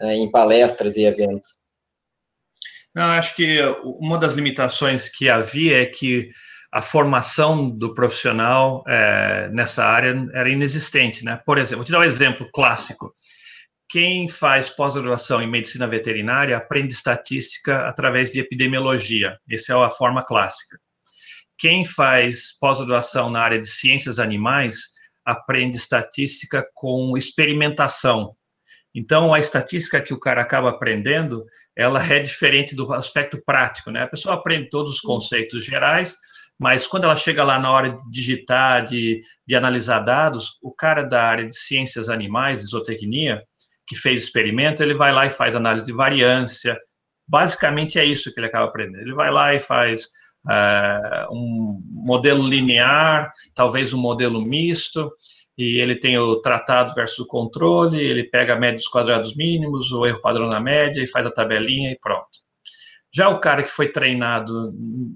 uh, 0.00 0.06
em 0.06 0.30
palestras 0.30 0.96
e 0.96 1.04
eventos. 1.04 1.46
Não, 2.94 3.04
acho 3.04 3.34
que 3.34 3.60
uma 3.84 4.18
das 4.18 4.34
limitações 4.34 5.08
que 5.08 5.28
havia 5.28 5.82
é 5.82 5.86
que 5.86 6.30
a 6.72 6.80
formação 6.80 7.68
do 7.68 7.92
profissional 7.92 8.84
é, 8.86 9.48
nessa 9.52 9.84
área 9.84 10.14
era 10.32 10.48
inexistente, 10.48 11.24
né? 11.24 11.40
Por 11.44 11.58
exemplo, 11.58 11.78
vou 11.78 11.84
te 11.84 11.92
dar 11.92 12.00
um 12.00 12.04
exemplo 12.04 12.48
clássico 12.52 13.12
quem 13.94 14.28
faz 14.28 14.70
pós-graduação 14.70 15.40
em 15.40 15.48
medicina 15.48 15.86
veterinária 15.86 16.56
aprende 16.56 16.92
estatística 16.92 17.86
através 17.86 18.32
de 18.32 18.40
epidemiologia. 18.40 19.38
Essa 19.48 19.72
é 19.72 19.76
a 19.76 19.88
forma 19.88 20.24
clássica. 20.24 20.78
Quem 21.56 21.84
faz 21.84 22.58
pós-graduação 22.58 23.30
na 23.30 23.40
área 23.40 23.60
de 23.60 23.68
ciências 23.68 24.18
animais 24.18 24.76
aprende 25.24 25.76
estatística 25.76 26.66
com 26.74 27.16
experimentação. 27.16 28.34
Então, 28.94 29.34
a 29.34 29.40
estatística 29.40 30.00
que 30.00 30.14
o 30.14 30.20
cara 30.20 30.40
acaba 30.40 30.70
aprendendo, 30.70 31.44
ela 31.76 32.00
é 32.06 32.20
diferente 32.20 32.76
do 32.76 32.92
aspecto 32.92 33.42
prático, 33.44 33.90
né? 33.90 34.02
A 34.02 34.08
pessoa 34.08 34.36
aprende 34.36 34.68
todos 34.68 34.94
os 34.94 35.00
conceitos 35.00 35.64
gerais, 35.64 36.16
mas 36.58 36.86
quando 36.86 37.04
ela 37.04 37.16
chega 37.16 37.42
lá 37.42 37.58
na 37.58 37.70
hora 37.70 37.90
de 37.90 38.02
digitar, 38.10 38.84
de, 38.84 39.20
de 39.46 39.56
analisar 39.56 40.00
dados, 40.00 40.58
o 40.62 40.72
cara 40.72 41.02
da 41.02 41.22
área 41.22 41.48
de 41.48 41.56
ciências 41.56 42.08
animais, 42.08 42.60
de 42.60 42.66
zootecnia, 42.66 43.42
que 43.86 43.96
fez 43.96 44.22
experimento, 44.22 44.82
ele 44.82 44.94
vai 44.94 45.12
lá 45.12 45.26
e 45.26 45.30
faz 45.30 45.56
análise 45.56 45.86
de 45.86 45.92
variância. 45.92 46.78
Basicamente 47.26 47.98
é 47.98 48.04
isso 48.04 48.32
que 48.32 48.38
ele 48.38 48.46
acaba 48.46 48.66
aprendendo. 48.66 49.00
Ele 49.02 49.14
vai 49.14 49.30
lá 49.30 49.54
e 49.54 49.60
faz 49.60 50.04
uh, 50.46 51.32
um 51.32 51.82
modelo 51.90 52.46
linear, 52.46 53.32
talvez 53.54 53.92
um 53.92 54.00
modelo 54.00 54.40
misto, 54.40 55.10
e 55.56 55.80
ele 55.80 55.96
tem 55.96 56.18
o 56.18 56.40
tratado 56.40 56.94
versus 56.94 57.20
o 57.20 57.26
controle, 57.26 58.02
ele 58.02 58.24
pega 58.24 58.54
a 58.54 58.58
média 58.58 58.76
dos 58.76 58.88
quadrados 58.88 59.36
mínimos, 59.36 59.92
o 59.92 60.04
erro 60.04 60.20
padrão 60.20 60.48
na 60.48 60.60
média, 60.60 61.02
e 61.02 61.06
faz 61.06 61.26
a 61.26 61.30
tabelinha 61.30 61.92
e 61.92 61.98
pronto. 61.98 62.44
Já 63.12 63.28
o 63.28 63.38
cara 63.38 63.62
que 63.62 63.70
foi 63.70 63.92
treinado 63.92 64.72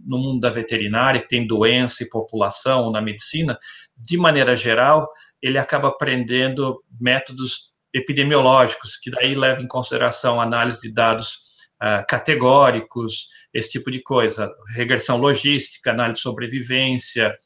no 0.06 0.18
mundo 0.18 0.40
da 0.40 0.50
veterinária, 0.50 1.20
que 1.20 1.26
tem 1.26 1.44
doença 1.44 2.04
e 2.04 2.08
população 2.08 2.92
na 2.92 3.00
medicina, 3.00 3.58
de 3.96 4.16
maneira 4.16 4.54
geral, 4.54 5.08
ele 5.42 5.58
acaba 5.58 5.88
aprendendo 5.88 6.80
métodos 7.00 7.72
epidemiológicos, 7.92 8.96
que 8.96 9.10
daí 9.10 9.34
leva 9.34 9.60
em 9.60 9.66
consideração 9.66 10.40
análise 10.40 10.80
de 10.80 10.94
dados 10.94 11.48
uh, 11.82 12.06
categóricos, 12.08 13.26
esse 13.52 13.70
tipo 13.70 13.90
de 13.90 14.00
coisa, 14.00 14.48
regressão 14.74 15.16
logística, 15.16 15.90
análise 15.90 16.18
de 16.18 16.22
sobrevivência, 16.22 17.36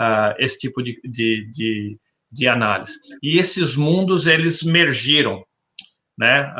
uh, 0.00 0.34
esse 0.38 0.58
tipo 0.58 0.82
de, 0.82 1.00
de, 1.04 1.48
de, 1.52 1.98
de, 2.30 2.48
análise. 2.48 2.94
E 3.22 3.38
esses 3.38 3.76
mundos, 3.76 4.26
eles 4.26 4.62
mergiram, 4.62 5.44
né? 6.18 6.52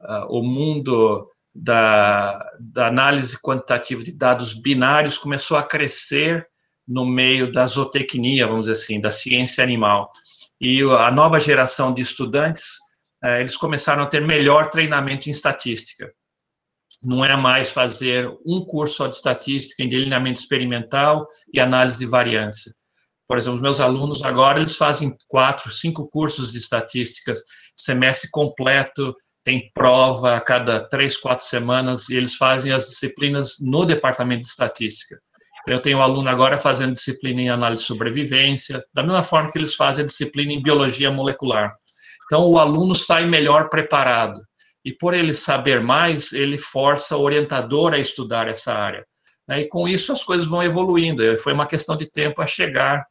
Uh, 0.00 0.38
o 0.38 0.42
mundo 0.42 1.28
da, 1.54 2.38
da 2.60 2.88
análise 2.88 3.40
quantitativa 3.40 4.02
de 4.02 4.12
dados 4.12 4.52
binários 4.52 5.16
começou 5.16 5.56
a 5.56 5.62
crescer 5.62 6.46
no 6.86 7.06
meio 7.06 7.50
da 7.50 7.66
zootecnia, 7.66 8.46
vamos 8.46 8.66
dizer 8.66 8.72
assim, 8.72 9.00
da 9.00 9.10
ciência 9.10 9.64
animal. 9.64 10.12
E 10.60 10.82
a 10.82 11.10
nova 11.10 11.40
geração 11.40 11.92
de 11.92 12.02
estudantes, 12.02 12.76
uh, 13.24 13.40
eles 13.40 13.56
começaram 13.56 14.02
a 14.02 14.06
ter 14.06 14.20
melhor 14.20 14.70
treinamento 14.70 15.28
em 15.28 15.32
estatística. 15.32 16.12
Não 17.02 17.24
é 17.24 17.36
mais 17.36 17.70
fazer 17.70 18.30
um 18.46 18.64
curso 18.64 18.96
só 18.96 19.06
de 19.06 19.16
estatística 19.16 19.82
em 19.82 19.88
delineamento 19.88 20.40
experimental 20.40 21.26
e 21.52 21.60
análise 21.60 21.98
de 21.98 22.06
variância 22.06 22.72
por 23.26 23.38
exemplo, 23.38 23.56
os 23.56 23.62
meus 23.62 23.80
alunos 23.80 24.22
agora, 24.22 24.58
eles 24.58 24.76
fazem 24.76 25.16
quatro, 25.28 25.70
cinco 25.70 26.08
cursos 26.08 26.52
de 26.52 26.58
estatísticas, 26.58 27.40
semestre 27.76 28.28
completo, 28.30 29.14
tem 29.42 29.70
prova 29.74 30.36
a 30.36 30.40
cada 30.40 30.88
três, 30.88 31.16
quatro 31.16 31.44
semanas, 31.44 32.08
e 32.08 32.16
eles 32.16 32.36
fazem 32.36 32.72
as 32.72 32.86
disciplinas 32.86 33.56
no 33.60 33.84
departamento 33.84 34.42
de 34.42 34.48
estatística. 34.48 35.18
Eu 35.66 35.80
tenho 35.80 35.98
um 35.98 36.02
aluno 36.02 36.28
agora 36.28 36.58
fazendo 36.58 36.92
disciplina 36.92 37.40
em 37.40 37.48
análise 37.48 37.82
de 37.82 37.86
sobrevivência, 37.86 38.84
da 38.92 39.02
mesma 39.02 39.22
forma 39.22 39.50
que 39.50 39.58
eles 39.58 39.74
fazem 39.74 40.04
a 40.04 40.06
disciplina 40.06 40.52
em 40.52 40.62
biologia 40.62 41.10
molecular. 41.10 41.74
Então, 42.26 42.46
o 42.46 42.58
aluno 42.58 42.94
sai 42.94 43.26
melhor 43.26 43.68
preparado. 43.70 44.40
E 44.84 44.92
por 44.92 45.14
ele 45.14 45.32
saber 45.32 45.80
mais, 45.80 46.32
ele 46.32 46.58
força 46.58 47.16
o 47.16 47.22
orientador 47.22 47.94
a 47.94 47.98
estudar 47.98 48.48
essa 48.48 48.74
área. 48.74 49.06
E 49.48 49.66
com 49.68 49.88
isso 49.88 50.12
as 50.12 50.22
coisas 50.22 50.46
vão 50.46 50.62
evoluindo. 50.62 51.22
Foi 51.38 51.54
uma 51.54 51.66
questão 51.66 51.96
de 51.96 52.10
tempo 52.10 52.42
a 52.42 52.46
chegar 52.46 53.06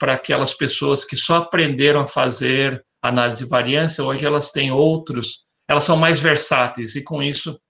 para 0.00 0.14
aquelas 0.14 0.54
pessoas 0.54 1.04
que 1.04 1.14
só 1.14 1.36
aprenderam 1.36 2.00
a 2.00 2.06
fazer 2.06 2.82
análise 3.02 3.44
de 3.44 3.50
variância, 3.50 4.02
hoje 4.02 4.24
elas 4.24 4.50
têm 4.50 4.72
outros, 4.72 5.44
elas 5.68 5.84
são 5.84 5.96
mais 5.96 6.22
versáteis, 6.22 6.96
e 6.96 7.04
com 7.04 7.22
isso, 7.22 7.60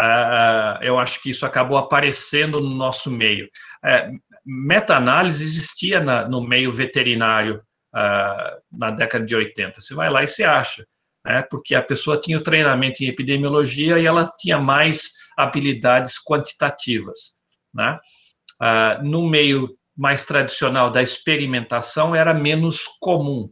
uh, 0.00 0.82
eu 0.82 0.98
acho 0.98 1.22
que 1.22 1.30
isso 1.30 1.46
acabou 1.46 1.78
aparecendo 1.78 2.60
no 2.60 2.74
nosso 2.74 3.08
meio. 3.08 3.46
Uh, 3.84 4.20
Meta-análise 4.44 5.44
existia 5.44 6.00
na, 6.00 6.28
no 6.28 6.40
meio 6.40 6.72
veterinário 6.72 7.62
uh, 7.94 8.60
na 8.72 8.90
década 8.90 9.24
de 9.24 9.36
80, 9.36 9.80
você 9.80 9.94
vai 9.94 10.10
lá 10.10 10.24
e 10.24 10.28
se 10.28 10.42
acha, 10.42 10.84
né, 11.24 11.42
porque 11.48 11.76
a 11.76 11.82
pessoa 11.82 12.20
tinha 12.20 12.36
o 12.36 12.42
treinamento 12.42 13.04
em 13.04 13.06
epidemiologia 13.06 14.00
e 14.00 14.06
ela 14.06 14.28
tinha 14.36 14.58
mais 14.58 15.12
habilidades 15.38 16.16
quantitativas, 16.18 17.40
né? 17.72 17.98
No 19.02 19.28
meio 19.28 19.76
mais 19.96 20.24
tradicional 20.24 20.90
da 20.90 21.02
experimentação 21.02 22.14
era 22.14 22.32
menos 22.32 22.86
comum, 23.00 23.50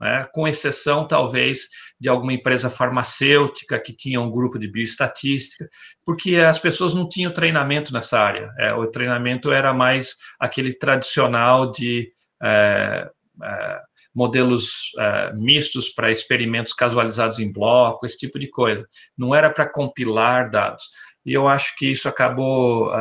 né? 0.00 0.26
com 0.32 0.48
exceção, 0.48 1.06
talvez, 1.06 1.68
de 2.00 2.08
alguma 2.08 2.32
empresa 2.32 2.68
farmacêutica 2.68 3.78
que 3.78 3.94
tinha 3.94 4.20
um 4.20 4.30
grupo 4.30 4.58
de 4.58 4.66
bioestatística, 4.66 5.68
porque 6.04 6.36
as 6.36 6.58
pessoas 6.58 6.94
não 6.94 7.08
tinham 7.08 7.32
treinamento 7.32 7.92
nessa 7.92 8.18
área. 8.18 8.50
É, 8.58 8.74
o 8.74 8.86
treinamento 8.86 9.52
era 9.52 9.72
mais 9.72 10.16
aquele 10.40 10.72
tradicional 10.72 11.70
de 11.70 12.10
é, 12.42 13.08
é, 13.42 13.80
modelos 14.14 14.90
é, 14.98 15.32
mistos 15.34 15.88
para 15.88 16.10
experimentos 16.10 16.72
casualizados 16.72 17.38
em 17.38 17.52
bloco, 17.52 18.04
esse 18.04 18.18
tipo 18.18 18.38
de 18.38 18.50
coisa. 18.50 18.86
Não 19.16 19.34
era 19.34 19.50
para 19.50 19.70
compilar 19.70 20.50
dados. 20.50 20.84
E 21.24 21.32
eu 21.32 21.48
acho 21.48 21.76
que 21.76 21.86
isso 21.86 22.08
acabou 22.08 22.88
uh, 22.88 22.92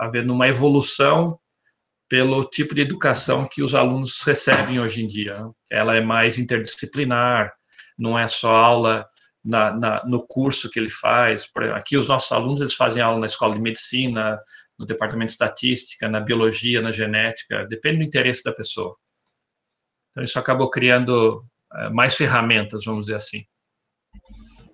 havendo 0.00 0.32
uma 0.32 0.48
evolução 0.48 1.38
pelo 2.08 2.44
tipo 2.44 2.74
de 2.74 2.80
educação 2.80 3.46
que 3.46 3.62
os 3.62 3.74
alunos 3.74 4.22
recebem 4.22 4.80
hoje 4.80 5.04
em 5.04 5.06
dia. 5.06 5.44
Ela 5.70 5.96
é 5.96 6.00
mais 6.00 6.38
interdisciplinar, 6.38 7.52
não 7.98 8.18
é 8.18 8.26
só 8.26 8.54
aula 8.54 9.06
na, 9.44 9.72
na, 9.72 10.04
no 10.06 10.26
curso 10.26 10.70
que 10.70 10.78
ele 10.78 10.90
faz. 10.90 11.50
Aqui 11.74 11.96
os 11.96 12.08
nossos 12.08 12.32
alunos 12.32 12.60
eles 12.60 12.74
fazem 12.74 13.02
aula 13.02 13.20
na 13.20 13.26
escola 13.26 13.54
de 13.54 13.60
medicina, 13.60 14.38
no 14.78 14.86
departamento 14.86 15.28
de 15.28 15.32
estatística, 15.32 16.08
na 16.08 16.20
biologia, 16.20 16.80
na 16.80 16.92
genética, 16.92 17.66
depende 17.66 17.98
do 17.98 18.04
interesse 18.04 18.44
da 18.44 18.52
pessoa. 18.52 18.96
Então 20.10 20.22
isso 20.22 20.38
acabou 20.38 20.70
criando 20.70 21.44
uh, 21.72 21.92
mais 21.92 22.16
ferramentas, 22.16 22.84
vamos 22.84 23.06
dizer 23.06 23.16
assim. 23.16 23.44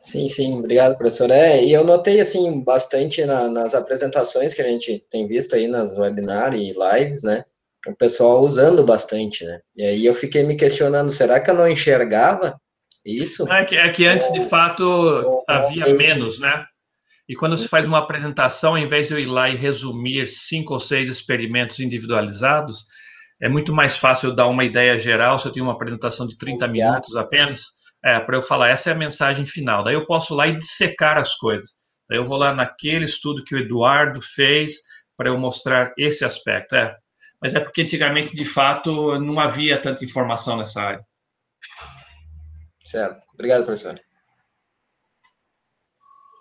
Sim, 0.05 0.29
sim, 0.29 0.59
obrigado, 0.59 0.99
professor. 0.99 1.31
É, 1.31 1.65
e 1.65 1.73
eu 1.73 1.83
notei, 1.83 2.21
assim, 2.21 2.63
bastante 2.63 3.25
na, 3.25 3.49
nas 3.49 3.75
apresentações 3.75 4.53
que 4.53 4.61
a 4.61 4.69
gente 4.69 5.03
tem 5.11 5.27
visto 5.27 5.57
aí 5.57 5.67
nas 5.67 5.97
webinars 5.97 6.61
e 6.61 6.75
lives, 6.75 7.23
né, 7.23 7.43
o 7.89 7.97
pessoal 7.97 8.43
usando 8.43 8.85
bastante, 8.85 9.47
né, 9.47 9.61
e 9.75 9.83
aí 9.83 10.05
eu 10.05 10.15
fiquei 10.15 10.43
me 10.43 10.57
questionando, 10.57 11.09
será 11.09 11.41
que 11.41 11.51
eu 11.51 11.55
não 11.55 11.67
enxergava 11.67 12.61
isso? 13.03 13.51
É 13.51 13.65
que, 13.65 13.77
é 13.77 13.89
que 13.89 14.07
antes, 14.07 14.31
de 14.31 14.43
fato, 14.43 15.43
havia 15.49 15.95
menos, 15.95 16.39
né, 16.39 16.67
e 17.27 17.35
quando 17.35 17.57
se 17.57 17.67
faz 17.67 17.89
uma 17.89 18.01
apresentação, 18.01 18.73
ao 18.73 18.79
invés 18.79 19.09
de 19.09 19.15
eu 19.15 19.19
ir 19.19 19.27
lá 19.27 19.49
e 19.49 19.57
resumir 19.57 20.27
cinco 20.27 20.75
ou 20.75 20.81
seis 20.81 21.09
experimentos 21.09 21.81
individualizados, 21.81 22.85
é 23.41 23.49
muito 23.49 23.73
mais 23.73 23.97
fácil 23.97 24.29
eu 24.29 24.37
dar 24.37 24.49
uma 24.49 24.65
ideia 24.65 24.99
geral 24.99 25.39
se 25.39 25.49
eu 25.49 25.53
tenho 25.53 25.65
uma 25.65 25.73
apresentação 25.73 26.27
de 26.27 26.37
30 26.37 26.69
minutos 26.69 27.17
apenas, 27.17 27.83
é, 28.05 28.21
para 28.21 28.37
eu 28.37 28.43
falar, 28.43 28.69
essa 28.69 28.91
é 28.91 28.93
a 28.93 28.97
mensagem 28.97 29.47
final. 29.47 29.83
Daí 29.83 29.95
eu 29.95 30.05
posso 30.05 30.35
lá 30.35 30.47
e 30.47 30.57
dissecar 30.57 31.17
as 31.17 31.35
coisas. 31.35 31.77
Daí 32.09 32.19
eu 32.19 32.25
vou 32.25 32.37
lá 32.37 32.55
naquele 32.55 33.07
estudo 33.07 33.43
que 33.43 33.55
o 33.55 33.59
Eduardo 33.59 34.21
fez 34.21 34.75
para 35.17 35.31
eu 35.31 35.39
mostrar 35.39 35.93
esse 35.97 36.25
aspecto. 36.25 36.77
É, 36.77 36.95
mas 37.41 37.55
é 37.55 37.61
porque 37.61 37.83
antigamente, 37.83 38.37
de 38.37 38.45
fato, 38.45 39.19
não 39.19 39.41
havia 39.41 39.81
tanta 39.81 40.05
informação 40.05 40.59
nessa 40.59 40.83
área. 40.83 41.05
Certo. 42.85 43.23
Obrigado, 43.33 43.65
professor. 43.65 43.99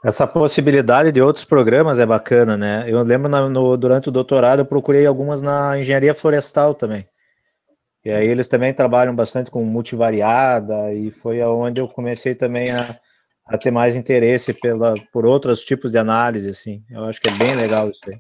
Essa 0.04 0.28
possibilidade 0.28 1.14
de 1.14 1.22
outros 1.22 1.46
programas 1.46 1.98
é 1.98 2.06
bacana, 2.06 2.58
né? 2.58 2.84
Eu 2.88 3.02
lembro 3.04 3.30
no, 3.30 3.48
no, 3.48 3.78
durante 3.78 4.10
o 4.10 4.12
doutorado 4.12 4.60
eu 4.60 4.66
procurei 4.66 5.06
algumas 5.06 5.42
na 5.42 5.80
engenharia 5.80 6.14
florestal 6.14 6.76
também. 6.76 7.08
E 8.06 8.12
aí 8.12 8.28
eles 8.28 8.50
também 8.50 8.74
trabalham 8.74 9.16
bastante 9.16 9.50
com 9.50 9.64
multivariada 9.64 10.94
e 10.94 11.10
foi 11.10 11.42
aonde 11.42 11.80
eu 11.80 11.88
comecei 11.88 12.36
também 12.36 12.70
a, 12.70 13.00
a 13.48 13.58
ter 13.58 13.72
mais 13.72 13.96
interesse 13.96 14.54
pela, 14.54 14.94
por 15.12 15.26
outros 15.26 15.64
tipos 15.64 15.92
de 15.92 15.98
análise, 15.98 16.50
assim. 16.50 16.84
Eu 16.90 17.06
acho 17.06 17.22
que 17.22 17.30
é 17.30 17.34
bem 17.34 17.56
legal 17.56 17.90
isso 17.90 18.02
aí. 18.08 18.20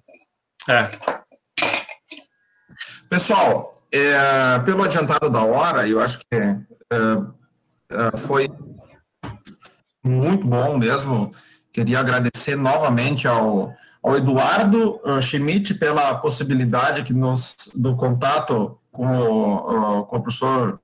É. 0.69 0.89
Pessoal, 3.09 3.71
é, 3.91 4.59
pelo 4.59 4.83
adiantado 4.83 5.29
da 5.29 5.43
hora, 5.43 5.87
eu 5.87 5.99
acho 5.99 6.19
que 6.19 6.25
é, 6.31 6.57
é, 6.91 8.17
foi 8.17 8.47
muito 10.03 10.45
bom 10.47 10.77
mesmo. 10.77 11.31
Queria 11.71 11.99
agradecer 11.99 12.55
novamente 12.55 13.27
ao, 13.27 13.73
ao 14.01 14.17
Eduardo 14.17 15.01
uh, 15.03 15.21
Schmidt 15.21 15.73
pela 15.73 16.15
possibilidade 16.15 17.03
que 17.03 17.13
nos, 17.13 17.71
do 17.75 17.95
contato 17.95 18.79
com 18.93 19.05
o, 19.05 20.05
com 20.05 20.17
o 20.17 20.21
professor 20.21 20.79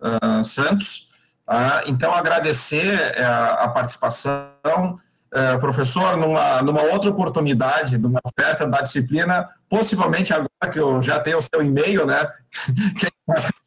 uh, 0.00 0.42
Santos. 0.42 1.08
Uh, 1.48 1.86
então, 1.86 2.12
agradecer 2.12 3.14
uh, 3.20 3.62
a 3.62 3.68
participação. 3.68 4.98
Uh, 5.32 5.58
professor, 5.60 6.16
numa, 6.16 6.62
numa 6.62 6.82
outra 6.82 7.10
oportunidade, 7.10 7.98
numa 7.98 8.20
oferta 8.24 8.66
da 8.66 8.80
disciplina, 8.80 9.48
possivelmente 9.68 10.32
agora 10.32 10.72
que 10.72 10.78
eu 10.78 11.02
já 11.02 11.20
tenho 11.20 11.38
o 11.38 11.42
seu 11.42 11.62
e-mail, 11.62 12.06
né, 12.06 12.26
que 12.98 13.06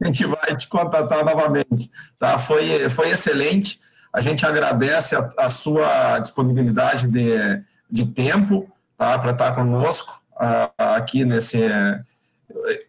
a 0.02 0.06
gente 0.08 0.26
vai 0.26 0.56
te 0.58 0.68
contatar 0.68 1.24
novamente. 1.24 1.92
Tá? 2.18 2.40
Foi, 2.40 2.90
foi 2.90 3.12
excelente. 3.12 3.80
A 4.12 4.20
gente 4.20 4.46
agradece 4.46 5.16
a, 5.16 5.30
a 5.38 5.50
sua 5.50 6.18
disponibilidade 6.18 7.08
de, 7.08 7.62
de 7.92 8.06
tempo 8.06 8.68
tá, 8.98 9.20
para 9.20 9.32
estar 9.32 9.54
conosco 9.54 10.24
uh, 10.36 10.72
aqui 10.96 11.24
nesse, 11.24 11.70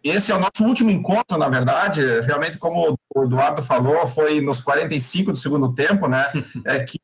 esse 0.03 0.31
é 0.31 0.35
o 0.35 0.39
nosso 0.39 0.63
último 0.63 0.89
encontro, 0.89 1.37
na 1.37 1.47
verdade. 1.47 2.01
Realmente, 2.21 2.57
como 2.57 2.97
o 3.15 3.23
Eduardo 3.23 3.61
falou, 3.61 4.05
foi 4.07 4.41
nos 4.41 4.59
45 4.59 5.31
do 5.31 5.37
segundo 5.37 5.73
tempo, 5.73 6.07
né? 6.07 6.25
É 6.65 6.79
que 6.79 6.99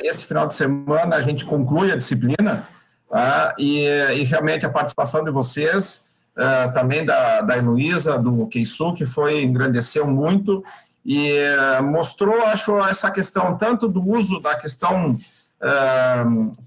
esse 0.00 0.24
final 0.24 0.46
de 0.46 0.54
semana 0.54 1.16
a 1.16 1.22
gente 1.22 1.44
conclui 1.44 1.90
a 1.90 1.96
disciplina, 1.96 2.66
tá? 3.10 3.54
e, 3.58 3.84
e 3.84 4.22
realmente 4.22 4.64
a 4.64 4.70
participação 4.70 5.24
de 5.24 5.30
vocês, 5.30 6.08
uh, 6.36 6.72
também 6.72 7.04
da, 7.04 7.40
da 7.40 7.56
Heloísa, 7.56 8.16
do 8.16 8.46
Keisu, 8.46 8.94
que 8.94 9.04
foi, 9.04 9.42
engrandeceu 9.42 10.06
muito, 10.06 10.62
e 11.04 11.32
uh, 11.78 11.82
mostrou, 11.82 12.40
acho, 12.42 12.78
essa 12.84 13.10
questão 13.10 13.56
tanto 13.56 13.88
do 13.88 14.06
uso 14.08 14.40
da 14.40 14.54
questão 14.54 15.18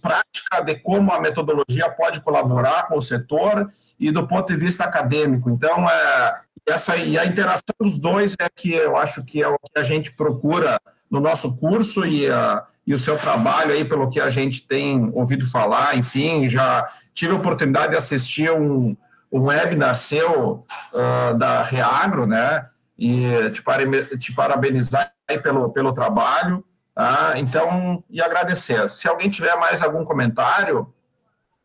prática 0.01 0.61
de 0.65 0.75
como 0.75 1.11
a 1.11 1.19
metodologia 1.19 1.89
pode 1.89 2.21
colaborar 2.21 2.87
com 2.87 2.97
o 2.97 3.01
setor 3.01 3.67
e 3.99 4.11
do 4.11 4.27
ponto 4.27 4.51
de 4.51 4.59
vista 4.59 4.83
acadêmico. 4.83 5.49
Então, 5.49 5.89
é, 5.89 6.41
essa 6.67 6.95
e 6.97 7.17
a 7.17 7.25
interação 7.25 7.75
dos 7.79 7.99
dois 7.99 8.35
é 8.39 8.47
que 8.53 8.73
eu 8.73 8.97
acho 8.97 9.25
que 9.25 9.41
é 9.41 9.47
o 9.47 9.57
que 9.57 9.79
a 9.79 9.83
gente 9.83 10.11
procura 10.11 10.79
no 11.09 11.19
nosso 11.19 11.57
curso 11.57 12.05
e, 12.05 12.29
a, 12.29 12.63
e 12.85 12.93
o 12.93 12.99
seu 12.99 13.17
trabalho 13.17 13.73
aí, 13.73 13.83
pelo 13.83 14.09
que 14.09 14.19
a 14.19 14.29
gente 14.29 14.65
tem 14.65 15.09
ouvido 15.13 15.49
falar, 15.49 15.97
enfim, 15.97 16.47
já 16.49 16.85
tive 17.13 17.33
a 17.33 17.37
oportunidade 17.37 17.91
de 17.91 17.97
assistir 17.97 18.51
um, 18.51 18.95
um 19.31 19.41
webinar 19.43 19.95
seu 19.95 20.65
uh, 20.93 21.37
da 21.37 21.63
Reagro, 21.63 22.25
né, 22.25 22.65
e 22.97 23.25
te, 23.51 24.17
te 24.17 24.33
parabenizar 24.33 25.11
pelo, 25.43 25.69
pelo 25.71 25.93
trabalho, 25.93 26.63
Tá? 26.93 27.33
Então, 27.37 28.03
e 28.09 28.21
agradecer. 28.21 28.89
Se 28.89 29.07
alguém 29.07 29.29
tiver 29.29 29.55
mais 29.55 29.81
algum 29.81 30.03
comentário, 30.03 30.93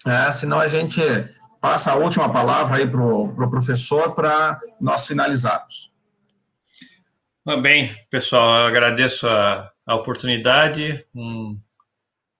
é, 0.07 0.31
senão 0.31 0.61
a 0.61 0.69
gente 0.69 1.01
passa 1.61 1.93
a 1.93 1.97
última 1.97 2.33
palavra 2.33 2.77
aí 2.77 2.87
para 2.87 3.01
o 3.01 3.35
pro 3.35 3.51
professor 3.51 4.15
para 4.15 4.61
nós 4.81 5.07
finalizarmos. 5.07 5.93
Bem, 7.63 7.97
pessoal, 8.11 8.61
eu 8.61 8.67
agradeço 8.67 9.29
a, 9.29 9.71
a 9.87 9.95
oportunidade, 9.95 11.07
um, 11.15 11.61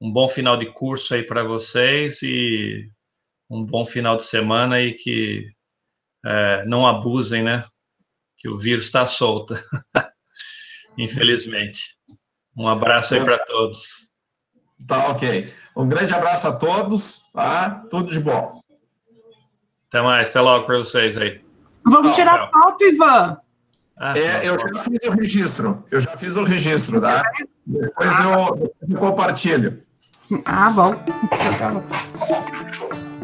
um 0.01 0.13
bom 0.13 0.29
final 0.29 0.57
de 0.57 0.67
curso 0.67 1.15
aí 1.15 1.25
para 1.25 1.45
vocês 1.45 2.23
e 2.23 2.91
um 3.49 3.65
bom 3.65 3.85
final 3.85 4.17
de 4.17 4.25
semana 4.25 4.81
e 4.81 4.95
que 4.95 5.49
é, 6.25 6.65
não 6.67 6.87
abusem, 6.87 7.43
né? 7.43 7.65
Que 8.37 8.49
o 8.49 8.57
vírus 8.57 8.85
está 8.85 9.07
solto, 9.07 9.55
infelizmente. 10.99 11.96
Um 12.57 12.67
abraço 12.69 13.15
aí 13.15 13.23
para 13.23 13.39
todos. 13.39 14.09
Tá 14.87 15.09
ok. 15.09 15.53
Um 15.77 15.89
grande 15.89 16.15
abraço 16.15 16.49
a 16.49 16.53
todos, 16.53 17.23
tá? 17.33 17.83
Tudo 17.91 18.11
de 18.11 18.21
bom. 18.21 18.61
Até 19.89 20.03
mais, 20.03 20.31
até 20.31 20.41
logo 20.41 20.67
para 20.67 20.79
vocês 20.79 21.17
aí. 21.17 21.41
Vamos 21.85 22.17
tchau, 22.17 22.25
tirar 22.25 22.39
tchau. 22.39 22.51
foto, 22.53 22.85
Ivan. 22.85 23.37
Ah, 23.99 24.19
é, 24.19 24.49
eu 24.49 24.59
já 24.59 24.83
fiz 24.83 24.99
o 25.09 25.11
registro. 25.13 25.85
Eu 25.91 26.01
já 26.01 26.17
fiz 26.17 26.37
o 26.37 26.45
registro, 26.45 27.01
tá? 27.01 27.23
Depois 27.67 28.11
ah, 28.11 28.25
eu, 28.25 28.75
eu 28.91 28.99
compartilho. 28.99 29.83
Ah, 30.45 30.71
bom. 30.71 30.95
Então 31.25 31.55
tá 31.59 31.71
bom. 31.71 31.85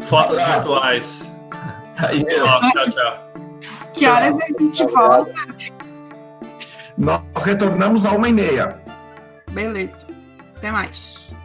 Fotos 0.01 0.37
virtuais. 0.37 1.31
Aí, 1.99 2.23
tchau, 2.23 2.89
tchau. 2.89 3.33
Que 3.93 4.07
horas 4.07 4.33
a 4.33 4.61
gente 4.61 4.87
volta? 4.87 5.33
Nós 6.97 7.21
retornamos 7.43 8.05
a 8.05 8.11
uma 8.11 8.29
e 8.29 8.33
meia. 8.33 8.82
Beleza. 9.53 10.07
Até 10.57 10.71
mais. 10.71 11.35